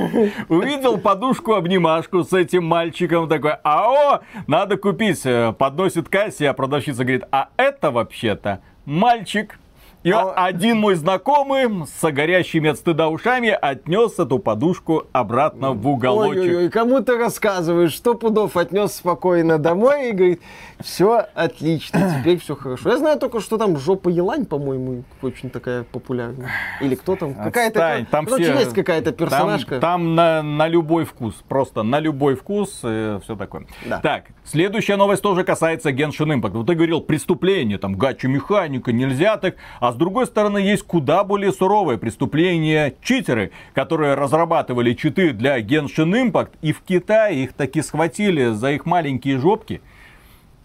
увидел 0.50 0.98
подушку-обнимашку 0.98 2.24
с 2.24 2.34
этим 2.34 2.66
мальчиком, 2.66 3.28
такой, 3.28 3.56
ао, 3.64 4.22
надо 4.48 4.78
купить. 4.78 5.22
Э, 5.26 5.54
Подносит 5.58 6.10
кассе, 6.10 6.50
а 6.50 6.54
продавщица 6.54 7.04
говорит, 7.04 7.24
а 7.32 7.50
это 7.58 7.92
вообще-то 7.92 8.62
мальчик. 8.86 9.60
И 10.04 10.12
А- 10.12 10.32
один 10.46 10.78
мой 10.78 10.96
знакомый 10.96 11.86
с 11.86 12.12
горящими 12.12 12.70
от 12.70 12.78
стыда 12.78 13.10
ушами 13.10 13.50
отнес 13.50 14.18
эту 14.20 14.40
подушку 14.40 15.04
обратно 15.12 15.72
в 15.74 15.86
уголочек. 15.88 16.44
Ой-ой-ой, 16.44 16.70
кому 16.70 17.02
ты 17.02 17.18
рассказываешь, 17.18 17.92
что 17.94 18.14
пудов 18.14 18.56
отнес 18.56 18.94
спокойно 18.96 19.58
домой 19.58 20.10
и 20.10 20.12
говорит, 20.14 20.42
все 20.80 21.26
отлично, 21.34 22.20
теперь 22.20 22.40
все 22.40 22.56
хорошо. 22.56 22.90
Я 22.90 22.98
знаю 22.98 23.20
только, 23.20 23.40
что 23.40 23.58
там 23.58 23.78
жопа 23.78 24.10
елань, 24.10 24.46
по-моему, 24.46 25.04
очень 25.22 25.50
такая 25.50 25.84
популярная. 25.84 26.50
Или 26.82 26.96
кто 26.96 27.16
там, 27.16 27.34
какая-то, 27.34 28.06
там 28.12 28.26
короче, 28.26 28.44
все- 28.44 28.60
есть 28.60 28.74
какая-то 28.74 29.12
Там, 29.12 29.28
персонажка. 29.28 29.80
там 29.80 30.16
на, 30.16 30.44
на 30.44 30.68
любой 30.68 31.06
вкус, 31.06 31.36
просто 31.48 31.84
на 31.84 32.00
любой 32.00 32.36
вкус, 32.36 32.70
все 32.78 33.36
такое. 33.38 33.66
Да. 33.86 34.00
Так, 34.00 34.26
следующая 34.44 34.96
новость 34.98 35.22
тоже 35.24 35.44
касается 35.44 35.90
Genshin 35.90 36.40
Impact. 36.40 36.52
Вот 36.52 36.68
ты 36.68 36.76
говорил, 36.76 37.02
преступление, 37.02 37.78
там, 37.78 37.96
гача-механика, 37.96 38.92
нельзя 38.92 39.38
так. 39.38 39.56
А 39.80 39.92
с 39.92 39.96
другой 39.96 40.26
стороны, 40.28 40.60
есть 40.60 40.84
куда 40.84 41.24
более 41.24 41.52
суровое 41.52 41.98
преступление 41.98 42.96
читеры, 43.02 43.52
которые 43.74 44.14
разрабатывали 44.14 44.94
читы 44.94 45.32
для 45.34 45.60
Genshin 45.60 46.32
Impact, 46.32 46.52
и 46.62 46.72
в 46.72 46.82
Китае 46.82 47.44
их 47.44 47.54
таки 47.54 47.82
схватили 47.82 48.52
за 48.52 48.72
их 48.72 48.86
маленькие 48.86 49.38
жопки 49.40 49.82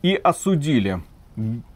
и 0.02 0.14
осудили. 0.14 1.02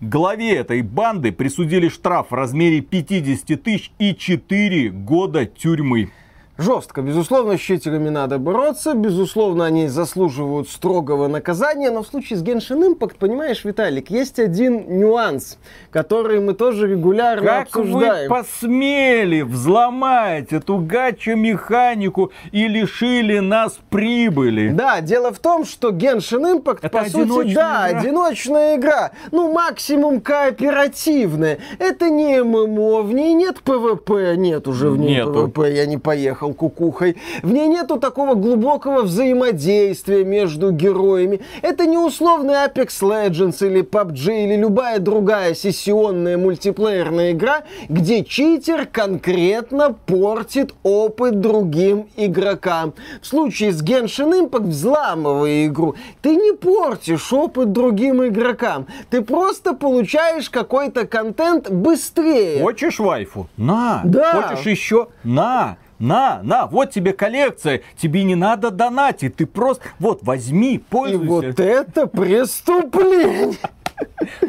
Главе 0.01 0.57
этой 0.57 0.83
банды 0.83 1.33
присудили 1.33 1.89
штраф 1.89 2.31
в 2.31 2.35
размере 2.35 2.83
50 2.83 3.63
тысяч 3.63 3.91
и 3.99 4.15
4 4.15 4.91
года 4.91 5.47
тюрьмы. 5.47 6.11
Жестко. 6.59 7.03
Безусловно, 7.03 7.59
с 7.59 7.61
читерами 7.61 8.09
надо 8.09 8.39
бороться. 8.39 8.95
Безусловно, 8.95 9.67
они 9.67 9.89
заслуживают 9.89 10.69
строгого 10.71 11.29
наказания. 11.29 11.91
Но 11.91 12.03
в 12.03 12.07
случае 12.07 12.39
с 12.39 12.43
Genshin 12.43 12.95
Impact, 12.97 13.17
понимаешь, 13.19 13.63
Виталик, 13.65 14.09
есть 14.11 14.39
один 14.39 14.99
нюанс, 14.99 15.59
который 15.91 16.41
мы 16.41 16.55
тоже 16.55 16.87
регулярно 16.89 17.47
Как 17.47 17.63
обсуждаем. 17.67 18.31
вы 18.31 18.37
посмели 18.37 19.43
взломать 19.43 20.53
эту 20.53 20.79
гача-механику 20.79 22.33
и 22.53 22.69
лишили 22.69 23.39
нас 23.41 23.79
прибыли? 23.91 24.71
Да, 24.71 25.03
дело 25.03 25.33
в 25.33 25.39
том, 25.39 25.67
что 25.67 25.91
Genshin 25.91 26.59
Impact, 26.63 26.79
Это 26.83 26.89
по 26.89 27.05
сути, 27.05 27.53
да, 27.55 27.89
игра. 27.91 27.99
одиночная 28.01 28.77
игра. 28.77 29.11
Ну, 29.31 29.53
максимум 29.53 30.23
кооперативная. 30.23 31.59
Это 31.79 32.09
не 32.09 32.43
MMO, 32.43 33.03
в 33.03 33.13
ней 33.13 33.35
нет 33.35 33.61
PvP, 33.63 34.37
нет 34.37 34.67
уже 34.69 34.89
в 34.91 34.97
ней 34.97 35.17
Нету. 35.17 35.49
PvP, 35.49 35.71
я 35.73 35.85
не 35.87 35.99
поехал 35.99 36.46
кукухой. 36.55 37.17
В 37.43 37.53
ней 37.53 37.69
нету 37.69 37.99
такого 37.99 38.35
глубокого 38.35 39.03
взаимодействия 39.03 40.25
между 40.25 40.71
героями. 40.71 41.41
Это 41.63 41.87
не 41.87 41.99
условный 41.99 42.55
Apex 42.55 42.89
Legends 43.03 43.67
или 43.67 43.83
PUBG 43.83 44.45
или 44.45 44.57
любая 44.57 44.99
другая 44.99 45.55
сессионная 45.55 46.37
мультиплеерная 46.37 47.33
игра, 47.33 47.63
где 47.89 48.25
читер 48.25 48.87
конкретно 48.87 49.93
портит 49.93 50.75
опыт 50.83 51.41
другим 51.41 52.09
игрокам. 52.17 52.95
В 53.21 53.27
случае 53.27 53.73
с 53.73 53.83
Genshin 53.83 54.49
Impact, 54.49 54.69
взламывая 54.69 55.67
игру, 55.67 55.95
ты 56.23 56.37
не 56.37 56.53
портишь 56.53 57.33
опыт 57.33 57.73
другим 57.73 58.25
игрокам. 58.25 58.87
Ты 59.11 59.23
просто 59.23 59.75
получаешь 59.75 60.51
какой-то 60.51 61.07
контент 61.07 61.71
быстрее. 61.71 62.63
Хочешь 62.63 62.99
вайфу? 62.99 63.49
На. 63.57 64.03
Да. 64.05 64.43
Хочешь 64.49 64.67
еще? 64.67 65.09
На. 65.25 65.77
На, 65.99 66.41
на, 66.43 66.67
вот 66.67 66.91
тебе 66.91 67.13
коллекция, 67.13 67.83
тебе 67.97 68.23
не 68.25 68.35
надо 68.35 68.71
донатить, 68.71 69.37
ты 69.37 69.47
просто, 69.47 69.85
вот, 69.99 70.23
возьми, 70.23 70.75
И 70.75 70.79
пользуйся. 70.79 71.27
вот 71.27 71.61
это 71.61 72.07
преступление. 72.07 73.55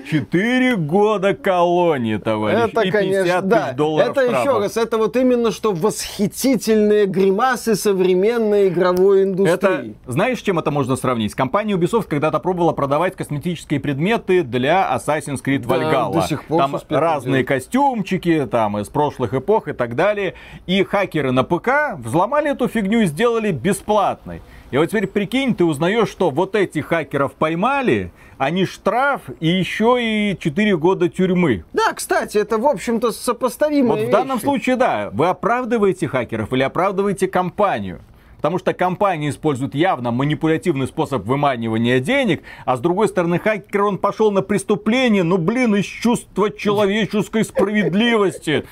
Четыре 0.09 0.75
года 0.75 1.33
колонии, 1.33 2.17
товарищ, 2.17 2.69
Это, 2.71 2.81
и 2.81 2.91
50 2.91 2.91
конечно, 2.91 3.23
тысяч 3.41 3.49
да. 3.49 3.71
долларов 3.73 4.09
Это 4.09 4.21
еще 4.21 4.35
штрафа. 4.41 4.59
раз, 4.59 4.77
это 4.77 4.97
вот 4.97 5.15
именно 5.17 5.51
что 5.51 5.71
восхитительные 5.73 7.05
гримасы 7.05 7.75
современной 7.75 8.69
игровой 8.69 9.21
Это, 9.21 9.29
индустрии. 9.29 9.95
знаешь, 10.07 10.39
с 10.39 10.41
чем 10.41 10.57
это 10.59 10.71
можно 10.71 10.95
сравнить? 10.95 11.35
Компания 11.35 11.73
Ubisoft 11.75 12.07
когда-то 12.07 12.39
пробовала 12.39 12.73
продавать 12.73 13.15
косметические 13.15 13.79
предметы 13.79 14.43
для 14.43 14.89
Assassin's 14.95 15.43
Creed 15.43 15.65
Да, 15.67 15.75
Valhalla. 15.75 16.13
до 16.13 16.21
сих 16.27 16.43
пор 16.45 16.61
там 16.61 16.75
разные 16.89 17.31
делают. 17.43 17.47
костюмчики, 17.47 18.47
там 18.49 18.77
из 18.79 18.87
прошлых 18.89 19.33
эпох 19.33 19.67
и 19.67 19.73
так 19.73 19.95
далее. 19.95 20.33
И 20.65 20.83
хакеры 20.83 21.31
на 21.31 21.43
ПК 21.43 21.97
взломали 21.97 22.51
эту 22.51 22.67
фигню 22.67 23.01
и 23.01 23.05
сделали 23.05 23.51
бесплатной. 23.51 24.41
И 24.69 24.77
вот 24.77 24.87
теперь 24.87 25.07
прикинь, 25.07 25.55
ты 25.55 25.63
узнаешь, 25.63 26.09
что 26.09 26.29
вот 26.29 26.55
этих 26.55 26.87
хакеров 26.87 27.33
поймали, 27.33 28.11
они 28.37 28.65
штраф 28.65 29.21
и 29.39 29.47
еще 29.47 29.97
и 29.99 30.37
4 30.37 30.77
года 30.77 31.07
тюрьмы. 31.07 31.63
Да, 31.71 31.93
кстати, 31.93 32.37
это, 32.37 32.57
в 32.57 32.67
общем-то, 32.67 33.11
сопоставимые 33.11 34.01
Вот 34.01 34.09
в 34.09 34.11
данном 34.11 34.37
вещи. 34.37 34.45
случае, 34.45 34.75
да, 34.75 35.09
вы 35.13 35.27
оправдываете 35.27 36.07
хакеров 36.07 36.51
или 36.51 36.63
оправдываете 36.63 37.27
компанию. 37.27 38.01
Потому 38.37 38.59
что 38.59 38.73
компания 38.73 39.29
использует 39.29 39.75
явно 39.75 40.11
манипулятивный 40.11 40.87
способ 40.87 41.25
выманивания 41.25 41.99
денег, 41.99 42.43
а 42.65 42.77
с 42.77 42.79
другой 42.79 43.07
стороны 43.07 43.39
хакер, 43.39 43.83
он 43.83 43.97
пошел 43.97 44.31
на 44.31 44.41
преступление, 44.41 45.23
ну 45.23 45.37
блин, 45.37 45.75
из 45.75 45.85
чувства 45.85 46.49
человеческой 46.51 47.43
справедливости. 47.43 48.65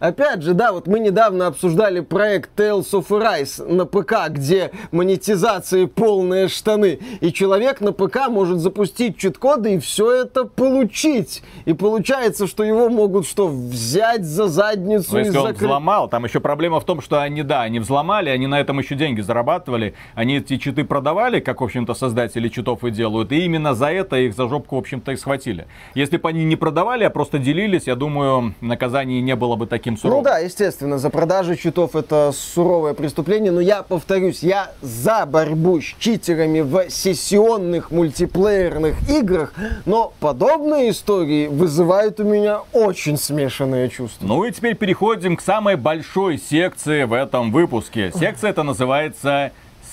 Опять 0.00 0.42
же, 0.42 0.54
да, 0.54 0.72
вот 0.72 0.86
мы 0.86 1.00
недавно 1.00 1.46
обсуждали 1.46 2.00
проект 2.00 2.58
Tales 2.58 2.90
of 2.92 3.06
Arise 3.08 3.64
на 3.66 3.86
ПК, 3.86 4.28
где 4.28 4.72
монетизации 4.92 5.86
полные 5.86 6.48
штаны. 6.48 6.98
И 7.20 7.32
человек 7.32 7.80
на 7.80 7.92
ПК 7.92 8.28
может 8.28 8.58
запустить 8.58 9.16
чит-коды 9.16 9.74
и 9.74 9.78
все 9.78 10.10
это 10.12 10.44
получить. 10.44 11.42
И 11.64 11.72
получается, 11.72 12.46
что 12.46 12.64
его 12.64 12.88
могут 12.88 13.26
что, 13.26 13.48
взять 13.48 14.24
за 14.24 14.48
задницу 14.48 15.12
Но 15.12 15.20
и 15.20 15.24
если 15.24 15.38
он 15.38 15.46
закрыть? 15.46 15.62
взломал, 15.62 16.08
там 16.08 16.24
еще 16.24 16.40
проблема 16.40 16.80
в 16.80 16.84
том, 16.84 17.00
что 17.00 17.20
они, 17.20 17.42
да, 17.42 17.62
они 17.62 17.78
взломали, 17.78 18.30
они 18.30 18.46
на 18.46 18.60
этом 18.60 18.78
еще 18.78 18.94
деньги 19.04 19.20
зарабатывали. 19.20 19.94
Они 20.14 20.38
эти 20.38 20.56
читы 20.56 20.82
продавали, 20.84 21.40
как, 21.40 21.60
в 21.60 21.64
общем-то, 21.64 21.92
создатели 21.94 22.48
читов 22.48 22.84
и 22.84 22.90
делают. 22.90 23.32
И 23.32 23.44
именно 23.44 23.74
за 23.74 23.90
это 23.90 24.16
их 24.16 24.34
за 24.34 24.48
жопку, 24.48 24.76
в 24.76 24.78
общем-то, 24.78 25.12
и 25.12 25.16
схватили. 25.16 25.66
Если 25.94 26.16
бы 26.16 26.28
они 26.30 26.44
не 26.44 26.56
продавали, 26.56 27.04
а 27.04 27.10
просто 27.10 27.38
делились, 27.38 27.86
я 27.86 27.96
думаю, 27.96 28.54
наказание 28.62 29.20
не 29.20 29.36
было 29.36 29.56
бы 29.56 29.66
таким 29.66 29.98
суровым. 29.98 30.24
Ну 30.24 30.30
да, 30.30 30.38
естественно, 30.38 30.98
за 30.98 31.10
продажу 31.10 31.54
читов 31.54 31.94
это 31.94 32.32
суровое 32.32 32.94
преступление, 32.94 33.52
но 33.52 33.60
я 33.60 33.82
повторюсь, 33.82 34.42
я 34.42 34.70
за 34.80 35.26
борьбу 35.26 35.80
с 35.80 35.94
читерами 35.98 36.60
в 36.60 36.88
сессионных 36.88 37.90
мультиплеерных 37.90 39.10
играх, 39.10 39.52
но 39.84 40.14
подобные 40.20 40.90
истории 40.90 41.48
вызывают 41.48 42.20
у 42.20 42.24
меня 42.24 42.60
очень 42.72 43.18
смешанные 43.18 43.90
чувства. 43.90 44.26
Ну 44.26 44.44
и 44.44 44.50
теперь 44.50 44.76
переходим 44.76 45.36
к 45.36 45.42
самой 45.42 45.76
большой 45.76 46.38
секции 46.38 47.04
в 47.04 47.12
этом 47.12 47.52
выпуске. 47.52 48.10
Секция 48.18 48.50
это 48.50 48.62
называется 48.62 48.93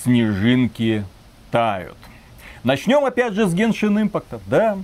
«Снежинки 0.02 1.04
тают». 1.50 1.96
Начнем 2.64 3.04
опять 3.04 3.34
же 3.34 3.46
с 3.46 3.54
Genshin 3.54 4.08
Impact. 4.08 4.40
Да, 4.46 4.78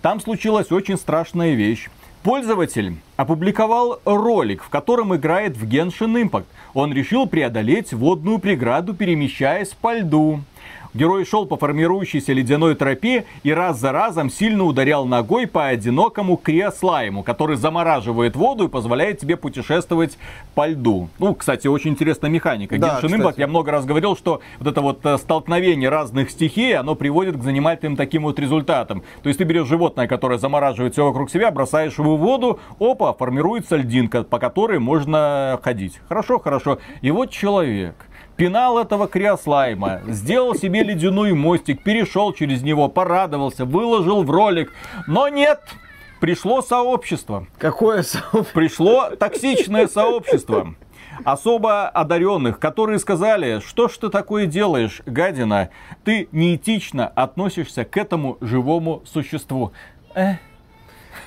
там 0.00 0.20
случилась 0.20 0.72
очень 0.72 0.96
страшная 0.96 1.54
вещь. 1.54 1.88
Пользователь 2.22 2.96
опубликовал 3.16 4.00
ролик, 4.04 4.62
в 4.62 4.68
котором 4.68 5.14
играет 5.14 5.56
в 5.56 5.68
Genshin 5.68 6.22
Impact. 6.22 6.46
Он 6.72 6.92
решил 6.92 7.26
преодолеть 7.26 7.92
водную 7.92 8.38
преграду, 8.38 8.94
перемещаясь 8.94 9.70
по 9.70 9.98
льду. 9.98 10.40
Герой 10.94 11.24
шел 11.24 11.46
по 11.46 11.56
формирующейся 11.56 12.34
ледяной 12.34 12.74
тропе 12.74 13.24
и 13.42 13.52
раз 13.52 13.78
за 13.78 13.92
разом 13.92 14.28
сильно 14.28 14.64
ударял 14.64 15.06
ногой 15.06 15.46
по 15.46 15.66
одинокому 15.66 16.36
криослайму, 16.36 17.22
который 17.22 17.56
замораживает 17.56 18.36
воду 18.36 18.64
и 18.64 18.68
позволяет 18.68 19.18
тебе 19.18 19.38
путешествовать 19.38 20.18
по 20.54 20.66
льду. 20.66 21.08
Ну, 21.18 21.34
кстати, 21.34 21.66
очень 21.66 21.92
интересная 21.92 22.30
механика. 22.30 22.78
Да, 22.78 23.00
Genshin 23.00 23.22
Impact, 23.22 23.34
я 23.38 23.46
много 23.46 23.70
раз 23.72 23.86
говорил, 23.86 24.16
что 24.16 24.42
вот 24.58 24.68
это 24.68 24.82
вот 24.82 25.04
э, 25.06 25.16
столкновение 25.16 25.88
разных 25.88 26.30
стихий, 26.30 26.76
оно 26.76 26.94
приводит 26.94 27.38
к 27.38 27.42
занимательным 27.42 27.96
таким 27.96 28.24
вот 28.24 28.38
результатам. 28.38 29.02
То 29.22 29.28
есть 29.30 29.38
ты 29.38 29.44
берешь 29.44 29.68
животное, 29.68 30.06
которое 30.06 30.38
замораживает 30.38 30.92
все 30.92 31.06
вокруг 31.06 31.30
себя, 31.30 31.50
бросаешь 31.50 31.98
его 31.98 32.18
в 32.18 32.20
воду, 32.20 32.60
опа, 32.78 33.14
формируется 33.14 33.76
льдинка, 33.76 34.24
по 34.24 34.38
которой 34.38 34.78
можно 34.78 35.58
ходить. 35.62 36.00
Хорошо, 36.06 36.38
хорошо. 36.38 36.78
И 37.00 37.10
вот 37.10 37.30
человек 37.30 37.94
пинал 38.36 38.78
этого 38.78 39.06
криослайма, 39.06 40.00
сделал 40.06 40.54
себе 40.54 40.82
ледяной 40.82 41.32
мостик, 41.32 41.82
перешел 41.82 42.32
через 42.32 42.62
него, 42.62 42.88
порадовался, 42.88 43.64
выложил 43.64 44.22
в 44.22 44.30
ролик. 44.30 44.72
Но 45.06 45.28
нет, 45.28 45.60
пришло 46.20 46.62
сообщество. 46.62 47.46
Какое 47.58 48.02
сообщество? 48.02 48.46
Пришло 48.54 49.10
токсичное 49.10 49.86
сообщество 49.88 50.74
особо 51.24 51.88
одаренных, 51.88 52.58
которые 52.58 52.98
сказали, 52.98 53.60
что 53.60 53.88
ж 53.88 53.96
ты 53.98 54.08
такое 54.08 54.46
делаешь, 54.46 55.02
гадина, 55.06 55.70
ты 56.04 56.28
неэтично 56.32 57.06
относишься 57.06 57.84
к 57.84 57.96
этому 57.96 58.38
живому 58.40 59.02
существу. 59.04 59.72
Э, 60.14 60.36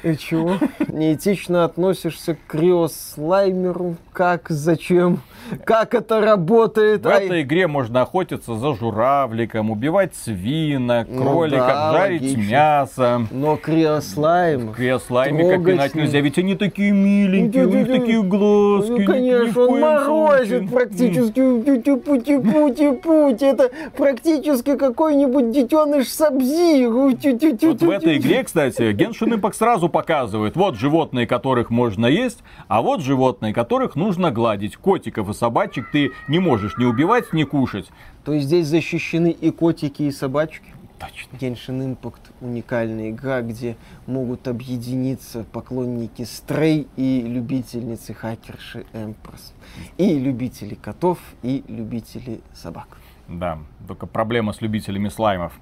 И 0.03 0.15
чего? 0.17 0.57
Неэтично 0.87 1.65
относишься 1.65 2.35
к 2.35 2.37
криослаймеру? 2.47 3.95
Как? 4.13 4.45
Зачем? 4.49 5.19
Как 5.65 5.93
это 5.93 6.21
работает? 6.21 7.03
В 7.03 7.07
Ай, 7.09 7.25
этой 7.25 7.41
игре 7.43 7.67
можно 7.67 8.01
охотиться 8.01 8.55
за 8.55 8.73
журавликом, 8.75 9.69
убивать 9.71 10.15
свинок, 10.15 11.07
Ну 11.09 11.21
кроликов, 11.21 11.67
да, 11.67 11.91
жарить 11.91 12.21
логично. 12.21 12.51
мясо. 12.51 13.21
Но 13.31 13.55
криослайм... 13.57 14.73
Креслами 14.73 15.41
как 15.43 15.51
Трогать 15.55 15.73
пинать 15.75 15.95
не- 15.95 16.01
нельзя, 16.01 16.19
ведь 16.21 16.37
они 16.37 16.55
такие 16.55 16.91
миленькие, 16.91 17.67
у 17.67 17.69
них 17.69 17.87
Ну, 17.87 17.97
такие 17.99 18.23
глазки. 18.23 18.91
Ну, 18.91 19.05
конечно, 19.05 19.65
в 19.65 19.69
он 19.69 19.79
морозит 19.81 20.69
практически. 20.71 21.33
Тю-тю-пу-тю-пу-тю-путь. 21.35 23.41
Это 23.43 23.69
практически 23.97 24.77
какой-нибудь 24.77 25.51
детеныш 25.51 26.07
Сабзиру. 26.09 27.11
Вот 27.11 27.81
в 27.81 27.89
этой 27.89 28.17
игре, 28.17 28.43
кстати, 28.43 28.81
Genshin 28.93 29.37
Impact 29.39 29.53
сразу 29.55 29.74
показывает, 29.79 30.55
вот 30.55 30.75
животные, 30.75 31.27
которых 31.27 31.69
можно 31.69 32.05
есть, 32.05 32.39
а 32.67 32.81
вот 32.81 33.01
животные, 33.01 33.53
которых 33.53 33.95
нужно 33.95 34.31
гладить. 34.31 34.77
Котиков 34.77 35.29
и 35.29 35.33
собачек 35.33 35.91
ты 35.91 36.11
не 36.27 36.39
можешь 36.39 36.77
ни 36.77 36.85
убивать, 36.85 37.33
ни 37.33 37.43
кушать. 37.43 37.87
То 38.23 38.33
есть 38.33 38.47
здесь 38.47 38.67
защищены 38.67 39.31
и 39.31 39.51
котики, 39.51 40.03
и 40.03 40.11
собачки? 40.11 40.73
Точно. 40.99 41.37
Genshin 41.37 41.97
Impact 41.97 42.31
уникальная 42.41 43.09
игра, 43.09 43.41
где 43.41 43.75
могут 44.07 44.47
объединиться 44.47 45.45
поклонники 45.51 46.23
Стрей 46.23 46.87
и 46.95 47.21
любительницы 47.21 48.13
хакерши 48.13 48.85
Эмпресс. 48.93 49.53
И 49.97 50.17
любители 50.17 50.75
котов, 50.75 51.19
и 51.43 51.63
любители 51.67 52.39
собак. 52.53 52.87
Да, 53.27 53.59
только 53.87 54.05
проблема 54.05 54.53
с 54.53 54.61
любителями 54.61 55.09
слаймов. 55.09 55.53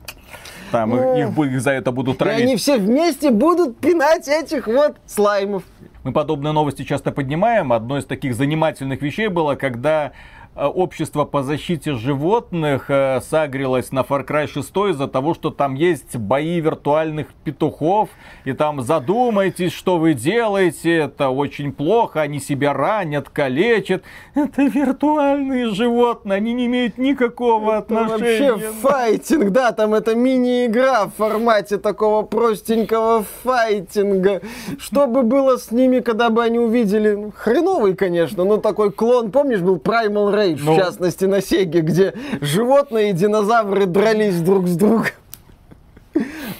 Там 0.72 0.89
Ну, 0.89 1.16
их, 1.16 1.38
их 1.53 1.61
за 1.61 1.72
это 1.72 1.91
будут 1.91 2.22
И 2.22 2.26
они 2.28 2.41
травить. 2.43 2.59
все 2.61 2.78
вместе 2.78 3.32
будут 3.32 3.78
пинать 3.78 4.28
этих 4.28 4.68
вот 4.68 4.97
слаймов. 5.05 5.64
Мы 6.03 6.11
подобные 6.11 6.51
новости 6.51 6.84
часто 6.84 7.11
поднимаем. 7.11 7.72
Одной 7.72 7.99
из 7.99 8.05
таких 8.05 8.36
занимательных 8.36 9.01
вещей 9.01 9.28
было, 9.28 9.55
когда 9.55 10.11
общество 10.55 11.25
по 11.25 11.43
защите 11.43 11.93
животных 11.93 12.85
э, 12.89 13.21
сагрилось 13.21 13.91
на 13.91 13.99
Far 14.01 14.25
Cry 14.25 14.47
6 14.47 14.69
из-за 14.91 15.07
того, 15.07 15.33
что 15.33 15.49
там 15.49 15.75
есть 15.75 16.15
бои 16.15 16.59
виртуальных 16.59 17.27
петухов, 17.43 18.09
и 18.45 18.53
там 18.53 18.81
задумайтесь, 18.81 19.71
что 19.71 19.97
вы 19.97 20.13
делаете, 20.13 20.95
это 20.95 21.29
очень 21.29 21.71
плохо, 21.71 22.21
они 22.21 22.39
себя 22.39 22.73
ранят, 22.73 23.29
калечат. 23.29 24.03
Это 24.35 24.63
виртуальные 24.63 25.71
животные, 25.71 26.37
они 26.37 26.53
не 26.53 26.67
имеют 26.67 26.97
никакого 26.97 27.81
Там 27.81 27.97
отношения. 28.11 28.51
вообще 28.53 28.67
файтинг, 28.81 29.49
да, 29.51 29.71
там 29.71 29.93
это 29.93 30.15
мини-игра 30.15 31.05
в 31.05 31.13
формате 31.15 31.77
такого 31.77 32.23
простенького 32.23 33.25
файтинга. 33.43 34.41
Что 34.77 35.07
бы 35.07 35.23
было 35.23 35.57
с 35.57 35.71
ними, 35.71 35.99
когда 35.99 36.29
бы 36.29 36.43
они 36.43 36.59
увидели, 36.59 37.15
ну, 37.15 37.33
хреновый, 37.35 37.95
конечно, 37.95 38.43
но 38.43 38.57
такой 38.57 38.91
клон, 38.91 39.31
помнишь, 39.31 39.59
был 39.59 39.77
Primal 39.77 40.33
Rage, 40.33 40.42
Ну. 40.51 40.73
в 40.73 40.77
частности, 40.77 41.25
на 41.25 41.41
Сеге, 41.41 41.81
где 41.81 42.13
животные 42.41 43.11
и 43.11 43.13
динозавры 43.13 43.85
дрались 43.85 44.39
друг 44.41 44.67
с 44.67 44.75
другом. 44.75 45.07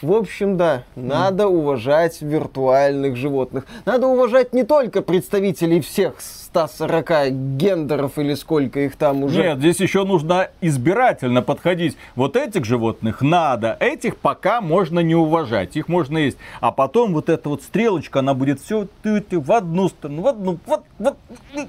В 0.02 0.12
общем, 0.12 0.58
да, 0.58 0.84
надо 0.96 1.48
уважать 1.48 2.22
виртуальных 2.22 3.16
животных. 3.16 3.66
Надо 3.86 4.08
уважать 4.08 4.54
не 4.54 4.64
только 4.64 5.02
представителей 5.02 5.80
всех 5.80 6.16
140 6.54 7.32
гендеров 7.58 8.20
или 8.20 8.36
сколько 8.36 8.82
их 8.82 8.96
там 8.96 9.24
уже. 9.24 9.42
Нет, 9.42 9.58
здесь 9.58 9.80
еще 9.80 10.04
нужно 10.04 10.50
избирательно 10.62 11.42
подходить. 11.42 11.98
Вот 12.16 12.36
этих 12.36 12.64
животных 12.64 13.22
надо, 13.22 13.76
этих 13.80 14.18
пока 14.18 14.62
можно 14.62 15.00
не 15.00 15.16
уважать, 15.16 15.76
их 15.76 15.88
можно 15.88 16.20
есть. 16.20 16.38
А 16.62 16.72
потом 16.72 17.14
вот 17.14 17.30
эта 17.30 17.50
вот 17.50 17.64
стрелочка, 17.64 18.20
она 18.20 18.36
будет 18.36 18.60
все 18.60 18.88
в 19.04 19.52
одну 19.52 19.90
сторону, 19.90 20.22
в 20.22 20.28
одну, 20.28 20.60
вот, 20.68 20.84
вот, 21.00 21.18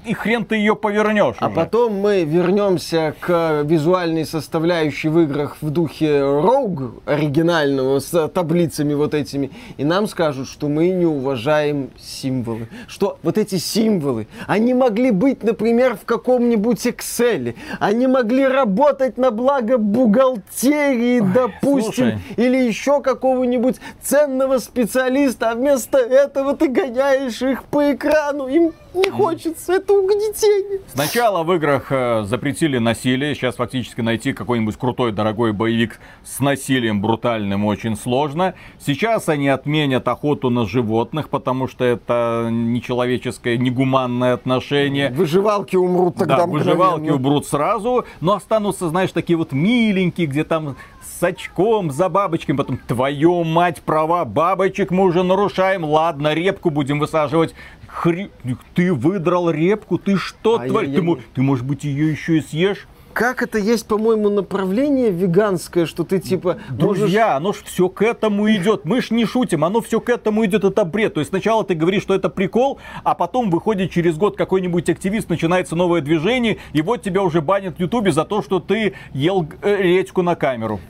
и 0.05 0.13
хрен 0.13 0.45
ты 0.45 0.57
ее 0.57 0.75
повернешь. 0.75 1.37
А 1.39 1.47
уже. 1.47 1.55
потом 1.55 1.95
мы 1.95 2.23
вернемся 2.23 3.15
к 3.19 3.63
визуальной 3.63 4.25
составляющей 4.25 5.09
в 5.09 5.19
играх 5.19 5.57
в 5.61 5.71
духе 5.71 6.19
Rogue 6.19 7.01
оригинального 7.05 7.99
с 7.99 8.27
таблицами 8.27 8.93
вот 8.93 9.15
этими, 9.15 9.49
и 9.77 9.83
нам 9.83 10.07
скажут, 10.07 10.47
что 10.47 10.67
мы 10.67 10.89
не 10.89 11.07
уважаем 11.07 11.89
символы. 11.97 12.67
Что 12.87 13.17
вот 13.23 13.39
эти 13.39 13.55
символы, 13.55 14.27
они 14.45 14.74
могли 14.75 15.11
быть, 15.11 15.43
например, 15.43 15.95
в 15.95 16.05
каком-нибудь 16.05 16.85
Excel, 16.85 17.55
они 17.79 18.07
могли 18.07 18.47
работать 18.47 19.17
на 19.17 19.31
благо 19.31 19.77
бухгалтерии, 19.77 21.19
допустим, 21.19 21.93
слушай. 21.93 22.19
или 22.37 22.57
еще 22.57 23.01
какого-нибудь 23.01 23.77
ценного 24.01 24.59
специалиста, 24.59 25.51
а 25.51 25.55
вместо 25.55 25.97
этого 25.97 26.55
ты 26.55 26.67
гоняешь 26.67 27.41
их 27.41 27.63
по 27.63 27.91
экрану, 27.91 28.47
им 28.47 28.73
не 28.95 29.09
хочется, 29.09 29.73
это 29.73 29.93
угнетение. 29.93 30.79
Сначала 30.87 31.43
в 31.43 31.53
играх 31.53 31.87
э, 31.91 32.23
запретили 32.23 32.77
насилие. 32.77 33.35
Сейчас 33.35 33.55
фактически 33.55 34.01
найти 34.01 34.33
какой-нибудь 34.33 34.77
крутой, 34.77 35.11
дорогой 35.11 35.53
боевик 35.53 35.99
с 36.23 36.39
насилием 36.39 37.01
брутальным 37.01 37.65
очень 37.65 37.95
сложно. 37.95 38.55
Сейчас 38.79 39.29
они 39.29 39.49
отменят 39.49 40.07
охоту 40.07 40.49
на 40.49 40.65
животных, 40.65 41.29
потому 41.29 41.67
что 41.67 41.83
это 41.83 42.49
нечеловеческое, 42.51 43.57
негуманное 43.57 44.33
отношение. 44.33 45.09
Выживалки 45.11 45.75
умрут 45.75 46.15
тогда 46.15 46.37
да, 46.37 46.45
выживалки 46.45 47.09
убрут 47.09 47.47
сразу, 47.47 48.05
но 48.21 48.33
останутся, 48.33 48.89
знаешь, 48.89 49.11
такие 49.11 49.37
вот 49.37 49.51
миленькие, 49.51 50.27
где 50.27 50.43
там 50.43 50.75
с 51.01 51.23
очком, 51.23 51.91
за 51.91 52.09
бабочками, 52.09 52.57
потом, 52.57 52.77
твою 52.77 53.43
мать, 53.43 53.81
права 53.81 54.25
бабочек 54.25 54.91
мы 54.91 55.03
уже 55.03 55.23
нарушаем, 55.23 55.83
ладно, 55.83 56.33
репку 56.33 56.69
будем 56.69 56.99
высаживать. 56.99 57.55
Хри... 57.95 58.29
Ты 58.73 58.93
выдрал 58.93 59.49
репку, 59.49 59.97
ты 59.97 60.17
что 60.17 60.55
А 60.59 60.67
творишь? 60.67 60.89
я- 60.89 60.95
Ты, 60.95 61.01
я 61.01 61.03
мо- 61.03 61.15
не- 61.15 61.21
ты, 61.33 61.41
может 61.41 61.65
быть, 61.65 61.83
ее 61.85 62.11
еще 62.11 62.37
и 62.37 62.41
съешь? 62.41 62.87
как 63.13 63.41
это 63.41 63.57
есть, 63.57 63.87
по-моему, 63.87 64.29
направление 64.29 65.09
веганское, 65.09 65.85
что 65.85 66.03
ты 66.03 66.19
типа 66.19 66.57
Друзья, 66.69 67.27
можешь... 67.27 67.37
оно 67.37 67.53
ж 67.53 67.55
все 67.63 67.87
к 67.87 68.01
этому 68.01 68.51
идет. 68.51 68.83
Мы 68.83 69.01
ж 69.01 69.11
не 69.11 69.23
шутим, 69.23 69.63
оно 69.63 69.79
все 69.79 70.01
к 70.01 70.09
этому 70.09 70.43
идет, 70.45 70.65
это 70.65 70.83
бред. 70.83 71.13
То 71.13 71.21
есть 71.21 71.29
сначала 71.29 71.63
ты 71.63 71.75
говоришь, 71.75 72.01
что 72.03 72.13
это 72.13 72.27
прикол, 72.27 72.77
а 73.05 73.15
потом 73.15 73.49
выходит 73.51 73.91
через 73.91 74.17
год 74.17 74.35
какой-нибудь 74.35 74.89
активист, 74.89 75.29
начинается 75.29 75.77
новое 75.77 76.01
движение, 76.01 76.57
и 76.73 76.81
вот 76.81 77.03
тебя 77.03 77.21
уже 77.23 77.39
банят 77.39 77.77
в 77.77 77.79
Ютубе 77.79 78.11
за 78.11 78.25
то, 78.25 78.41
что 78.41 78.59
ты 78.59 78.95
ел 79.13 79.47
э, 79.61 79.77
редьку 79.81 80.21
на 80.21 80.35
камеру. 80.35 80.81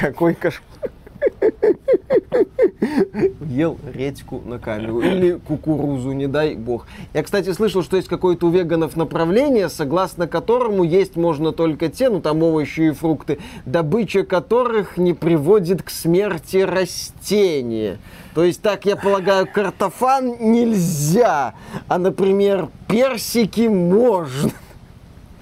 Какой 0.00 0.32
кошмар. 0.34 0.64
Ел 3.46 3.78
редьку 3.92 4.42
на 4.44 4.58
камеру. 4.58 5.00
Или 5.00 5.32
кукурузу, 5.32 6.12
не 6.12 6.26
дай 6.26 6.54
бог. 6.54 6.86
Я, 7.14 7.22
кстати, 7.22 7.52
слышал, 7.52 7.82
что 7.82 7.96
есть 7.96 8.08
какое-то 8.08 8.46
у 8.46 8.50
веганов 8.50 8.96
направление, 8.96 9.68
согласно 9.68 10.26
которому 10.26 10.84
есть 10.84 11.16
можно 11.16 11.52
только 11.52 11.88
те, 11.88 12.08
ну 12.08 12.20
там 12.20 12.42
овощи 12.42 12.88
и 12.88 12.90
фрукты, 12.90 13.38
добыча 13.66 14.24
которых 14.24 14.96
не 14.96 15.14
приводит 15.14 15.82
к 15.82 15.90
смерти 15.90 16.58
растения. 16.58 17.98
То 18.34 18.44
есть, 18.44 18.62
так 18.62 18.84
я 18.84 18.96
полагаю, 18.96 19.48
картофан 19.52 20.36
нельзя, 20.52 21.54
а, 21.88 21.98
например, 21.98 22.68
персики 22.88 23.68
можно. 23.68 24.50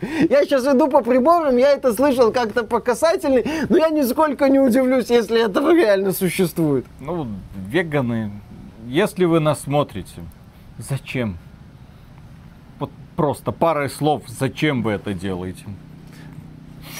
Я 0.01 0.45
сейчас 0.45 0.67
иду 0.67 0.89
по 0.89 1.03
приборам, 1.03 1.57
я 1.57 1.73
это 1.73 1.93
слышал 1.93 2.33
как-то 2.33 2.65
по 2.65 2.81
касательной, 2.81 3.45
но 3.69 3.79
я 3.79 3.89
нисколько 3.89 4.49
не 4.49 4.59
удивлюсь, 4.59 5.11
если 5.11 5.45
это 5.45 5.61
реально 5.73 6.13
существует. 6.13 6.85
Ну, 7.01 7.29
веганы, 7.69 8.33
если 8.87 9.25
вы 9.25 9.41
нас 9.41 9.63
смотрите, 9.63 10.23
зачем? 10.79 11.39
Вот 12.79 12.91
просто 13.17 13.53
парой 13.53 13.89
слов, 13.89 14.23
зачем 14.27 14.83
вы 14.83 14.93
это 14.93 15.15
делаете? 15.15 15.65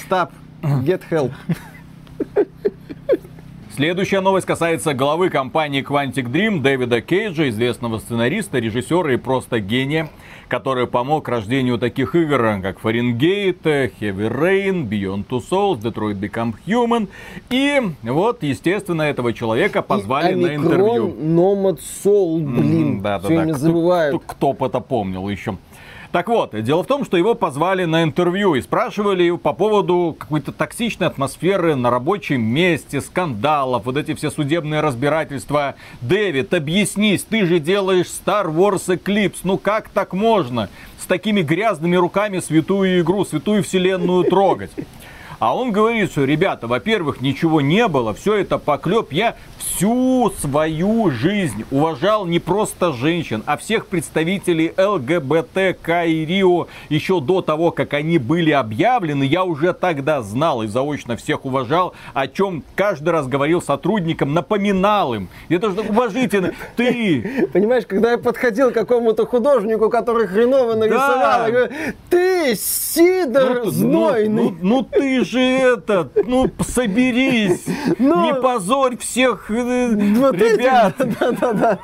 Stop, 0.07 0.31
get 0.61 1.01
help. 1.09 1.31
Следующая 3.77 4.21
новость 4.21 4.47
касается 4.47 4.95
главы 4.95 5.29
компании 5.29 5.83
Quantic 5.83 6.31
Dream 6.31 6.61
Дэвида 6.61 6.99
Кейджа, 7.01 7.47
известного 7.49 7.99
сценариста, 7.99 8.57
режиссера 8.57 9.13
и 9.13 9.17
просто 9.17 9.59
гения 9.59 10.09
который 10.47 10.87
помог 10.87 11.27
рождению 11.27 11.77
таких 11.77 12.15
игр, 12.15 12.59
как 12.61 12.79
Fahrenheit, 12.79 13.61
Heavy 13.63 14.31
Rain, 14.31 14.87
Beyond 14.87 15.25
Two 15.27 15.41
Souls, 15.41 15.79
Detroit 15.79 16.19
Become 16.19 16.53
Human. 16.65 17.07
И 17.49 17.81
вот, 18.03 18.43
естественно, 18.43 19.01
этого 19.01 19.33
человека 19.33 19.81
позвали 19.81 20.33
на 20.33 20.55
интервью. 20.55 21.15
Nomad 21.19 21.79
Soul, 21.79 22.39
блин, 22.39 22.99
mm, 22.99 23.01
да, 23.01 23.19
да, 23.19 23.45
да. 23.45 23.53
забываю. 23.53 24.19
Кто, 24.19 24.33
кто, 24.33 24.53
кто 24.53 24.65
это 24.67 24.79
помнил 24.79 25.27
еще. 25.29 25.57
Так 26.11 26.29
вот, 26.29 26.59
дело 26.63 26.83
в 26.83 26.87
том, 26.87 27.03
что 27.03 27.17
его 27.17 27.35
позвали 27.35 27.83
на 27.85 28.03
интервью 28.03 28.55
и 28.55 28.61
спрашивали 28.61 29.29
по 29.31 29.53
поводу 29.53 30.15
какой-то 30.17 30.51
токсичной 30.51 31.07
атмосферы 31.07 31.75
на 31.75 31.89
рабочем 31.89 32.41
месте, 32.41 33.01
скандалов, 33.01 33.85
вот 33.85 33.97
эти 33.97 34.13
все 34.13 34.31
судебные 34.31 34.81
разбирательства. 34.81 35.75
Дэвид, 36.01 36.53
объяснись, 36.53 37.23
ты 37.23 37.45
же 37.45 37.59
делаешь 37.59 38.07
Star 38.07 38.47
Wars 38.47 38.87
Eclipse, 38.87 39.39
ну 39.43 39.57
как 39.57 39.89
так 39.89 40.13
можно? 40.13 40.69
С 40.97 41.05
такими 41.05 41.41
грязными 41.41 41.95
руками 41.95 42.39
святую 42.39 43.01
игру, 43.01 43.25
святую 43.25 43.63
вселенную 43.63 44.23
трогать. 44.23 44.71
А 45.39 45.55
он 45.55 45.71
говорит, 45.71 46.11
что, 46.11 46.23
ребята, 46.23 46.67
во-первых, 46.67 47.21
ничего 47.21 47.61
не 47.61 47.87
было, 47.87 48.13
все 48.13 48.35
это 48.35 48.57
поклеп. 48.57 49.11
Я 49.11 49.35
всю 49.77 50.31
свою 50.39 51.11
жизнь 51.11 51.65
уважал 51.69 52.25
не 52.25 52.39
просто 52.39 52.91
женщин, 52.91 53.43
а 53.45 53.57
всех 53.57 53.85
представителей 53.85 54.73
ЛГБТК 54.75 56.05
и 56.05 56.25
Рио 56.25 56.67
еще 56.89 57.21
до 57.21 57.41
того, 57.41 57.69
как 57.69 57.93
они 57.93 58.17
были 58.17 58.49
объявлены. 58.49 59.23
Я 59.23 59.43
уже 59.43 59.73
тогда 59.73 60.23
знал 60.23 60.63
и 60.63 60.67
заочно 60.67 61.15
всех 61.15 61.45
уважал, 61.45 61.93
о 62.15 62.27
чем 62.27 62.63
каждый 62.75 63.09
раз 63.09 63.27
говорил 63.27 63.61
сотрудникам, 63.61 64.33
напоминал 64.33 65.13
им. 65.13 65.29
Это 65.49 65.69
же 65.69 65.81
уважительно. 65.81 66.53
Ты... 66.75 67.47
Понимаешь, 67.53 67.85
когда 67.85 68.11
я 68.11 68.17
подходил 68.17 68.71
к 68.71 68.73
какому-то 68.73 69.27
художнику, 69.27 69.89
который 69.89 70.25
хреново 70.25 70.73
нарисовал, 70.73 71.19
да. 71.19 71.45
я 71.45 71.51
говорю, 71.51 71.71
ты 72.09 72.55
Сидор 72.55 73.65
ну, 73.65 73.69
знойный. 73.69 74.43
Ну, 74.43 74.49
ну, 74.49 74.57
ну 74.61 74.83
ты 74.83 75.23
же 75.27 75.39
этот, 75.39 76.27
ну 76.27 76.49
соберись, 76.59 77.65
Но... 77.99 78.25
не 78.25 78.35
позорь 78.35 78.97
всех 78.97 79.49
э, 79.49 79.89
вот 80.15 80.35
ребят. 80.35 80.95
да, 80.97 81.31
да, 81.31 81.53
да. 81.53 81.79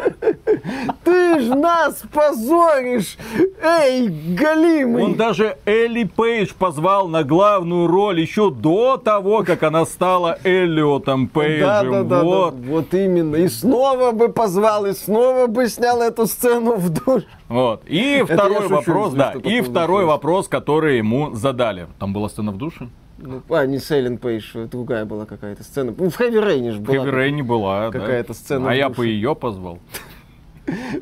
Ты 1.03 1.41
ж 1.41 1.47
нас 1.49 2.01
позоришь, 2.11 3.17
эй, 3.61 4.07
Галимый. 4.07 5.03
Он 5.03 5.15
даже 5.15 5.57
Элли 5.65 6.03
Пейдж 6.03 6.53
позвал 6.57 7.07
на 7.07 7.23
главную 7.23 7.87
роль 7.87 8.19
еще 8.19 8.49
до 8.51 8.97
того, 8.97 9.43
как 9.43 9.63
она 9.63 9.85
стала 9.85 10.37
Эллиотом 10.43 11.27
Пейджем. 11.27 11.91
Да, 11.91 12.03
да, 12.03 12.23
вот. 12.23 12.61
да, 12.61 12.71
вот 12.71 12.93
именно. 12.93 13.35
И 13.35 13.47
снова 13.47 14.11
бы 14.11 14.29
позвал, 14.29 14.85
и 14.85 14.93
снова 14.93 15.47
бы 15.47 15.67
снял 15.67 16.01
эту 16.01 16.25
сцену 16.27 16.75
в 16.75 16.89
душ. 16.89 17.23
Вот. 17.49 17.83
И 17.85 18.23
второй 18.23 18.67
вопрос, 18.67 19.13
да, 19.13 19.33
и 19.43 19.61
второй 19.61 20.05
вопрос, 20.05 20.47
который 20.47 20.97
ему 20.97 21.33
задали. 21.33 21.87
Там 21.99 22.13
была 22.13 22.29
сцена 22.29 22.51
в 22.51 22.57
душе? 22.57 22.87
Ну, 23.26 23.41
а, 23.49 23.65
не 23.65 23.80
Сейлен 23.80 24.17
Пейдж, 24.17 24.53
другая 24.67 25.05
была 25.05 25.26
какая-то 25.26 25.63
сцена. 25.63 25.93
Ну, 25.97 26.09
в 26.09 26.15
Хэви 26.15 26.39
Рейне 26.39 26.71
же 26.71 26.80
была. 26.80 26.97
В 26.97 27.05
Хэви 27.05 27.17
Рейне 27.17 27.43
была, 27.43 27.89
Какая-то 27.89 28.30
да. 28.30 28.34
сцена. 28.34 28.69
А 28.69 28.76
я 28.76 28.89
бы 28.89 29.07
ее 29.07 29.34
позвал. 29.34 29.80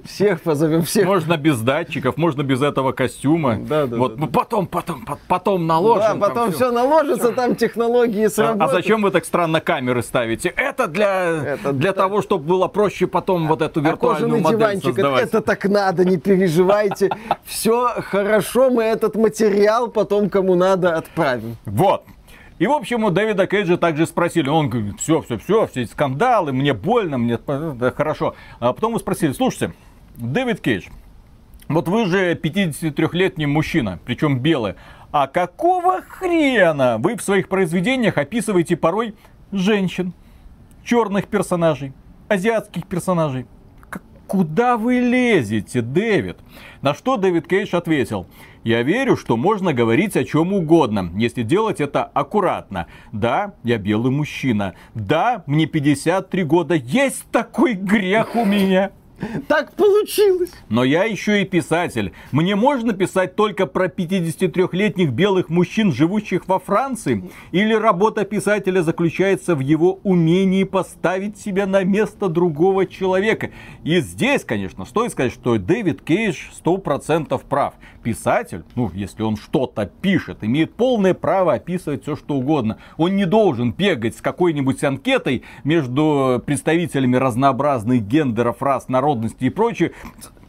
Всех 0.05 0.41
позовем, 0.41 0.81
всех. 0.83 1.05
Можно 1.05 1.37
без 1.37 1.59
датчиков, 1.59 2.17
можно 2.17 2.41
без 2.41 2.61
этого 2.61 2.93
костюма. 2.93 3.57
Да, 3.57 3.85
да. 3.85 3.97
Вот, 3.97 4.15
да, 4.15 4.21
ну, 4.21 4.27
потом, 4.27 4.65
потом, 4.65 5.05
потом 5.27 5.67
наложим. 5.67 6.19
Да, 6.19 6.27
потом 6.27 6.51
все 6.51 6.71
наложится, 6.71 7.31
там 7.31 7.55
технологии 7.55 8.27
сработают. 8.27 8.61
А, 8.61 8.65
а 8.65 8.67
зачем 8.69 9.01
вы 9.03 9.11
так 9.11 9.23
странно 9.25 9.61
камеры 9.61 10.01
ставите? 10.01 10.49
Это 10.49 10.87
для, 10.87 11.55
это, 11.55 11.73
для 11.73 11.93
да. 11.93 12.01
того, 12.01 12.21
чтобы 12.21 12.45
было 12.45 12.67
проще 12.67 13.05
потом 13.05 13.47
вот 13.47 13.61
эту 13.61 13.81
а 13.81 13.83
виртуальную 13.83 14.39
а 14.39 14.43
модель 14.43 14.59
диванчик, 14.59 14.83
создавать. 14.83 15.23
Это 15.23 15.41
так 15.41 15.65
надо, 15.65 16.05
не 16.05 16.17
переживайте. 16.17 17.11
Все 17.45 17.89
хорошо, 18.01 18.71
мы 18.71 18.83
этот 18.83 19.15
материал 19.15 19.89
потом 19.89 20.29
кому 20.29 20.55
надо 20.55 20.95
отправим. 20.97 21.55
Вот. 21.65 22.03
И, 22.61 22.67
в 22.67 22.73
общем, 22.73 23.03
у 23.03 23.09
Дэвида 23.09 23.47
Кейджа 23.47 23.75
также 23.75 24.05
спросили, 24.05 24.47
он 24.47 24.69
говорит, 24.69 24.99
все, 24.99 25.19
все, 25.23 25.39
все, 25.39 25.65
все 25.65 25.81
эти 25.81 25.89
скандалы, 25.89 26.53
мне 26.53 26.75
больно, 26.75 27.17
мне 27.17 27.39
да, 27.39 27.89
хорошо. 27.89 28.35
А 28.59 28.71
потом 28.71 28.93
мы 28.93 28.99
спросили, 28.99 29.31
слушайте, 29.31 29.73
Дэвид 30.15 30.61
Кейдж, 30.61 30.89
вот 31.69 31.87
вы 31.87 32.05
же 32.05 32.35
53-летний 32.35 33.47
мужчина, 33.47 33.97
причем 34.05 34.41
белый. 34.41 34.75
А 35.11 35.25
какого 35.25 36.03
хрена 36.03 36.99
вы 36.99 37.15
в 37.15 37.23
своих 37.23 37.49
произведениях 37.49 38.19
описываете 38.19 38.77
порой 38.77 39.15
женщин, 39.51 40.13
черных 40.83 41.29
персонажей, 41.29 41.93
азиатских 42.27 42.85
персонажей? 42.85 43.47
Куда 44.31 44.77
вы 44.77 45.01
лезете, 45.01 45.81
Дэвид? 45.81 46.37
На 46.81 46.93
что 46.93 47.17
Дэвид 47.17 47.49
Кейдж 47.49 47.75
ответил, 47.75 48.27
я 48.63 48.81
верю, 48.81 49.17
что 49.17 49.35
можно 49.35 49.73
говорить 49.73 50.15
о 50.15 50.23
чем 50.23 50.53
угодно, 50.53 51.11
если 51.17 51.43
делать 51.43 51.81
это 51.81 52.05
аккуратно. 52.05 52.87
Да, 53.11 53.55
я 53.65 53.77
белый 53.77 54.09
мужчина. 54.09 54.73
Да, 54.93 55.43
мне 55.47 55.65
53 55.65 56.45
года. 56.45 56.75
Есть 56.75 57.25
такой 57.29 57.73
грех 57.73 58.37
у 58.37 58.45
меня. 58.45 58.91
Так 59.47 59.73
получилось. 59.73 60.51
Но 60.69 60.83
я 60.83 61.03
еще 61.03 61.41
и 61.41 61.45
писатель. 61.45 62.11
Мне 62.31 62.55
можно 62.55 62.93
писать 62.93 63.35
только 63.35 63.65
про 63.65 63.87
53-летних 63.87 65.11
белых 65.11 65.49
мужчин, 65.49 65.91
живущих 65.91 66.47
во 66.47 66.59
Франции? 66.59 67.29
Или 67.51 67.73
работа 67.73 68.25
писателя 68.25 68.81
заключается 68.81 69.55
в 69.55 69.59
его 69.59 69.99
умении 70.03 70.63
поставить 70.63 71.37
себя 71.37 71.65
на 71.65 71.83
место 71.83 72.29
другого 72.29 72.85
человека? 72.85 73.51
И 73.83 73.99
здесь, 73.99 74.43
конечно, 74.43 74.85
стоит 74.85 75.11
сказать, 75.11 75.33
что 75.33 75.57
Дэвид 75.57 76.01
Кейдж 76.01 76.49
100% 76.63 77.39
прав. 77.47 77.73
Писатель, 78.03 78.63
ну, 78.75 78.89
если 78.93 79.21
он 79.21 79.37
что-то 79.37 79.85
пишет, 79.85 80.39
имеет 80.41 80.73
полное 80.73 81.13
право 81.13 81.53
описывать 81.53 82.03
все, 82.03 82.15
что 82.15 82.35
угодно. 82.35 82.77
Он 82.97 83.15
не 83.15 83.25
должен 83.25 83.71
бегать 83.71 84.17
с 84.17 84.21
какой-нибудь 84.21 84.83
анкетой 84.83 85.43
между 85.63 86.41
представителями 86.45 87.17
разнообразных 87.17 88.01
гендеров, 88.01 88.61
рас, 88.61 88.89
народов, 88.89 89.10
народности 89.11 89.45
и 89.45 89.49
прочее. 89.49 89.91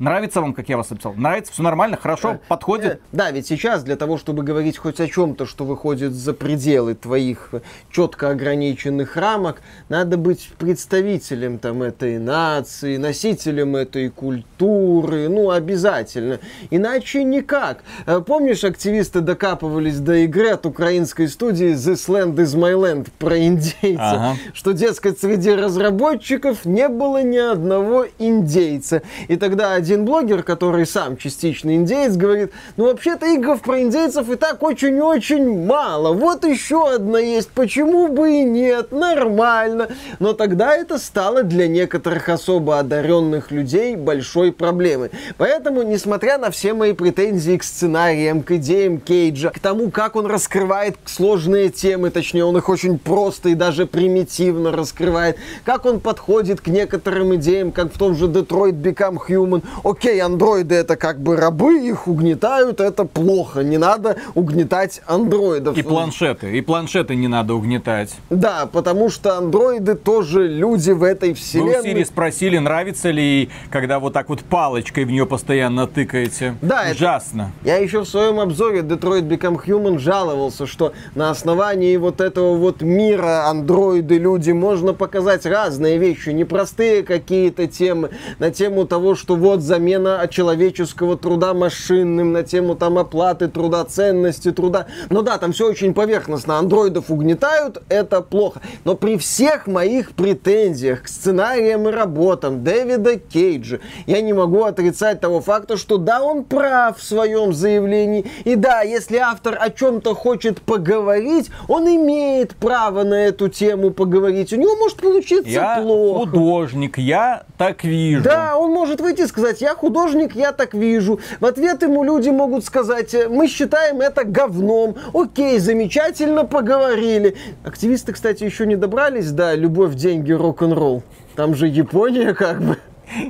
Нравится 0.02 0.40
вам, 0.40 0.52
как 0.52 0.68
я 0.68 0.76
вас 0.76 0.90
описал? 0.90 1.14
Нравится? 1.14 1.52
Все 1.52 1.62
нормально? 1.62 1.96
Хорошо? 1.96 2.32
Э, 2.32 2.38
подходит? 2.48 2.94
Э, 2.94 2.98
да, 3.12 3.30
ведь 3.30 3.46
сейчас 3.46 3.84
для 3.84 3.94
того, 3.94 4.18
чтобы 4.18 4.42
говорить 4.42 4.76
хоть 4.76 4.98
о 4.98 5.06
чем-то, 5.06 5.46
что 5.46 5.64
выходит 5.64 6.12
за 6.12 6.34
пределы 6.34 6.96
твоих 6.96 7.50
четко 7.88 8.30
ограниченных 8.30 9.16
рамок, 9.16 9.62
надо 9.88 10.16
быть 10.16 10.50
представителем 10.58 11.60
там 11.60 11.84
этой 11.84 12.18
нации, 12.18 12.96
носителем 12.96 13.76
этой 13.76 14.08
культуры, 14.08 15.28
ну, 15.28 15.52
обязательно. 15.52 16.40
Иначе 16.70 17.22
никак. 17.22 17.84
Э, 18.04 18.20
помнишь, 18.26 18.64
активисты 18.64 19.20
докапывались 19.20 20.00
до 20.00 20.16
игры 20.16 20.48
от 20.48 20.66
украинской 20.66 21.28
студии 21.28 21.74
This 21.74 22.08
Land 22.08 22.34
is 22.38 22.58
My 22.58 22.74
Land 22.74 23.06
про 23.20 23.38
индейца? 23.38 24.00
Ага. 24.00 24.36
Что, 24.52 24.72
дескать, 24.72 25.20
среди 25.20 25.52
разработчиков 25.52 26.64
не 26.64 26.88
было 26.88 27.22
ни 27.22 27.38
одного 27.38 28.06
индейца. 28.18 29.02
И 29.28 29.36
тогда 29.36 29.74
один 29.74 29.91
один 29.92 30.06
блогер, 30.06 30.42
который 30.42 30.86
сам 30.86 31.18
частично 31.18 31.74
индеец, 31.74 32.16
говорит, 32.16 32.52
ну 32.78 32.86
вообще-то 32.86 33.26
игр 33.26 33.58
про 33.58 33.82
индейцев 33.82 34.30
и 34.30 34.36
так 34.36 34.62
очень-очень 34.62 35.66
мало. 35.66 36.14
Вот 36.14 36.44
еще 36.44 36.94
одна 36.94 37.18
есть, 37.18 37.50
почему 37.50 38.08
бы 38.08 38.30
и 38.40 38.44
нет, 38.44 38.90
нормально. 38.90 39.88
Но 40.18 40.32
тогда 40.32 40.74
это 40.74 40.98
стало 40.98 41.42
для 41.42 41.68
некоторых 41.68 42.30
особо 42.30 42.78
одаренных 42.78 43.50
людей 43.50 43.94
большой 43.96 44.50
проблемой. 44.50 45.10
Поэтому, 45.36 45.82
несмотря 45.82 46.38
на 46.38 46.50
все 46.50 46.72
мои 46.72 46.94
претензии 46.94 47.58
к 47.58 47.62
сценариям, 47.62 48.42
к 48.42 48.52
идеям 48.52 48.98
Кейджа, 48.98 49.50
к 49.50 49.58
тому, 49.58 49.90
как 49.90 50.16
он 50.16 50.24
раскрывает 50.24 50.96
сложные 51.04 51.68
темы, 51.68 52.08
точнее, 52.08 52.46
он 52.46 52.56
их 52.56 52.70
очень 52.70 52.98
просто 52.98 53.50
и 53.50 53.54
даже 53.54 53.84
примитивно 53.84 54.72
раскрывает, 54.72 55.36
как 55.66 55.84
он 55.84 56.00
подходит 56.00 56.62
к 56.62 56.68
некоторым 56.68 57.34
идеям, 57.34 57.72
как 57.72 57.92
в 57.92 57.98
том 57.98 58.16
же 58.16 58.26
Detroit 58.26 58.80
Become 58.80 59.18
Human. 59.28 59.62
Окей, 59.84 60.20
андроиды 60.20 60.74
это 60.74 60.96
как 60.96 61.20
бы 61.20 61.36
рабы, 61.36 61.86
их 61.86 62.06
угнетают, 62.08 62.80
это 62.80 63.04
плохо, 63.04 63.62
не 63.62 63.78
надо 63.78 64.16
угнетать 64.34 65.00
андроидов. 65.06 65.76
И 65.76 65.82
планшеты, 65.82 66.56
и 66.56 66.60
планшеты 66.60 67.14
не 67.14 67.28
надо 67.28 67.54
угнетать. 67.54 68.14
Да, 68.30 68.68
потому 68.70 69.10
что 69.10 69.38
андроиды 69.38 69.94
тоже 69.94 70.46
люди 70.46 70.90
в 70.90 71.02
этой 71.02 71.34
вселенной. 71.34 71.74
Вы 71.74 71.80
у 71.80 71.82
Сири 71.82 72.04
спросили, 72.04 72.58
нравится 72.58 73.10
ли 73.10 73.22
ей, 73.22 73.50
когда 73.70 73.98
вот 73.98 74.12
так 74.12 74.28
вот 74.28 74.40
палочкой 74.40 75.04
в 75.04 75.10
нее 75.10 75.26
постоянно 75.26 75.86
тыкаете. 75.86 76.54
Да, 76.60 76.86
Ужасно. 76.90 77.52
Это... 77.60 77.70
Я 77.70 77.76
еще 77.78 78.00
в 78.00 78.08
своем 78.08 78.40
обзоре 78.40 78.80
Detroit 78.80 79.22
Become 79.22 79.64
Human 79.64 79.98
жаловался, 79.98 80.66
что 80.66 80.92
на 81.14 81.30
основании 81.30 81.96
вот 81.96 82.20
этого 82.20 82.56
вот 82.56 82.82
мира 82.82 83.46
андроиды, 83.48 84.18
люди, 84.18 84.50
можно 84.50 84.92
показать 84.92 85.46
разные 85.46 85.98
вещи, 85.98 86.30
непростые 86.30 87.02
какие-то 87.02 87.66
темы, 87.66 88.10
на 88.38 88.50
тему 88.50 88.86
того, 88.86 89.14
что 89.14 89.36
вот 89.36 89.61
замена 89.62 90.26
человеческого 90.30 91.16
труда 91.16 91.54
машинным, 91.54 92.32
на 92.32 92.42
тему 92.42 92.74
там 92.74 92.98
оплаты 92.98 93.48
труда, 93.48 93.84
ценности 93.84 94.52
труда. 94.52 94.86
Ну 95.10 95.22
да, 95.22 95.38
там 95.38 95.52
все 95.52 95.68
очень 95.68 95.94
поверхностно. 95.94 96.58
Андроидов 96.58 97.10
угнетают, 97.10 97.82
это 97.88 98.20
плохо. 98.20 98.60
Но 98.84 98.94
при 98.94 99.16
всех 99.18 99.66
моих 99.66 100.12
претензиях 100.12 101.02
к 101.02 101.08
сценариям 101.08 101.88
и 101.88 101.92
работам 101.92 102.64
Дэвида 102.64 103.18
Кейджа, 103.18 103.80
я 104.06 104.20
не 104.20 104.32
могу 104.32 104.64
отрицать 104.64 105.20
того 105.20 105.40
факта, 105.40 105.76
что 105.76 105.98
да, 105.98 106.22
он 106.22 106.44
прав 106.44 106.98
в 106.98 107.02
своем 107.02 107.52
заявлении. 107.52 108.26
И 108.44 108.54
да, 108.54 108.82
если 108.82 109.16
автор 109.16 109.56
о 109.60 109.70
чем-то 109.70 110.14
хочет 110.14 110.60
поговорить, 110.62 111.50
он 111.68 111.86
имеет 111.86 112.54
право 112.56 113.02
на 113.02 113.14
эту 113.14 113.48
тему 113.48 113.90
поговорить. 113.90 114.52
У 114.52 114.56
него 114.56 114.76
может 114.76 114.98
получиться 114.98 115.50
я 115.50 115.80
плохо. 115.82 116.30
художник, 116.30 116.98
я 116.98 117.44
так 117.58 117.84
вижу. 117.84 118.24
Да, 118.24 118.56
он 118.56 118.72
может 118.72 119.00
выйти 119.00 119.22
и 119.22 119.26
сказать, 119.26 119.51
я 119.60 119.74
художник, 119.74 120.34
я 120.34 120.52
так 120.52 120.74
вижу. 120.74 121.20
В 121.40 121.46
ответ 121.46 121.82
ему 121.82 122.04
люди 122.04 122.30
могут 122.30 122.64
сказать, 122.64 123.14
мы 123.28 123.48
считаем 123.48 124.00
это 124.00 124.24
говном. 124.24 124.96
Окей, 125.12 125.58
замечательно 125.58 126.44
поговорили. 126.44 127.36
Активисты, 127.64 128.12
кстати, 128.12 128.44
еще 128.44 128.66
не 128.66 128.76
добрались 128.76 129.30
до 129.30 129.54
любовь, 129.54 129.94
деньги, 129.94 130.32
рок-н-ролл. 130.32 131.02
Там 131.36 131.54
же 131.54 131.66
Япония 131.66 132.34
как 132.34 132.60
бы. 132.62 132.78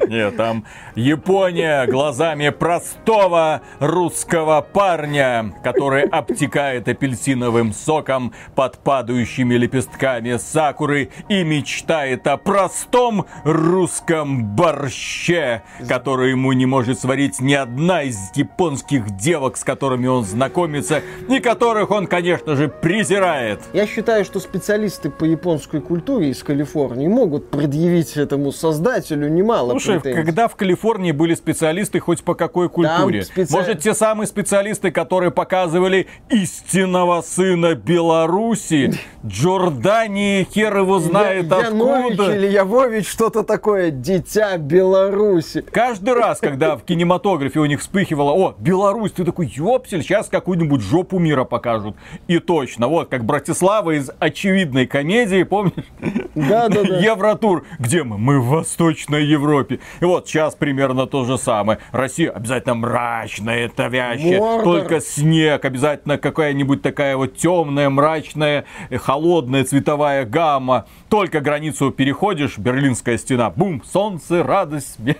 Нет, 0.09 0.37
там 0.37 0.65
Япония 0.95 1.87
глазами 1.87 2.51
простого 2.51 3.63
русского 3.81 4.61
парня, 4.61 5.55
который 5.63 6.03
обтекает 6.03 6.89
апельсиновым 6.89 7.73
соком 7.73 8.33
под 8.55 8.79
падающими 8.79 9.55
лепестками 9.55 10.37
сакуры 10.37 11.11
и 11.29 11.43
мечтает 11.43 12.27
о 12.27 12.37
простом 12.37 13.27
русском 13.45 14.45
борще, 14.45 15.63
который 15.89 16.31
ему 16.31 16.53
не 16.53 16.67
может 16.67 17.01
сварить 17.01 17.41
ни 17.41 17.55
одна 17.55 18.03
из 18.03 18.19
японских 18.35 19.17
девок, 19.17 19.57
с 19.57 19.65
которыми 19.65 20.07
он 20.07 20.25
знакомится, 20.25 21.03
и 21.29 21.41
которых 21.41 21.91
он, 21.91 22.07
конечно 22.07 22.57
же, 22.57 22.69
презирает. 22.69 23.61
Я 23.73 23.87
считаю, 23.87 24.25
что 24.25 24.41
специалисты 24.41 25.11
по 25.11 25.25
японской 25.25 25.81
культуре 25.81 26.31
из 26.31 26.43
Калифорнии 26.43 27.09
могут 27.09 27.51
предъявить 27.51 28.17
этому 28.17 28.53
создателю 28.53 29.29
немало 29.29 29.62
Слушай, 29.71 30.01
претензий. 30.01 30.23
когда 30.23 30.49
в 30.49 30.57
Калифорнии 30.57 31.13
были 31.13 31.35
специалисты 31.35 32.01
хоть 32.01 32.23
по 32.23 32.35
какой 32.35 32.69
культуре? 32.69 33.23
Специ... 33.23 33.53
Может, 33.53 33.81
те 33.81 33.95
самые 33.95 34.27
специалисты, 34.27 34.91
которые 34.91 35.31
показывали 35.31 36.09
истинного 36.29 37.23
сына 37.23 37.75
Беларуси, 37.75 38.93
Джордании, 39.25 40.45
хер 40.45 40.77
его 40.77 40.99
знает 40.99 41.47
я, 41.47 41.59
откуда. 41.59 42.31
Я 42.31 42.37
или 42.37 42.47
Явович, 42.49 43.09
что-то 43.09 43.43
такое, 43.43 43.91
дитя 43.91 44.57
Беларуси. 44.59 45.65
Каждый 45.71 46.15
раз, 46.15 46.41
когда 46.41 46.77
в 46.77 46.83
кинематографе 46.83 47.61
у 47.61 47.67
них 47.67 47.81
вспыхивало, 47.81 48.33
о, 48.33 48.55
Беларусь, 48.59 49.13
ты 49.13 49.25
такой, 49.25 49.47
ёпсель, 49.47 50.03
сейчас 50.03 50.29
какую-нибудь 50.29 50.81
жопу 50.81 51.19
мира 51.19 51.45
покажут. 51.45 51.97
И 52.27 52.39
точно, 52.39 52.89
вот, 52.89 53.09
как 53.09 53.25
Братислава 53.25 53.93
из 53.93 54.11
очевидной 54.19 54.87
комедии, 54.87 55.43
помнишь? 55.45 55.87
Да, 56.35 56.69
да, 56.69 56.83
да. 56.83 56.99
Евротур. 56.99 57.65
Где 57.79 58.03
мы? 58.03 58.19
Мы 58.19 58.41
в 58.41 58.47
Восточной 58.47 59.25
Европе. 59.25 59.52
И 59.61 60.05
вот 60.05 60.29
сейчас 60.29 60.55
примерно 60.55 61.07
то 61.07 61.25
же 61.25 61.39
самое. 61.39 61.79
Россия 61.93 62.31
обязательно 62.31 62.75
мрачная, 62.75 63.71
давящая. 63.77 64.39
Мордор. 64.41 64.81
Только 64.81 65.01
снег, 65.01 65.65
обязательно 65.65 66.19
какая-нибудь 66.19 66.83
такая 66.83 67.17
вот 67.17 67.37
темная, 67.37 67.91
мрачная, 67.91 68.65
холодная 68.95 69.65
цветовая 69.65 70.25
гамма. 70.25 70.87
Только 71.09 71.41
границу 71.41 71.91
переходишь, 71.91 72.59
Берлинская 72.59 73.19
стена, 73.19 73.51
бум, 73.51 73.83
солнце, 73.85 74.43
радость, 74.43 74.95
смерть. 74.95 75.19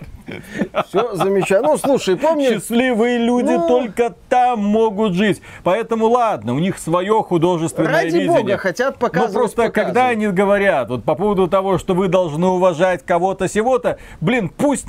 Все 0.87 1.15
замечательно. 1.15 1.73
Ну, 1.73 1.77
слушай, 1.77 2.15
помни... 2.15 2.49
Счастливые 2.49 3.17
люди 3.17 3.51
ну... 3.51 3.67
только 3.67 4.15
там 4.29 4.59
могут 4.59 5.13
жить. 5.13 5.41
Поэтому 5.63 6.07
ладно, 6.07 6.53
у 6.53 6.59
них 6.59 6.77
свое 6.77 7.21
художественное 7.23 7.91
Ради 7.91 8.15
видение. 8.15 8.39
бога, 8.39 8.57
хотят 8.57 8.97
показывать, 8.97 9.33
Но 9.33 9.39
просто 9.39 9.55
показывать. 9.63 9.73
когда 9.73 10.07
они 10.07 10.27
говорят 10.27 10.89
вот 10.89 11.03
по 11.03 11.15
поводу 11.15 11.47
того, 11.47 11.77
что 11.77 11.93
вы 11.93 12.07
должны 12.07 12.47
уважать 12.47 13.05
кого-то 13.05 13.47
сего-то, 13.47 13.97
блин, 14.23 14.49
пусть 14.49 14.87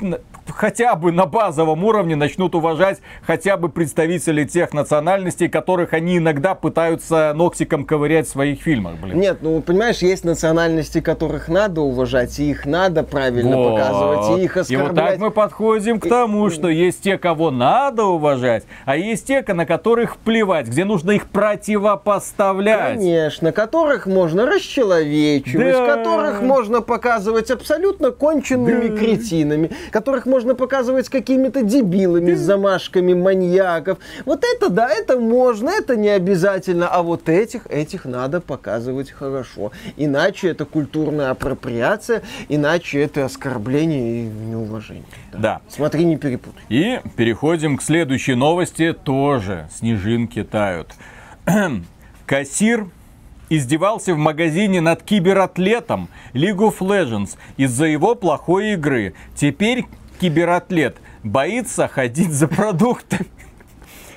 хотя 0.51 0.95
бы 0.95 1.11
на 1.11 1.25
базовом 1.25 1.83
уровне 1.83 2.15
начнут 2.15 2.55
уважать 2.55 2.99
хотя 3.21 3.57
бы 3.57 3.69
представителей 3.69 4.45
тех 4.45 4.73
национальностей, 4.73 5.49
которых 5.49 5.93
они 5.93 6.17
иногда 6.17 6.55
пытаются 6.55 7.33
ногтиком 7.35 7.85
ковырять 7.85 8.27
в 8.27 8.31
своих 8.31 8.61
фильмах, 8.61 8.95
блин. 8.95 9.19
Нет, 9.19 9.39
ну, 9.41 9.61
понимаешь, 9.61 9.99
есть 9.99 10.23
национальности, 10.23 11.01
которых 11.01 11.47
надо 11.47 11.81
уважать, 11.81 12.39
и 12.39 12.49
их 12.49 12.65
надо 12.65 13.03
правильно 13.03 13.57
вот. 13.57 13.71
показывать, 13.71 14.39
и 14.39 14.43
их 14.43 14.57
оскорблять. 14.57 14.85
И 14.85 14.87
вот 14.87 14.95
так 14.95 15.19
мы 15.19 15.31
подходим 15.31 15.99
к 15.99 16.07
тому, 16.07 16.49
что 16.49 16.69
есть 16.69 17.01
те, 17.01 17.17
кого 17.17 17.51
надо 17.51 18.05
уважать, 18.05 18.65
а 18.85 18.97
есть 18.97 19.27
те, 19.27 19.43
на 19.47 19.65
которых 19.65 20.17
плевать, 20.17 20.67
где 20.67 20.85
нужно 20.85 21.11
их 21.11 21.27
противопоставлять. 21.27 22.95
Конечно, 22.95 23.51
которых 23.51 24.05
можно 24.05 24.45
расчеловечивать, 24.45 25.73
да. 25.73 25.95
которых 25.95 26.41
можно 26.41 26.81
показывать 26.81 27.51
абсолютно 27.51 28.11
конченными 28.11 28.87
да. 28.87 28.97
кретинами, 28.97 29.71
которых 29.91 30.25
можно 30.25 30.34
показывать 30.55 31.09
какими-то 31.09 31.63
дебилами 31.63 32.33
с 32.33 32.39
замашками 32.39 33.13
маньяков. 33.13 33.99
Вот 34.25 34.43
это 34.43 34.69
да, 34.69 34.89
это 34.89 35.17
можно, 35.19 35.69
это 35.69 35.95
не 35.95 36.09
обязательно, 36.09 36.87
а 36.87 37.01
вот 37.01 37.29
этих, 37.29 37.67
этих 37.67 38.05
надо 38.05 38.41
показывать 38.41 39.11
хорошо. 39.11 39.71
Иначе 39.97 40.49
это 40.49 40.65
культурная 40.65 41.31
апроприация, 41.31 42.23
иначе 42.49 43.01
это 43.01 43.25
оскорбление 43.25 44.25
и 44.25 44.27
неуважение. 44.27 45.05
Да. 45.31 45.39
да. 45.39 45.61
Смотри, 45.69 46.05
не 46.05 46.17
перепутай. 46.17 46.63
И 46.69 46.99
переходим 47.15 47.77
к 47.77 47.83
следующей 47.83 48.35
новости. 48.35 48.93
Тоже 48.93 49.69
снежинки 49.73 50.43
тают. 50.43 50.93
Кассир 52.25 52.87
издевался 53.49 54.13
в 54.13 54.17
магазине 54.17 54.81
над 54.81 55.03
кибератлетом 55.03 56.09
League 56.33 56.57
of 56.57 56.79
Legends 56.79 57.37
из-за 57.57 57.85
его 57.85 58.15
плохой 58.15 58.73
игры. 58.73 59.13
Теперь 59.35 59.85
кибератлет 60.19 60.97
боится 61.23 61.87
ходить 61.87 62.31
за 62.31 62.47
продуктами. 62.47 63.27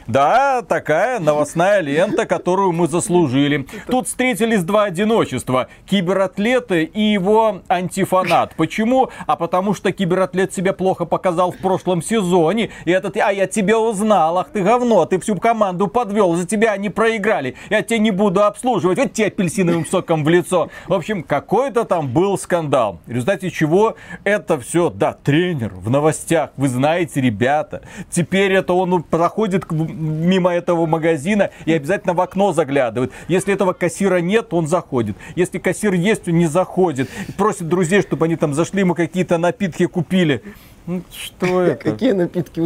Да, 0.09 0.63
такая 0.63 1.21
новостная 1.21 1.81
лента, 1.81 2.25
которую 2.25 2.73
мы 2.73 2.89
заслужили. 2.89 3.67
Тут 3.89 4.07
встретились 4.09 4.65
два 4.65 4.85
одиночества. 4.85 5.69
Кибератлеты 5.85 6.85
и 6.85 7.03
его 7.03 7.61
антифанат. 7.69 8.55
Почему? 8.57 9.11
А 9.27 9.37
потому 9.37 9.75
что 9.75 9.93
кибератлет 9.93 10.55
себя 10.55 10.73
плохо 10.73 11.05
показал 11.05 11.53
в 11.53 11.59
прошлом 11.59 12.01
сезоне. 12.01 12.71
И 12.87 12.91
этот, 12.91 13.19
а 13.19 13.31
я 13.31 13.47
тебя 13.47 13.79
узнал, 13.79 14.39
ах 14.39 14.49
ты 14.49 14.63
говно, 14.63 15.05
ты 15.05 15.21
всю 15.21 15.37
команду 15.37 15.89
подвел, 15.89 16.35
за 16.37 16.47
тебя 16.47 16.73
они 16.73 16.89
проиграли. 16.89 17.57
Я 17.69 17.83
тебя 17.83 17.99
не 17.99 18.11
буду 18.11 18.43
обслуживать. 18.45 18.97
Вот 18.97 19.13
тебе 19.13 19.27
апельсиновым 19.27 19.85
соком 19.85 20.25
в 20.25 20.29
лицо. 20.31 20.71
В 20.87 20.95
общем, 20.95 21.23
какой-то 21.23 21.85
там 21.85 22.09
был 22.09 22.39
скандал. 22.39 22.99
В 23.05 23.11
результате 23.11 23.51
чего 23.51 23.97
это 24.25 24.59
все, 24.59 24.89
да, 24.89 25.13
тренер 25.13 25.75
в 25.75 25.91
новостях. 25.91 26.49
Вы 26.57 26.69
знаете, 26.69 27.21
ребята, 27.21 27.83
теперь 28.11 28.53
это 28.55 28.73
он 28.73 29.03
проходит 29.03 29.67
мимо 29.99 30.53
этого 30.55 30.87
магазина 30.87 31.51
и 31.67 31.73
обязательно 31.73 32.15
в 32.15 32.21
окно 32.21 32.53
заглядывает. 32.53 33.13
Если 33.29 33.53
этого 33.53 33.73
кассира 33.73 34.19
нет, 34.19 34.53
он 34.55 34.67
заходит. 34.67 35.17
Если 35.37 35.59
кассир 35.59 35.93
есть, 35.93 36.29
он 36.29 36.39
не 36.39 36.47
заходит. 36.47 37.11
Просит 37.37 37.69
друзей, 37.69 38.03
чтобы 38.03 38.27
они 38.27 38.37
там 38.37 38.55
зашли, 38.55 38.81
ему 38.81 38.95
какие-то 38.95 39.39
напитки 39.39 39.87
купили. 39.87 40.43
Ну, 40.87 41.03
что 41.13 41.63
это? 41.63 41.91
Какие 41.91 42.13
напитки? 42.13 42.63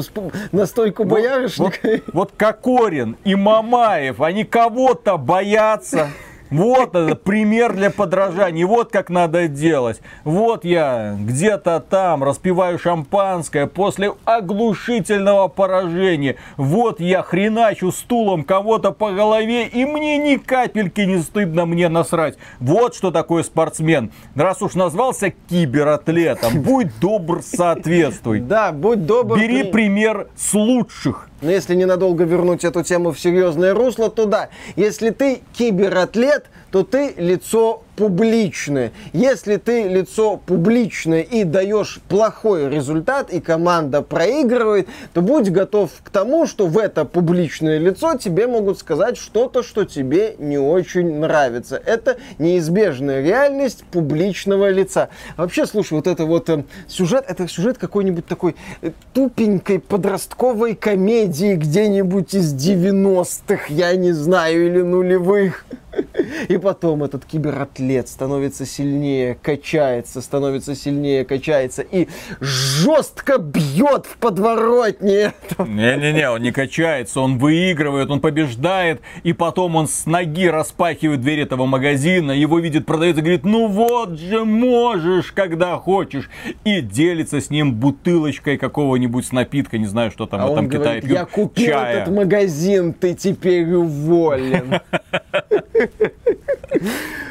Настойку 0.52 1.02
Вот, 1.04 1.12
боярышника? 1.12 2.00
вот 2.12 2.32
Кокорин 2.36 3.16
и 3.24 3.34
Мамаев, 3.34 4.20
они 4.20 4.44
кого-то 4.44 5.16
боятся. 5.16 6.10
Вот 6.52 6.94
это 6.94 7.16
пример 7.16 7.74
для 7.74 7.90
подражания. 7.90 8.66
Вот 8.66 8.92
как 8.92 9.08
надо 9.10 9.48
делать. 9.48 10.00
Вот 10.24 10.64
я 10.64 11.16
где-то 11.18 11.80
там 11.80 12.22
распиваю 12.22 12.78
шампанское 12.78 13.66
после 13.66 14.12
оглушительного 14.24 15.48
поражения. 15.48 16.36
Вот 16.56 17.00
я 17.00 17.22
хреначу 17.22 17.90
стулом 17.92 18.44
кого-то 18.44 18.92
по 18.92 19.12
голове, 19.12 19.66
и 19.66 19.84
мне 19.84 20.18
ни 20.18 20.36
капельки 20.36 21.00
не 21.02 21.18
стыдно 21.18 21.66
мне 21.66 21.88
насрать. 21.88 22.36
Вот 22.60 22.94
что 22.94 23.10
такое 23.10 23.42
спортсмен. 23.42 24.12
Раз 24.34 24.62
уж 24.62 24.74
назвался 24.74 25.32
кибератлетом, 25.48 26.62
будь 26.62 26.98
добр, 27.00 27.42
соответствуй. 27.42 28.40
Да, 28.40 28.72
будь 28.72 29.06
добр. 29.06 29.38
Бери 29.38 29.64
при- 29.64 29.70
пример 29.72 30.28
с 30.36 30.54
лучших. 30.54 31.28
Но 31.40 31.50
если 31.50 31.74
ненадолго 31.74 32.22
вернуть 32.22 32.62
эту 32.64 32.84
тему 32.84 33.10
в 33.10 33.18
серьезное 33.18 33.74
русло, 33.74 34.08
то 34.10 34.26
да, 34.26 34.48
если 34.76 35.10
ты 35.10 35.40
кибератлет, 35.52 36.41
то 36.72 36.84
ты 36.84 37.14
лицо 37.18 37.82
публичное. 37.96 38.92
Если 39.12 39.56
ты 39.56 39.88
лицо 39.88 40.36
публичное 40.36 41.22
и 41.22 41.44
даешь 41.44 42.00
плохой 42.08 42.68
результат, 42.68 43.32
и 43.32 43.40
команда 43.40 44.02
проигрывает, 44.02 44.88
то 45.12 45.20
будь 45.20 45.50
готов 45.50 45.90
к 46.02 46.10
тому, 46.10 46.46
что 46.46 46.66
в 46.66 46.78
это 46.78 47.04
публичное 47.04 47.78
лицо 47.78 48.16
тебе 48.16 48.46
могут 48.46 48.78
сказать 48.78 49.16
что-то, 49.16 49.62
что 49.62 49.84
тебе 49.84 50.36
не 50.38 50.58
очень 50.58 51.18
нравится. 51.18 51.80
Это 51.84 52.16
неизбежная 52.38 53.22
реальность 53.22 53.84
публичного 53.90 54.70
лица. 54.70 55.08
Вообще, 55.36 55.66
слушай, 55.66 55.94
вот 55.94 56.06
это 56.06 56.24
вот 56.24 56.48
э, 56.48 56.64
сюжет, 56.88 57.24
это 57.28 57.46
сюжет 57.48 57.78
какой-нибудь 57.78 58.26
такой 58.26 58.56
э, 58.80 58.92
тупенькой 59.12 59.80
подростковой 59.80 60.74
комедии 60.74 61.54
где-нибудь 61.54 62.34
из 62.34 62.54
90-х, 62.54 63.64
я 63.68 63.94
не 63.96 64.12
знаю, 64.12 64.66
или 64.66 64.80
нулевых. 64.80 65.66
И 66.48 66.56
потом 66.56 67.04
этот 67.04 67.24
кибератлет 67.24 67.82
становится 68.00 68.66
сильнее, 68.66 69.36
качается, 69.40 70.20
становится 70.20 70.74
сильнее, 70.74 71.24
качается 71.24 71.82
и 71.82 72.08
жестко 72.40 73.38
бьет 73.38 74.06
в 74.06 74.16
подворотне. 74.18 75.32
Не-не-не, 75.58 76.30
он 76.30 76.42
не 76.42 76.52
качается, 76.52 77.20
он 77.20 77.38
выигрывает, 77.38 78.10
он 78.10 78.20
побеждает, 78.20 79.00
и 79.22 79.32
потом 79.32 79.76
он 79.76 79.88
с 79.88 80.06
ноги 80.06 80.46
распахивает 80.46 81.20
дверь 81.20 81.40
этого 81.40 81.66
магазина, 81.66 82.32
его 82.32 82.58
видит 82.58 82.86
продавец 82.86 83.16
и 83.18 83.20
говорит, 83.20 83.44
ну 83.44 83.68
вот 83.68 84.18
же 84.18 84.44
можешь, 84.44 85.32
когда 85.32 85.76
хочешь, 85.76 86.30
и 86.64 86.80
делится 86.80 87.40
с 87.40 87.50
ним 87.50 87.74
бутылочкой 87.74 88.58
какого-нибудь 88.58 89.30
напитка, 89.32 89.78
не 89.78 89.86
знаю, 89.86 90.10
что 90.10 90.26
там 90.26 90.40
А 90.40 90.46
в 90.46 90.52
этом 90.52 90.64
он 90.64 90.70
Китае 90.70 90.84
говорит, 90.84 91.04
пьют, 91.04 91.18
я 91.18 91.24
купил 91.24 91.66
чая. 91.66 92.02
этот 92.02 92.14
магазин, 92.14 92.92
ты 92.92 93.14
теперь 93.14 93.72
уволен. 93.74 94.80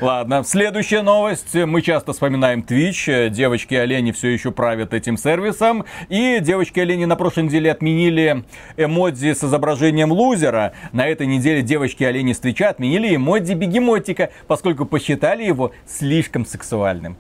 Ладно, 0.02 0.44
следующая 0.44 1.02
новость. 1.02 1.54
Мы 1.54 1.82
часто 1.82 2.14
вспоминаем 2.14 2.62
Twitch. 2.68 3.30
Девочки-олени 3.30 4.12
все 4.12 4.30
еще 4.30 4.52
правят 4.52 4.94
этим 4.94 5.18
сервисом. 5.18 5.86
И 6.10 6.40
девочки-олени 6.42 7.06
на 7.06 7.16
прошлой 7.16 7.44
неделе 7.44 7.72
отменили 7.72 8.44
эмодзи 8.78 9.34
с 9.34 9.44
изображением 9.44 10.12
лузера. 10.12 10.74
На 10.92 11.08
этой 11.08 11.28
неделе 11.28 11.62
девочки-олени 11.62 12.34
с 12.34 12.40
Твича 12.40 12.70
отменили 12.70 13.16
эмодзи 13.16 13.54
бегемотика, 13.54 14.32
поскольку 14.48 14.86
посчитали 14.86 15.44
его 15.44 15.72
слишком 15.86 16.46
сексуальным. 16.46 17.16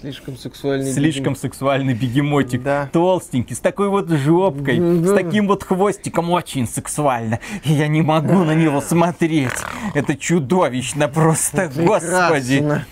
Слишком 0.00 0.36
сексуальный. 0.38 0.92
Слишком 0.92 1.36
сексуальный 1.36 1.92
бегемотик. 1.92 2.62
Да. 2.62 2.88
Толстенький, 2.92 3.54
с 3.54 3.60
такой 3.60 3.88
вот 3.90 4.08
жопкой, 4.08 4.78
с 4.78 5.08
Да. 5.08 5.14
таким 5.14 5.46
вот 5.46 5.62
хвостиком. 5.62 6.30
Очень 6.30 6.66
сексуально. 6.66 7.38
И 7.64 7.72
я 7.72 7.86
не 7.88 8.00
могу 8.00 8.44
на 8.44 8.52
него 8.54 8.80
смотреть. 8.80 9.50
Это 9.94 10.16
чудовищно 10.16 11.08
просто, 11.08 11.70
господи. 11.74 12.58
Прекрасно. 12.60 12.86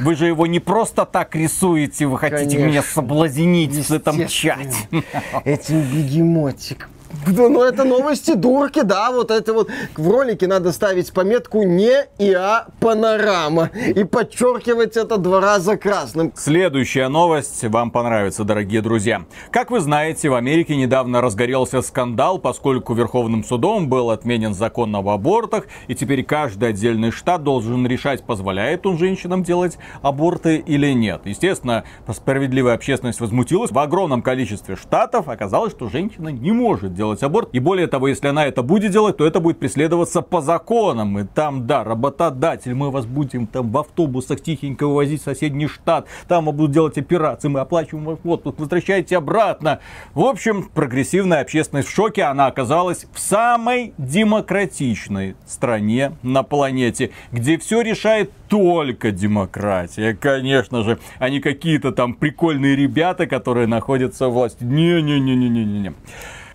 Вы 0.00 0.14
же 0.14 0.26
его 0.26 0.46
не 0.46 0.60
просто 0.60 1.04
так 1.04 1.34
рисуете, 1.34 2.06
вы 2.06 2.18
хотите 2.18 2.44
Конечно. 2.56 2.66
меня 2.66 2.82
соблазнить 2.82 3.74
в 3.74 3.90
этом 3.90 4.16
Естественно. 4.18 4.72
чате. 4.92 5.04
Этим 5.44 5.80
бегемотик. 5.82 6.88
Да, 7.26 7.48
ну 7.48 7.62
это 7.62 7.84
новости 7.84 8.34
дурки, 8.34 8.82
да, 8.82 9.10
вот 9.10 9.30
это 9.30 9.52
вот 9.54 9.68
в 9.96 10.10
ролике 10.10 10.46
надо 10.46 10.72
ставить 10.72 11.12
пометку 11.12 11.62
не 11.62 12.06
ИА 12.18 12.66
панорама 12.80 13.70
и 13.74 14.04
подчеркивать 14.04 14.96
это 14.96 15.16
два 15.16 15.40
раза 15.40 15.76
красным. 15.76 16.32
Следующая 16.36 17.08
новость 17.08 17.64
вам 17.64 17.90
понравится, 17.90 18.44
дорогие 18.44 18.82
друзья. 18.82 19.24
Как 19.50 19.70
вы 19.70 19.80
знаете, 19.80 20.28
в 20.28 20.34
Америке 20.34 20.76
недавно 20.76 21.20
разгорелся 21.20 21.80
скандал, 21.80 22.38
поскольку 22.38 22.94
Верховным 22.94 23.42
судом 23.42 23.88
был 23.88 24.10
отменен 24.10 24.52
закон 24.52 24.94
об 24.94 25.08
абортах, 25.08 25.64
и 25.86 25.94
теперь 25.94 26.24
каждый 26.24 26.70
отдельный 26.70 27.10
штат 27.10 27.42
должен 27.42 27.86
решать, 27.86 28.22
позволяет 28.24 28.86
он 28.86 28.98
женщинам 28.98 29.42
делать 29.42 29.78
аборты 30.02 30.56
или 30.56 30.92
нет. 30.92 31.22
Естественно, 31.24 31.84
справедливая 32.12 32.74
общественность 32.74 33.20
возмутилась. 33.20 33.70
В 33.70 33.78
огромном 33.78 34.20
количестве 34.20 34.76
штатов 34.76 35.28
оказалось, 35.28 35.72
что 35.72 35.88
женщина 35.88 36.28
не 36.28 36.52
может 36.52 36.94
делать 36.98 37.22
аборт. 37.22 37.48
И 37.52 37.60
более 37.60 37.86
того, 37.86 38.08
если 38.08 38.28
она 38.28 38.44
это 38.44 38.62
будет 38.62 38.92
делать, 38.92 39.16
то 39.16 39.26
это 39.26 39.40
будет 39.40 39.58
преследоваться 39.58 40.20
по 40.20 40.42
законам. 40.42 41.18
И 41.18 41.24
там, 41.24 41.66
да, 41.66 41.84
работодатель, 41.84 42.74
мы 42.74 42.90
вас 42.90 43.06
будем 43.06 43.46
там 43.46 43.70
в 43.70 43.78
автобусах 43.78 44.42
тихенько 44.42 44.86
вывозить 44.86 45.22
в 45.22 45.24
соседний 45.24 45.68
штат. 45.68 46.06
Там 46.26 46.44
мы 46.44 46.52
будут 46.52 46.72
делать 46.72 46.98
операции, 46.98 47.48
мы 47.48 47.60
оплачиваем 47.60 48.04
ваш 48.04 48.18
отпуск, 48.24 48.58
возвращайте 48.58 49.16
обратно. 49.16 49.78
В 50.12 50.20
общем, 50.20 50.68
прогрессивная 50.74 51.40
общественность 51.40 51.88
в 51.88 51.94
шоке. 51.94 52.24
Она 52.24 52.46
оказалась 52.46 53.06
в 53.12 53.18
самой 53.18 53.94
демократичной 53.96 55.36
стране 55.46 56.12
на 56.22 56.42
планете, 56.42 57.12
где 57.32 57.56
все 57.58 57.80
решает 57.80 58.30
только 58.48 59.12
демократия, 59.12 60.14
конечно 60.14 60.82
же, 60.82 60.98
а 61.18 61.30
не 61.30 61.40
какие-то 61.40 61.92
там 61.92 62.14
прикольные 62.14 62.74
ребята, 62.74 63.26
которые 63.26 63.66
находятся 63.66 64.28
в 64.28 64.32
власти. 64.32 64.64
Не-не-не-не-не-не. 64.64 65.92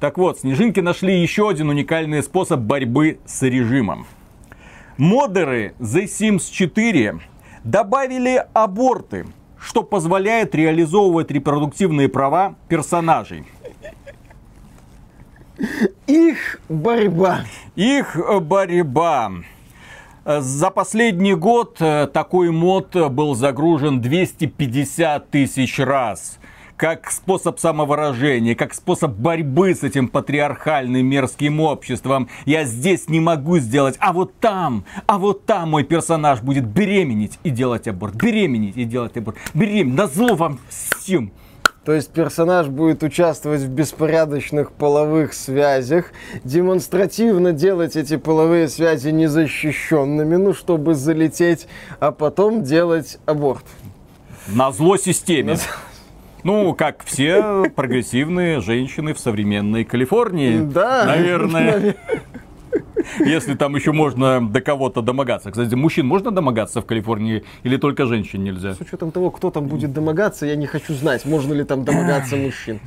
Так 0.04 0.18
вот, 0.18 0.40
снежинки 0.40 0.82
нашли 0.82 1.22
еще 1.22 1.48
один 1.50 1.70
уникальный 1.70 2.22
способ 2.22 2.60
борьбы 2.60 3.20
с 3.26 3.42
режимом. 3.42 4.06
Модеры 4.98 5.76
The 5.80 6.04
Sims 6.04 6.52
4 6.52 7.22
добавили 7.64 8.46
аборты, 8.52 9.26
что 9.58 9.82
позволяет 9.82 10.56
реализовывать 10.56 11.32
репродуктивные 11.32 12.10
права 12.10 12.56
персонажей. 12.68 13.46
Их 16.06 16.60
борьба. 16.68 17.46
Их 17.78 18.18
э, 18.18 18.42
борьба. 18.42 19.32
Э, 20.26 20.42
За 20.42 20.70
последний 20.70 21.34
год 21.34 21.78
э, 21.80 22.08
такой 22.08 22.52
мод 22.52 22.94
был 23.10 23.36
загружен 23.36 24.02
250 24.02 25.30
тысяч 25.30 25.80
раз. 25.80 26.40
Как 26.78 27.12
способ 27.12 27.60
самовыражения, 27.60 28.56
как 28.56 28.74
способ 28.74 29.12
борьбы 29.12 29.76
с 29.76 29.84
этим 29.84 30.08
патриархальным 30.08 31.06
мерзким 31.06 31.60
обществом. 31.60 32.30
Я 32.46 32.66
здесь 32.66 33.08
не 33.10 33.20
могу 33.20 33.60
сделать, 33.60 33.96
а 34.00 34.12
вот 34.12 34.34
там, 34.40 34.86
а 35.06 35.20
вот 35.20 35.46
там 35.46 35.70
мой 35.70 35.84
персонаж 35.84 36.42
будет 36.42 36.66
беременеть 36.66 37.40
и 37.44 37.52
делать 37.52 37.88
аборт. 37.88 38.16
Беременеть 38.16 38.76
и 38.78 38.86
делать 38.86 39.16
аборт. 39.16 39.38
Беременеть. 39.54 39.96
Назло 39.96 40.36
вам 40.36 40.60
всем. 40.70 41.32
То 41.86 41.92
есть 41.92 42.12
персонаж 42.12 42.68
будет 42.68 43.04
участвовать 43.04 43.62
в 43.62 43.68
беспорядочных 43.68 44.72
половых 44.72 45.34
связях, 45.34 46.14
демонстративно 46.46 47.52
делать 47.52 47.98
эти 47.98 48.16
половые 48.16 48.70
связи 48.70 49.10
незащищенными, 49.10 50.38
ну, 50.38 50.54
чтобы 50.54 50.96
залететь, 50.96 51.68
а 52.00 52.12
потом 52.12 52.64
делать 52.64 53.20
аборт. 53.26 53.66
Назло 54.48 54.96
системе. 54.96 55.58
Ну, 56.44 56.74
как 56.74 57.04
все 57.06 57.72
прогрессивные 57.76 58.60
женщины 58.60 59.14
в 59.14 59.20
современной 59.20 59.84
Калифорнии. 59.84 60.60
Да. 60.60 61.06
Наверное. 61.06 61.96
Если 63.20 63.56
там 63.56 63.76
еще 63.76 63.92
можно 63.92 64.46
до 64.46 64.62
кого-то 64.62 65.02
домогаться. 65.02 65.52
Кстати, 65.52 65.76
мужчин 65.76 66.08
можно 66.08 66.32
домогаться 66.32 66.82
в 66.82 66.86
Калифорнии 66.86 67.44
или 67.64 67.78
только 67.78 68.06
женщин 68.06 68.44
нельзя? 68.44 68.74
С 68.74 68.82
учетом 68.82 69.12
того, 69.12 69.30
кто 69.30 69.52
там 69.52 69.68
будет 69.68 69.94
домогаться, 69.94 70.46
я 70.46 70.56
не 70.56 70.66
хочу 70.66 70.94
знать, 70.94 71.26
можно 71.26 71.54
ли 71.54 71.64
там 71.64 71.84
домогаться 71.84 72.36
мужчин. 72.36 72.80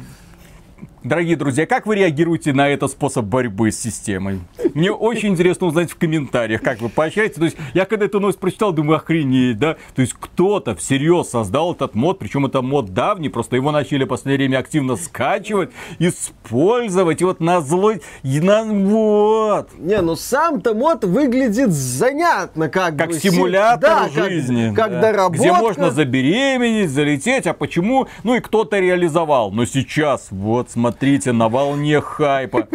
Дорогие 1.06 1.36
друзья, 1.36 1.66
как 1.66 1.86
вы 1.86 1.94
реагируете 1.94 2.52
на 2.52 2.68
этот 2.68 2.90
способ 2.90 3.26
борьбы 3.26 3.70
с 3.70 3.78
системой? 3.78 4.40
Мне 4.74 4.90
очень 4.90 5.28
интересно 5.28 5.68
узнать 5.68 5.88
в 5.88 5.96
комментариях, 5.96 6.62
как 6.62 6.80
вы 6.80 6.88
поощряете. 6.88 7.36
То 7.36 7.44
есть, 7.44 7.56
я 7.74 7.84
когда 7.84 8.06
эту 8.06 8.18
новость 8.18 8.40
прочитал, 8.40 8.72
думаю, 8.72 8.96
охренеть, 8.96 9.56
да? 9.56 9.76
То 9.94 10.02
есть, 10.02 10.14
кто-то 10.14 10.74
всерьез 10.74 11.28
создал 11.28 11.74
этот 11.74 11.94
мод, 11.94 12.18
причем 12.18 12.46
это 12.46 12.60
мод 12.60 12.92
давний, 12.92 13.28
просто 13.28 13.54
его 13.54 13.70
начали 13.70 14.02
в 14.02 14.08
последнее 14.08 14.48
время 14.48 14.58
активно 14.58 14.96
скачивать, 14.96 15.70
использовать, 16.00 17.20
и 17.20 17.24
вот 17.24 17.38
на 17.38 17.60
злой, 17.60 18.02
и 18.24 18.40
на 18.40 18.64
вот. 18.64 19.68
Не, 19.78 20.00
ну 20.00 20.16
сам-то 20.16 20.74
мод 20.74 21.04
выглядит 21.04 21.70
занятно, 21.70 22.68
как, 22.68 22.96
Как 22.98 23.10
бы. 23.10 23.14
симулятор 23.20 23.80
Да, 23.80 24.08
жизни. 24.08 24.72
Как, 24.74 24.86
как 24.86 24.90
да. 24.90 25.00
доработка. 25.02 25.38
Где 25.38 25.52
можно 25.52 25.90
забеременеть, 25.92 26.90
залететь, 26.90 27.46
а 27.46 27.52
почему? 27.54 28.08
Ну 28.24 28.34
и 28.34 28.40
кто-то 28.40 28.80
реализовал. 28.80 29.52
Но 29.52 29.66
сейчас, 29.66 30.28
вот 30.30 30.68
смотрите, 30.96 31.32
на 31.32 31.48
волне 31.48 32.00
хайпа. 32.00 32.66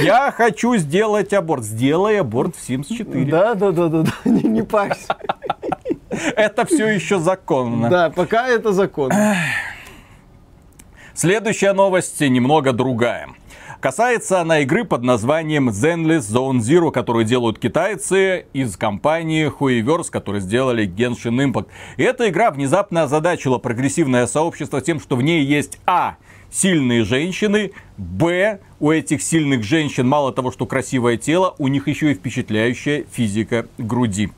Я 0.00 0.32
хочу 0.32 0.76
сделать 0.76 1.32
аборт. 1.32 1.64
Сделай 1.64 2.20
аборт 2.20 2.56
в 2.56 2.68
Sims 2.68 2.86
4. 2.88 3.24
Да, 3.26 3.54
да, 3.54 3.70
да, 3.72 3.88
да, 3.88 4.02
да, 4.02 4.12
не, 4.30 4.42
не 4.42 4.62
парься. 4.62 5.16
Это 6.08 6.64
все 6.64 6.86
еще 6.86 7.18
законно. 7.18 7.90
Да, 7.90 8.10
пока 8.10 8.48
это 8.48 8.72
закон. 8.72 9.12
Следующая 11.14 11.72
новость 11.72 12.20
немного 12.20 12.72
другая. 12.72 13.28
Касается 13.80 14.40
она 14.40 14.60
игры 14.60 14.84
под 14.84 15.02
названием 15.04 15.68
Zenless 15.68 16.20
Zone 16.20 16.58
Zero, 16.58 16.90
которую 16.90 17.24
делают 17.24 17.60
китайцы 17.60 18.46
из 18.52 18.76
компании 18.76 19.48
Huiverse, 19.48 20.10
которые 20.10 20.40
сделали 20.40 20.88
Genshin 20.88 21.52
Impact. 21.52 21.66
И 21.96 22.02
эта 22.02 22.28
игра 22.28 22.50
внезапно 22.50 23.04
озадачила 23.04 23.58
прогрессивное 23.58 24.26
сообщество 24.26 24.80
тем, 24.80 24.98
что 24.98 25.14
в 25.14 25.22
ней 25.22 25.44
есть 25.44 25.78
А. 25.86 26.16
Сильные 26.50 27.04
женщины, 27.04 27.72
Б. 27.96 28.60
У 28.80 28.90
этих 28.90 29.22
сильных 29.22 29.64
женщин 29.64 30.08
мало 30.08 30.32
того, 30.32 30.50
что 30.50 30.64
красивое 30.66 31.16
тело, 31.16 31.54
у 31.58 31.68
них 31.68 31.88
еще 31.88 32.12
и 32.12 32.14
впечатляющая 32.14 33.04
физика 33.10 33.66
груди. 33.76 34.30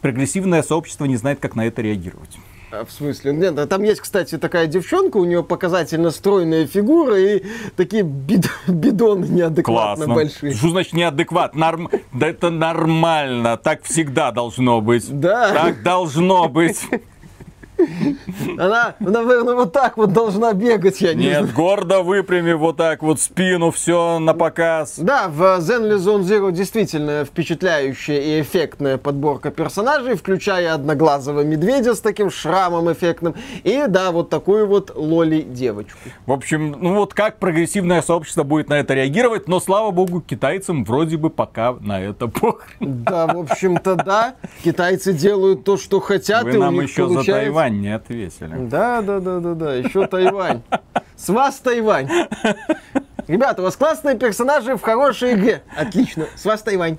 Прогрессивное 0.00 0.62
сообщество 0.62 1.06
не 1.06 1.16
знает, 1.16 1.40
как 1.40 1.56
на 1.56 1.66
это 1.66 1.80
реагировать. 1.82 2.36
А, 2.70 2.84
В 2.84 2.90
смысле? 2.92 3.32
Нет, 3.32 3.58
а 3.58 3.66
там 3.66 3.82
есть, 3.82 4.00
кстати, 4.00 4.36
такая 4.36 4.66
девчонка, 4.66 5.16
у 5.16 5.24
нее 5.24 5.42
показательно 5.42 6.10
стройная 6.10 6.66
фигура 6.66 7.18
и 7.18 7.42
такие 7.76 8.02
бид- 8.02 8.50
бидоны 8.68 9.24
неадекватно 9.26 10.04
Классно. 10.06 10.14
большие. 10.14 10.54
Что 10.54 10.68
значит 10.70 10.92
неадекват? 10.92 11.54
Норм... 11.54 11.88
Да 12.12 12.26
это 12.28 12.50
нормально. 12.50 13.56
Так 13.56 13.84
всегда 13.84 14.30
должно 14.32 14.80
быть. 14.80 15.06
Да. 15.08 15.52
Так 15.52 15.82
должно 15.82 16.48
быть. 16.48 16.80
Она, 18.58 18.94
наверное, 19.00 19.54
вот 19.54 19.72
так 19.72 19.96
вот 19.96 20.12
должна 20.12 20.52
бегать, 20.52 21.00
я 21.00 21.14
не 21.14 21.28
знаю. 21.28 21.44
Нет, 21.44 21.54
гордо 21.54 22.02
выпрями 22.02 22.52
вот 22.52 22.76
так 22.76 23.02
вот 23.02 23.20
спину, 23.20 23.70
все 23.70 24.18
на 24.18 24.34
показ. 24.34 24.98
Да, 24.98 25.28
в 25.28 25.40
Zenly 25.60 25.96
Zone 25.96 26.22
Zero 26.22 26.52
действительно 26.52 27.24
впечатляющая 27.24 28.20
и 28.20 28.40
эффектная 28.40 28.98
подборка 28.98 29.50
персонажей, 29.50 30.16
включая 30.16 30.74
одноглазого 30.74 31.42
медведя 31.42 31.94
с 31.94 32.00
таким 32.00 32.30
шрамом 32.30 32.92
эффектным, 32.92 33.34
и, 33.62 33.84
да, 33.88 34.10
вот 34.10 34.30
такую 34.30 34.66
вот 34.66 34.92
лоли-девочку. 34.94 35.98
В 36.26 36.32
общем, 36.32 36.76
ну 36.80 36.94
вот 36.94 37.14
как 37.14 37.38
прогрессивное 37.38 38.02
сообщество 38.02 38.42
будет 38.42 38.68
на 38.68 38.74
это 38.74 38.94
реагировать, 38.94 39.48
но 39.48 39.60
слава 39.60 39.90
богу, 39.90 40.20
китайцам 40.20 40.84
вроде 40.84 41.16
бы 41.16 41.30
пока 41.30 41.76
на 41.80 42.00
это 42.00 42.28
похрен. 42.28 43.04
Да, 43.04 43.26
в 43.26 43.38
общем-то, 43.38 43.96
да, 43.96 44.34
китайцы 44.62 45.12
делают 45.12 45.64
то, 45.64 45.76
что 45.76 46.00
хотят, 46.00 46.44
Вы 46.44 46.52
и 46.52 46.56
у 46.56 46.60
нам 46.60 46.74
них 46.74 46.84
еще 46.84 47.06
за 47.06 47.14
получается. 47.14 47.52
Тайвань 47.74 47.80
не 47.80 47.88
ответили. 47.94 48.54
Да, 48.68 49.02
да, 49.02 49.20
да, 49.20 49.40
да, 49.40 49.54
да, 49.54 49.74
еще 49.74 50.06
Тайвань. 50.06 50.62
С 51.16 51.28
вас 51.28 51.58
Тайвань. 51.58 52.08
Ребята, 53.26 53.62
у 53.62 53.64
вас 53.64 53.76
классные 53.76 54.18
персонажи 54.18 54.76
в 54.76 54.82
хорошей 54.82 55.34
игре. 55.34 55.62
Отлично. 55.76 56.26
С 56.36 56.44
вас 56.44 56.62
Тайвань. 56.62 56.98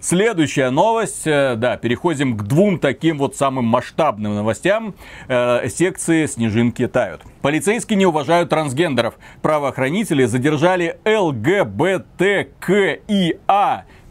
Следующая 0.00 0.70
новость, 0.70 1.26
э, 1.26 1.54
да, 1.56 1.76
переходим 1.76 2.34
к 2.38 2.44
двум 2.44 2.78
таким 2.78 3.18
вот 3.18 3.36
самым 3.36 3.66
масштабным 3.66 4.34
новостям. 4.34 4.94
Э, 5.28 5.68
секции 5.68 6.24
снежинки 6.24 6.86
тают. 6.86 7.20
Полицейские 7.42 7.98
не 7.98 8.06
уважают 8.06 8.48
трансгендеров. 8.48 9.18
Правоохранители 9.42 10.24
задержали 10.24 10.98
ЛГБТКИА 11.04 12.14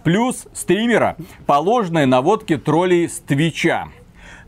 плюс 0.03 0.45
стримера 0.53 1.15
по 1.47 1.53
ложной 1.53 2.05
наводке 2.05 2.57
троллей 2.57 3.09
с 3.09 3.19
Твича. 3.19 3.87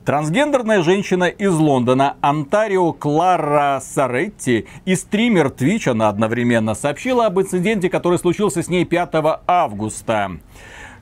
Трансгендерная 0.07 0.83
женщина 0.83 1.25
из 1.25 1.53
Лондона 1.53 2.15
Онтарио 2.21 2.93
Клара 2.93 3.81
Саретти 3.83 4.65
и 4.85 4.95
стример 4.95 5.49
Твича 5.49 5.91
она 5.91 6.07
одновременно 6.07 6.75
сообщила 6.75 7.25
об 7.25 7.41
инциденте, 7.41 7.89
который 7.89 8.17
случился 8.17 8.63
с 8.63 8.69
ней 8.69 8.85
5 8.85 9.09
августа. 9.47 10.31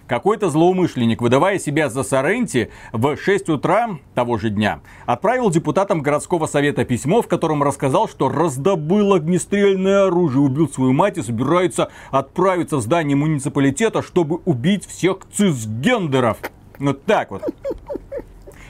Какой-то 0.07 0.49
злоумышленник, 0.49 1.21
выдавая 1.21 1.59
себя 1.59 1.89
за 1.89 2.01
Соренти, 2.01 2.71
в 2.93 3.15
6 3.15 3.49
утра 3.49 3.99
того 4.15 4.39
же 4.39 4.49
дня 4.49 4.79
отправил 5.05 5.51
депутатам 5.51 6.01
городского 6.01 6.47
совета 6.47 6.83
письмо, 6.83 7.21
в 7.21 7.27
котором 7.27 7.61
рассказал, 7.61 8.09
что 8.09 8.27
раздобыл 8.27 9.13
огнестрельное 9.13 10.07
оружие, 10.07 10.41
убил 10.41 10.67
свою 10.67 10.93
мать 10.93 11.19
и 11.19 11.21
собирается 11.21 11.91
отправиться 12.09 12.77
в 12.77 12.81
здание 12.81 13.15
муниципалитета, 13.15 14.01
чтобы 14.01 14.37
убить 14.45 14.87
всех 14.87 15.19
цисгендеров. 15.31 16.37
Вот 16.79 17.05
так 17.05 17.29
вот. 17.29 17.43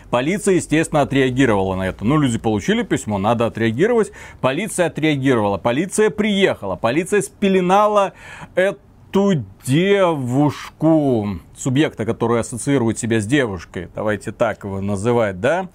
Полиция, 0.09 0.55
естественно, 0.55 1.01
отреагировала 1.01 1.75
на 1.75 1.83
это. 1.87 2.05
Ну, 2.05 2.17
люди 2.19 2.37
получили 2.37 2.83
письмо, 2.83 3.17
надо 3.17 3.45
отреагировать. 3.45 4.11
Полиция 4.41 4.87
отреагировала. 4.87 5.57
Полиция 5.57 6.09
приехала. 6.09 6.75
Полиция 6.75 7.21
спеленала 7.21 8.13
эту 8.55 9.43
девушку. 9.65 11.39
Субъекта, 11.57 12.05
который 12.05 12.39
ассоциирует 12.39 12.99
себя 12.99 13.19
с 13.19 13.25
девушкой. 13.25 13.89
Давайте 13.95 14.31
так 14.31 14.63
его 14.63 14.81
называть, 14.81 15.39
да? 15.39 15.69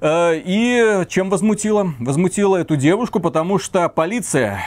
Э, 0.00 0.32
И 0.44 1.04
чем 1.08 1.30
возмутила? 1.30 1.94
Возмутила 1.98 2.56
эту 2.56 2.76
девушку, 2.76 3.20
потому 3.20 3.58
что 3.58 3.88
полиция 3.88 4.60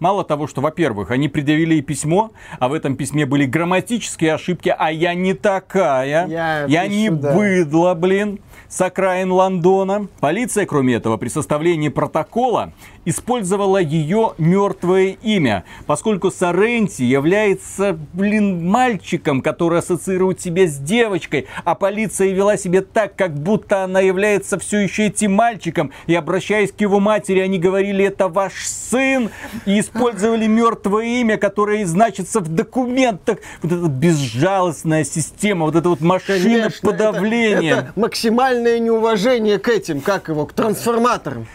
Мало 0.00 0.24
того, 0.24 0.46
что, 0.46 0.62
во-первых, 0.62 1.10
они 1.10 1.28
предъявили 1.28 1.80
письмо, 1.82 2.32
а 2.58 2.68
в 2.68 2.72
этом 2.72 2.96
письме 2.96 3.26
были 3.26 3.44
грамматические 3.44 4.34
ошибки, 4.34 4.74
а 4.76 4.90
я 4.90 5.12
не 5.12 5.34
такая, 5.34 6.26
Я 6.68 6.86
не 6.88 7.08
пишу, 7.08 7.16
да. 7.20 7.34
быдло, 7.34 7.94
блин, 7.94 8.40
с 8.68 8.80
окраин 8.80 9.30
Лондона. 9.30 10.08
Полиция, 10.20 10.64
кроме 10.64 10.94
этого, 10.94 11.18
при 11.18 11.28
составлении 11.28 11.90
протокола 11.90 12.72
использовала 13.04 13.78
ее 13.78 14.34
мертвое 14.38 15.16
имя, 15.22 15.64
поскольку 15.86 16.30
Соренти 16.30 17.02
является, 17.02 17.98
блин, 18.12 18.66
мальчиком, 18.66 19.42
который 19.42 19.78
ассоциирует 19.78 20.40
себя 20.40 20.66
с 20.66 20.76
девочкой, 20.76 21.46
а 21.64 21.74
полиция 21.74 22.32
вела 22.32 22.56
себя 22.56 22.82
так, 22.82 23.16
как 23.16 23.34
будто 23.34 23.84
она 23.84 24.00
является 24.00 24.58
все 24.58 24.78
еще 24.78 25.06
этим 25.06 25.32
мальчиком, 25.32 25.92
и 26.06 26.14
обращаясь 26.14 26.72
к 26.72 26.80
его 26.80 27.00
матери, 27.00 27.40
они 27.40 27.58
говорили, 27.58 28.04
это 28.04 28.28
ваш 28.28 28.66
сын, 28.66 29.30
и 29.66 29.80
использовали 29.80 30.46
мертвое 30.46 31.20
имя, 31.20 31.38
которое 31.38 31.86
значится 31.86 32.40
в 32.40 32.48
документах. 32.48 33.38
Вот 33.62 33.72
эта 33.72 33.88
безжалостная 33.88 35.04
система, 35.04 35.66
вот 35.66 35.76
эта 35.76 35.88
вот 35.88 36.00
машина 36.00 36.38
Конечно, 36.42 36.90
подавления. 36.90 37.70
Это, 37.72 37.80
это 37.80 37.92
максимальное 38.00 38.78
неуважение 38.78 39.58
к 39.58 39.68
этим, 39.68 40.00
как 40.00 40.28
его, 40.28 40.46
к 40.46 40.52
трансформаторам. 40.52 41.46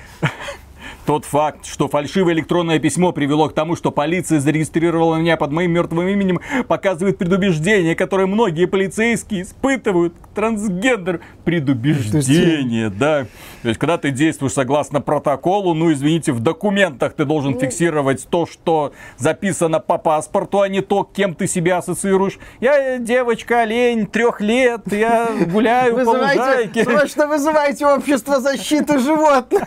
Тот 1.06 1.24
факт, 1.24 1.68
что 1.68 1.88
фальшивое 1.88 2.34
электронное 2.34 2.80
письмо 2.80 3.12
привело 3.12 3.48
к 3.48 3.54
тому, 3.54 3.76
что 3.76 3.92
полиция 3.92 4.40
зарегистрировала 4.40 5.18
меня 5.18 5.38
под 5.38 5.52
моим 5.52 5.72
мертвым 5.72 6.08
именем, 6.08 6.40
показывает 6.68 7.20
предубеждение, 7.20 7.96
которое 7.96 8.26
многие 8.26 8.66
полицейские 8.66 9.44
испытывают 9.44 10.16
к 10.20 10.28
трансгендер. 10.36 11.22
Предубеждение, 11.44 12.90
да. 12.90 13.28
То 13.66 13.70
есть, 13.70 13.80
когда 13.80 13.98
ты 13.98 14.12
действуешь 14.12 14.54
согласно 14.54 15.02
протоколу, 15.02 15.74
ну, 15.74 15.92
извините, 15.92 16.32
в 16.34 16.40
документах 16.40 17.14
ты 17.14 17.26
должен 17.26 17.58
фиксировать 17.58 18.28
то, 18.30 18.46
что 18.46 18.94
записано 19.18 19.80
по 19.80 19.98
паспорту, 19.98 20.62
а 20.62 20.70
не 20.70 20.82
то, 20.82 21.04
кем 21.04 21.34
ты 21.34 21.48
себя 21.48 21.78
ассоциируешь. 21.78 22.38
Я 22.60 23.00
девочка, 23.00 23.62
олень, 23.62 24.06
трех 24.06 24.40
лет, 24.40 24.82
я 24.94 25.30
гуляю 25.52 25.94
по 25.94 25.98
Вызывайте, 26.02 26.40
лужайке. 26.40 26.84
срочно 26.84 27.26
вызывайте 27.26 27.88
общество 27.88 28.40
защиты 28.40 29.00
животных. 29.00 29.64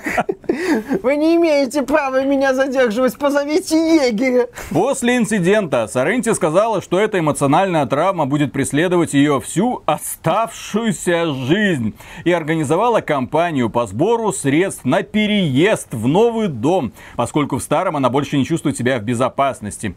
Вы 1.03 1.17
не 1.17 1.35
имеете 1.35 1.83
права 1.83 2.23
меня 2.23 2.55
задерживать, 2.55 3.19
позовите 3.19 3.77
егеря. 3.77 4.47
После 4.71 5.17
инцидента 5.17 5.89
Саренти 5.89 6.33
сказала, 6.35 6.81
что 6.83 7.01
эта 7.01 7.19
эмоциональная 7.19 7.85
травма 7.87 8.27
будет 8.27 8.53
преследовать 8.53 9.13
ее 9.13 9.41
всю 9.41 9.83
оставшуюся 9.87 11.35
жизнь. 11.35 11.95
И 12.23 12.31
организовала 12.31 13.01
кампанию 13.01 13.69
по 13.69 13.88
сбору 13.89 14.33
средств 14.33 14.85
на 14.85 15.03
переезд 15.03 15.89
в 15.93 16.07
новый 16.07 16.49
дом, 16.49 16.93
поскольку 17.17 17.59
в 17.59 17.63
старом 17.63 17.97
она 17.97 18.11
больше 18.11 18.37
не 18.39 18.45
чувствует 18.45 18.77
себя 18.77 18.99
в 18.99 19.03
безопасности. 19.03 19.95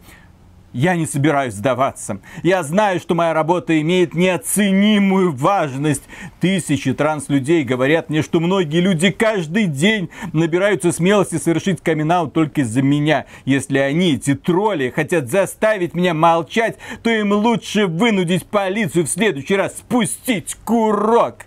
я 0.72 0.96
не 0.96 1.06
собираюсь 1.06 1.54
сдаваться. 1.54 2.20
Я 2.42 2.62
знаю, 2.62 2.98
что 2.98 3.14
моя 3.14 3.34
работа 3.34 3.78
имеет 3.80 4.14
неоценимую 4.14 5.32
важность. 5.32 6.02
Тысячи 6.40 6.94
транслюдей 6.94 7.62
говорят 7.62 8.08
мне, 8.08 8.22
что 8.22 8.40
многие 8.40 8.80
люди 8.80 9.10
каждый 9.10 9.66
день 9.66 10.08
набираются 10.32 10.92
смелости 10.92 11.36
совершить 11.36 11.80
камин 11.80 12.30
только 12.30 12.62
из-за 12.62 12.82
меня. 12.82 13.26
Если 13.44 13.78
они, 13.78 14.14
эти 14.14 14.34
тролли, 14.34 14.90
хотят 14.90 15.30
заставить 15.30 15.94
меня 15.94 16.14
молчать, 16.14 16.78
то 17.02 17.10
им 17.10 17.32
лучше 17.32 17.86
вынудить 17.86 18.46
полицию 18.46 19.04
в 19.04 19.08
следующий 19.08 19.56
раз 19.56 19.76
спустить 19.78 20.56
курок. 20.64 21.46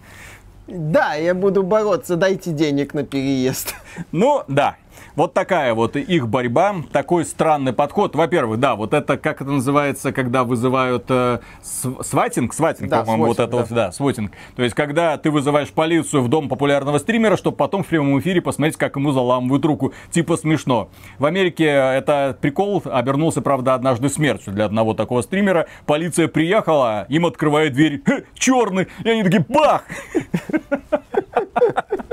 Да, 0.67 1.13
я 1.15 1.33
буду 1.33 1.63
бороться, 1.63 2.15
дайте 2.15 2.51
денег 2.51 2.93
на 2.93 3.03
переезд. 3.03 3.75
Ну, 4.11 4.43
да, 4.47 4.77
вот 5.15 5.33
такая 5.33 5.73
вот 5.73 5.95
их 5.95 6.27
борьба, 6.27 6.75
такой 6.91 7.25
странный 7.25 7.73
подход. 7.73 8.15
Во-первых, 8.15 8.59
да, 8.59 8.75
вот 8.75 8.93
это, 8.93 9.17
как 9.17 9.41
это 9.41 9.51
называется, 9.51 10.11
когда 10.11 10.43
вызывают 10.43 11.05
э, 11.09 11.39
сватинг, 11.61 12.53
сватинг, 12.53 12.89
да, 12.89 13.03
по-моему, 13.03 13.27
вот 13.27 13.39
это 13.39 13.51
да. 13.51 13.57
вот, 13.57 13.69
да, 13.69 13.91
сватинг. 13.91 14.31
То 14.55 14.63
есть, 14.63 14.75
когда 14.75 15.17
ты 15.17 15.31
вызываешь 15.31 15.69
полицию 15.69 16.23
в 16.23 16.29
дом 16.29 16.49
популярного 16.49 16.97
стримера, 16.97 17.37
чтобы 17.37 17.57
потом 17.57 17.83
в 17.83 17.87
прямом 17.87 18.19
эфире 18.19 18.41
посмотреть, 18.41 18.77
как 18.77 18.95
ему 18.95 19.11
заламывают 19.11 19.63
руку. 19.65 19.93
Типа 20.11 20.37
смешно. 20.37 20.89
В 21.19 21.25
Америке 21.25 21.65
это 21.65 22.37
прикол 22.39 22.81
обернулся, 22.85 23.41
правда, 23.41 23.73
однажды 23.73 24.09
смертью 24.09 24.53
для 24.53 24.65
одного 24.65 24.93
такого 24.93 25.21
стримера. 25.21 25.67
Полиция 25.85 26.27
приехала, 26.27 27.05
им 27.09 27.25
открывает 27.25 27.73
дверь, 27.73 28.01
черный, 28.33 28.87
и 29.03 29.09
они 29.09 29.23
такие, 29.23 29.45
бах! 29.47 29.83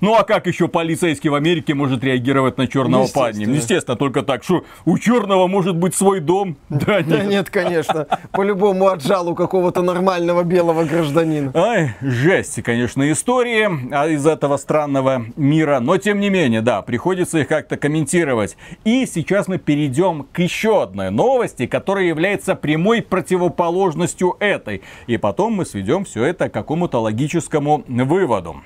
Ну 0.00 0.14
а 0.14 0.24
как 0.24 0.46
еще 0.46 0.68
полицейский 0.68 1.28
в 1.28 1.34
Америке 1.34 1.74
может 1.74 2.02
реагировать 2.02 2.56
на 2.56 2.66
черного 2.66 3.06
парня? 3.06 3.46
Естественно, 3.46 3.96
только 3.96 4.22
так, 4.22 4.42
что 4.42 4.64
у 4.86 4.98
черного 4.98 5.46
может 5.46 5.76
быть 5.76 5.94
свой 5.94 6.20
дом. 6.20 6.56
Да 6.80 7.02
нет. 7.02 7.08
Да 7.08 7.24
нет, 7.24 7.50
конечно. 7.50 8.06
По-любому 8.32 8.88
отжалу 8.88 9.34
какого-то 9.34 9.82
нормального 9.82 10.42
белого 10.42 10.84
гражданина. 10.84 11.52
Ай, 11.54 11.94
жесть, 12.00 12.62
конечно, 12.62 13.10
истории 13.12 13.68
а 13.92 14.08
из 14.08 14.26
этого 14.26 14.56
странного 14.56 15.26
мира. 15.36 15.80
Но 15.80 15.98
тем 15.98 16.20
не 16.20 16.30
менее, 16.30 16.62
да, 16.62 16.80
приходится 16.80 17.38
их 17.38 17.48
как-то 17.48 17.76
комментировать. 17.76 18.56
И 18.84 19.06
сейчас 19.06 19.48
мы 19.48 19.58
перейдем 19.58 20.26
к 20.32 20.38
еще 20.38 20.82
одной 20.82 21.10
новости, 21.10 21.66
которая 21.66 22.04
является 22.04 22.54
прямой 22.54 23.02
противоположностью 23.02 24.36
этой. 24.40 24.82
И 25.06 25.18
потом 25.18 25.54
мы 25.54 25.66
сведем 25.66 26.04
все 26.04 26.24
это 26.24 26.48
к 26.48 26.54
какому-то 26.54 27.00
логическому 27.00 27.84
выводу. 27.86 28.62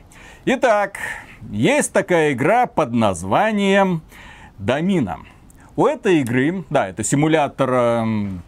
Итак, 0.47 0.99
есть 1.51 1.92
такая 1.92 2.32
игра 2.32 2.66
под 2.66 2.92
названием 2.92 4.03
Домина. 4.59 5.18
У 5.76 5.86
этой 5.86 6.20
игры, 6.20 6.64
да, 6.70 6.88
это 6.88 7.03
симулятор 7.03 7.70
э, 7.72 8.05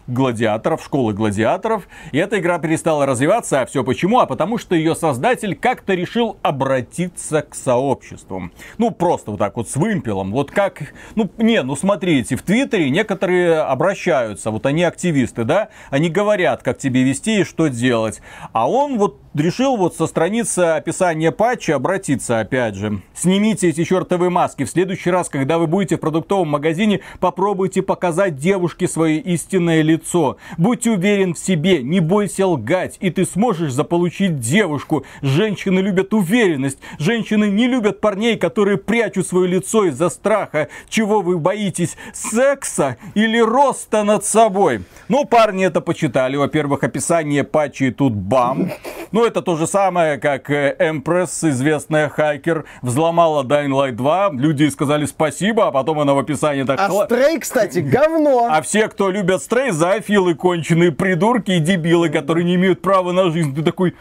гладиаторов, 0.07 0.85
школы 0.85 1.13
гладиаторов, 1.13 1.89
и 2.13 2.19
эта 2.19 2.39
игра 2.39 2.61
перестала 2.61 3.05
развиваться, 3.05 3.63
а 3.63 3.67
все 3.67 3.83
почему? 3.83 4.21
А 4.21 4.27
потому 4.27 4.59
что 4.59 4.77
ее 4.77 4.95
создатель 4.95 5.57
как-то 5.57 5.95
решил 5.95 6.37
обратиться 6.43 7.43
к 7.43 7.57
сообществу. 7.57 8.51
Ну, 8.79 8.93
просто 8.93 9.33
вот 9.33 9.39
так 9.39 9.57
вот 9.57 9.69
с 9.69 9.75
вымпелом. 9.75 10.31
Вот 10.31 10.53
как, 10.53 10.95
ну, 11.17 11.29
не, 11.39 11.65
ну 11.65 11.75
смотрите, 11.75 12.37
в 12.37 12.43
Твиттере 12.43 12.91
некоторые 12.91 13.59
обращаются, 13.59 14.53
вот 14.53 14.65
они 14.65 14.85
активисты, 14.85 15.43
да, 15.43 15.71
они 15.91 16.11
говорят, 16.11 16.63
как 16.63 16.79
тебе 16.79 17.03
вести 17.03 17.41
и 17.41 17.45
что 17.45 17.67
делать. 17.67 18.21
А 18.53 18.71
он 18.71 18.99
вот 18.99 19.21
решил 19.41 19.77
вот 19.77 19.97
со 19.97 20.07
страницы 20.07 20.61
описания 20.61 21.33
патча 21.33 21.77
обратиться 21.77 22.41
опять 22.41 22.75
же. 22.75 23.01
Снимите 23.15 23.69
эти 23.69 23.85
чертовые 23.85 24.31
маски. 24.31 24.65
В 24.65 24.71
следующий 24.71 25.11
раз, 25.11 25.29
когда 25.29 25.59
вы 25.59 25.67
будете 25.67 25.97
в 25.97 26.01
продуктовом 26.01 26.49
магазине, 26.49 27.01
попробуйте 27.21 27.83
показать 27.83 28.37
девушке 28.37 28.89
свое 28.89 29.19
истинное 29.19 29.83
лицо. 29.83 30.37
Будь 30.57 30.87
уверен 30.87 31.35
в 31.35 31.39
себе, 31.39 31.83
не 31.83 32.01
бойся 32.01 32.47
лгать, 32.47 32.97
и 33.01 33.11
ты 33.11 33.25
сможешь 33.25 33.73
заполучить 33.73 34.39
девушку. 34.41 35.05
Женщины 35.23 35.81
любят 35.81 36.15
уверенность. 36.15 36.79
Женщины 36.99 37.51
не 37.51 37.67
любят 37.67 38.01
парней, 38.01 38.37
которые 38.37 38.77
прячут 38.77 39.27
свое 39.27 39.49
лицо 39.49 39.85
из-за 39.87 40.09
страха. 40.09 40.69
Чего 40.89 41.21
вы 41.21 41.39
боитесь? 41.39 41.97
Секса 42.13 42.97
или 43.15 43.39
роста 43.39 44.03
над 44.03 44.25
собой? 44.25 44.85
Ну, 45.09 45.25
парни 45.25 45.67
это 45.67 45.81
почитали. 45.81 46.37
Во-первых, 46.37 46.85
описание 46.85 47.45
патча 47.45 47.87
и 47.87 47.91
тут 47.91 48.15
бам. 48.15 48.71
Ну, 49.13 49.26
это 49.27 49.43
то 49.43 49.57
же 49.57 49.67
самое, 49.67 50.19
как 50.19 50.51
э, 50.51 50.77
Empress, 50.79 51.49
известная 51.51 52.09
хакер, 52.09 52.65
взломала 52.83 53.45
Dying 53.45 53.71
Light 53.71 53.93
2. 53.93 54.31
Люди 54.33 54.69
сказали 54.69 55.05
спасибо, 55.05 55.69
а 55.69 55.73
потом 55.73 56.01
она 56.01 56.15
в 56.15 56.19
описании 56.19 56.63
так... 56.63 56.81
А 56.81 56.91
Стрей, 57.05 57.39
кстати, 57.39 57.81
говно. 57.81 58.49
А 58.57 58.63
все, 58.63 58.89
кто 58.89 59.11
любят 59.11 59.43
Стрей, 59.43 59.71
зоофилы 59.71 60.35
конченые 60.35 60.93
придурки 60.93 61.51
и 61.51 61.61
дебилы, 61.61 62.09
которые 62.09 62.45
не 62.45 62.55
имеют 62.55 62.81
права 62.81 63.13
на 63.13 63.31
жизнь. 63.31 63.55
Ты 63.55 63.63
такой... 63.63 63.95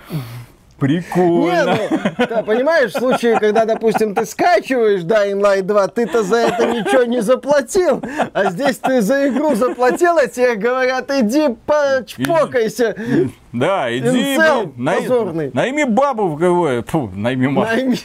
Прикольно. 0.79 1.73
Не, 1.73 1.89
ну, 1.89 2.25
да, 2.29 2.43
понимаешь, 2.43 2.91
в 2.91 2.97
случае, 2.97 3.39
когда, 3.39 3.63
допустим, 3.65 4.13
ты 4.13 4.25
скачиваешь 4.25 5.01
Dying 5.01 5.41
Light 5.41 5.61
2, 5.61 5.87
ты-то 5.87 6.23
за 6.23 6.35
это 6.37 6.65
ничего 6.65 7.03
не 7.03 7.21
заплатил, 7.21 8.01
а 8.33 8.51
здесь 8.51 8.77
ты 8.77 9.01
за 9.01 9.29
игру 9.29 9.55
заплатил, 9.55 10.17
а 10.17 10.27
тебе 10.27 10.55
говорят, 10.55 11.09
иди 11.11 11.55
почпокайся. 11.65 12.95
Да, 13.53 13.95
иди, 13.97 14.35
Инцел, 14.35 14.73
най, 14.75 15.51
найми 15.53 15.85
бабу 15.85 16.27
в 16.27 16.35
ГВ. 16.35 16.89
Фу, 16.89 17.09
найми 17.15 17.47
маму. 17.47 17.67
Найми... 17.67 17.97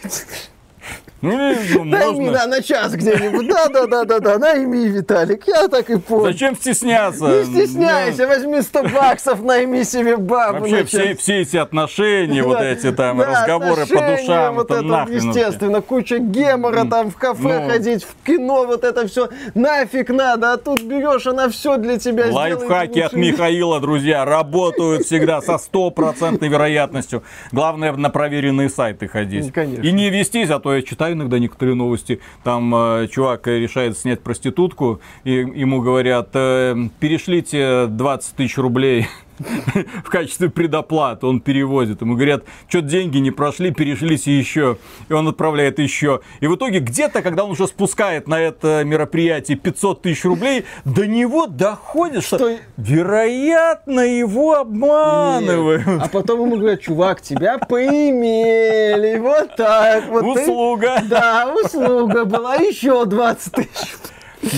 Ну, 1.22 1.84
Найми, 1.84 2.30
да, 2.30 2.46
на 2.46 2.62
час 2.62 2.92
где-нибудь. 2.92 3.46
Да, 3.46 3.68
да, 3.68 3.86
да, 3.86 4.04
да, 4.04 4.20
да, 4.20 4.38
найми, 4.38 4.88
Виталик, 4.88 5.46
я 5.46 5.68
так 5.68 5.90
и 5.90 5.98
понял. 5.98 6.24
Зачем 6.24 6.56
стесняться? 6.56 7.26
Не 7.26 7.44
стесняйся, 7.44 8.26
возьми 8.26 8.62
100 8.62 8.82
баксов, 8.84 9.42
найми 9.42 9.84
себе 9.84 10.16
бабу. 10.16 10.60
Вообще 10.60 10.84
все, 10.84 11.14
все 11.14 11.40
эти 11.40 11.56
отношения, 11.58 12.42
вот 12.42 12.60
эти 12.60 12.90
там 12.92 13.20
разговоры 13.20 13.86
по 13.86 14.16
душам, 14.16 14.54
вот 14.54 14.70
это, 14.70 15.06
естественно, 15.10 15.80
куча 15.82 16.18
гемора 16.18 16.86
там 16.86 17.10
в 17.10 17.16
кафе 17.16 17.60
ну. 17.60 17.68
ходить, 17.68 18.04
в 18.04 18.26
кино, 18.26 18.64
вот 18.64 18.84
это 18.84 19.06
все 19.06 19.28
нафиг 19.54 20.08
надо, 20.08 20.52
а 20.52 20.56
тут 20.56 20.82
берешь, 20.82 21.26
она 21.26 21.48
все 21.50 21.76
для 21.76 21.98
тебя 21.98 22.30
Лайфхаки 22.30 23.00
от 23.00 23.12
Михаила, 23.12 23.80
друзья, 23.80 24.24
работают 24.24 25.04
всегда 25.04 25.40
со 25.42 25.58
стопроцентной 25.58 26.48
вероятностью. 26.48 27.22
Главное 27.52 27.92
на 27.92 28.10
проверенные 28.10 28.70
сайты 28.70 29.08
ходить. 29.08 29.52
И 29.56 29.92
не 29.92 30.10
вестись, 30.10 30.50
а 30.50 30.58
то 30.58 30.74
я 30.74 30.82
читаю 30.82 31.09
читаю 31.10 31.16
иногда 31.16 31.38
некоторые 31.38 31.74
новости, 31.74 32.20
там 32.44 32.74
э, 32.74 33.08
чувак 33.08 33.46
решает 33.46 33.98
снять 33.98 34.20
проститутку, 34.20 35.00
и 35.24 35.32
ему 35.32 35.80
говорят, 35.80 36.30
э, 36.34 36.76
перешлите 37.00 37.86
20 37.86 38.36
тысяч 38.36 38.56
рублей 38.58 39.06
в 40.04 40.10
качестве 40.10 40.50
предоплаты 40.50 41.26
он 41.26 41.40
перевозит. 41.40 42.00
Ему 42.00 42.14
говорят, 42.14 42.44
что 42.68 42.80
деньги 42.80 43.18
не 43.18 43.30
прошли, 43.30 43.70
перешлись 43.70 44.26
еще. 44.26 44.78
И 45.08 45.12
он 45.12 45.28
отправляет 45.28 45.78
еще. 45.78 46.20
И 46.40 46.46
в 46.46 46.56
итоге 46.56 46.80
где-то, 46.80 47.22
когда 47.22 47.44
он 47.44 47.52
уже 47.52 47.66
спускает 47.66 48.28
на 48.28 48.40
это 48.40 48.82
мероприятие 48.84 49.56
500 49.56 50.02
тысяч 50.02 50.24
рублей, 50.24 50.64
до 50.84 51.06
него 51.06 51.46
доходит, 51.46 52.24
что, 52.24 52.38
что 52.38 52.58
вероятно 52.76 54.00
его 54.00 54.54
обманывают. 54.56 55.86
Нет. 55.86 56.02
А 56.02 56.08
потом 56.08 56.40
ему 56.42 56.56
говорят, 56.56 56.80
чувак, 56.80 57.22
тебя 57.22 57.58
поимели. 57.58 59.18
Вот 59.18 59.56
так 59.56 60.08
вот. 60.08 60.24
Услуга. 60.24 60.98
Ты... 61.00 61.08
Да, 61.08 61.54
услуга 61.54 62.24
была 62.24 62.56
еще 62.56 63.04
20 63.04 63.52
тысяч. 63.52 63.96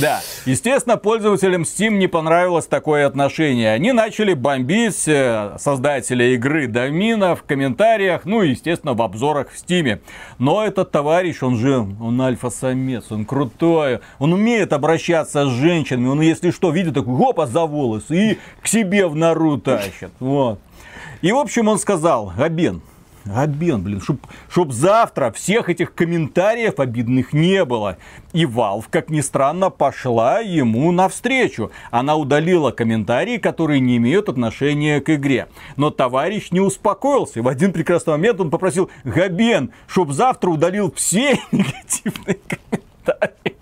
Да, 0.01 0.21
естественно, 0.47 0.97
пользователям 0.97 1.63
Steam 1.63 1.91
не 1.91 2.07
понравилось 2.07 2.67
такое 2.67 3.07
отношение. 3.07 3.73
Они 3.73 3.93
начали 3.93 4.33
бомбить 4.35 5.09
э, 5.09 5.57
создателя 5.59 6.35
игры 6.35 6.69
Домина 6.69 7.35
в 7.35 7.43
комментариях, 7.43 8.25
ну 8.25 8.43
и, 8.43 8.51
естественно, 8.51 8.95
в 8.95 9.03
обзорах 9.03 9.51
в 9.51 9.57
Steam. 9.57 10.01
Но 10.39 10.65
этот 10.65 10.93
товарищ, 10.93 11.43
он 11.43 11.57
же, 11.57 11.79
он 11.79 12.21
альфа-самец, 12.21 13.11
он 13.11 13.25
крутой, 13.25 14.01
он 14.19 14.33
умеет 14.33 14.73
обращаться 14.73 15.47
с 15.47 15.51
женщинами, 15.51 16.09
он, 16.09 16.21
если 16.21 16.53
что, 16.53 16.71
видит 16.71 16.95
такой, 16.95 17.15
опа, 17.29 17.47
за 17.47 17.63
волосы 17.63 18.33
и 18.33 18.39
к 18.63 18.69
себе 18.69 19.09
в 19.09 19.17
нору 19.17 19.59
тащит. 19.59 20.13
Вот. 20.21 20.61
И, 21.23 21.33
в 21.33 21.37
общем, 21.37 21.69
он 21.69 21.79
сказал, 21.79 22.33
Габен, 22.37 22.83
Обмен, 23.25 23.83
блин, 23.83 24.01
чтоб, 24.01 24.19
чтоб 24.49 24.73
завтра 24.73 25.31
всех 25.31 25.69
этих 25.69 25.95
комментариев 25.95 26.81
обидных 26.81 27.33
не 27.33 27.65
было. 27.65 27.97
И 28.33 28.45
Valve, 28.45 28.87
как 28.91 29.11
ни 29.11 29.21
странно, 29.21 29.71
пошла 29.71 30.41
ему 30.41 30.91
навстречу. 30.91 31.71
Она 31.91 32.17
удалила 32.17 32.73
комментарии, 32.73 33.39
которые 33.39 33.81
не 33.81 33.99
имеют 33.99 34.29
отношения 34.29 35.01
к 35.01 35.15
игре. 35.15 35.49
Но 35.77 35.91
товарищ 35.91 36.51
не 36.51 36.61
успокоился. 36.61 37.43
В 37.43 37.49
один 37.49 37.73
прекрасный 37.73 38.13
момент 38.13 38.41
он 38.41 38.51
попросил 38.51 38.91
Габен, 39.05 39.71
чтоб 39.87 40.11
завтра 40.11 40.51
удалил 40.51 40.93
все 40.93 41.39
негативные 41.53 42.39
комментарии. 42.49 43.57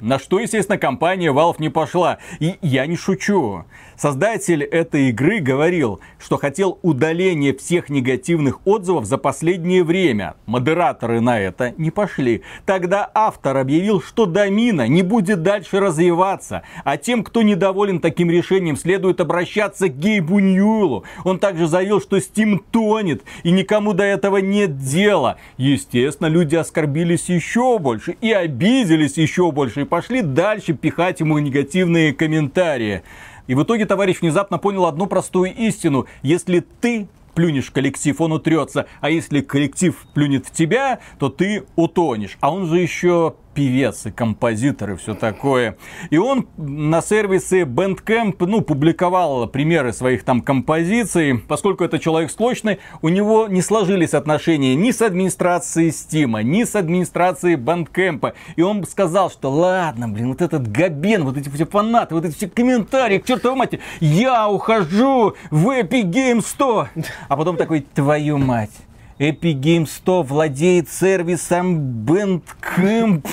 На 0.00 0.18
что, 0.18 0.38
естественно, 0.38 0.78
компания 0.78 1.32
Valve 1.32 1.56
не 1.58 1.68
пошла. 1.68 2.18
И 2.40 2.56
я 2.62 2.86
не 2.86 2.96
шучу. 2.96 3.64
Создатель 3.98 4.62
этой 4.62 5.08
игры 5.08 5.40
говорил, 5.40 5.98
что 6.20 6.36
хотел 6.36 6.78
удаления 6.82 7.52
всех 7.52 7.88
негативных 7.88 8.64
отзывов 8.64 9.06
за 9.06 9.18
последнее 9.18 9.82
время. 9.82 10.36
Модераторы 10.46 11.20
на 11.20 11.40
это 11.40 11.74
не 11.78 11.90
пошли. 11.90 12.42
Тогда 12.64 13.10
автор 13.12 13.56
объявил, 13.56 14.00
что 14.00 14.26
домина 14.26 14.86
не 14.86 15.02
будет 15.02 15.42
дальше 15.42 15.80
развиваться, 15.80 16.62
а 16.84 16.96
тем, 16.96 17.24
кто 17.24 17.42
недоволен 17.42 17.98
таким 17.98 18.30
решением, 18.30 18.76
следует 18.76 19.20
обращаться 19.20 19.88
к 19.88 19.98
Гейбу 19.98 20.38
Ньюэлу. 20.38 21.02
Он 21.24 21.40
также 21.40 21.66
заявил, 21.66 22.00
что 22.00 22.18
Steam 22.18 22.60
тонет 22.70 23.24
и 23.42 23.50
никому 23.50 23.94
до 23.94 24.04
этого 24.04 24.36
нет 24.36 24.78
дела. 24.78 25.38
Естественно, 25.56 26.28
люди 26.28 26.54
оскорбились 26.54 27.28
еще 27.28 27.80
больше 27.80 28.16
и 28.20 28.30
обиделись 28.30 29.16
еще 29.16 29.50
больше 29.50 29.80
и 29.80 29.84
пошли 29.84 30.22
дальше 30.22 30.74
пихать 30.74 31.18
ему 31.18 31.40
негативные 31.40 32.12
комментарии. 32.12 33.02
И 33.48 33.54
в 33.54 33.62
итоге 33.64 33.86
товарищ 33.86 34.20
внезапно 34.20 34.58
понял 34.58 34.86
одну 34.86 35.06
простую 35.06 35.52
истину. 35.54 36.06
Если 36.22 36.60
ты 36.60 37.08
плюнешь 37.34 37.68
в 37.68 37.72
коллектив, 37.72 38.20
он 38.20 38.32
утрется. 38.32 38.86
А 39.00 39.10
если 39.10 39.40
коллектив 39.40 39.96
плюнет 40.12 40.46
в 40.46 40.52
тебя, 40.52 41.00
то 41.18 41.28
ты 41.30 41.64
утонешь. 41.74 42.36
А 42.40 42.52
он 42.52 42.66
же 42.66 42.78
еще 42.78 43.34
певец 43.58 44.06
и 44.06 44.12
композитор 44.12 44.92
и 44.92 44.96
все 44.96 45.14
такое. 45.14 45.76
И 46.10 46.16
он 46.16 46.46
на 46.56 47.02
сервисе 47.02 47.62
Bandcamp, 47.62 48.36
ну, 48.46 48.60
публиковал 48.60 49.48
примеры 49.48 49.92
своих 49.92 50.22
там 50.22 50.42
композиций. 50.42 51.40
Поскольку 51.40 51.82
это 51.82 51.98
человек 51.98 52.30
склочный, 52.30 52.78
у 53.02 53.08
него 53.08 53.48
не 53.48 53.60
сложились 53.60 54.14
отношения 54.14 54.76
ни 54.76 54.92
с 54.92 55.02
администрацией 55.02 55.88
Steam, 55.88 56.40
ни 56.44 56.62
с 56.62 56.76
администрацией 56.76 57.56
Bandcamp. 57.56 58.32
И 58.54 58.62
он 58.62 58.86
сказал, 58.86 59.28
что 59.28 59.50
ладно, 59.50 60.08
блин, 60.08 60.28
вот 60.28 60.40
этот 60.40 60.70
Габен, 60.70 61.24
вот 61.24 61.36
эти 61.36 61.48
все 61.48 61.66
фанаты, 61.66 62.14
вот 62.14 62.24
эти 62.26 62.36
все 62.36 62.48
комментарии, 62.48 63.18
к 63.18 63.26
чертовой 63.26 63.58
матери, 63.58 63.80
я 63.98 64.48
ухожу 64.48 65.34
в 65.50 65.70
Epic 65.70 66.04
Games 66.04 66.46
100. 66.46 66.88
А 67.26 67.36
потом 67.36 67.56
такой, 67.56 67.80
твою 67.80 68.38
мать. 68.38 68.70
Epic 69.18 69.60
Games 69.60 69.88
100 69.88 70.22
владеет 70.22 70.88
сервисом 70.88 72.04
Bandcamp. 72.04 73.26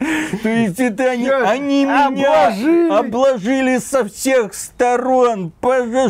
То 0.42 0.48
есть 0.48 0.80
это 0.80 1.10
они, 1.10 1.28
они 1.28 1.84
меня 1.84 2.46
Обложили. 2.48 2.90
обложили 2.90 3.78
со 3.78 4.08
всех 4.08 4.54
сторон. 4.54 5.52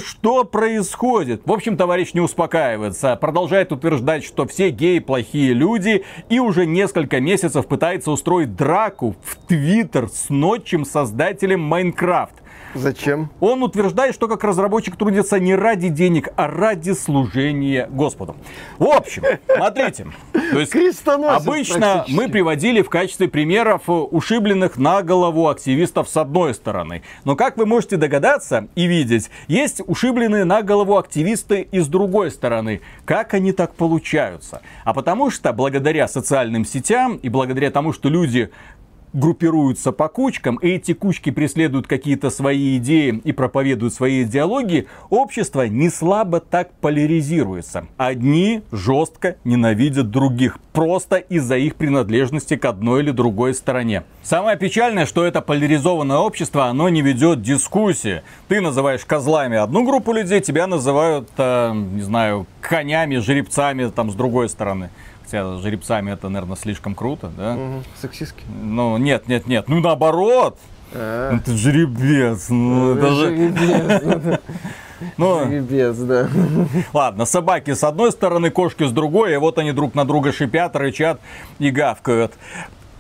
Что 0.05 0.45
происходит? 0.45 1.43
В 1.45 1.53
общем, 1.53 1.77
товарищ 1.77 2.15
не 2.15 2.21
успокаивается. 2.21 3.17
Продолжает 3.17 3.73
утверждать, 3.73 4.23
что 4.25 4.47
все 4.47 4.71
геи 4.71 5.01
плохие 5.01 5.55
люди. 5.55 6.05
И 6.29 6.39
уже 6.39 6.67
несколько 6.67 7.21
месяцев 7.21 7.67
пытается 7.67 8.13
устроить 8.13 8.55
драку 8.55 9.17
в 9.25 9.37
Твиттер 9.49 10.09
с 10.09 10.29
ночим 10.29 10.85
создателем 10.85 11.61
Майнкрафт. 11.61 12.40
Зачем? 12.75 13.31
Он 13.41 13.63
утверждает, 13.63 14.15
что 14.15 14.29
как 14.29 14.45
разработчик 14.45 14.97
трудится 14.97 15.41
не 15.41 15.55
ради 15.55 15.89
денег, 15.89 16.29
а 16.37 16.47
ради 16.47 16.93
служения 16.93 17.89
Господу. 17.91 18.37
В 18.79 18.85
общем, 18.85 19.25
смотрите. 19.47 20.07
То 20.33 20.61
есть 20.61 20.75
Обычно 21.07 22.05
мы 22.09 22.29
приводили 22.29 22.83
в 22.83 22.91
качестве 22.91 23.29
примеров 23.29 23.83
ушибленных 23.87 24.77
на 24.77 25.03
голову 25.03 25.49
активистов 25.49 26.09
с 26.09 26.17
одной 26.17 26.55
стороны. 26.55 27.03
Но 27.25 27.37
как 27.37 27.57
вы 27.57 27.67
можете 27.67 27.97
догадаться 27.97 28.69
и 28.75 28.87
видеть, 28.87 29.31
есть 29.49 29.81
ушибленные 29.87 30.45
на 30.45 30.63
голову 30.63 30.97
активисты 30.97 31.69
и 31.71 31.81
с 31.81 31.87
другой 31.87 32.31
стороны. 32.31 32.81
Как 33.05 33.35
они 33.35 33.53
так 33.53 33.75
получаются? 33.75 34.63
А 34.85 34.95
потому 34.95 35.31
что 35.31 35.53
благодаря 35.53 36.09
социальным 36.09 36.65
сетям 36.65 37.17
и 37.17 37.29
благодаря 37.29 37.71
тому, 37.71 37.93
что 37.93 38.09
люди 38.09 38.51
группируются 39.13 39.93
по 39.93 40.09
кучкам, 40.09 40.57
и 40.57 40.69
эти 40.69 40.93
кучки 40.93 41.31
преследуют 41.31 41.87
какие-то 41.87 42.31
свои 42.31 42.79
идеи 42.79 43.21
и 43.25 43.33
проповедуют 43.33 43.95
свои 43.95 44.23
идеологии, 44.23 44.87
общество 45.09 45.67
не 45.67 45.89
слабо 45.89 46.41
так 46.41 46.73
поляризируется. 46.81 47.87
Одни 47.97 48.63
жестко 48.73 49.37
ненавидят 49.45 50.11
других, 50.11 50.59
просто 50.73 51.17
из-за 51.17 51.57
их 51.57 51.77
принадлежности 51.77 52.57
к 52.57 52.65
одной 52.65 53.03
или 53.03 53.11
другой 53.11 53.55
стороне. 53.55 54.05
Самое 54.23 54.57
печальное, 54.57 55.07
что 55.07 55.25
это 55.25 55.41
поляризованное 55.41 56.19
общество, 56.19 56.67
оно 56.67 56.89
не 56.89 57.03
ведет 57.03 57.43
дискуссии. 57.43 58.23
Ты 58.49 58.61
называешь 58.61 59.05
козлами 59.05 59.57
одну 59.57 59.85
группу 59.85 60.13
людей, 60.13 60.41
тебя 60.41 60.67
называют, 60.67 61.29
э, 61.37 61.73
не 61.75 62.03
знаю, 62.03 62.47
конями, 62.61 63.17
жеребцами 63.17 63.91
там 63.91 64.11
с 64.11 64.15
другой 64.15 64.49
стороны. 64.49 64.91
Хотя 65.31 65.57
с 65.59 65.63
жеребцами 65.63 66.11
это, 66.11 66.29
наверное, 66.29 66.57
слишком 66.57 66.97
круто, 66.97 67.31
да? 67.37 67.53
Мгм. 67.55 67.85
Сексистский. 68.03 68.43
Ну, 68.49 68.97
нет, 68.97 69.29
нет, 69.29 69.47
нет. 69.47 69.69
Ну, 69.69 69.79
наоборот. 69.79 70.59
А, 70.93 71.37
Это 71.37 71.57
жеребец. 71.57 72.49
Ну, 72.49 72.97
это 72.97 73.11
же... 73.13 73.27
жеребец, 73.29 74.41
Ну, 75.17 75.45
жеребец, 75.45 75.97
да. 75.99 76.29
ладно, 76.93 77.27
собаки 77.27 77.75
с 77.75 77.85
одной 77.85 78.11
стороны, 78.11 78.51
кошки 78.51 78.83
с 78.83 78.91
другой, 78.91 79.35
и 79.35 79.37
вот 79.37 79.59
они 79.59 79.71
друг 79.71 79.95
на 79.95 80.05
друга 80.05 80.33
шипят, 80.33 80.75
рычат 80.75 81.21
и 81.61 81.71
гавкают. 81.71 82.33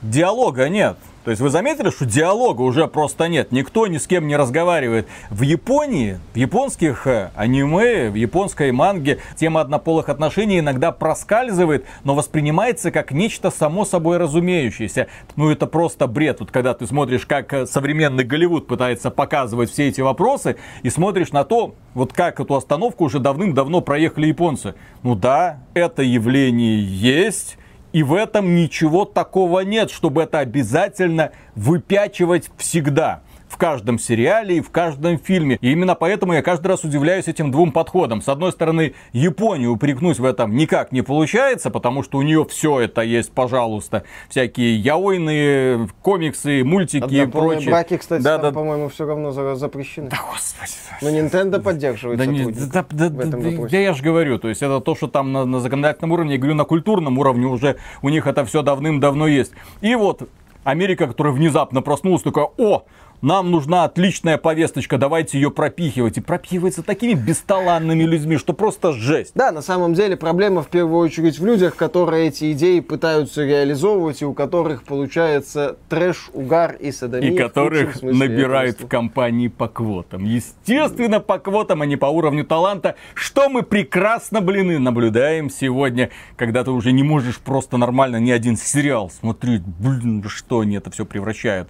Диалога 0.00 0.68
нет. 0.68 0.98
То 1.24 1.30
есть 1.30 1.42
вы 1.42 1.50
заметили, 1.50 1.90
что 1.90 2.06
диалога 2.06 2.62
уже 2.62 2.86
просто 2.88 3.28
нет. 3.28 3.52
Никто 3.52 3.86
ни 3.86 3.98
с 3.98 4.06
кем 4.06 4.26
не 4.26 4.36
разговаривает. 4.36 5.06
В 5.28 5.42
Японии, 5.42 6.18
в 6.32 6.36
японских 6.36 7.06
э, 7.06 7.30
аниме, 7.36 8.08
в 8.08 8.14
японской 8.14 8.72
манге 8.72 9.18
тема 9.36 9.60
однополых 9.60 10.08
отношений 10.08 10.60
иногда 10.60 10.92
проскальзывает, 10.92 11.84
но 12.04 12.14
воспринимается 12.14 12.90
как 12.90 13.12
нечто 13.12 13.50
само 13.50 13.84
собой 13.84 14.16
разумеющееся. 14.16 15.08
Ну 15.36 15.50
это 15.50 15.66
просто 15.66 16.06
бред. 16.06 16.40
Вот 16.40 16.50
когда 16.50 16.72
ты 16.72 16.86
смотришь, 16.86 17.26
как 17.26 17.52
э, 17.52 17.66
современный 17.66 18.24
Голливуд 18.24 18.66
пытается 18.66 19.10
показывать 19.10 19.70
все 19.70 19.88
эти 19.88 20.00
вопросы, 20.00 20.56
и 20.82 20.88
смотришь 20.88 21.32
на 21.32 21.44
то, 21.44 21.74
вот 21.92 22.14
как 22.14 22.40
эту 22.40 22.54
остановку 22.54 23.04
уже 23.04 23.18
давным-давно 23.18 23.82
проехали 23.82 24.28
японцы. 24.28 24.74
Ну 25.02 25.14
да, 25.14 25.58
это 25.74 26.02
явление 26.02 26.82
есть. 26.82 27.58
И 27.92 28.02
в 28.02 28.14
этом 28.14 28.54
ничего 28.54 29.04
такого 29.04 29.60
нет, 29.60 29.90
чтобы 29.90 30.22
это 30.22 30.38
обязательно 30.38 31.32
выпячивать 31.56 32.50
всегда. 32.56 33.22
В 33.50 33.56
каждом 33.56 33.98
сериале 33.98 34.58
и 34.58 34.60
в 34.60 34.70
каждом 34.70 35.18
фильме. 35.18 35.58
И 35.60 35.72
именно 35.72 35.96
поэтому 35.96 36.32
я 36.34 36.40
каждый 36.40 36.68
раз 36.68 36.84
удивляюсь 36.84 37.26
этим 37.26 37.50
двум 37.50 37.72
подходам. 37.72 38.22
С 38.22 38.28
одной 38.28 38.52
стороны, 38.52 38.94
Японию 39.12 39.72
упрекнуть 39.72 40.20
в 40.20 40.24
этом 40.24 40.54
никак 40.54 40.92
не 40.92 41.02
получается, 41.02 41.68
потому 41.70 42.04
что 42.04 42.18
у 42.18 42.22
нее 42.22 42.46
все 42.48 42.78
это 42.78 43.00
есть, 43.02 43.32
пожалуйста. 43.32 44.04
Всякие 44.28 44.76
яойные 44.76 45.88
комиксы, 46.00 46.62
мультики 46.62 47.12
и 47.12 47.26
прочее. 47.26 47.70
браки, 47.70 47.96
кстати, 47.96 48.22
да, 48.22 48.38
там, 48.38 48.42
да, 48.42 48.52
по-моему, 48.52 48.88
все 48.88 49.04
равно 49.04 49.32
за- 49.32 49.56
запрещены. 49.56 50.08
да, 50.10 50.18
господи. 50.30 50.70
Но 51.02 51.08
Nintendo 51.10 51.60
поддерживает 51.60 52.18
Да, 52.20 52.26
не- 52.26 52.44
да, 52.44 52.52
да, 52.72 52.82
в 52.82 52.94
да, 52.94 53.06
этом 53.24 53.42
да, 53.42 53.48
вопросе. 53.50 53.68
да 53.72 53.78
я 53.78 53.92
же 53.94 54.02
говорю, 54.04 54.38
то 54.38 54.48
есть 54.48 54.62
это 54.62 54.80
то, 54.80 54.94
что 54.94 55.08
там 55.08 55.32
на, 55.32 55.44
на 55.44 55.58
законодательном 55.58 56.12
уровне, 56.12 56.34
я 56.34 56.38
говорю, 56.38 56.54
на 56.54 56.64
культурном 56.64 57.18
уровне 57.18 57.46
уже 57.46 57.76
у 58.00 58.10
них 58.10 58.28
это 58.28 58.44
все 58.44 58.62
давным-давно 58.62 59.26
есть. 59.26 59.52
И 59.80 59.96
вот 59.96 60.28
Америка, 60.62 61.06
которая 61.06 61.32
внезапно 61.32 61.80
проснулась, 61.82 62.22
такая, 62.22 62.48
о, 62.58 62.84
нам 63.22 63.50
нужна 63.50 63.84
отличная 63.84 64.38
повесточка, 64.38 64.98
давайте 64.98 65.38
ее 65.38 65.50
пропихивать. 65.50 66.18
И 66.18 66.20
пропихивается 66.20 66.82
такими 66.82 67.14
бесталанными 67.14 68.04
людьми, 68.04 68.36
что 68.36 68.52
просто 68.52 68.92
жесть. 68.92 69.32
Да, 69.34 69.52
на 69.52 69.62
самом 69.62 69.94
деле 69.94 70.16
проблема 70.16 70.62
в 70.62 70.68
первую 70.68 71.00
очередь 71.00 71.38
в 71.38 71.44
людях, 71.44 71.76
которые 71.76 72.28
эти 72.28 72.52
идеи 72.52 72.80
пытаются 72.80 73.44
реализовывать, 73.44 74.22
и 74.22 74.24
у 74.24 74.32
которых 74.32 74.84
получается 74.84 75.76
трэш, 75.88 76.30
угар 76.32 76.76
и 76.80 76.92
садомия. 76.92 77.32
И 77.32 77.36
которых 77.36 78.02
набирают 78.02 78.80
в 78.80 78.88
компании 78.88 79.48
по 79.48 79.68
квотам. 79.68 80.24
Естественно, 80.24 81.20
по 81.20 81.38
квотам, 81.38 81.82
а 81.82 81.86
не 81.86 81.96
по 81.96 82.06
уровню 82.06 82.44
таланта, 82.44 82.96
что 83.14 83.48
мы 83.48 83.62
прекрасно, 83.62 84.40
блин, 84.40 84.70
и 84.70 84.78
наблюдаем 84.78 85.50
сегодня, 85.50 86.10
когда 86.36 86.64
ты 86.64 86.70
уже 86.70 86.92
не 86.92 87.02
можешь 87.02 87.38
просто 87.38 87.76
нормально 87.76 88.16
ни 88.16 88.30
один 88.30 88.56
сериал 88.56 89.10
смотреть. 89.10 89.62
Блин, 89.62 90.24
что 90.28 90.60
они 90.60 90.76
это 90.76 90.90
все 90.90 91.04
превращают. 91.04 91.68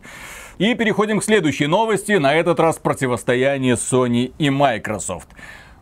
И 0.61 0.75
переходим 0.75 1.21
к 1.21 1.25
следующей 1.25 1.67
новости. 1.67 2.13
На 2.13 2.35
этот 2.35 2.61
раз 2.61 2.77
противостояние 2.77 3.77
Sony 3.77 4.35
и 4.37 4.51
Microsoft. 4.51 5.29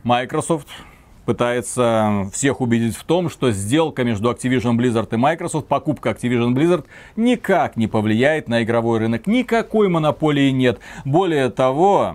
Microsoft 0.04 0.68
пытается 1.26 2.30
всех 2.32 2.60
убедить 2.60 2.94
в 2.94 3.02
том, 3.02 3.28
что 3.28 3.50
сделка 3.50 4.04
между 4.04 4.30
Activision 4.30 4.76
Blizzard 4.76 5.08
и 5.10 5.16
Microsoft, 5.16 5.66
покупка 5.66 6.10
Activision 6.10 6.54
Blizzard 6.54 6.84
никак 7.16 7.76
не 7.76 7.88
повлияет 7.88 8.46
на 8.46 8.62
игровой 8.62 9.00
рынок. 9.00 9.26
Никакой 9.26 9.88
монополии 9.88 10.50
нет. 10.50 10.78
Более 11.04 11.50
того, 11.50 12.14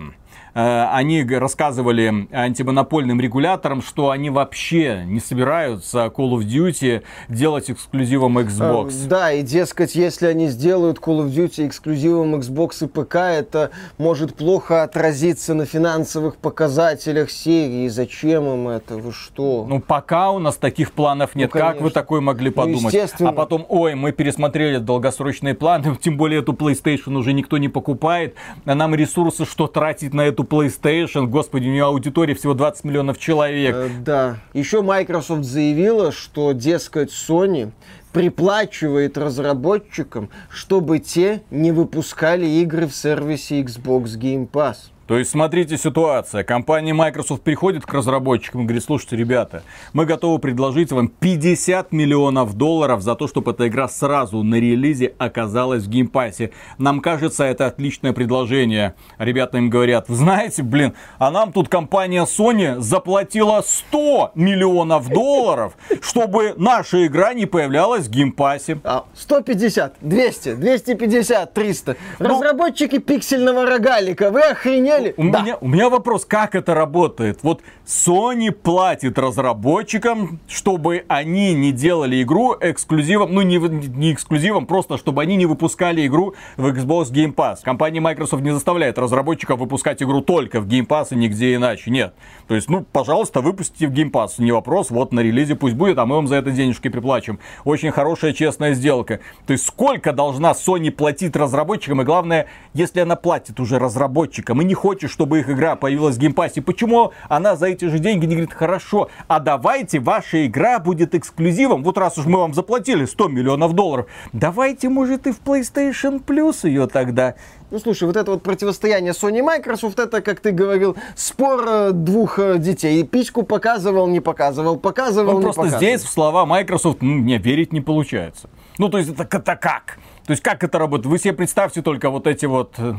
они 0.54 1.24
рассказывали 1.24 2.28
антимонопольным 2.32 3.20
регуляторам, 3.20 3.82
что 3.82 4.10
они 4.10 4.30
вообще 4.30 5.02
не 5.06 5.20
собираются 5.20 6.06
Call 6.06 6.38
of 6.38 6.44
Duty 6.44 7.02
делать 7.28 7.70
эксклюзивом 7.70 8.38
Xbox. 8.38 9.04
Э, 9.04 9.08
да, 9.08 9.32
и 9.32 9.42
дескать, 9.42 9.94
если 9.94 10.26
они 10.26 10.48
сделают 10.48 10.98
Call 10.98 11.24
of 11.24 11.34
Duty 11.34 11.66
эксклюзивом 11.66 12.36
Xbox 12.36 12.84
и 12.84 12.88
ПК, 12.88 13.16
это 13.16 13.70
может 13.98 14.34
плохо 14.34 14.82
отразиться 14.82 15.54
на 15.54 15.66
финансовых 15.66 16.36
показателях 16.36 17.30
серии. 17.30 17.88
Зачем 17.88 18.44
им 18.44 18.68
это? 18.68 18.96
Вы 18.96 19.12
что? 19.12 19.66
Ну, 19.68 19.80
пока 19.80 20.30
у 20.30 20.38
нас 20.38 20.56
таких 20.56 20.92
планов 20.92 21.34
нет. 21.34 21.50
Ну, 21.52 21.60
как 21.60 21.80
вы 21.80 21.90
такое 21.90 22.20
могли 22.20 22.50
ну, 22.50 22.54
подумать? 22.54 22.94
Ну, 23.18 23.28
а 23.28 23.32
потом, 23.32 23.66
ой, 23.68 23.94
мы 23.94 24.12
пересмотрели 24.12 24.78
долгосрочные 24.78 25.54
планы, 25.54 25.96
тем 26.00 26.16
более 26.16 26.40
эту 26.40 26.52
PlayStation 26.52 27.16
уже 27.16 27.32
никто 27.32 27.58
не 27.58 27.68
покупает, 27.68 28.34
а 28.64 28.74
нам 28.74 28.94
ресурсы, 28.94 29.44
что 29.44 29.66
тратить 29.66 30.14
на 30.14 30.22
эту 30.22 30.43
PlayStation, 30.44 31.26
господи, 31.26 31.68
у 31.68 31.72
нее 31.72 31.84
аудитория 31.84 32.34
всего 32.34 32.54
20 32.54 32.84
миллионов 32.84 33.18
человек. 33.18 33.74
Э, 33.74 33.88
да. 34.00 34.38
Еще 34.52 34.82
Microsoft 34.82 35.44
заявила, 35.44 36.12
что, 36.12 36.52
дескать, 36.52 37.10
Sony 37.10 37.72
приплачивает 38.12 39.18
разработчикам, 39.18 40.30
чтобы 40.48 41.00
те 41.00 41.42
не 41.50 41.72
выпускали 41.72 42.46
игры 42.46 42.86
в 42.86 42.94
сервисе 42.94 43.60
Xbox 43.60 44.16
Game 44.18 44.48
Pass. 44.48 44.76
То 45.06 45.18
есть, 45.18 45.30
смотрите 45.30 45.76
ситуация. 45.76 46.44
Компания 46.44 46.94
Microsoft 46.94 47.42
приходит 47.42 47.84
к 47.84 47.92
разработчикам 47.92 48.62
и 48.62 48.64
говорит, 48.64 48.82
слушайте, 48.82 49.16
ребята, 49.16 49.62
мы 49.92 50.06
готовы 50.06 50.38
предложить 50.38 50.92
вам 50.92 51.08
50 51.08 51.92
миллионов 51.92 52.54
долларов 52.54 53.02
за 53.02 53.14
то, 53.14 53.28
чтобы 53.28 53.50
эта 53.50 53.68
игра 53.68 53.86
сразу 53.86 54.42
на 54.42 54.54
релизе 54.54 55.14
оказалась 55.18 55.84
в 55.84 55.90
Game 55.90 56.15
Pass 56.15 56.40
е. 56.40 56.52
Нам 56.78 57.00
кажется, 57.00 57.44
это 57.44 57.66
отличное 57.66 58.14
предложение. 58.14 58.94
Ребята 59.18 59.58
им 59.58 59.68
говорят, 59.68 60.06
знаете, 60.08 60.62
блин, 60.62 60.94
а 61.18 61.30
нам 61.30 61.52
тут 61.52 61.68
компания 61.68 62.22
Sony 62.24 62.80
заплатила 62.80 63.62
100 63.66 64.32
миллионов 64.34 65.10
долларов, 65.10 65.76
чтобы 66.00 66.54
наша 66.56 67.06
игра 67.06 67.34
не 67.34 67.44
появлялась 67.44 68.06
в 68.06 68.10
Game 68.10 68.37
Pass 68.37 68.64
е. 68.64 68.78
150, 69.14 69.96
200, 70.00 70.54
250, 70.54 71.52
300. 71.52 71.96
Ну, 72.20 72.28
Разработчики 72.28 72.98
пиксельного 72.98 73.66
рогалика, 73.66 74.30
вы 74.30 74.40
охренели? 74.40 74.93
Деле... 74.98 75.14
У, 75.16 75.30
да. 75.30 75.42
меня, 75.42 75.56
у 75.60 75.68
меня 75.68 75.88
вопрос, 75.90 76.24
как 76.24 76.54
это 76.54 76.74
работает? 76.74 77.40
Вот 77.42 77.62
Sony 77.86 78.50
платит 78.50 79.18
разработчикам, 79.18 80.40
чтобы 80.48 81.04
они 81.08 81.54
не 81.54 81.72
делали 81.72 82.22
игру 82.22 82.56
эксклюзивом, 82.60 83.32
ну 83.32 83.42
не, 83.42 83.58
не 83.58 84.12
эксклюзивом, 84.12 84.66
просто 84.66 84.96
чтобы 84.98 85.22
они 85.22 85.36
не 85.36 85.46
выпускали 85.46 86.06
игру 86.06 86.34
в 86.56 86.66
Xbox 86.66 87.12
Game 87.12 87.34
Pass. 87.34 87.58
Компания 87.62 88.00
Microsoft 88.00 88.42
не 88.42 88.52
заставляет 88.52 88.98
разработчиков 88.98 89.58
выпускать 89.58 90.02
игру 90.02 90.20
только 90.20 90.60
в 90.60 90.66
Game 90.66 90.86
Pass 90.86 91.08
и 91.10 91.16
нигде 91.16 91.54
иначе. 91.54 91.90
Нет. 91.90 92.14
То 92.48 92.54
есть, 92.54 92.68
ну, 92.68 92.84
пожалуйста, 92.90 93.40
выпустите 93.40 93.86
в 93.86 93.92
Game 93.92 94.10
Pass. 94.10 94.32
Не 94.38 94.52
вопрос, 94.52 94.90
вот 94.90 95.12
на 95.12 95.20
релизе 95.20 95.54
пусть 95.54 95.74
будет, 95.74 95.98
а 95.98 96.06
мы 96.06 96.16
вам 96.16 96.28
за 96.28 96.36
это 96.36 96.50
денежки 96.50 96.88
приплачем. 96.88 97.38
Очень 97.64 97.90
хорошая, 97.90 98.32
честная 98.32 98.74
сделка. 98.74 99.20
То 99.46 99.52
есть, 99.52 99.66
сколько 99.66 100.12
должна 100.12 100.52
Sony 100.52 100.90
платить 100.90 101.36
разработчикам? 101.36 102.02
И 102.02 102.04
главное, 102.04 102.46
если 102.72 103.00
она 103.00 103.16
платит 103.16 103.60
уже 103.60 103.78
разработчикам 103.78 104.60
и 104.62 104.64
не 104.64 104.74
хочет, 104.84 105.10
чтобы 105.10 105.40
их 105.40 105.48
игра 105.48 105.76
появилась 105.76 106.16
в 106.16 106.18
Game 106.18 106.35
Pass 106.35 106.52
е, 106.52 106.60
почему 106.60 107.12
она 107.30 107.56
за 107.56 107.68
эти 107.68 107.86
же 107.86 107.98
деньги 107.98 108.26
не 108.26 108.34
говорит, 108.34 108.52
хорошо, 108.52 109.08
а 109.28 109.40
давайте 109.40 109.98
ваша 109.98 110.46
игра 110.46 110.78
будет 110.78 111.14
эксклюзивом, 111.14 111.82
вот 111.82 111.96
раз 111.96 112.18
уж 112.18 112.26
мы 112.26 112.38
вам 112.38 112.52
заплатили 112.52 113.06
100 113.06 113.28
миллионов 113.28 113.72
долларов, 113.72 114.08
давайте, 114.34 114.90
может, 114.90 115.26
и 115.26 115.32
в 115.32 115.40
PlayStation 115.40 116.22
Plus 116.22 116.68
ее 116.68 116.86
тогда. 116.86 117.34
Ну, 117.70 117.78
слушай, 117.78 118.04
вот 118.04 118.18
это 118.18 118.32
вот 118.32 118.42
противостояние 118.42 119.14
Sony 119.14 119.38
и 119.38 119.42
Microsoft, 119.42 119.98
это, 119.98 120.20
как 120.20 120.40
ты 120.40 120.50
говорил, 120.50 120.96
спор 121.16 121.64
э, 121.66 121.90
двух 121.92 122.38
э, 122.38 122.58
детей. 122.58 123.00
И 123.00 123.04
пичку 123.04 123.42
показывал, 123.42 124.06
не 124.06 124.20
показывал, 124.20 124.76
показывал, 124.76 125.32
ну, 125.32 125.38
не 125.38 125.44
просто 125.44 125.62
показывал. 125.62 125.82
здесь 125.82 126.02
в 126.02 126.10
слова 126.10 126.44
Microsoft, 126.44 127.00
ну, 127.00 127.14
мне 127.14 127.38
верить 127.38 127.72
не 127.72 127.80
получается. 127.80 128.50
Ну, 128.76 128.90
то 128.90 128.98
есть, 128.98 129.10
это, 129.10 129.22
это 129.22 129.56
как? 129.56 129.98
То 130.26 130.32
есть, 130.32 130.42
как 130.42 130.62
это 130.62 130.78
работает? 130.78 131.06
Вы 131.06 131.18
себе 131.18 131.32
представьте 131.32 131.80
только 131.80 132.10
вот 132.10 132.26
эти 132.26 132.44
вот 132.44 132.74
э, 132.76 132.96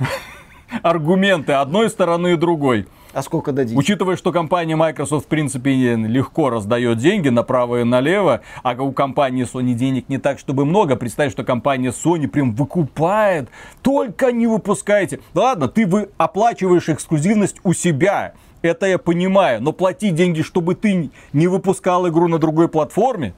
аргументы 0.82 1.52
одной 1.52 1.90
стороны 1.90 2.34
и 2.34 2.36
другой. 2.36 2.86
А 3.12 3.22
сколько 3.22 3.52
дадите? 3.52 3.76
Учитывая, 3.76 4.16
что 4.16 4.30
компания 4.30 4.76
Microsoft, 4.76 5.26
в 5.26 5.28
принципе, 5.28 5.96
легко 5.96 6.48
раздает 6.50 6.98
деньги 6.98 7.28
направо 7.28 7.80
и 7.80 7.84
налево, 7.84 8.42
а 8.62 8.74
у 8.80 8.92
компании 8.92 9.44
Sony 9.44 9.74
денег 9.74 10.08
не 10.08 10.18
так, 10.18 10.38
чтобы 10.38 10.64
много, 10.64 10.96
представь, 10.96 11.32
что 11.32 11.42
компания 11.42 11.90
Sony 11.90 12.28
прям 12.28 12.54
выкупает, 12.54 13.48
только 13.82 14.30
не 14.30 14.46
выпускайте. 14.46 15.20
Да 15.34 15.42
ладно, 15.42 15.68
ты 15.68 15.86
вы 15.86 16.10
оплачиваешь 16.18 16.88
эксклюзивность 16.88 17.56
у 17.64 17.72
себя, 17.72 18.34
это 18.62 18.86
я 18.86 18.98
понимаю, 18.98 19.62
но 19.62 19.72
плати 19.72 20.10
деньги, 20.10 20.42
чтобы 20.42 20.74
ты 20.74 21.10
не 21.32 21.46
выпускал 21.48 22.08
игру 22.08 22.28
на 22.28 22.38
другой 22.38 22.68
платформе, 22.68 23.34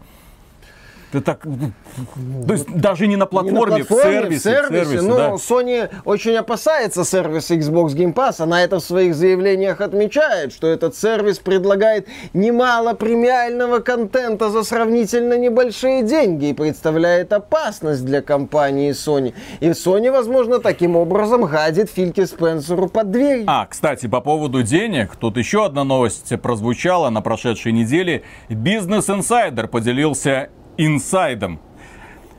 ты 1.12 1.20
так, 1.20 1.42
то 1.42 2.52
есть 2.54 2.66
даже 2.74 3.06
не 3.06 3.16
на 3.16 3.26
платформе, 3.26 3.76
не 3.76 3.82
на 3.82 3.84
платформе 3.84 4.10
в 4.10 4.12
сервисе. 4.14 4.38
В 4.38 4.42
сервисе, 4.42 4.84
сервисе 4.84 5.06
ну, 5.06 5.16
да. 5.16 5.30
Sony 5.32 5.90
очень 6.06 6.34
опасается 6.36 7.04
сервиса 7.04 7.54
Xbox 7.54 7.88
Game 7.88 8.14
Pass. 8.14 8.42
Она 8.42 8.64
это 8.64 8.80
в 8.80 8.82
своих 8.82 9.14
заявлениях 9.14 9.82
отмечает, 9.82 10.54
что 10.54 10.68
этот 10.68 10.96
сервис 10.96 11.38
предлагает 11.38 12.08
немало 12.32 12.94
премиального 12.94 13.80
контента 13.80 14.48
за 14.48 14.62
сравнительно 14.62 15.36
небольшие 15.36 16.02
деньги 16.02 16.46
и 16.46 16.52
представляет 16.54 17.34
опасность 17.34 18.06
для 18.06 18.22
компании 18.22 18.92
Sony. 18.92 19.34
И 19.60 19.68
Sony, 19.68 20.10
возможно, 20.10 20.60
таким 20.60 20.96
образом 20.96 21.44
гадит 21.44 21.90
Фильке 21.90 22.26
Спенсеру 22.26 22.88
под 22.88 23.10
дверь. 23.10 23.44
А, 23.46 23.66
кстати, 23.66 24.06
по 24.06 24.22
поводу 24.22 24.62
денег, 24.62 25.16
тут 25.16 25.36
еще 25.36 25.66
одна 25.66 25.84
новость 25.84 26.32
прозвучала 26.40 27.10
на 27.10 27.20
прошедшей 27.20 27.72
неделе. 27.72 28.22
Бизнес 28.48 29.10
Инсайдер 29.10 29.68
поделился 29.68 30.48
инсайдом. 30.76 31.60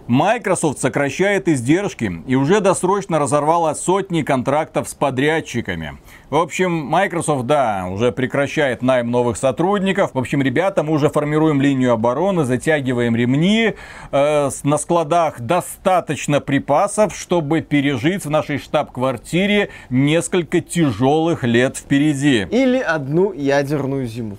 Microsoft 0.08 0.80
сокращает 0.80 1.48
издержки 1.48 2.12
и 2.28 2.36
уже 2.36 2.60
досрочно 2.60 3.20
разорвала 3.20 3.74
сотни 3.74 4.22
контрактов 4.22 4.90
с 4.90 4.94
подрядчиками. 4.94 5.98
В 6.30 6.36
общем, 6.36 6.72
Microsoft, 6.72 7.46
да, 7.46 7.86
уже 7.90 8.12
прекращает 8.12 8.82
найм 8.82 9.12
новых 9.12 9.38
сотрудников. 9.38 10.14
В 10.14 10.20
общем, 10.20 10.42
ребята, 10.42 10.84
мы 10.84 10.94
уже 10.94 11.10
формируем 11.10 11.62
линию 11.62 11.94
обороны, 11.94 12.44
затягиваем 12.44 13.16
ремни. 13.16 13.76
Э, 14.12 14.50
на 14.64 14.78
складах 14.78 15.40
достаточно 15.40 16.42
припасов, 16.42 17.16
чтобы 17.16 17.62
пережить 17.62 18.26
в 18.26 18.30
нашей 18.30 18.58
штаб-квартире 18.58 19.70
несколько 19.90 20.60
тяжелых 20.60 21.44
лет 21.44 21.78
впереди. 21.78 22.46
Или 22.52 22.80
одну 22.80 23.32
ядерную 23.32 24.06
зиму. 24.08 24.38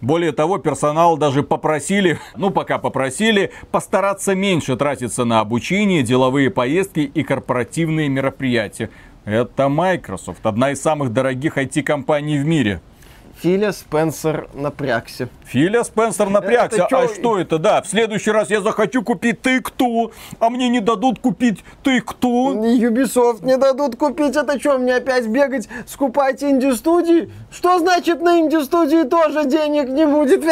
Более 0.00 0.30
того, 0.30 0.58
персонал 0.58 1.16
даже 1.16 1.42
попросили, 1.42 2.18
ну 2.36 2.50
пока 2.50 2.78
попросили, 2.78 3.50
постараться 3.72 4.34
меньше 4.34 4.76
тратиться 4.76 5.24
на 5.24 5.40
обучение, 5.40 6.04
деловые 6.04 6.50
поездки 6.50 7.00
и 7.00 7.22
корпоративные 7.24 8.08
мероприятия. 8.08 8.90
Это 9.24 9.68
Microsoft, 9.68 10.46
одна 10.46 10.70
из 10.70 10.80
самых 10.80 11.12
дорогих 11.12 11.58
IT-компаний 11.58 12.38
в 12.38 12.46
мире. 12.46 12.80
Филя 13.40 13.72
Спенсер 13.72 14.48
напрягся. 14.52 15.28
Филя 15.44 15.84
Спенсер 15.84 16.28
напрягся. 16.28 16.84
Это 16.84 16.98
а 16.98 17.08
что 17.08 17.38
это, 17.38 17.58
да? 17.58 17.82
В 17.82 17.86
следующий 17.86 18.32
раз 18.32 18.50
я 18.50 18.60
захочу 18.60 19.02
купить 19.02 19.40
ты 19.40 19.60
кто? 19.60 20.10
А 20.40 20.50
мне 20.50 20.68
не 20.68 20.80
дадут 20.80 21.20
купить 21.20 21.62
ты 21.84 22.00
кто? 22.00 22.54
Ubisoft 22.54 23.44
не 23.44 23.56
дадут 23.56 23.96
купить. 23.96 24.34
Это 24.34 24.58
что, 24.58 24.78
мне 24.78 24.96
опять 24.96 25.28
бегать, 25.28 25.68
скупать 25.86 26.42
инди-студии? 26.42 27.30
Что 27.52 27.78
значит 27.78 28.20
на 28.20 28.40
инди-студии 28.40 29.04
тоже 29.04 29.44
денег 29.44 29.88
не 29.88 30.06
будет? 30.06 30.44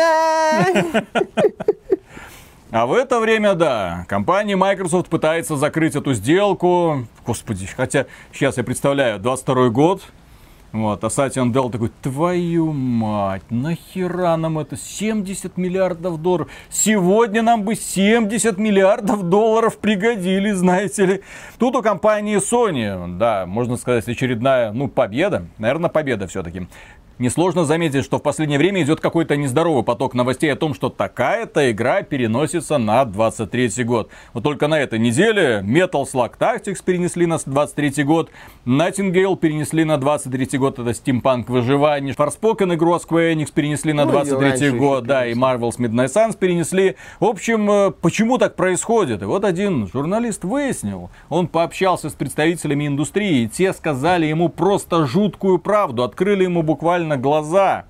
А 2.71 2.87
в 2.87 2.93
это 2.95 3.21
время, 3.21 3.55
да, 3.55 4.05
компания 4.09 4.55
Microsoft 4.55 5.09
пытается 5.09 5.57
закрыть 5.57 5.97
эту 5.97 6.15
сделку. 6.15 7.07
Господи, 7.25 7.67
хотя 7.67 8.07
сейчас 8.33 8.59
я 8.59 8.65
представляю, 8.65 9.19
22 9.19 9.69
год, 9.71 10.03
вот, 10.83 11.05
а 11.05 11.11
Сатья 11.11 11.45
Дел 11.47 11.71
такой, 11.71 11.91
твою 12.03 12.73
мать, 12.73 13.43
нахера 13.51 14.37
нам 14.37 14.59
это 14.59 14.77
70 14.77 15.57
миллиардов 15.57 16.21
долларов? 16.21 16.49
Сегодня 16.71 17.43
нам 17.43 17.63
бы 17.63 17.75
70 17.75 18.59
миллиардов 18.59 19.23
долларов 19.25 19.79
пригодились, 19.79 20.57
знаете 20.57 21.07
ли. 21.07 21.23
Тут 21.59 21.77
у 21.77 21.83
компании 21.83 22.39
Sony, 22.39 23.17
да, 23.19 23.47
можно 23.47 23.77
сказать, 23.77 24.09
очередная, 24.09 24.73
ну, 24.73 24.89
победа, 24.89 25.47
наверное, 25.59 25.91
победа 25.91 26.27
все-таки. 26.27 26.67
Несложно 27.19 27.65
заметить, 27.65 28.05
что 28.05 28.19
в 28.19 28.23
последнее 28.23 28.59
время 28.59 28.83
идет 28.83 29.01
какой-то 29.01 29.39
нездоровый 29.39 29.83
поток 29.83 30.13
новостей 30.13 30.53
о 30.53 30.57
том, 30.57 30.75
что 30.75 30.91
такая-то 30.91 31.71
игра 31.71 32.03
переносится 32.03 32.77
на 32.77 33.07
23 33.07 33.85
год. 33.85 34.11
Вот 34.35 34.45
только 34.45 34.69
на 34.69 34.79
этой 34.79 34.99
неделе 34.99 35.65
Metal 35.67 36.05
Slug 36.05 36.33
Tactics 36.39 36.85
перенесли 36.85 37.25
на 37.25 37.39
23 37.39 38.05
год, 38.05 38.31
Nightingale 38.67 39.35
перенесли 39.39 39.85
на 39.85 39.97
23 39.97 40.59
год, 40.59 40.79
это 40.79 40.91
Steampunk 40.91 41.47
выживание, 41.49 42.13
Forspoken 42.13 42.75
игру 42.75 42.95
Square 42.97 43.33
Enix 43.33 43.49
перенесли 43.51 43.95
на 43.95 44.05
23 44.05 44.73
ну, 44.73 44.79
год, 44.79 45.07
да, 45.07 45.27
и 45.27 45.33
Marvel's 45.33 45.79
Midnight 45.79 46.13
Suns 46.13 46.37
перенесли. 46.37 46.97
В 47.19 47.25
общем, 47.25 47.71
э, 47.71 47.91
почему 47.93 48.37
так 48.37 48.57
происходит? 48.57 49.23
И 49.23 49.25
вот 49.25 49.47
один 49.47 49.89
журналист 49.91 50.45
выяснил, 50.45 51.09
он 51.31 51.49
пообщался 51.49 52.11
с 52.11 52.13
представителями 52.13 52.87
индустрии, 52.87 53.45
и 53.45 53.49
те 53.49 53.73
сказали 53.73 54.27
ему 54.27 54.51
просто 54.51 55.07
жуткую 55.07 55.59
правду, 55.59 56.03
открыли 56.05 56.45
ему 56.45 56.63
буквально 56.63 57.06
буквально 57.07 57.17
глаза. 57.17 57.85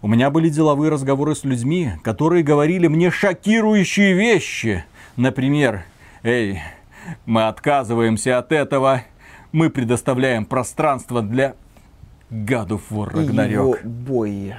У 0.00 0.08
меня 0.08 0.30
были 0.30 0.48
деловые 0.48 0.90
разговоры 0.90 1.34
с 1.34 1.44
людьми, 1.44 1.92
которые 2.04 2.42
говорили 2.44 2.86
мне 2.86 3.10
шокирующие 3.10 4.12
вещи. 4.12 4.84
Например, 5.16 5.84
эй, 6.22 6.60
мы 7.26 7.48
отказываемся 7.48 8.38
от 8.38 8.52
этого, 8.52 9.02
мы 9.50 9.70
предоставляем 9.70 10.44
пространство 10.44 11.22
для 11.22 11.54
God 12.30 12.68
of 12.68 12.82
War 12.90 13.12
Ragnarok. 13.12 13.50
Его 13.50 13.76
бои. 13.82 14.52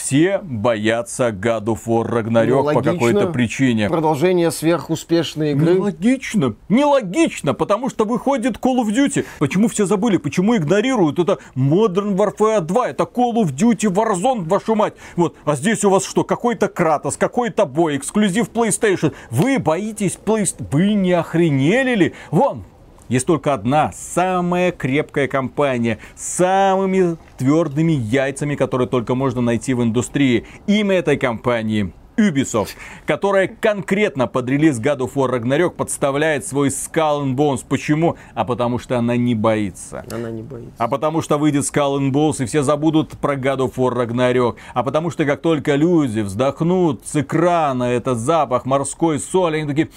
Все 0.00 0.40
боятся 0.42 1.28
God 1.28 1.64
of 1.66 1.80
War 1.86 2.08
Ragnarok 2.08 2.72
ну, 2.72 2.74
по 2.74 2.82
какой-то 2.82 3.26
причине. 3.26 3.88
Продолжение 3.88 4.50
сверхуспешной 4.50 5.52
игры. 5.52 5.74
Нелогично. 5.74 6.54
Нелогично, 6.70 7.52
потому 7.52 7.90
что 7.90 8.06
выходит 8.06 8.56
Call 8.56 8.82
of 8.82 8.88
Duty. 8.88 9.26
Почему 9.38 9.68
все 9.68 9.84
забыли? 9.84 10.16
Почему 10.16 10.56
игнорируют? 10.56 11.18
Это 11.18 11.38
Modern 11.54 12.16
Warfare 12.16 12.60
2, 12.60 12.88
это 12.88 13.04
Call 13.04 13.34
of 13.34 13.54
Duty 13.54 13.92
Warzone, 13.92 14.48
вашу 14.48 14.74
мать. 14.74 14.94
Вот, 15.16 15.36
а 15.44 15.54
здесь 15.54 15.84
у 15.84 15.90
вас 15.90 16.06
что? 16.06 16.24
Какой-то 16.24 16.68
Кратос, 16.68 17.18
какой-то 17.18 17.66
бой, 17.66 17.98
эксклюзив 17.98 18.48
PlayStation. 18.48 19.12
Вы 19.30 19.58
боитесь 19.58 20.18
PlayStation? 20.24 20.66
Вы 20.70 20.94
не 20.94 21.12
охренели 21.12 21.94
ли? 21.94 22.14
Вон, 22.30 22.64
есть 23.10 23.26
только 23.26 23.52
одна, 23.52 23.92
самая 23.92 24.72
крепкая 24.72 25.28
компания, 25.28 25.98
с 26.14 26.36
самыми 26.36 27.16
твердыми 27.36 27.92
яйцами, 27.92 28.54
которые 28.54 28.88
только 28.88 29.14
можно 29.14 29.40
найти 29.42 29.74
в 29.74 29.82
индустрии. 29.82 30.46
Имя 30.66 30.96
этой 30.96 31.18
компании 31.18 31.92
Ubisoft, 32.16 32.70
которая 33.06 33.48
конкретно 33.48 34.26
под 34.26 34.48
релиз 34.48 34.78
God 34.78 34.98
of 34.98 35.14
War 35.14 35.30
Ragnarok 35.30 35.70
подставляет 35.70 36.46
свой 36.46 36.68
Skull 36.68 37.24
and 37.24 37.34
Bones. 37.34 37.64
Почему? 37.68 38.16
А 38.34 38.44
потому 38.44 38.78
что 38.78 38.98
она 38.98 39.16
не 39.16 39.34
боится. 39.34 40.04
Она 40.10 40.30
не 40.30 40.42
боится. 40.42 40.74
А 40.78 40.86
потому 40.86 41.22
что 41.22 41.38
выйдет 41.38 41.64
Skull 41.64 41.98
and 41.98 42.12
Bones 42.12 42.42
и 42.42 42.46
все 42.46 42.62
забудут 42.62 43.18
про 43.18 43.34
God 43.34 43.58
of 43.58 43.74
War 43.74 43.92
Ragnarok. 43.92 44.56
А 44.74 44.82
потому 44.82 45.10
что 45.10 45.24
как 45.24 45.40
только 45.40 45.74
люди 45.74 46.20
вздохнут 46.20 47.06
с 47.06 47.16
экрана 47.16 47.84
этот 47.84 48.18
запах 48.18 48.66
морской 48.66 49.18
соли, 49.18 49.58
они 49.58 49.66
такие... 49.66 49.88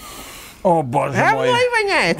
О, 0.64 0.82
боже 0.82 1.18
мой. 1.18 1.50
Говной 1.50 1.70
воняет. 1.82 2.20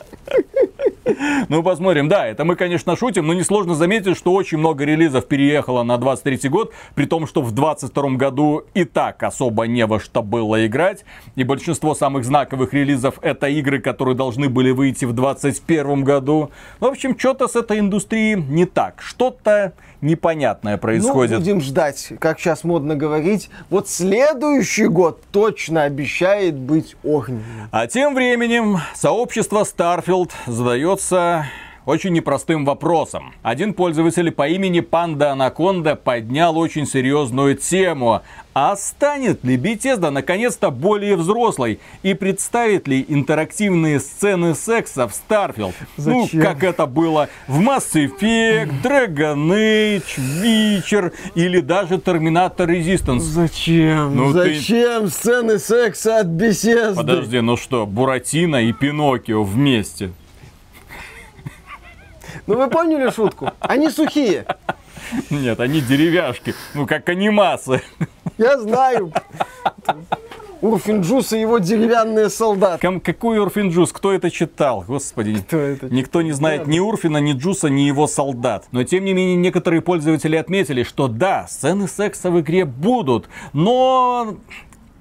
Ну, 1.49 1.63
посмотрим. 1.63 2.07
Да, 2.07 2.27
это 2.27 2.45
мы, 2.45 2.55
конечно, 2.55 2.95
шутим, 2.95 3.27
но 3.27 3.33
несложно 3.33 3.75
заметить, 3.75 4.17
что 4.17 4.33
очень 4.33 4.57
много 4.57 4.85
релизов 4.85 5.27
переехало 5.27 5.83
на 5.83 5.97
23 5.97 6.49
год, 6.49 6.73
при 6.95 7.05
том, 7.05 7.27
что 7.27 7.41
в 7.41 7.51
22 7.51 8.11
году 8.11 8.63
и 8.73 8.83
так 8.83 9.23
особо 9.23 9.65
не 9.67 9.85
во 9.85 9.99
что 9.99 10.21
было 10.21 10.65
играть. 10.65 11.03
И 11.35 11.43
большинство 11.43 11.95
самых 11.95 12.25
знаковых 12.25 12.73
релизов 12.73 13.15
это 13.21 13.47
игры, 13.47 13.79
которые 13.79 14.15
должны 14.15 14.49
были 14.49 14.71
выйти 14.71 15.05
в 15.05 15.13
21 15.13 16.03
году. 16.03 16.51
В 16.79 16.85
общем, 16.85 17.17
что-то 17.17 17.47
с 17.47 17.55
этой 17.55 17.79
индустрией 17.79 18.35
не 18.35 18.65
так. 18.65 19.01
Что-то 19.01 19.73
непонятное 20.01 20.77
происходит. 20.77 21.39
Ну, 21.39 21.39
будем 21.39 21.61
ждать, 21.61 22.13
как 22.19 22.39
сейчас 22.39 22.63
модно 22.63 22.95
говорить. 22.95 23.49
Вот 23.69 23.87
следующий 23.87 24.87
год 24.87 25.21
точно 25.31 25.83
обещает 25.83 26.55
быть 26.55 26.95
огненным. 27.03 27.69
А 27.71 27.87
тем 27.87 28.15
временем 28.15 28.79
сообщество 28.95 29.63
Starfield 29.63 30.31
задается 30.99 31.45
очень 31.85 32.13
непростым 32.13 32.63
вопросом. 32.63 33.33
Один 33.41 33.73
пользователь 33.73 34.29
по 34.31 34.47
имени 34.47 34.81
Панда 34.81 35.31
Анаконда 35.31 35.95
поднял 35.95 36.57
очень 36.57 36.85
серьезную 36.85 37.55
тему. 37.55 38.21
А 38.53 38.75
станет 38.75 39.43
ли 39.43 39.57
Bethesda 39.57 40.09
наконец-то 40.09 40.69
более 40.69 41.15
взрослой 41.15 41.79
и 42.03 42.13
представит 42.13 42.87
ли 42.87 43.03
интерактивные 43.07 43.99
сцены 43.99 44.53
секса 44.53 45.07
в 45.07 45.11
Starfield? 45.11 45.73
Ну, 45.97 46.25
Зачем? 46.25 46.39
Ну, 46.39 46.45
как 46.45 46.63
это 46.63 46.85
было 46.85 47.29
в 47.47 47.59
Mass 47.61 47.93
Effect, 47.93 48.83
Dragon 48.83 49.49
Age, 49.49 50.03
Witcher 50.43 51.13
или 51.33 51.61
даже 51.61 51.95
Terminator 51.95 52.67
Resistance. 52.67 53.19
Зачем? 53.19 54.15
Ну, 54.15 54.31
Зачем 54.33 55.05
ты... 55.05 55.09
сцены 55.09 55.57
секса 55.57 56.19
от 56.19 56.27
Bethesda? 56.27 56.95
Подожди, 56.95 57.39
ну 57.39 57.55
что, 57.57 57.85
Буратино 57.85 58.63
и 58.63 58.73
Пиноккио 58.73 59.43
вместе. 59.43 60.11
Ну 62.47 62.57
вы 62.57 62.69
поняли 62.69 63.09
шутку? 63.09 63.51
Они 63.59 63.89
сухие. 63.89 64.45
Нет, 65.29 65.59
они 65.59 65.81
деревяшки. 65.81 66.53
Ну, 66.73 66.87
как 66.87 67.09
анимация. 67.09 67.81
Я 68.37 68.57
знаю. 68.59 69.11
Урфин 70.61 70.94
Джюс 70.94 71.33
и 71.33 71.41
его 71.41 71.57
деревянные 71.57 72.29
солдаты. 72.29 72.85
Ком, 72.85 72.99
какой 72.99 73.39
Урфин 73.39 73.61
Джюс? 73.61 73.91
Кто 73.91 74.13
это 74.13 74.29
читал? 74.29 74.85
Господи. 74.87 75.35
Кто 75.41 75.57
это? 75.57 75.89
Никто 75.89 76.21
не 76.21 76.33
знает 76.33 76.65
да. 76.65 76.71
ни 76.71 76.79
Урфина, 76.79 77.17
ни 77.17 77.33
Джюса, 77.33 77.67
ни 77.67 77.81
его 77.81 78.05
солдат. 78.05 78.65
Но 78.71 78.83
тем 78.83 79.03
не 79.03 79.13
менее, 79.13 79.37
некоторые 79.37 79.81
пользователи 79.81 80.35
отметили, 80.35 80.83
что 80.83 81.07
да, 81.07 81.47
сцены 81.47 81.87
секса 81.87 82.29
в 82.29 82.39
игре 82.39 82.65
будут, 82.65 83.27
но 83.53 84.35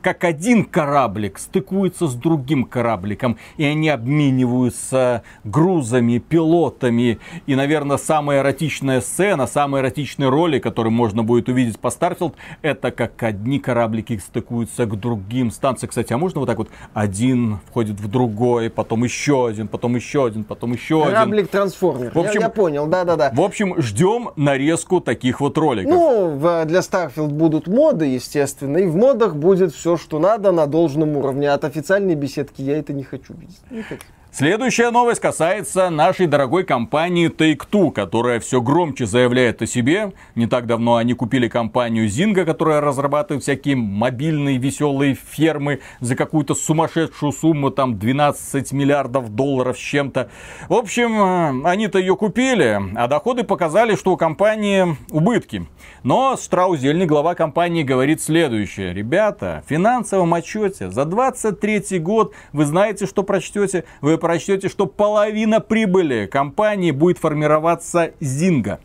как 0.03 0.25
один 0.25 0.65
кораблик 0.65 1.39
стыкуется 1.39 2.07
с 2.07 2.15
другим 2.15 2.65
корабликом, 2.65 3.39
и 3.57 3.65
они 3.65 3.89
обмениваются 3.89 5.23
грузами, 5.45 6.19
пилотами. 6.19 7.19
И, 7.47 7.55
наверное, 7.55 7.97
самая 7.97 8.41
эротичная 8.41 9.01
сцена, 9.01 9.47
самый 9.47 9.83
эротичный 9.83 10.29
ролик, 10.29 10.63
который 10.63 10.91
можно 10.91 11.23
будет 11.23 11.49
увидеть 11.49 11.79
по 11.79 11.89
Starfield, 11.89 12.35
это 12.63 12.91
как 12.91 13.23
одни 13.23 13.59
кораблики 13.59 14.19
стыкуются 14.19 14.87
к 14.87 14.99
другим 14.99 15.51
станциям. 15.51 15.91
Кстати, 15.91 16.13
а 16.13 16.19
можно 16.19 16.41
вот 16.41 16.47
так 16.47 16.59
вот 16.59 16.69
один 16.95 17.59
входит 17.69 18.01
в 18.01 18.09
другой, 18.09 18.71
потом 18.71 19.05
еще 19.05 19.49
один, 19.49 19.69
потом 19.69 19.97
еще 19.97 20.27
один, 20.27 20.45
потом 20.45 20.73
еще 20.73 21.03
один. 21.03 21.15
Кораблик-трансформер. 21.15 22.13
В 22.15 22.19
общем, 22.19 22.41
я, 22.41 22.47
я 22.47 22.49
понял, 22.49 22.87
да-да-да. 22.87 23.31
В 23.35 23.41
общем, 23.41 23.81
ждем 23.81 24.31
нарезку 24.37 25.01
таких 25.01 25.41
вот 25.41 25.59
роликов. 25.59 25.93
Ну, 25.93 26.65
для 26.65 26.81
Starfield 26.81 27.29
будут 27.29 27.67
моды, 27.67 28.07
естественно, 28.07 28.79
и 28.79 28.87
в 28.87 28.97
модах 28.97 29.37
будет 29.37 29.75
все 29.75 29.90
все, 29.91 30.05
что 30.05 30.19
надо 30.19 30.53
на 30.53 30.67
должном 30.67 31.17
уровне. 31.17 31.51
От 31.51 31.65
официальной 31.65 32.15
беседки 32.15 32.63
я 32.63 32.79
это 32.79 32.93
не 32.93 33.03
хочу 33.03 33.35
видеть. 33.35 33.61
Не 33.71 33.83
хочу. 33.83 34.05
Следующая 34.33 34.93
новость 34.93 35.21
касается 35.21 35.91
нашей 35.91 36.29
дорогой 36.29 36.63
компании 36.63 37.29
Take-Two, 37.29 37.91
которая 37.91 38.39
все 38.39 38.63
громче 38.63 39.05
заявляет 39.05 39.61
о 39.61 39.67
себе. 39.67 40.13
Не 40.37 40.47
так 40.47 40.67
давно 40.67 40.95
они 40.95 41.15
купили 41.15 41.49
компанию 41.49 42.07
Zynga, 42.07 42.45
которая 42.45 42.81
разрабатывает 42.81 43.43
всякие 43.43 43.75
мобильные 43.75 44.57
веселые 44.57 45.17
фермы 45.17 45.81
за 45.99 46.15
какую-то 46.15 46.55
сумасшедшую 46.55 47.33
сумму, 47.33 47.73
там 47.73 47.99
12 47.99 48.71
миллиардов 48.71 49.35
долларов 49.35 49.77
с 49.77 49.81
чем-то. 49.81 50.31
В 50.69 50.75
общем, 50.75 51.67
они-то 51.67 51.99
ее 51.99 52.15
купили, 52.15 52.81
а 52.95 53.09
доходы 53.09 53.43
показали, 53.43 53.97
что 53.97 54.13
у 54.13 54.17
компании 54.17 54.97
убытки. 55.11 55.67
Но 56.05 56.37
Штраузельный, 56.41 57.07
глава 57.07 57.35
компании, 57.35 57.83
говорит 57.83 58.23
следующее. 58.23 58.95
Ребята, 58.95 59.65
в 59.67 59.69
финансовом 59.69 60.33
отчете 60.35 60.89
за 60.89 61.05
23 61.05 61.99
год 61.99 62.33
вы 62.53 62.65
знаете, 62.65 63.07
что 63.07 63.25
прочтете? 63.25 63.85
Вы 64.01 64.20
прочтете, 64.21 64.69
что 64.69 64.87
половина 64.87 65.61
прибыли 65.61 66.27
компании 66.27 66.93
будет 66.93 67.19
формироваться 67.19 68.13
Зинга. 68.21 68.79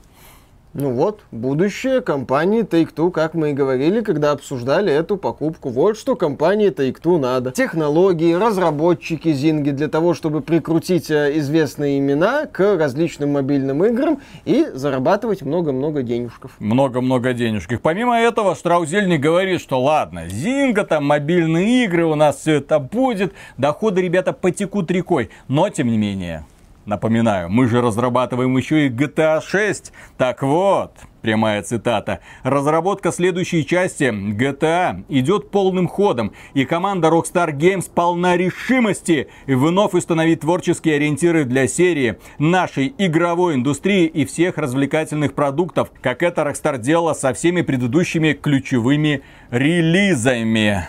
Ну 0.77 0.91
вот, 0.91 1.21
будущее 1.31 2.01
компании 2.01 2.63
Take-Two, 2.63 3.09
как 3.09 3.33
мы 3.33 3.51
и 3.51 3.53
говорили, 3.53 4.01
когда 4.01 4.31
обсуждали 4.31 4.91
эту 4.91 5.15
покупку. 5.15 5.69
Вот 5.69 5.97
что 5.97 6.17
компании 6.17 6.69
Take-Two 6.69 7.17
надо. 7.17 7.51
Технологии, 7.51 8.33
разработчики 8.33 9.31
Зинги 9.31 9.69
для 9.69 9.87
того, 9.87 10.13
чтобы 10.13 10.41
прикрутить 10.41 11.09
э, 11.09 11.31
известные 11.39 11.99
имена 11.99 12.45
к 12.47 12.75
различным 12.75 13.31
мобильным 13.31 13.85
играм 13.85 14.19
и 14.43 14.67
зарабатывать 14.73 15.43
много-много 15.43 16.03
денежков. 16.03 16.51
Много-много 16.59 17.31
денежков. 17.31 17.79
Помимо 17.79 18.19
этого, 18.19 18.53
Штраузельник 18.53 19.21
говорит, 19.21 19.61
что 19.61 19.81
ладно, 19.81 20.27
Зинга, 20.27 20.83
там 20.83 21.05
мобильные 21.05 21.85
игры, 21.85 22.03
у 22.03 22.15
нас 22.15 22.39
все 22.39 22.55
это 22.55 22.79
будет, 22.79 23.31
доходы, 23.57 24.01
ребята, 24.01 24.33
потекут 24.33 24.91
рекой. 24.91 25.29
Но, 25.47 25.69
тем 25.69 25.87
не 25.87 25.97
менее, 25.97 26.43
Напоминаю, 26.85 27.49
мы 27.49 27.67
же 27.67 27.81
разрабатываем 27.81 28.55
еще 28.55 28.85
и 28.85 28.89
GTA 28.89 29.41
6. 29.41 29.91
Так 30.17 30.43
вот, 30.43 30.91
прямая 31.21 31.63
цитата. 31.63 32.19
Разработка 32.43 33.11
следующей 33.11 33.65
части 33.65 34.03
GTA 34.03 35.03
идет 35.09 35.49
полным 35.49 35.87
ходом, 35.87 36.33
и 36.53 36.63
команда 36.63 37.07
Rockstar 37.07 37.51
Games 37.57 37.89
полна 37.91 38.37
решимости 38.37 39.27
вновь 39.47 39.95
установить 39.95 40.41
творческие 40.41 40.97
ориентиры 40.97 41.43
для 41.45 41.67
серии, 41.67 42.19
нашей 42.37 42.93
игровой 42.99 43.55
индустрии 43.55 44.05
и 44.05 44.23
всех 44.23 44.59
развлекательных 44.59 45.33
продуктов, 45.33 45.91
как 46.03 46.21
это 46.21 46.43
Rockstar 46.43 46.77
делала 46.77 47.13
со 47.13 47.33
всеми 47.33 47.63
предыдущими 47.63 48.33
ключевыми 48.33 49.23
релизами. 49.49 50.87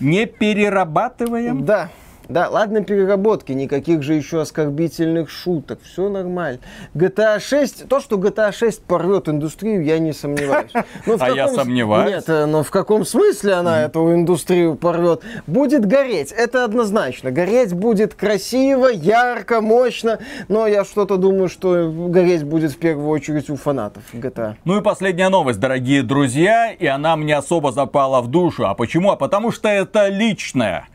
Не 0.00 0.26
перерабатываем? 0.26 1.64
Да. 1.64 1.90
Да, 2.30 2.48
ладно 2.48 2.84
переработки, 2.84 3.50
никаких 3.50 4.04
же 4.04 4.14
еще 4.14 4.40
оскорбительных 4.40 5.28
шуток, 5.28 5.80
все 5.82 6.08
нормально. 6.08 6.60
GTA 6.94 7.40
6, 7.40 7.88
то, 7.88 7.98
что 7.98 8.16
GTA 8.18 8.52
6 8.52 8.84
порвет 8.84 9.28
индустрию, 9.28 9.82
я 9.82 9.98
не 9.98 10.12
сомневаюсь. 10.12 10.70
Но 11.06 11.16
а 11.20 11.30
я 11.30 11.48
сомневаюсь. 11.48 12.14
Нет, 12.14 12.28
э, 12.28 12.46
но 12.46 12.62
в 12.62 12.70
каком 12.70 13.04
смысле 13.04 13.54
она 13.54 13.82
эту 13.82 14.14
индустрию 14.14 14.76
порвет? 14.76 15.22
Будет 15.48 15.84
гореть, 15.86 16.30
это 16.30 16.64
однозначно. 16.64 17.32
Гореть 17.32 17.72
будет 17.72 18.14
красиво, 18.14 18.86
ярко, 18.86 19.60
мощно, 19.60 20.20
но 20.46 20.68
я 20.68 20.84
что-то 20.84 21.16
думаю, 21.16 21.48
что 21.48 21.90
гореть 21.90 22.44
будет 22.44 22.70
в 22.70 22.78
первую 22.78 23.08
очередь 23.08 23.50
у 23.50 23.56
фанатов 23.56 24.04
GTA. 24.12 24.54
Ну 24.64 24.78
и 24.78 24.82
последняя 24.82 25.30
новость, 25.30 25.58
дорогие 25.58 26.04
друзья, 26.04 26.70
и 26.70 26.86
она 26.86 27.16
мне 27.16 27.36
особо 27.36 27.72
запала 27.72 28.20
в 28.20 28.28
душу. 28.28 28.68
А 28.68 28.74
почему? 28.74 29.10
А 29.10 29.16
потому 29.16 29.50
что 29.50 29.68
это 29.68 30.06
личное. 30.06 30.86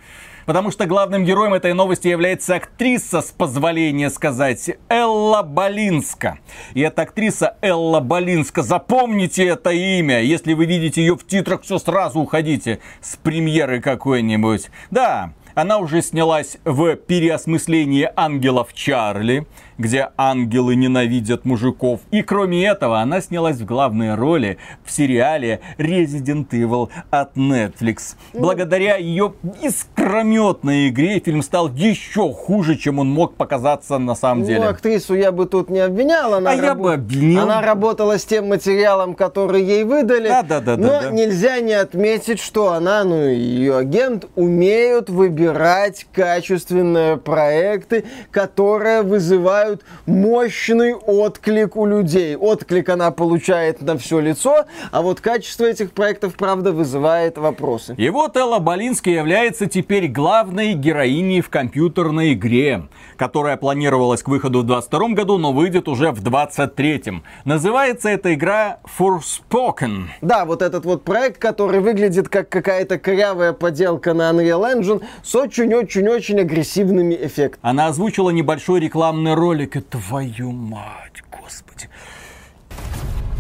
Потому 0.46 0.72
что 0.72 0.86
главным 0.86 1.26
героем 1.26 1.54
этой 1.54 1.74
новости 1.74 2.08
является 2.08 2.56
актриса, 2.56 3.22
с 3.22 3.32
позволения 3.32 4.10
сказать, 4.10 4.72
Элла 4.90 5.42
Болинска. 5.42 6.40
И 6.74 6.82
эта 6.82 7.04
актриса 7.04 7.58
Элла 7.62 8.00
Болинска, 8.00 8.62
запомните 8.62 9.46
это 9.46 9.72
имя. 9.72 10.22
Если 10.22 10.54
вы 10.54 10.66
видите 10.66 11.02
ее 11.02 11.16
в 11.16 11.26
титрах, 11.26 11.64
все 11.64 11.80
сразу 11.80 12.20
уходите 12.20 12.80
с 13.02 13.16
премьеры 13.16 13.82
какой-нибудь. 13.82 14.70
Да, 14.92 15.34
она 15.56 15.80
уже 15.80 16.02
снялась 16.02 16.58
в 16.66 16.96
переосмыслении 16.96 18.10
ангелов 18.16 18.74
Чарли 18.74 19.48
где 19.78 20.10
ангелы 20.18 20.76
ненавидят 20.76 21.46
мужиков. 21.46 22.02
И 22.12 22.22
кроме 22.22 22.66
этого, 22.66 23.00
она 23.00 23.22
снялась 23.22 23.58
в 23.58 23.66
главной 23.66 24.16
роли 24.16 24.58
в 24.84 24.92
сериале 24.92 25.62
Resident 25.78 26.50
Evil 26.50 26.90
от 27.10 27.36
Netflix. 27.36 28.16
Ну. 28.34 28.42
Благодаря 28.42 28.98
ее 28.98 29.34
искрометной 29.62 30.90
игре 30.90 31.20
фильм 31.20 31.42
стал 31.42 31.70
еще 31.70 32.32
хуже, 32.32 32.76
чем 32.76 33.00
он 33.00 33.10
мог 33.10 33.36
показаться 33.36 33.98
на 33.98 34.16
самом 34.16 34.42
ну, 34.42 34.48
деле. 34.48 34.60
Ну, 34.62 34.70
актрису 34.70 35.16
я 35.16 35.32
бы 35.32 35.46
тут 35.46 35.70
не 35.70 35.80
обвинял. 35.80 36.34
Она 36.34 36.52
а 36.52 36.56
раб... 36.56 36.64
я 36.64 36.76
бы 36.76 36.94
обвинил. 36.94 37.42
Она 37.42 37.62
работала 37.62 38.18
с 38.18 38.26
тем 38.26 38.50
материалом, 38.50 39.16
который 39.16 39.64
ей 39.64 39.84
выдали. 39.84 40.28
Да, 40.28 40.44
да, 40.44 40.62
да. 40.62 40.78
Но 40.78 40.88
да, 40.88 41.02
да. 41.04 41.12
нельзя 41.12 41.60
не 41.60 41.74
отметить, 41.74 42.40
что 42.40 42.72
она, 42.72 43.04
ну 43.04 43.28
и 43.28 43.36
ее 43.36 43.78
агент 43.78 44.26
умеют 44.36 45.10
выбирать 45.10 46.08
качественные 46.14 47.18
проекты, 47.18 48.06
которые 48.32 49.02
вызывают 49.02 49.65
вызывают 49.66 49.82
мощный 50.06 50.94
отклик 50.94 51.76
у 51.76 51.86
людей. 51.86 52.36
Отклик 52.36 52.90
она 52.90 53.12
получает 53.12 53.82
на 53.82 53.98
все 53.98 54.20
лицо, 54.20 54.66
а 54.92 55.02
вот 55.02 55.22
качество 55.22 55.66
этих 55.66 55.92
проектов, 55.92 56.36
правда, 56.36 56.72
вызывает 56.72 57.38
вопросы. 57.38 57.96
И 57.98 58.10
вот 58.10 58.38
Элла 58.38 58.60
Болинская 58.60 59.16
является 59.16 59.66
теперь 59.66 60.08
главной 60.08 60.74
героиней 60.74 61.42
в 61.42 61.50
компьютерной 61.50 62.34
игре, 62.34 62.88
которая 63.18 63.58
планировалась 63.58 64.24
к 64.24 64.28
выходу 64.28 64.62
в 64.62 64.64
22 64.64 65.10
году, 65.10 65.38
но 65.38 65.52
выйдет 65.52 65.88
уже 65.88 66.12
в 66.12 66.22
23 66.22 67.24
Называется 67.44 68.10
эта 68.10 68.34
игра 68.34 68.80
Forspoken. 68.98 70.06
Да, 70.22 70.46
вот 70.46 70.62
этот 70.62 70.86
вот 70.86 71.04
проект, 71.04 71.40
который 71.40 71.80
выглядит 71.80 72.30
как 72.30 72.50
какая-то 72.50 73.00
корявая 73.00 73.54
поделка 73.54 74.14
на 74.14 74.32
Unreal 74.32 74.76
Engine 74.76 75.04
с 75.24 75.36
очень-очень-очень 75.36 76.40
агрессивными 76.40 77.16
эффектами. 77.16 77.60
Она 77.62 77.88
озвучила 77.88 78.30
небольшой 78.30 78.80
рекламный 78.80 79.34
ролик 79.34 79.56
ролика, 79.56 79.82
твою 79.82 80.52
мать, 80.52 81.24
господи. 81.32 81.90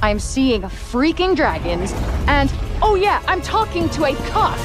I'm 0.01 0.19
seeing 0.19 0.61
freaking 0.91 1.35
dragons, 1.35 1.93
and 2.27 2.51
oh 2.81 2.95
yeah, 2.95 3.21
I'm 3.27 3.41
talking 3.41 3.89
to 3.89 4.05
a 4.05 4.15
cop. 4.31 4.57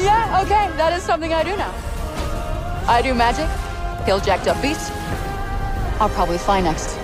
Yeah, 0.00 0.42
okay, 0.42 0.70
that 0.76 0.92
is 0.96 1.02
something 1.02 1.32
I 1.34 1.42
do 1.42 1.56
now. 1.56 1.74
I 2.86 3.02
do 3.02 3.14
magic, 3.14 3.48
kill 4.06 4.20
jacked 4.20 4.46
up 4.46 4.60
beasts. 4.62 4.92
I'll 6.00 6.08
probably 6.10 6.38
fly 6.38 6.60
next. 6.60 6.96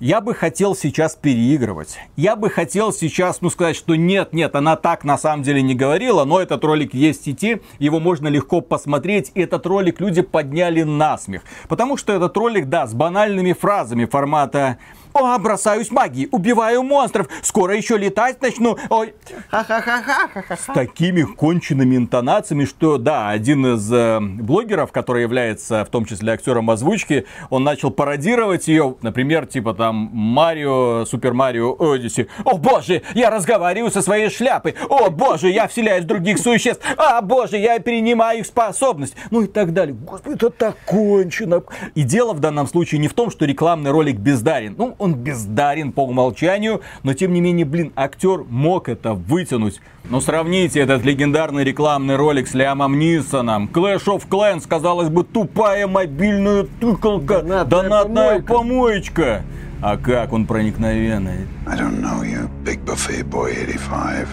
Я 0.00 0.20
бы 0.20 0.34
хотел 0.34 0.74
сейчас 0.74 1.14
переигрывать. 1.14 1.96
Я 2.16 2.34
бы 2.34 2.50
хотел 2.50 2.92
сейчас, 2.92 3.40
ну, 3.40 3.50
сказать, 3.50 3.76
что 3.76 3.94
нет, 3.94 4.32
нет, 4.32 4.56
она 4.56 4.74
так 4.74 5.04
на 5.04 5.16
самом 5.16 5.44
деле 5.44 5.62
не 5.62 5.76
говорила, 5.76 6.24
но 6.24 6.40
этот 6.40 6.64
ролик 6.64 6.92
есть 6.92 7.20
в 7.20 7.24
сети, 7.24 7.62
его 7.78 8.00
можно 8.00 8.26
легко 8.26 8.60
посмотреть, 8.60 9.30
и 9.36 9.42
этот 9.42 9.64
ролик 9.64 10.00
люди 10.00 10.22
подняли 10.22 10.82
на 10.82 11.16
смех. 11.18 11.42
Потому 11.68 11.96
что 11.96 12.12
этот 12.12 12.36
ролик, 12.36 12.68
да, 12.68 12.88
с 12.88 12.94
банальными 12.94 13.52
фразами 13.52 14.06
формата 14.06 14.78
о, 15.12 15.38
бросаюсь 15.38 15.90
магией, 15.90 16.28
убиваю 16.30 16.82
монстров, 16.82 17.28
скоро 17.42 17.76
еще 17.76 17.96
летать 17.96 18.40
начну. 18.40 18.76
Ой. 18.88 19.14
С 19.50 20.66
такими 20.74 21.22
конченными 21.22 21.96
интонациями, 21.96 22.64
что 22.64 22.98
да, 22.98 23.28
один 23.28 23.74
из 23.74 23.92
э, 23.92 24.20
блогеров, 24.20 24.92
который 24.92 25.22
является 25.22 25.84
в 25.84 25.88
том 25.88 26.04
числе 26.04 26.32
актером 26.32 26.70
озвучки, 26.70 27.26
он 27.50 27.64
начал 27.64 27.90
пародировать 27.90 28.68
ее, 28.68 28.96
например, 29.02 29.46
типа 29.46 29.74
там 29.74 30.10
Марио, 30.12 31.04
Супер 31.04 31.34
Марио 31.34 31.76
Одиссе. 31.78 32.28
О 32.44 32.56
боже, 32.56 33.02
я 33.14 33.30
разговариваю 33.30 33.90
со 33.90 34.02
своей 34.02 34.30
шляпой. 34.30 34.74
О 34.88 35.10
боже, 35.10 35.50
я 35.50 35.68
вселяюсь 35.68 36.04
в 36.04 36.06
других 36.06 36.38
существ. 36.38 36.84
А 36.96 37.20
боже, 37.20 37.58
я 37.58 37.78
перенимаю 37.78 38.40
их 38.40 38.46
способность. 38.46 39.14
Ну 39.30 39.42
и 39.42 39.46
так 39.46 39.72
далее. 39.72 39.94
Господи, 39.94 40.34
это 40.36 40.50
так 40.50 40.76
кончено. 40.86 41.62
И 41.94 42.02
дело 42.02 42.32
в 42.32 42.40
данном 42.40 42.66
случае 42.66 43.00
не 43.00 43.08
в 43.08 43.14
том, 43.14 43.30
что 43.30 43.44
рекламный 43.44 43.90
ролик 43.90 44.16
бездарен. 44.16 44.74
Ну, 44.76 44.96
он 45.02 45.14
бездарен 45.14 45.92
по 45.92 46.04
умолчанию, 46.04 46.80
но 47.02 47.12
тем 47.12 47.32
не 47.32 47.40
менее, 47.40 47.66
блин, 47.66 47.92
актер 47.96 48.44
мог 48.48 48.88
это 48.88 49.14
вытянуть. 49.14 49.80
Но 50.08 50.20
сравните 50.20 50.80
этот 50.80 51.04
легендарный 51.04 51.64
рекламный 51.64 52.16
ролик 52.16 52.48
с 52.48 52.54
Лиамом 52.54 52.98
Нисоном. 52.98 53.68
Clash 53.72 54.06
of 54.06 54.28
Clans, 54.28 54.66
казалось 54.68 55.08
бы, 55.08 55.24
тупая 55.24 55.86
мобильная 55.86 56.66
тыкалка, 56.80 57.42
донатная, 57.42 57.64
донатная 57.64 58.42
помоечка. 58.42 59.42
А 59.80 59.96
как 59.96 60.32
он 60.32 60.46
проникновенный. 60.46 61.48
I 61.66 61.76
don't 61.76 62.00
know 62.00 62.22
you, 62.22 62.48
big 62.64 62.84
buffet 62.84 63.24
boy 63.24 63.50
85. 63.50 64.28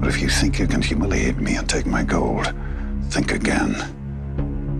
But 0.00 0.08
if 0.08 0.22
you 0.22 0.28
think 0.28 0.60
you 0.60 0.68
can 0.68 0.80
humiliate 0.80 1.36
me 1.36 1.56
and 1.56 1.68
take 1.68 1.86
my 1.86 2.04
gold, 2.04 2.54
think 3.10 3.32
again. 3.32 3.76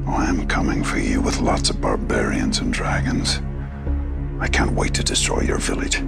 Oh, 0.06 0.14
I'm 0.14 0.46
coming 0.46 0.84
for 0.84 0.98
you 0.98 1.20
with 1.20 1.40
lots 1.40 1.70
of 1.70 1.80
barbarians 1.80 2.60
and 2.60 2.72
dragons. 2.72 3.40
I 4.40 4.48
can't 4.48 4.72
wait 4.72 4.94
to 4.94 5.02
destroy 5.02 5.42
your 5.42 5.58
village 5.58 6.00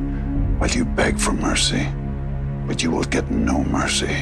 while 0.59 0.71
you 0.71 0.87
beg 0.87 1.19
for 1.19 1.33
mercy. 1.33 1.87
But 2.67 2.83
you 2.83 2.91
will 2.91 3.05
get 3.05 3.31
no 3.31 3.63
mercy. 3.65 4.15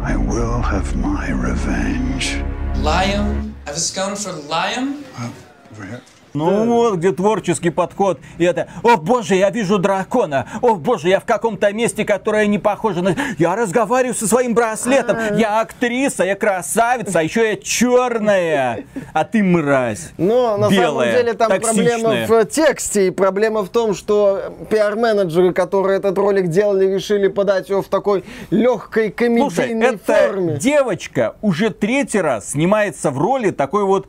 I 0.00 0.16
will 0.16 0.62
have 0.62 0.96
my 0.96 1.30
revenge. 1.30 2.36
Liam? 2.80 3.52
I 3.66 3.68
have 3.68 3.76
a 3.76 3.80
scone 3.80 4.16
for 4.16 4.30
Liam? 4.30 5.02
Uh, 5.18 5.30
over 5.72 5.84
here. 5.84 6.00
Ну 6.34 6.66
вот, 6.66 6.96
где 6.96 7.12
творческий 7.12 7.70
подход. 7.70 8.18
И 8.38 8.44
это, 8.44 8.68
о 8.82 8.96
боже, 8.96 9.34
я 9.34 9.50
вижу 9.50 9.78
дракона. 9.78 10.46
О 10.60 10.74
боже, 10.74 11.08
я 11.08 11.20
в 11.20 11.24
каком-то 11.24 11.72
месте, 11.72 12.04
которое 12.04 12.46
не 12.46 12.58
похоже 12.58 13.02
на... 13.02 13.16
Я 13.38 13.54
разговариваю 13.56 14.14
со 14.14 14.26
своим 14.26 14.54
браслетом. 14.54 15.16
А. 15.18 15.34
Я 15.34 15.60
актриса, 15.60 16.24
я 16.24 16.34
красавица, 16.34 17.20
а 17.20 17.22
еще 17.22 17.48
я 17.50 17.56
черная. 17.56 18.84
А 19.12 19.24
ты 19.24 19.42
мразь. 19.42 20.12
Но 20.16 20.56
на 20.56 20.70
самом 20.70 21.04
деле 21.04 21.34
там 21.34 21.60
проблема 21.60 22.26
в 22.26 22.44
тексте. 22.46 23.08
И 23.08 23.10
проблема 23.10 23.62
в 23.62 23.68
том, 23.68 23.94
что 23.94 24.54
пиар-менеджеры, 24.70 25.52
которые 25.52 25.98
этот 25.98 26.16
ролик 26.18 26.48
делали, 26.48 26.86
решили 26.86 27.28
подать 27.28 27.68
его 27.68 27.82
в 27.82 27.88
такой 27.88 28.24
легкой 28.50 29.10
комедийной 29.10 29.98
Слушай, 30.04 30.28
форме. 30.28 30.56
девочка 30.56 31.36
уже 31.42 31.70
третий 31.70 32.20
раз 32.20 32.50
снимается 32.50 33.10
в 33.10 33.18
роли 33.18 33.50
такой 33.50 33.84
вот 33.84 34.06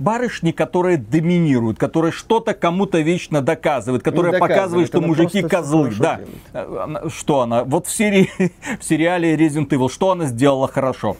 барышни, 0.00 0.50
которые 0.50 0.96
доминируют, 0.96 1.78
которые 1.78 2.10
что-то 2.10 2.54
кому-то 2.54 2.98
вечно 2.98 3.42
доказывают, 3.42 4.02
которые 4.02 4.38
показывают, 4.38 4.88
что 4.88 5.00
мужики 5.00 5.42
козлы. 5.42 5.92
Да. 5.98 6.20
Делает. 6.52 7.12
Что 7.12 7.42
она? 7.42 7.64
Вот 7.64 7.86
в 7.86 7.94
серии, 7.94 8.30
в 8.80 8.84
сериале 8.84 9.36
Resident 9.36 9.68
Evil, 9.68 9.90
что 9.90 10.10
она 10.10 10.24
сделала 10.24 10.66
хорошо? 10.66 11.16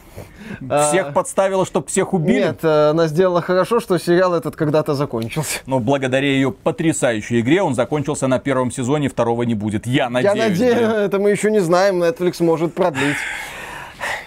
Всех 0.89 1.09
а... 1.09 1.13
подставила, 1.13 1.65
чтобы 1.65 1.87
всех 1.87 2.13
убили? 2.13 2.41
Нет, 2.41 2.65
она 2.65 3.07
сделала 3.07 3.41
хорошо, 3.43 3.79
что 3.79 3.99
сериал 3.99 4.35
этот 4.35 4.57
когда-то 4.57 4.95
закончился. 4.95 5.61
Но 5.67 5.79
благодаря 5.79 6.29
ее 6.29 6.51
потрясающей 6.51 7.41
игре 7.41 7.63
он 7.63 7.75
закончился 7.75 8.27
на 8.27 8.39
первом 8.39 8.71
сезоне, 8.71 9.09
второго 9.09 9.45
не 9.45 9.55
будет. 9.55 9.87
Я 9.87 10.11
надеюсь. 10.11 10.37
Я 10.37 10.49
надеюсь, 10.49 10.75
да. 10.75 11.05
это 11.05 11.19
мы 11.19 11.31
еще 11.31 11.51
не 11.51 11.61
знаем, 11.61 12.03
Netflix 12.03 12.43
может 12.43 12.75
продлить. 12.75 13.17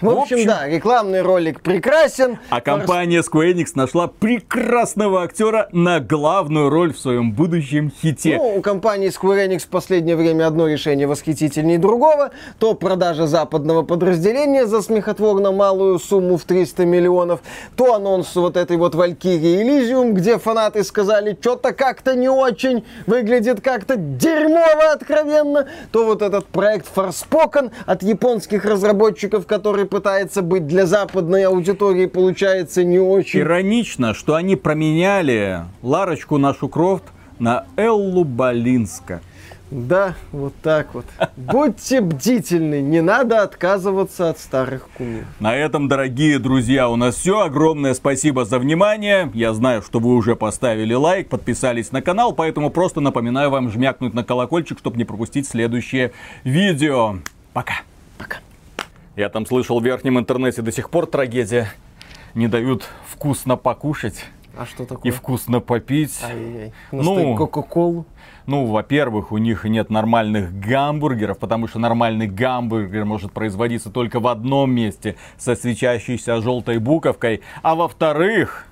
В 0.04 0.18
общем, 0.18 0.46
да, 0.46 0.68
рекламный 0.68 1.22
ролик 1.22 1.60
прекрасен. 1.62 2.38
А 2.50 2.60
компания 2.60 3.20
Square 3.20 3.54
Enix 3.54 3.68
нашла 3.74 4.06
прекрасного 4.06 5.22
актера 5.22 5.68
на 5.72 6.00
главную 6.00 6.68
роль 6.68 6.92
в 6.92 6.98
своем 6.98 7.32
будущем 7.32 7.90
хите. 7.90 8.36
Ну, 8.36 8.56
у 8.56 8.60
компании 8.60 9.08
Square 9.08 9.48
Enix 9.48 9.60
в 9.60 9.68
последнее 9.68 10.16
время 10.16 10.46
одно 10.46 10.68
решение 10.68 11.06
восхитительнее 11.06 11.78
другого. 11.78 12.32
То 12.58 12.74
продажа 12.74 13.26
западного 13.26 13.82
подразделения 13.82 14.66
за 14.66 14.82
смехотворно 14.82 15.52
малую 15.52 15.98
сумму 15.98 16.36
в 16.36 16.44
300 16.44 16.84
миллионов, 16.84 17.40
то 17.76 17.94
анонс 17.94 18.34
вот 18.36 18.56
этой 18.56 18.76
вот 18.76 18.94
Valkyrie 18.94 19.62
Elysium, 19.62 20.12
где 20.12 20.38
фанаты 20.38 20.84
сказали, 20.84 21.36
что-то 21.40 21.72
как-то 21.72 22.14
не 22.14 22.28
очень, 22.28 22.84
выглядит 23.06 23.60
как-то 23.60 23.96
дерьмово 23.96 24.92
откровенно, 24.92 25.66
то 25.92 26.04
вот 26.04 26.22
этот 26.22 26.46
проект 26.46 26.86
Forspoken 26.94 27.70
от 27.86 28.02
японских 28.02 28.64
разработчиков, 28.64 29.46
который 29.46 29.86
пытается 29.94 30.42
быть 30.42 30.66
для 30.66 30.86
западной 30.86 31.46
аудитории, 31.46 32.06
получается 32.06 32.82
не 32.82 32.98
очень. 32.98 33.38
Иронично, 33.38 34.12
что 34.12 34.34
они 34.34 34.56
променяли 34.56 35.60
Ларочку 35.82 36.36
нашу 36.36 36.68
Крофт 36.68 37.04
на 37.38 37.66
Эллу 37.76 38.24
Болинска. 38.24 39.20
Да, 39.70 40.16
вот 40.32 40.52
так 40.64 40.94
вот. 40.94 41.04
Будьте 41.36 42.00
бдительны, 42.00 42.82
не 42.82 43.02
надо 43.02 43.42
отказываться 43.42 44.30
от 44.30 44.40
старых 44.40 44.88
кумир. 44.96 45.26
На 45.38 45.54
этом, 45.54 45.86
дорогие 45.86 46.40
друзья, 46.40 46.88
у 46.88 46.96
нас 46.96 47.14
все. 47.14 47.42
Огромное 47.42 47.94
спасибо 47.94 48.44
за 48.44 48.58
внимание. 48.58 49.30
Я 49.32 49.52
знаю, 49.52 49.80
что 49.80 50.00
вы 50.00 50.16
уже 50.16 50.34
поставили 50.34 50.92
лайк, 50.92 51.28
подписались 51.28 51.92
на 51.92 52.02
канал, 52.02 52.32
поэтому 52.32 52.70
просто 52.70 53.00
напоминаю 53.00 53.50
вам 53.50 53.70
жмякнуть 53.70 54.12
на 54.12 54.24
колокольчик, 54.24 54.76
чтобы 54.80 54.96
не 54.96 55.04
пропустить 55.04 55.46
следующее 55.46 56.10
видео. 56.42 57.18
Пока. 57.52 57.74
Я 59.16 59.28
там 59.28 59.46
слышал 59.46 59.78
в 59.80 59.84
верхнем 59.84 60.18
интернете 60.18 60.60
до 60.62 60.72
сих 60.72 60.90
пор 60.90 61.06
трагедия. 61.06 61.68
Не 62.34 62.48
дают 62.48 62.88
вкусно 63.06 63.56
покушать 63.56 64.24
А 64.56 64.66
что 64.66 64.84
такое? 64.84 65.10
и 65.12 65.14
вкусно 65.14 65.60
попить. 65.60 66.20
Ай-яй. 66.24 66.72
Ну. 66.90 67.36
Кока-колу. 67.36 68.06
Ну, 68.46 68.66
во-первых, 68.66 69.30
у 69.30 69.38
них 69.38 69.64
нет 69.64 69.88
нормальных 69.88 70.58
гамбургеров, 70.58 71.38
потому 71.38 71.68
что 71.68 71.78
нормальный 71.78 72.26
гамбургер 72.26 73.04
может 73.04 73.32
производиться 73.32 73.88
только 73.90 74.18
в 74.18 74.26
одном 74.26 74.72
месте 74.72 75.16
со 75.38 75.54
свечащейся 75.54 76.40
желтой 76.42 76.78
буковкой. 76.78 77.40
А 77.62 77.76
во-вторых, 77.76 78.66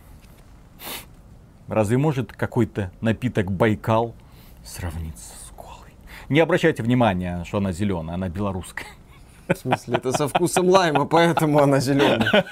разве 1.69 1.99
может 1.99 2.33
какой-то 2.33 2.91
напиток 3.01 3.51
Байкал 3.53 4.13
сравниться 4.65 5.35
с 5.47 5.51
колой? 5.57 5.95
Не 6.29 6.41
обращайте 6.41 6.83
внимания, 6.83 7.45
что 7.45 7.59
она 7.59 7.71
зеленая, 7.71 8.17
она 8.17 8.29
белорусская. 8.29 8.89
В 9.49 9.57
смысле, 9.57 9.97
это 9.97 10.13
со 10.13 10.29
вкусом 10.29 10.69
лайма, 10.69 11.05
поэтому 11.05 11.59
она 11.61 11.81
зеленая. 11.81 12.45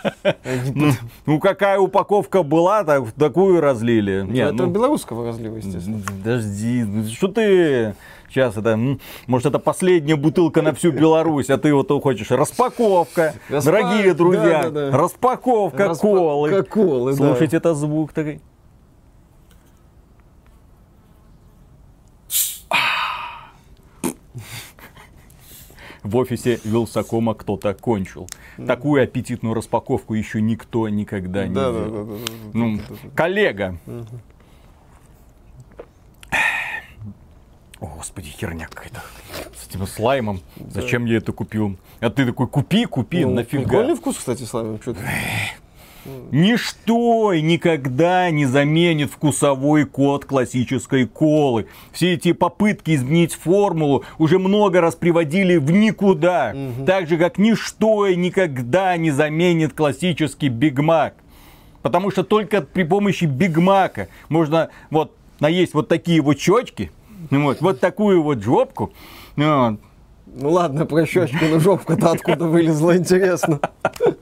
Ну, 0.74 0.92
ну, 1.26 1.38
какая 1.40 1.78
упаковка 1.78 2.42
была, 2.42 2.84
так, 2.84 3.10
такую 3.12 3.60
разлили. 3.60 4.22
Не, 4.28 4.40
Это 4.40 4.54
ну, 4.54 4.66
белорусского 4.66 5.26
разлива, 5.26 5.56
естественно. 5.56 6.00
Подожди, 6.06 6.84
ну 6.84 7.04
что 7.06 7.28
ты 7.28 7.94
сейчас 8.28 8.56
это, 8.56 8.78
может 9.26 9.46
это 9.46 9.58
последняя 9.58 10.16
бутылка 10.16 10.62
на 10.62 10.72
всю 10.74 10.92
Беларусь, 10.92 11.50
а 11.50 11.58
ты 11.58 11.74
вот 11.74 11.90
хочешь 12.02 12.30
распаковка, 12.30 13.34
Распа- 13.48 13.64
дорогие 13.64 14.14
друзья, 14.14 14.62
да-да-да. 14.64 14.96
распаковка 14.96 15.84
Распа- 15.84 16.00
колы. 16.00 16.62
колы, 16.64 17.10
да. 17.12 17.16
Слушайте, 17.16 17.56
это 17.56 17.74
звук 17.74 18.12
такой. 18.12 18.40
В 26.02 26.16
офисе 26.16 26.58
Вилсакома 26.64 27.34
кто-то 27.34 27.74
кончил. 27.74 28.28
Такую 28.66 29.02
аппетитную 29.02 29.54
распаковку 29.54 30.14
еще 30.14 30.40
никто 30.40 30.88
никогда 30.88 31.46
не 31.46 31.54
Да, 31.54 31.70
делал. 31.70 31.84
да, 31.84 31.90
да, 31.90 32.04
да, 32.04 32.14
да. 32.14 32.50
Ну, 32.54 32.80
коллега. 33.14 33.78
О, 37.80 37.86
господи, 37.86 38.28
херня 38.28 38.66
какая-то. 38.68 39.02
С 39.56 39.68
этим 39.68 39.86
слаймом. 39.86 40.40
Зачем 40.70 41.06
я 41.06 41.16
это 41.16 41.32
купил? 41.32 41.76
А 42.00 42.10
ты 42.10 42.26
такой, 42.26 42.46
купи, 42.46 42.84
купи, 42.84 43.24
Ну, 43.24 43.34
нафига. 43.34 43.62
Прикольный 43.64 43.94
вкус, 43.94 44.16
кстати, 44.18 44.42
славим. 44.42 44.78
Что 44.82 44.94
ты? 44.94 45.00
Ничто 46.30 47.34
никогда 47.34 48.30
не 48.30 48.46
заменит 48.46 49.10
вкусовой 49.10 49.84
код 49.84 50.24
классической 50.24 51.06
колы. 51.06 51.66
Все 51.92 52.14
эти 52.14 52.32
попытки 52.32 52.94
изменить 52.94 53.34
формулу 53.34 54.04
уже 54.18 54.38
много 54.38 54.80
раз 54.80 54.94
приводили 54.94 55.56
в 55.56 55.70
никуда. 55.70 56.54
Так 56.86 57.08
же, 57.08 57.16
как 57.16 57.38
ничто 57.38 58.06
и 58.06 58.16
никогда 58.16 58.96
не 58.96 59.10
заменит 59.10 59.74
классический 59.74 60.48
Биг 60.48 60.78
Мак. 60.78 61.14
Потому 61.82 62.10
что 62.10 62.24
только 62.24 62.60
при 62.60 62.84
помощи 62.84 63.24
Биг 63.24 63.56
Мака 63.56 64.08
можно 64.28 64.70
вот 64.90 65.16
наесть 65.40 65.74
вот 65.74 65.88
такие 65.88 66.20
вот 66.20 66.38
щечки, 66.38 66.90
вот, 67.30 67.60
вот 67.60 67.80
такую 67.80 68.22
вот 68.22 68.42
жопку, 68.42 68.92
вот, 69.36 69.78
Ну 70.36 70.50
ладно, 70.50 70.86
про 70.86 71.06
щечки, 71.06 71.44
но 71.50 71.58
жопка-то 71.58 72.12
откуда 72.12 72.46
вылезла, 72.46 72.96
интересно. 72.96 73.60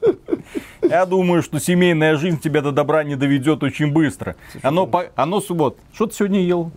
Я 0.89 1.07
думаю, 1.07 1.43
что 1.43 1.59
семейная 1.61 2.17
жизнь 2.17 2.39
тебя 2.41 2.61
до 2.63 2.73
добра 2.73 3.05
не 3.05 3.17
доведет 3.17 3.63
очень 3.63 3.93
быстро. 3.93 4.37
Оно, 4.63 4.87
по- 4.87 5.07
оно 5.17 5.41
с- 5.41 5.51
вот. 5.51 5.79
Что 5.93 6.07
ты 6.07 6.15
сегодня 6.15 6.41
ел? 6.41 6.71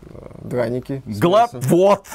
Драники. 0.43 1.01
с 1.05 1.19
Гла... 1.19 1.41
мясом. 1.43 1.61
Вот. 1.61 2.05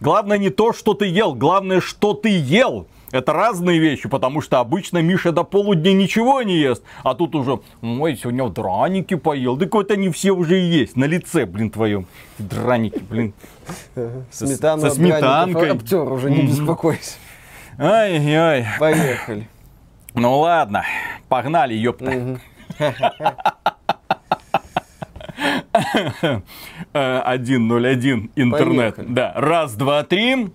Главное 0.00 0.36
не 0.38 0.50
то, 0.50 0.72
что 0.72 0.92
ты 0.94 1.06
ел, 1.06 1.34
главное, 1.34 1.80
что 1.80 2.12
ты 2.12 2.28
ел. 2.28 2.86
Это 3.12 3.32
разные 3.32 3.78
вещи, 3.78 4.08
потому 4.08 4.40
что 4.42 4.58
обычно 4.58 5.00
Миша 5.00 5.32
до 5.32 5.44
полудня 5.44 5.92
ничего 5.92 6.42
не 6.42 6.56
ест. 6.58 6.82
А 7.04 7.14
тут 7.14 7.34
уже, 7.34 7.60
ой, 7.80 8.16
сегодня 8.16 8.48
драники 8.48 9.14
поел. 9.14 9.56
Так 9.56 9.72
вот 9.72 9.90
они 9.92 10.10
все 10.10 10.32
уже 10.32 10.60
и 10.60 10.64
есть, 10.64 10.96
на 10.96 11.04
лице, 11.04 11.46
блин, 11.46 11.70
твоем. 11.70 12.06
Драники, 12.38 13.00
блин. 13.08 13.32
Сметану 14.30 14.90
со 14.90 14.94
драников 14.94 14.94
сметанкой. 14.94 15.70
обтер, 15.70 16.12
уже 16.12 16.30
не 16.30 16.42
беспокойся. 16.42 17.12
Ай-яй. 17.78 18.66
Поехали. 18.78 19.48
Ну 20.16 20.38
ладно, 20.40 20.82
погнали, 21.28 21.74
ёпта. 21.74 22.40
Э, 26.94 27.20
101 27.38 28.30
интернет. 28.34 28.96
Поехали. 28.96 29.14
Да, 29.14 29.32
раз, 29.36 29.74
два, 29.74 30.02
три. 30.04 30.48